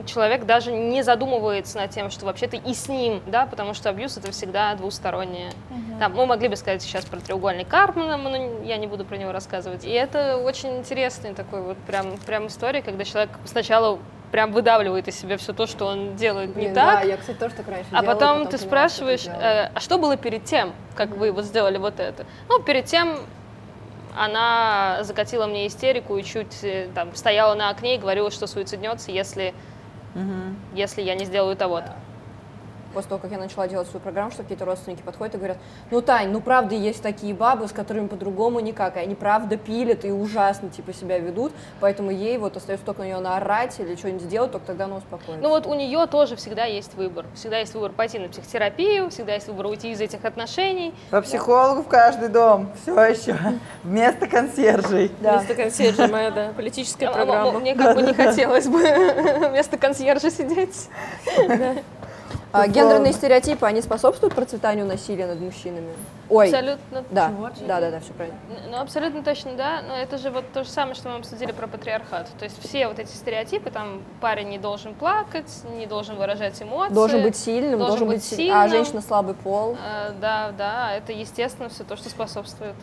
человек 0.06 0.46
даже 0.46 0.72
не 0.72 1.04
задумывается 1.04 1.78
над 1.78 1.92
тем, 1.92 2.10
что 2.10 2.26
вообще-то 2.26 2.56
и 2.56 2.74
с 2.74 2.88
ним, 2.88 3.22
да, 3.28 3.46
потому 3.46 3.74
что 3.74 3.90
абьюз 3.90 4.18
это 4.18 4.32
всегда 4.32 4.74
двустороннее. 4.76 5.52
Там, 6.00 6.14
мы 6.14 6.26
могли 6.26 6.48
бы 6.48 6.56
сказать 6.56 6.82
сейчас 6.82 7.06
про 7.06 7.20
треугольник 7.20 7.68
Карпмана, 7.68 8.18
но 8.18 8.64
я 8.64 8.78
не 8.78 8.88
буду 8.88 9.06
про 9.06 9.18
него 9.18 9.32
рассказывать. 9.32 9.86
И 9.86 9.90
это 9.90 10.38
очень 10.38 10.78
интересный 10.78 11.34
такой 11.34 11.62
вот 11.62 11.78
прям, 11.88 12.18
прям 12.26 12.48
история, 12.48 12.82
когда 12.82 13.04
человек 13.06 13.32
сначала 13.46 14.00
прям 14.32 14.52
выдавливает 14.52 15.08
из 15.08 15.20
себя 15.20 15.38
все 15.38 15.54
то, 15.54 15.68
что 15.68 15.86
он 15.86 16.16
делает 16.16 16.56
не 16.56 16.64
Блин, 16.64 16.74
так, 16.74 17.02
Да, 17.02 17.08
я, 17.08 17.18
кстати, 17.18 17.38
тоже 17.38 17.56
так 17.56 17.68
раньше 17.68 17.88
а 17.92 18.02
делала, 18.02 18.14
потом 18.14 18.38
ты 18.38 18.44
поняла, 18.44 18.58
что 18.58 18.68
спрашиваешь, 18.68 19.26
э, 19.28 19.70
а 19.74 19.80
что 19.80 19.98
было 19.98 20.18
перед 20.18 20.44
тем, 20.46 20.74
как 20.96 21.10
вы 21.10 21.32
вот 21.32 21.46
сделали 21.46 21.78
вот 21.78 22.00
это? 22.00 22.26
Ну, 22.50 22.62
перед 22.62 22.86
тем 22.86 23.20
она 24.18 25.00
закатила 25.02 25.46
мне 25.46 25.68
истерику 25.68 26.18
и 26.18 26.24
чуть 26.24 26.64
э, 26.64 26.88
там 26.94 27.16
стояла 27.16 27.54
на 27.56 27.70
окне 27.70 27.96
и 27.96 27.98
говорила, 27.98 28.32
что 28.32 28.48
суициднется, 28.48 29.12
если, 29.12 29.54
если 30.74 31.02
я 31.02 31.16
не 31.16 31.26
сделаю 31.26 31.56
того-то. 31.56 31.94
После 32.96 33.10
того, 33.10 33.22
как 33.22 33.32
я 33.32 33.38
начала 33.38 33.68
делать 33.68 33.90
свою 33.90 34.02
программу, 34.02 34.32
что 34.32 34.44
какие-то 34.44 34.64
родственники 34.64 35.02
подходят 35.02 35.36
и 35.36 35.38
говорят, 35.38 35.58
ну, 35.92 36.02
Тань, 36.02 36.30
ну, 36.30 36.40
правда, 36.40 36.76
есть 36.76 37.04
такие 37.04 37.34
бабы, 37.34 37.68
с 37.68 37.74
которыми 37.74 38.08
по-другому 38.08 38.62
никак, 38.62 38.96
и 38.96 39.00
они, 39.02 39.16
правда, 39.16 39.58
пилят 39.58 40.06
и 40.06 40.12
ужасно, 40.12 40.70
типа, 40.70 40.94
себя 40.94 41.20
ведут, 41.20 41.52
поэтому 41.82 42.10
ей 42.10 42.38
вот 42.38 42.56
остается 42.56 42.86
только 42.86 43.02
на 43.02 43.08
нее 43.08 43.20
наорать 43.20 43.78
или 43.82 43.96
что-нибудь 43.96 44.22
сделать, 44.22 44.54
только 44.54 44.68
тогда 44.68 44.86
она 44.86 44.96
успокоится. 44.96 45.44
Ну 45.44 45.50
вот 45.50 45.68
у 45.68 45.74
нее 45.74 46.08
тоже 46.08 46.38
всегда 46.38 46.64
есть 46.64 46.94
выбор. 46.94 47.26
Всегда 47.36 47.60
есть 47.60 47.74
выбор 47.74 47.92
пойти 47.92 48.18
на 48.18 48.30
психотерапию, 48.30 49.10
всегда 49.10 49.34
есть 49.34 49.50
выбор 49.50 49.66
уйти 49.66 49.92
из 49.92 50.00
этих 50.00 50.24
отношений. 50.24 50.94
По 51.12 51.22
психологу 51.22 51.82
в 51.82 51.90
каждый 51.90 52.30
дом, 52.30 52.72
все 52.82 52.98
еще, 53.04 53.38
вместо 53.84 54.26
консьержей. 54.28 55.12
Вместо 55.20 55.54
консьержа 55.54 56.08
моя, 56.08 56.32
да, 56.32 56.54
политическая 56.56 57.08
А, 57.08 57.12
программа. 57.12 57.60
Мне 57.60 57.76
как 57.76 57.94
бы 57.94 58.04
не 58.04 58.14
хотелось 58.14 58.68
бы 58.68 58.80
вместо 59.50 59.78
консьержа 59.78 60.32
сидеть. 60.32 60.88
А 62.56 62.68
гендерные 62.68 63.12
стереотипы, 63.14 63.66
они 63.66 63.82
способствуют 63.82 64.34
процветанию 64.34 64.86
насилия 64.86 65.28
над 65.28 65.40
мужчинами? 65.42 65.90
Ой, 66.30 66.48
Абсолютно 66.48 67.04
да, 67.12 67.32
да, 67.68 67.80
да, 67.82 67.92
да, 67.92 68.00
все 68.00 68.14
правильно. 68.14 68.38
Ну, 68.72 68.78
абсолютно 68.80 69.24
точно, 69.24 69.54
да. 69.56 69.82
Но 69.88 69.96
это 69.96 70.18
же 70.18 70.32
вот 70.32 70.46
то 70.54 70.64
же 70.64 70.70
самое, 70.70 70.96
что 70.96 71.10
мы 71.10 71.18
обсудили 71.18 71.52
про 71.52 71.68
патриархат. 71.68 72.30
То 72.40 72.46
есть 72.46 72.58
все 72.66 72.88
вот 72.88 72.98
эти 72.98 73.12
стереотипы, 73.12 73.70
там 73.70 74.02
парень 74.22 74.50
не 74.50 74.58
должен 74.58 74.96
плакать, 74.96 75.52
не 75.78 75.86
должен 75.86 76.16
выражать 76.16 76.62
эмоции. 76.62 76.94
Должен 76.94 77.22
быть 77.24 77.36
сильным, 77.36 77.80
должен 77.80 77.88
должен, 77.88 78.08
быть 78.08 78.16
быть 78.18 78.24
си- 78.24 78.36
сильным. 78.38 78.58
а 78.58 78.68
женщина 78.70 79.02
слабый 79.02 79.36
пол. 79.36 79.76
Э, 79.86 80.14
Да, 80.20 80.52
да, 80.58 80.94
это 80.94 81.12
естественно 81.12 81.70
все 81.70 81.84
то, 81.84 81.96
что 81.98 82.10
способствует, 82.10 82.76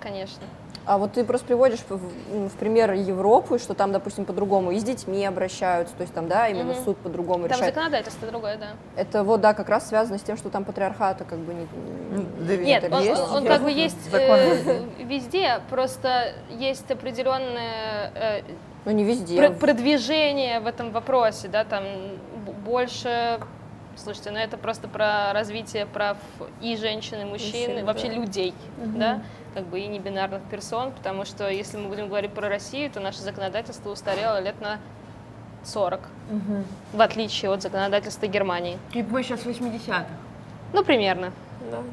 конечно. 0.00 0.42
А 0.88 0.96
вот 0.96 1.12
ты 1.12 1.22
просто 1.22 1.46
приводишь 1.46 1.80
в, 1.86 1.96
в- 1.98 2.56
пример 2.56 2.92
Европы, 2.94 3.58
что 3.58 3.74
там, 3.74 3.92
допустим, 3.92 4.24
по-другому 4.24 4.70
и 4.70 4.78
с 4.78 4.82
детьми 4.82 5.22
обращаются, 5.26 5.94
то 5.94 6.00
есть 6.00 6.14
там, 6.14 6.28
да, 6.28 6.48
именно 6.48 6.72
Мгм. 6.72 6.82
суд 6.82 6.96
по-другому 6.96 7.46
Там 7.46 7.58
решает. 7.58 7.74
законодательство 7.74 8.26
другое, 8.26 8.56
да. 8.56 8.68
Это 8.96 9.22
вот, 9.22 9.42
да, 9.42 9.52
как 9.52 9.68
раз 9.68 9.86
связано 9.86 10.16
с 10.18 10.22
тем, 10.22 10.38
что 10.38 10.48
там 10.48 10.64
патриархата 10.64 11.24
как 11.24 11.40
бы 11.40 11.52
не... 11.52 11.66
Да 12.46 12.56
Нет, 12.56 12.84
это 12.84 12.96
он, 12.96 13.02
есть 13.02 13.20
он- 13.20 13.36
он 13.36 13.44
как 13.44 13.62
бы 13.62 13.70
есть 13.70 13.98
э, 14.14 14.80
везде, 15.04 15.60
просто 15.68 16.32
есть 16.48 16.90
определенное 16.90 18.10
э, 18.14 18.40
Ну, 18.86 18.92
не 18.92 19.04
везде. 19.04 19.36
про- 19.36 19.50
продвижение 19.50 20.58
в 20.60 20.66
этом 20.66 20.90
вопросе, 20.92 21.48
да, 21.48 21.64
там 21.64 21.84
больше, 22.64 23.40
слушайте, 23.98 24.30
ну 24.30 24.38
это 24.38 24.56
просто 24.56 24.88
про 24.88 25.32
развитие 25.32 25.86
прав 25.86 26.16
и 26.60 26.76
женщин, 26.76 27.20
и 27.20 27.24
мужчин, 27.24 27.54
и 27.54 27.68
Мужчин, 27.68 27.84
вообще 27.86 28.08
да. 28.08 28.14
людей, 28.14 28.54
да, 28.78 29.22
как 29.54 29.66
бы 29.66 29.80
и 29.80 29.86
небинарных 29.86 30.42
персон, 30.50 30.92
потому 30.92 31.24
что 31.24 31.48
если 31.48 31.76
мы 31.76 31.88
будем 31.88 32.08
говорить 32.08 32.32
про 32.32 32.48
Россию, 32.48 32.90
то 32.90 33.00
наше 33.00 33.20
законодательство 33.20 33.90
устарело 33.90 34.40
лет 34.40 34.60
на 34.60 34.78
40, 35.64 36.00
в 36.92 37.00
отличие 37.00 37.50
от 37.50 37.62
законодательства 37.62 38.26
Германии. 38.26 38.78
И 38.92 39.02
мы 39.02 39.22
сейчас 39.22 39.40
в 39.40 39.46
80-х. 39.46 40.06
Ну, 40.72 40.84
примерно. 40.84 41.32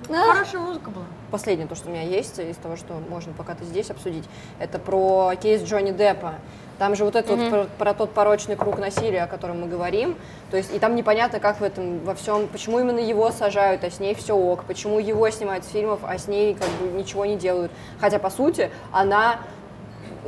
Хорошая 0.08 0.62
музыка 0.62 0.90
была. 0.90 1.06
Последнее, 1.32 1.68
то, 1.68 1.76
что 1.76 1.90
у 1.90 1.92
меня 1.92 2.04
есть 2.04 2.40
из 2.40 2.56
того, 2.58 2.76
что 2.76 2.94
можно 3.10 3.34
пока 3.34 3.56
ты 3.56 3.66
здесь 3.66 3.90
обсудить, 3.90 4.24
это 4.60 4.80
про 4.80 5.34
кейс 5.42 5.64
Джонни 5.64 5.92
Деппа. 5.92 6.36
Там 6.78 6.96
же 6.96 7.06
вот 7.06 7.16
это 7.16 7.36
вот 7.36 7.50
про, 7.50 7.64
про 7.78 7.94
тот 7.94 8.12
порочный 8.12 8.56
круг 8.56 8.80
насилия, 8.80 9.24
о 9.24 9.28
котором 9.28 9.62
мы 9.62 9.68
говорим. 9.68 10.16
То 10.52 10.58
есть, 10.58 10.74
и 10.74 10.80
там 10.80 10.96
непонятно, 10.96 11.40
как 11.40 11.62
в 11.62 11.64
этом 11.64 12.00
во 12.00 12.16
всем, 12.16 12.48
почему 12.48 12.80
именно 12.80 13.00
его 13.00 13.32
сажают, 13.32 13.84
а 13.84 13.90
с 13.90 14.00
ней 14.00 14.14
все 14.14 14.36
ок, 14.36 14.66
почему 14.66 15.00
его 15.00 15.30
снимают 15.30 15.64
с 15.64 15.70
фильмов, 15.70 16.02
а 16.04 16.18
с 16.18 16.28
ней 16.28 16.54
как 16.56 16.68
бы 16.68 16.98
ничего 16.98 17.26
не 17.26 17.38
делают. 17.38 17.72
Хотя, 18.02 18.20
по 18.20 18.30
сути, 18.30 18.70
она 18.92 19.40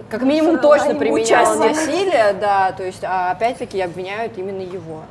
как 0.09 0.21
минимум 0.21 0.59
точно 0.59 0.95
применяла 0.95 1.55
насилие, 1.55 2.33
да, 2.39 2.71
то 2.71 2.83
есть, 2.83 3.03
а 3.03 3.31
опять-таки 3.31 3.81
обвиняют 3.81 4.37
именно 4.37 4.61
его. 4.61 5.03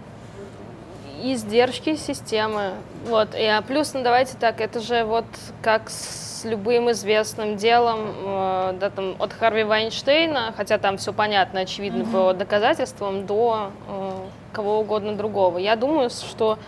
издержки 1.23 1.97
системы. 1.97 2.73
Вот. 3.07 3.35
И, 3.35 3.45
а 3.45 3.63
плюс, 3.63 3.95
ну 3.95 4.03
давайте 4.03 4.37
так, 4.39 4.61
это 4.61 4.81
же 4.81 5.05
вот 5.05 5.25
как 5.63 5.91
с 5.91 6.36
любым 6.47 6.91
известным 6.93 7.57
делом, 7.57 7.99
э, 8.09 8.77
да, 8.81 8.91
там, 8.91 9.17
от 9.19 9.33
Харви 9.33 9.65
Вайнштейна, 9.65 10.55
хотя 10.57 10.79
там 10.79 10.97
все 10.97 11.13
понятно, 11.13 11.61
очевидно 11.61 12.05
по 12.05 12.33
доказательствам, 12.33 13.27
до 13.27 13.71
э, 13.89 14.11
кого 14.53 14.81
угодно 14.81 15.15
другого. 15.15 15.59
Я 15.59 15.77
думаю, 15.77 16.09
что 16.11 16.59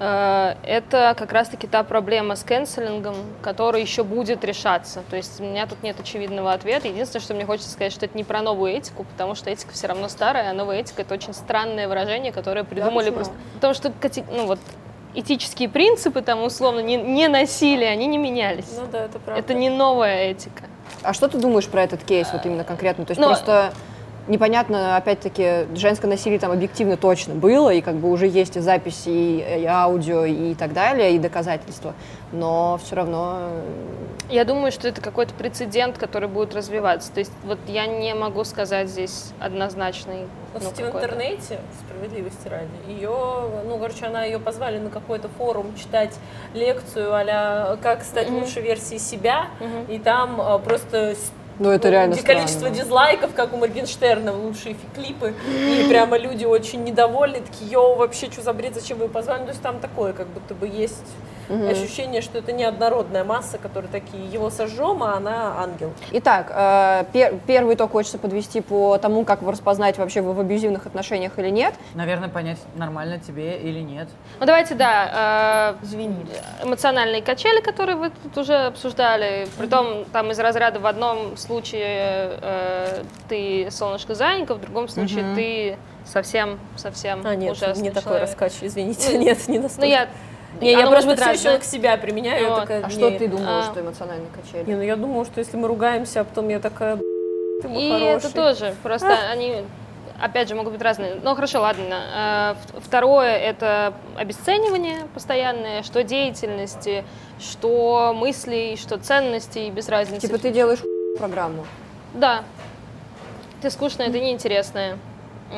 э, 0.00 0.54
это 0.64 1.14
как 1.18 1.32
раз-таки 1.32 1.66
та 1.66 1.82
проблема 1.82 2.36
с 2.36 2.44
канцелингом, 2.44 3.16
которая 3.42 3.82
еще 3.82 4.04
будет 4.04 4.44
решаться. 4.44 5.02
То 5.10 5.16
есть 5.16 5.40
у 5.40 5.44
меня 5.44 5.66
тут 5.66 5.82
нет 5.82 5.98
очевидного 6.00 6.52
ответа. 6.52 6.88
Единственное, 6.88 7.22
что 7.22 7.34
мне 7.34 7.44
хочется 7.44 7.70
сказать, 7.70 7.92
что 7.92 8.06
это 8.06 8.16
не 8.16 8.24
про 8.24 8.40
новую 8.42 8.72
этику, 8.72 9.04
потому 9.04 9.34
что 9.34 9.50
этика 9.50 9.72
все 9.72 9.88
равно 9.88 10.08
старая, 10.08 10.50
а 10.50 10.52
новая 10.54 10.80
этика 10.80 11.02
это 11.02 11.14
очень 11.14 11.34
странное 11.34 11.88
выражение, 11.88 12.32
которое 12.32 12.64
придумали 12.64 13.10
почему? 13.10 13.16
просто. 13.16 13.34
Потому 13.54 13.74
что 13.74 13.92
ну, 14.30 14.46
вот, 14.46 14.58
этические 15.14 15.68
принципы, 15.68 16.20
там, 16.22 16.42
условно, 16.42 16.80
не, 16.80 16.96
не 16.96 17.28
насилие, 17.28 17.90
они 17.90 18.06
не 18.06 18.18
менялись. 18.18 18.66
Ну 18.76 18.86
да, 18.90 19.04
это 19.04 19.18
правда. 19.18 19.40
это 19.40 19.54
не 19.54 19.70
новая 19.70 20.30
этика. 20.30 20.64
А 21.02 21.12
что 21.12 21.28
ты 21.28 21.38
думаешь 21.38 21.66
про 21.66 21.82
этот 21.82 22.02
кейс 22.04 22.28
вот 22.32 22.44
именно 22.46 22.64
конкретно? 22.64 23.04
То 23.04 23.12
есть 23.12 23.20
Ну, 23.20 23.28
просто 23.28 23.72
непонятно, 24.28 24.96
опять-таки, 24.96 25.66
женское 25.74 26.08
насилие 26.08 26.38
там 26.38 26.50
объективно 26.50 26.96
точно 26.96 27.34
было, 27.34 27.72
и 27.72 27.80
как 27.80 27.96
бы 27.96 28.10
уже 28.10 28.26
есть 28.26 28.56
и 28.56 28.60
записи, 28.60 29.08
и, 29.08 29.60
и 29.62 29.64
аудио, 29.66 30.24
и 30.24 30.54
так 30.54 30.72
далее, 30.72 31.14
и 31.14 31.18
доказательства, 31.18 31.94
но 32.32 32.78
все 32.82 32.96
равно... 32.96 33.38
э, 33.40 33.62
Я 34.30 34.44
думаю, 34.44 34.72
что 34.72 34.88
это 34.88 35.00
какой-то 35.00 35.34
прецедент, 35.34 35.98
который 35.98 36.28
будет 36.28 36.54
развиваться. 36.54 37.12
То 37.12 37.20
есть 37.20 37.32
вот 37.44 37.58
я 37.66 37.86
не 37.86 38.14
могу 38.14 38.44
сказать 38.44 38.88
здесь 38.88 39.32
однозначный. 39.40 40.26
Вот, 40.52 40.62
ну, 40.62 40.70
кстати, 40.70 40.82
в 40.82 40.94
интернете, 40.94 41.58
справедливости 41.84 42.48
ради, 42.48 42.68
ее, 42.88 43.10
ну, 43.66 43.78
короче, 43.78 44.06
она 44.06 44.24
ее 44.24 44.38
позвали 44.38 44.78
на 44.78 44.88
какой-то 44.90 45.28
форум 45.36 45.74
читать 45.76 46.14
лекцию 46.54 47.12
а 47.12 47.76
как 47.82 48.04
стать 48.04 48.30
лучшей 48.30 48.62
версией 48.62 49.00
себя, 49.00 49.46
и 49.88 49.98
там 49.98 50.40
а, 50.40 50.58
просто 50.58 51.16
Ну, 51.58 51.70
это 51.70 51.88
реально 51.88 52.16
ди- 52.16 52.22
количество 52.22 52.60
странно. 52.60 52.74
дизлайков, 52.76 53.34
как 53.34 53.52
у 53.54 53.56
Моргенштерна, 53.56 54.32
лучшие 54.32 54.76
клипы, 54.94 55.34
и 55.48 55.86
прямо 55.88 56.16
люди 56.18 56.44
очень 56.44 56.82
недовольны, 56.82 57.40
такие, 57.40 57.70
йоу, 57.70 57.94
вообще, 57.96 58.30
что 58.30 58.42
за 58.42 58.52
бред, 58.52 58.74
зачем 58.74 58.98
вы 58.98 59.08
позвали? 59.08 59.40
Ну, 59.40 59.46
То 59.46 59.52
есть 59.52 59.62
там 59.62 59.78
такое, 59.78 60.12
как 60.12 60.26
будто 60.28 60.54
бы 60.54 60.66
есть 60.66 61.04
ощущение, 61.48 62.20
что 62.22 62.38
это 62.38 62.52
неоднородная 62.52 63.24
масса, 63.24 63.58
которые 63.58 63.90
такие, 63.90 64.24
его 64.26 64.50
сожжем, 64.50 65.02
а 65.02 65.14
она 65.16 65.54
ангел. 65.58 65.92
Итак, 66.12 66.50
э, 66.54 67.04
пер- 67.12 67.38
первый 67.46 67.74
итог 67.74 67.92
хочется 67.92 68.18
подвести 68.18 68.60
по 68.60 68.98
тому, 68.98 69.24
как 69.24 69.42
votre 69.42 69.96
вообще 69.98 70.20
вы 70.20 70.32
в 70.32 70.40
абьюзивных 70.40 70.86
отношениях 70.86 71.38
или 71.38 71.50
нет. 71.50 71.74
Наверное, 71.94 72.28
понять, 72.28 72.58
нормально 72.76 73.18
тебе 73.18 73.58
или 73.58 73.80
нет. 73.80 74.08
Ну 74.40 74.46
давайте, 74.46 74.74
да, 74.74 75.74
э, 75.82 75.84
эмоциональные 76.64 77.22
качели, 77.22 77.60
которые 77.60 77.96
вы 77.96 78.10
тут 78.10 78.36
уже 78.38 78.54
обсуждали. 78.54 79.46
Притом 79.58 80.04
там 80.12 80.30
из 80.30 80.38
разряда 80.38 80.80
в 80.80 80.86
одном 80.86 81.36
случае 81.36 82.38
э, 82.42 83.02
ты 83.28 83.68
солнышко 83.70 84.14
Заинька, 84.14 84.54
в 84.54 84.60
другом 84.60 84.88
случае 84.88 85.24
ты 85.34 85.78
совсем, 86.04 86.58
совсем 86.76 87.26
А, 87.26 87.34
нет, 87.34 87.52
ужасный 87.52 87.84
не 87.84 87.90
такой 87.90 88.02
человек. 88.02 88.28
раскач, 88.28 88.52
извините, 88.62 89.16
нет, 89.18 89.48
не 89.48 89.56
Ну 89.58 89.62
настолько. 89.64 89.86
я 89.86 90.08
Не, 90.60 90.72
я 90.72 90.86
просто 90.86 91.16
все 91.16 91.30
еще 91.50 91.58
к 91.58 91.64
себя 91.64 91.96
применяю. 91.96 92.50
Вот. 92.50 92.60
такая, 92.60 92.84
А 92.84 92.90
что 92.90 93.10
ты 93.10 93.28
думала, 93.28 93.60
А. 93.60 93.70
что 93.70 93.80
эмоциональные 93.80 94.28
качели? 94.34 94.68
Не, 94.68 94.76
ну 94.76 94.82
я 94.82 94.96
думала, 94.96 95.24
что 95.24 95.40
если 95.40 95.56
мы 95.56 95.68
ругаемся, 95.68 96.20
а 96.20 96.24
потом 96.24 96.48
я 96.48 96.60
такая, 96.60 96.96
«Б***ь, 96.96 97.62
ты 97.62 97.68
мой 97.68 97.82
И 97.82 97.90
хороший. 97.90 98.16
это 98.28 98.34
тоже, 98.34 98.74
просто 98.82 99.08
они, 99.30 99.62
опять 100.20 100.48
же, 100.48 100.54
могут 100.54 100.72
быть 100.72 100.82
разные. 100.82 101.16
Ну 101.22 101.34
хорошо, 101.34 101.60
ладно. 101.60 102.00
А, 102.14 102.56
Второе— 102.78 103.36
это 103.38 103.94
обесценивание 104.16 105.06
постоянное, 105.14 105.82
что 105.82 106.02
деятельности, 106.02 107.04
что 107.40 108.12
мыслей, 108.14 108.76
что 108.76 108.98
ценностей, 108.98 109.70
без 109.70 109.88
разницы. 109.88 110.26
Типа 110.26 110.38
ты 110.38 110.50
делаешь 110.50 110.80
программу. 111.18 111.66
Да. 112.14 112.44
Ты 113.60 113.70
скучная, 113.70 114.10
ты 114.10 114.20
неинтересная. 114.20 114.98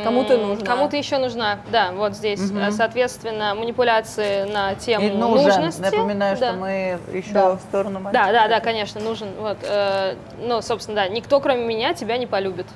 Кому 0.05 0.25
ты 0.25 0.37
нужна. 0.39 0.65
Кому 0.67 0.89
ты 0.89 0.97
еще 0.97 1.19
нужна, 1.19 1.59
да, 1.71 1.93
вот 1.93 2.15
здесь. 2.15 2.41
А, 2.53 2.71
Соответственно, 2.71 3.55
манипуляции 3.55 4.45
на 4.51 4.75
тему 4.75 5.07
И 5.07 5.11
нужен. 5.11 5.45
нужности. 5.47 5.81
Напоминаю, 5.83 6.37
да. 6.39 6.49
что 6.51 6.57
мы 6.59 6.99
еще 7.13 7.33
Да. 7.33 7.51
в 7.57 7.61
сторону 7.61 7.95
Да, 7.99 8.01
мальчика. 8.01 8.33
да, 8.33 8.49
да, 8.49 8.61
конечно, 8.61 9.01
нужен. 9.01 9.29
Вот, 9.39 9.59
э, 9.63 10.15
ну, 10.41 10.61
собственно, 10.63 10.97
да, 10.97 11.09
никто, 11.09 11.41
кроме 11.41 11.65
меня, 11.65 11.95
тебя 11.95 12.19
не 12.19 12.27
полюбит. 12.27 12.67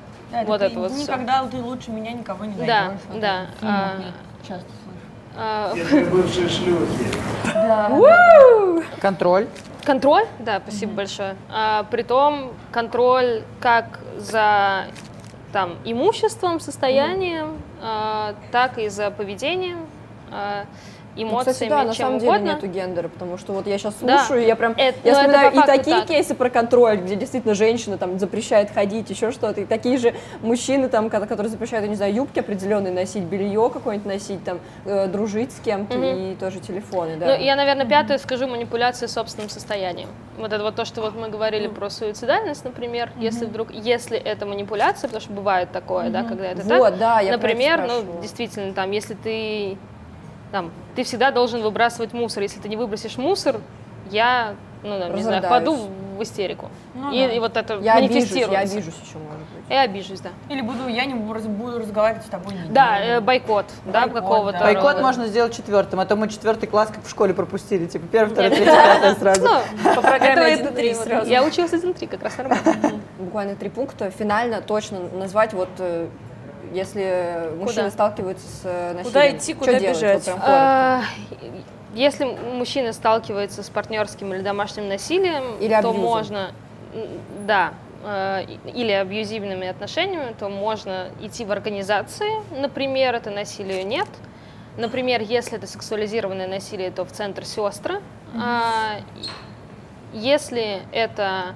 вот 0.46 0.62
это 0.62 0.78
вот 0.78 0.92
всё. 0.92 1.02
Никогда 1.02 1.44
ты 1.50 1.56
лучше 1.58 1.90
меня 1.90 2.12
никого 2.12 2.44
не 2.44 2.50
найдешь. 2.54 2.66
Да, 2.66 2.92
Вот 3.10 3.20
да. 3.20 3.42
это 3.42 3.50
а, 3.62 3.92
часто 4.46 4.66
слышу. 4.84 5.36
а, 5.36 5.74
бывшие 6.10 6.48
шлюхи. 6.48 7.06
Контроль. 9.00 9.46
Контроль, 9.84 10.26
да, 10.38 10.60
спасибо 10.62 10.92
большое. 10.92 11.36
А, 11.50 11.84
притом 11.90 12.52
контроль 12.70 13.42
как 13.60 13.98
за 14.18 14.84
там 15.52 15.76
имуществом, 15.84 16.60
состоянием, 16.60 17.56
а, 17.80 18.34
так 18.52 18.78
и 18.78 18.88
за 18.88 19.10
поведением, 19.10 19.86
Ну, 20.30 20.64
эмоциями, 21.22 21.52
кстати, 21.52 21.68
да, 21.68 21.82
на 21.84 21.92
чем 21.94 22.06
самом 22.06 22.18
деле 22.18 22.32
угодно. 22.32 22.48
нету 22.50 22.66
гендера, 22.66 23.08
потому 23.08 23.38
что 23.38 23.52
вот 23.52 23.66
я 23.66 23.78
сейчас 23.78 23.94
Да. 24.00 24.18
слушаю, 24.24 24.42
и 24.42 24.46
я 24.46 24.56
прям, 24.56 24.72
Это- 24.72 24.98
я 25.04 25.12
ну, 25.12 25.18
вспоминаю 25.18 25.52
по 25.52 25.60
и 25.60 25.66
такие 25.66 25.96
так. 25.98 26.06
кейсы 26.08 26.34
про 26.34 26.50
контроль, 26.50 26.98
где 26.98 27.16
действительно 27.16 27.54
женщина 27.54 27.98
там 27.98 28.18
запрещает 28.18 28.70
ходить, 28.70 29.10
еще 29.10 29.30
что-то, 29.32 29.60
и 29.60 29.64
такие 29.64 29.98
же 29.98 30.14
мужчины 30.42 30.88
там, 30.88 31.10
ко- 31.10 31.26
которые 31.26 31.50
запрещают, 31.50 31.84
я 31.84 31.90
не 31.90 31.96
знаю, 31.96 32.14
юбки 32.14 32.38
определенные 32.38 32.92
носить, 32.92 33.22
белье 33.24 33.70
какое-нибудь 33.72 34.06
носить, 34.12 34.42
там, 34.44 34.60
э, 34.84 35.06
дружить 35.08 35.52
с 35.52 35.60
кем-то 35.60 35.96
и 35.96 36.34
тоже 36.36 36.60
телефоны, 36.60 37.16
да. 37.16 37.26
Ну, 37.36 37.42
я, 37.44 37.56
наверное, 37.56 37.86
пятое 37.86 38.18
скажу 38.18 38.46
манипуляции 38.46 39.06
собственным 39.06 39.48
состоянием. 39.50 40.08
Вот 40.38 40.52
это 40.52 40.62
вот 40.62 40.74
то, 40.74 40.84
что 40.84 41.02
вот 41.02 41.14
мы 41.14 41.28
говорили 41.28 41.66
про 41.68 41.90
суицидальность, 41.90 42.64
например, 42.64 43.10
если 43.18 43.44
вдруг, 43.44 43.70
если 43.72 44.16
это 44.18 44.46
манипуляция, 44.46 45.08
потому 45.08 45.20
что 45.20 45.32
бывает 45.32 45.70
такое, 45.72 46.08
да, 46.10 46.22
когда 46.22 46.44
это 46.46 46.66
так. 46.66 46.78
Вот, 46.78 46.98
да, 46.98 47.20
я 47.20 47.32
Например, 47.32 47.84
ну, 47.86 48.20
действительно, 48.22 48.72
там, 48.72 48.90
если 48.90 49.14
ты, 49.14 49.76
там, 50.52 50.70
ты 50.96 51.04
всегда 51.04 51.30
должен 51.30 51.62
выбрасывать 51.62 52.12
мусор. 52.12 52.42
Если 52.42 52.60
ты 52.60 52.68
не 52.68 52.76
выбросишь 52.76 53.16
мусор, 53.16 53.56
я, 54.10 54.54
ну, 54.82 54.98
там, 54.98 55.14
не 55.14 55.22
знаю, 55.22 55.42
впаду 55.42 55.76
в 56.18 56.22
истерику. 56.22 56.68
Ну 56.94 57.12
и, 57.12 57.26
да. 57.26 57.32
и 57.32 57.38
вот 57.38 57.56
это 57.56 57.74
я 57.78 57.94
обижусь, 57.94 58.30
я 58.30 58.48
манифестируется. 58.48 58.60
обижусь 58.76 58.94
еще, 59.06 59.18
может 59.18 59.40
быть. 59.40 59.64
Я 59.70 59.80
обижусь, 59.82 60.20
да. 60.20 60.30
Или 60.48 60.60
буду, 60.60 60.88
я 60.88 61.04
не 61.04 61.14
буду, 61.14 61.40
буду 61.48 61.78
разговаривать 61.78 62.24
с 62.26 62.28
тобой. 62.28 62.54
не 62.54 62.68
Да, 62.70 62.98
э, 63.00 63.20
бойкот, 63.20 63.66
да, 63.86 64.02
Бойкот, 64.02 64.22
какого-то. 64.22 64.58
да. 64.58 64.64
Бойкот 64.64 64.84
рода. 64.94 65.00
можно 65.02 65.26
сделать 65.28 65.54
четвертым, 65.56 66.00
а 66.00 66.06
то 66.06 66.16
мы 66.16 66.28
четвертый 66.28 66.66
класс 66.66 66.90
как 66.92 67.04
в 67.04 67.08
школе 67.10 67.32
пропустили. 67.32 67.86
Типа 67.86 68.06
первый, 68.10 68.32
второй, 68.32 68.50
третий, 68.50 68.64
пятый 68.66 69.14
сразу. 69.18 69.42
Ну, 69.44 69.94
По 69.94 70.00
программе 70.02 70.50
это- 70.52 70.68
1-3 70.72 70.90
это- 70.90 71.02
сразу. 71.02 71.30
Я 71.30 71.44
училась 71.44 71.72
1-3, 71.72 72.06
как 72.08 72.22
раз 72.22 72.36
нормально. 72.36 72.64
Буквально 73.18 73.54
три 73.54 73.70
пункта. 73.70 74.10
Финально 74.10 74.60
точно 74.60 74.98
назвать 75.14 75.52
вот 75.54 75.68
э, 75.78 76.08
если 76.72 77.50
мужчины 77.56 77.90
сталкиваются 77.90 78.46
с 78.46 78.60
э, 78.64 78.92
насилием. 78.94 79.04
Куда 79.04 79.30
идти, 79.30 79.52
что 79.52 79.60
куда 79.60 79.78
делать? 79.78 79.96
бежать? 79.98 80.26
Вот. 80.26 80.38
А, 80.42 81.02
Если 81.94 82.24
мужчина 82.24 82.92
сталкивается 82.92 83.62
с 83.62 83.68
партнерским 83.68 84.32
или 84.32 84.42
домашним 84.42 84.88
насилием, 84.88 85.56
Или 85.60 85.70
то 85.72 85.78
абьюзом. 85.78 86.00
можно, 86.00 86.52
да, 87.46 87.74
э, 88.04 88.44
или 88.74 88.92
абьюзивными 88.92 89.66
отношениями, 89.66 90.34
то 90.38 90.48
можно 90.48 91.08
идти 91.20 91.44
в 91.44 91.50
организации, 91.52 92.30
например, 92.60 93.14
это 93.16 93.30
насилие 93.30 93.82
нет. 93.84 94.06
Например, 94.76 95.20
если 95.20 95.58
это 95.58 95.66
сексуализированное 95.66 96.46
насилие, 96.46 96.90
то 96.92 97.04
в 97.04 97.10
центр 97.10 97.44
сестры. 97.44 98.00
А, 98.40 98.98
и- 99.16 100.18
Если 100.18 100.82
это 100.92 101.54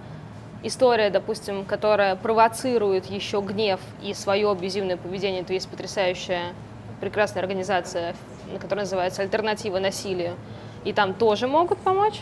история, 0.64 1.10
допустим, 1.10 1.64
которая 1.64 2.16
провоцирует 2.16 3.06
еще 3.06 3.40
гнев 3.40 3.80
и 4.02 4.14
свое 4.14 4.50
абьюзивное 4.50 4.96
поведение, 4.96 5.44
то 5.44 5.52
есть 5.52 5.68
потрясающая, 5.68 6.54
прекрасная 7.00 7.42
организация, 7.42 8.16
которая 8.60 8.84
называется 8.84 9.22
«Альтернатива 9.22 9.78
насилию», 9.78 10.34
и 10.84 10.92
там 10.92 11.14
тоже 11.14 11.46
могут 11.46 11.78
помочь. 11.78 12.20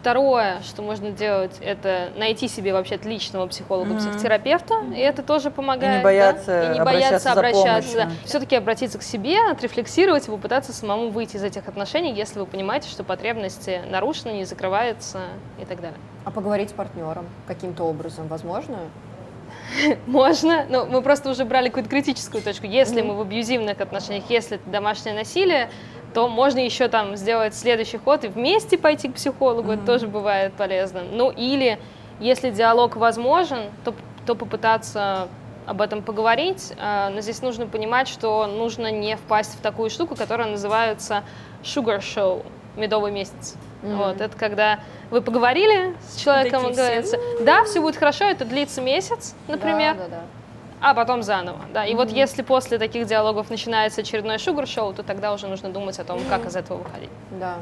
Второе, 0.00 0.62
что 0.62 0.80
можно 0.80 1.10
делать, 1.10 1.58
это 1.60 2.10
найти 2.16 2.48
себе 2.48 2.72
вообще 2.72 2.94
отличного 2.94 3.46
психолога, 3.46 3.96
психотерапевта, 3.96 4.82
и 4.96 4.98
это 4.98 5.22
тоже 5.22 5.50
помогает. 5.50 5.98
да. 5.98 6.04
бояться 6.04 6.62
и 6.62 6.74
не 6.74 6.78
обращаться 6.78 7.10
бояться 7.10 7.32
обращаться. 7.32 7.98
помощью. 7.98 8.18
Все-таки 8.24 8.56
обратиться 8.56 8.98
к 8.98 9.02
себе, 9.02 9.36
отрефлексировать 9.50 10.26
и 10.26 10.30
попытаться 10.30 10.72
самому 10.72 11.10
выйти 11.10 11.36
из 11.36 11.44
этих 11.44 11.68
отношений, 11.68 12.14
если 12.14 12.38
вы 12.38 12.46
понимаете, 12.46 12.88
что 12.88 13.04
потребности 13.04 13.82
нарушены, 13.90 14.32
не 14.32 14.44
закрываются 14.44 15.20
и 15.60 15.66
так 15.66 15.82
далее. 15.82 15.98
А 16.24 16.30
поговорить 16.30 16.70
с 16.70 16.72
партнером 16.72 17.26
каким-то 17.46 17.84
образом 17.84 18.26
возможно? 18.26 18.78
Можно, 20.06 20.64
но 20.68 20.86
мы 20.86 21.02
просто 21.02 21.30
уже 21.30 21.44
брали 21.44 21.68
какую-то 21.68 21.90
критическую 21.90 22.42
точку. 22.42 22.66
Если 22.66 23.02
мы 23.02 23.14
в 23.14 23.20
абьюзивных 23.20 23.80
отношениях, 23.80 24.24
если 24.28 24.56
это 24.56 24.70
домашнее 24.70 25.14
насилие, 25.14 25.70
то 26.14 26.28
можно 26.28 26.58
еще 26.58 26.88
там 26.88 27.16
сделать 27.16 27.54
следующий 27.54 27.98
ход 27.98 28.24
и 28.24 28.28
вместе 28.28 28.76
пойти 28.78 29.08
к 29.08 29.14
психологу, 29.14 29.72
это 29.72 29.84
тоже 29.84 30.06
бывает 30.06 30.52
полезно. 30.54 31.02
Ну 31.10 31.30
или, 31.30 31.78
если 32.18 32.50
диалог 32.50 32.96
возможен, 32.96 33.70
то, 33.84 33.94
то 34.26 34.34
попытаться 34.34 35.28
об 35.66 35.80
этом 35.82 36.02
поговорить, 36.02 36.72
а, 36.78 37.10
но 37.10 37.20
здесь 37.20 37.42
нужно 37.42 37.66
понимать, 37.66 38.08
что 38.08 38.46
нужно 38.46 38.90
не 38.90 39.16
впасть 39.16 39.56
в 39.56 39.60
такую 39.60 39.90
штуку, 39.90 40.16
которая 40.16 40.48
называется 40.48 41.22
sugar 41.62 42.00
show, 42.00 42.44
медовый 42.76 43.12
месяц. 43.12 43.56
Вот, 43.82 44.20
это 44.20 44.36
когда 44.36 44.80
вы 45.10 45.22
поговорили 45.22 45.94
с 46.06 46.16
человеком, 46.16 46.60
Такие 46.60 46.74
все, 46.74 46.82
говорится, 46.82 47.16
да, 47.40 47.64
все 47.64 47.80
будет 47.80 47.96
хорошо, 47.96 48.24
это 48.24 48.44
длится 48.44 48.82
месяц, 48.82 49.34
например, 49.48 49.96
Да, 49.96 50.02
да, 50.04 50.08
да. 50.08 50.22
А 50.80 50.94
потом 50.94 51.22
заново. 51.22 51.58
Да. 51.72 51.84
И 51.84 51.94
вот 51.94 52.10
если 52.10 52.42
после 52.42 52.78
таких 52.78 53.06
диалогов 53.06 53.50
начинается 53.50 54.00
очередной 54.00 54.38
шугар-шоу, 54.38 54.92
то 54.94 55.02
тогда 55.02 55.32
уже 55.32 55.46
нужно 55.46 55.70
думать 55.70 55.98
о 55.98 56.04
том, 56.04 56.20
как 56.28 56.46
из 56.46 56.56
этого 56.56 56.78
выходить. 56.78 57.10
Да. 57.38 57.56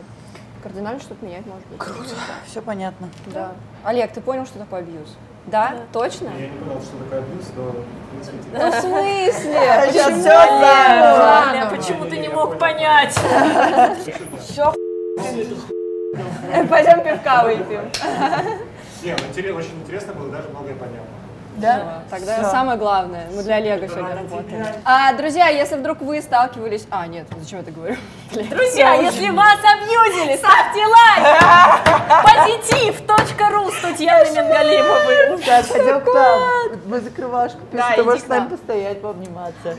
Кардинально 0.62 1.00
что-то 1.00 1.24
менять 1.24 1.46
может 1.46 1.66
быть. 1.68 1.78
Круто. 1.78 2.10
Все 2.46 2.60
понятно. 2.62 3.08
Да. 3.26 3.52
Олег, 3.84 4.12
ты 4.12 4.20
понял, 4.20 4.44
что 4.46 4.58
такое 4.58 4.80
абьюз? 4.80 5.16
Да? 5.46 5.74
Точно? 5.92 6.28
Я 6.38 6.48
не 6.48 6.58
понял, 6.58 6.80
что 6.82 6.96
такое 6.98 7.20
абьюз, 7.20 7.46
но 7.56 7.72
Ну, 8.58 8.70
в 8.70 8.74
смысле? 8.74 9.32
Сейчас 9.92 10.12
все 10.12 10.22
заново. 10.22 11.76
Почему 11.76 12.04
ты 12.06 12.18
не 12.18 12.28
мог 12.28 12.58
понять? 12.58 13.16
Э, 16.50 16.66
Пойдем 16.66 17.04
пивка 17.04 17.44
выпьем. 17.44 17.90
Не, 19.02 19.14
ну, 19.14 19.56
очень 19.56 19.80
интересно 19.82 20.14
было, 20.14 20.30
даже 20.30 20.48
многое 20.48 20.74
понятно. 20.74 21.07
Да? 21.58 22.02
Тогда 22.10 22.50
самое 22.50 22.78
главное. 22.78 23.26
Мы 23.34 23.42
для 23.42 23.56
Олега 23.56 23.88
сегодня 23.88 24.14
работаем. 24.16 24.66
А, 24.84 25.12
друзья, 25.14 25.48
если 25.48 25.76
вдруг 25.76 26.00
вы 26.00 26.20
сталкивались... 26.22 26.86
А, 26.90 27.06
нет, 27.06 27.26
зачем 27.38 27.58
я 27.58 27.62
это 27.62 27.72
говорю? 27.72 27.96
Друзья, 28.32 28.94
если 28.94 29.30
вас 29.30 29.58
абьюзили, 29.64 30.36
ставьте 30.36 30.86
лайк! 30.86 31.26
Позитив.ру 32.24 33.70
с 33.70 33.80
Татьяной 33.80 34.30
Мингалимовой. 34.30 35.38
Так, 35.44 35.66
пойдем 35.66 36.00
к 36.00 36.06
нам. 36.14 36.40
Мы 36.86 37.00
закрывашку 37.00 37.58
пишем, 37.70 37.86
Да, 37.88 37.96
ты 37.96 38.04
можешь 38.04 38.22
с 38.22 38.28
нами 38.28 38.40
нам. 38.40 38.50
постоять, 38.50 39.02
пообниматься. 39.02 39.76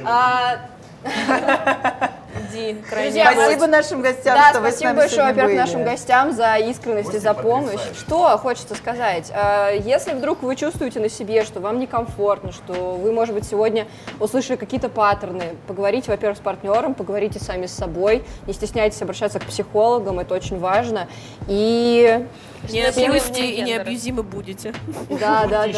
Иди, 2.52 2.78
Друзья, 2.90 3.32
Спасибо 3.34 3.68
нашим 3.68 4.02
гостям, 4.02 4.36
Да, 4.36 4.50
что 4.50 4.62
вы 4.62 4.68
с 4.68 4.72
спасибо 4.72 4.90
нами 4.90 4.98
большое, 4.98 5.28
во-первых, 5.28 5.56
нашим 5.56 5.84
гостям 5.84 6.32
за 6.32 6.56
искренность 6.56 7.14
и 7.14 7.20
за 7.20 7.34
помощь. 7.34 7.80
Что 7.98 8.38
хочется 8.38 8.76
сказать? 8.76 9.32
Э, 9.34 9.78
Если 9.84 10.14
вдруг 10.14 10.42
вы 10.42 10.56
чувствуете 10.56 11.00
на 11.00 11.10
себе, 11.10 11.44
что 11.44 11.60
вам 11.60 11.80
некомфортно, 11.80 12.52
что 12.52 12.74
вы, 12.74 13.12
может 13.12 13.36
быть, 13.36 13.46
сегодня 13.46 13.88
услышали 14.20 14.56
какие-то 14.58 14.90
паттерны, 14.90 15.56
поговорите, 15.68 16.12
во-первых, 16.12 16.38
с 16.38 16.42
партнером, 16.42 16.94
поговорите 16.94 17.40
сами 17.40 17.66
с 17.66 17.74
собой, 17.74 18.24
не 18.48 18.54
стесняйтесь 18.54 19.02
обращаться 19.02 19.40
к 19.40 19.46
психологам, 19.46 20.20
это 20.20 20.34
очень 20.34 20.60
важно. 20.60 21.08
И 21.48 22.26
Не 22.70 22.82
абьюзьте 22.82 23.46
и 23.46 23.62
не 23.62 23.74
абьюзимы 23.74 24.24
будете. 24.24 24.74
да, 25.10 25.46
да, 25.48 25.68
да. 25.68 25.74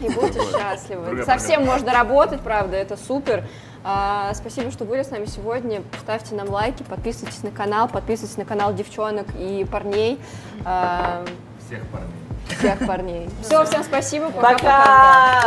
И 0.00 0.08
будьте 0.08 0.40
счастливы. 0.40 1.24
Совсем 1.24 1.64
можно 1.64 1.92
работать, 1.92 2.40
правда, 2.40 2.76
это 2.76 2.96
супер. 2.96 3.44
А, 3.90 4.34
спасибо, 4.34 4.70
что 4.70 4.84
были 4.84 5.02
с 5.02 5.10
нами 5.10 5.24
сегодня. 5.24 5.82
Ставьте 6.02 6.34
нам 6.34 6.50
лайки, 6.50 6.82
подписывайтесь 6.82 7.42
на 7.42 7.50
канал, 7.50 7.88
подписывайтесь 7.88 8.36
на 8.36 8.44
канал 8.44 8.74
девчонок 8.74 9.26
и 9.38 9.64
парней. 9.64 10.20
А, 10.62 11.24
Всех 11.66 11.80
парней. 11.86 12.58
всех 12.58 12.86
парней. 12.86 13.30
Все, 13.42 13.64
всем 13.64 13.82
спасибо. 13.82 14.30
Пока! 14.30 15.42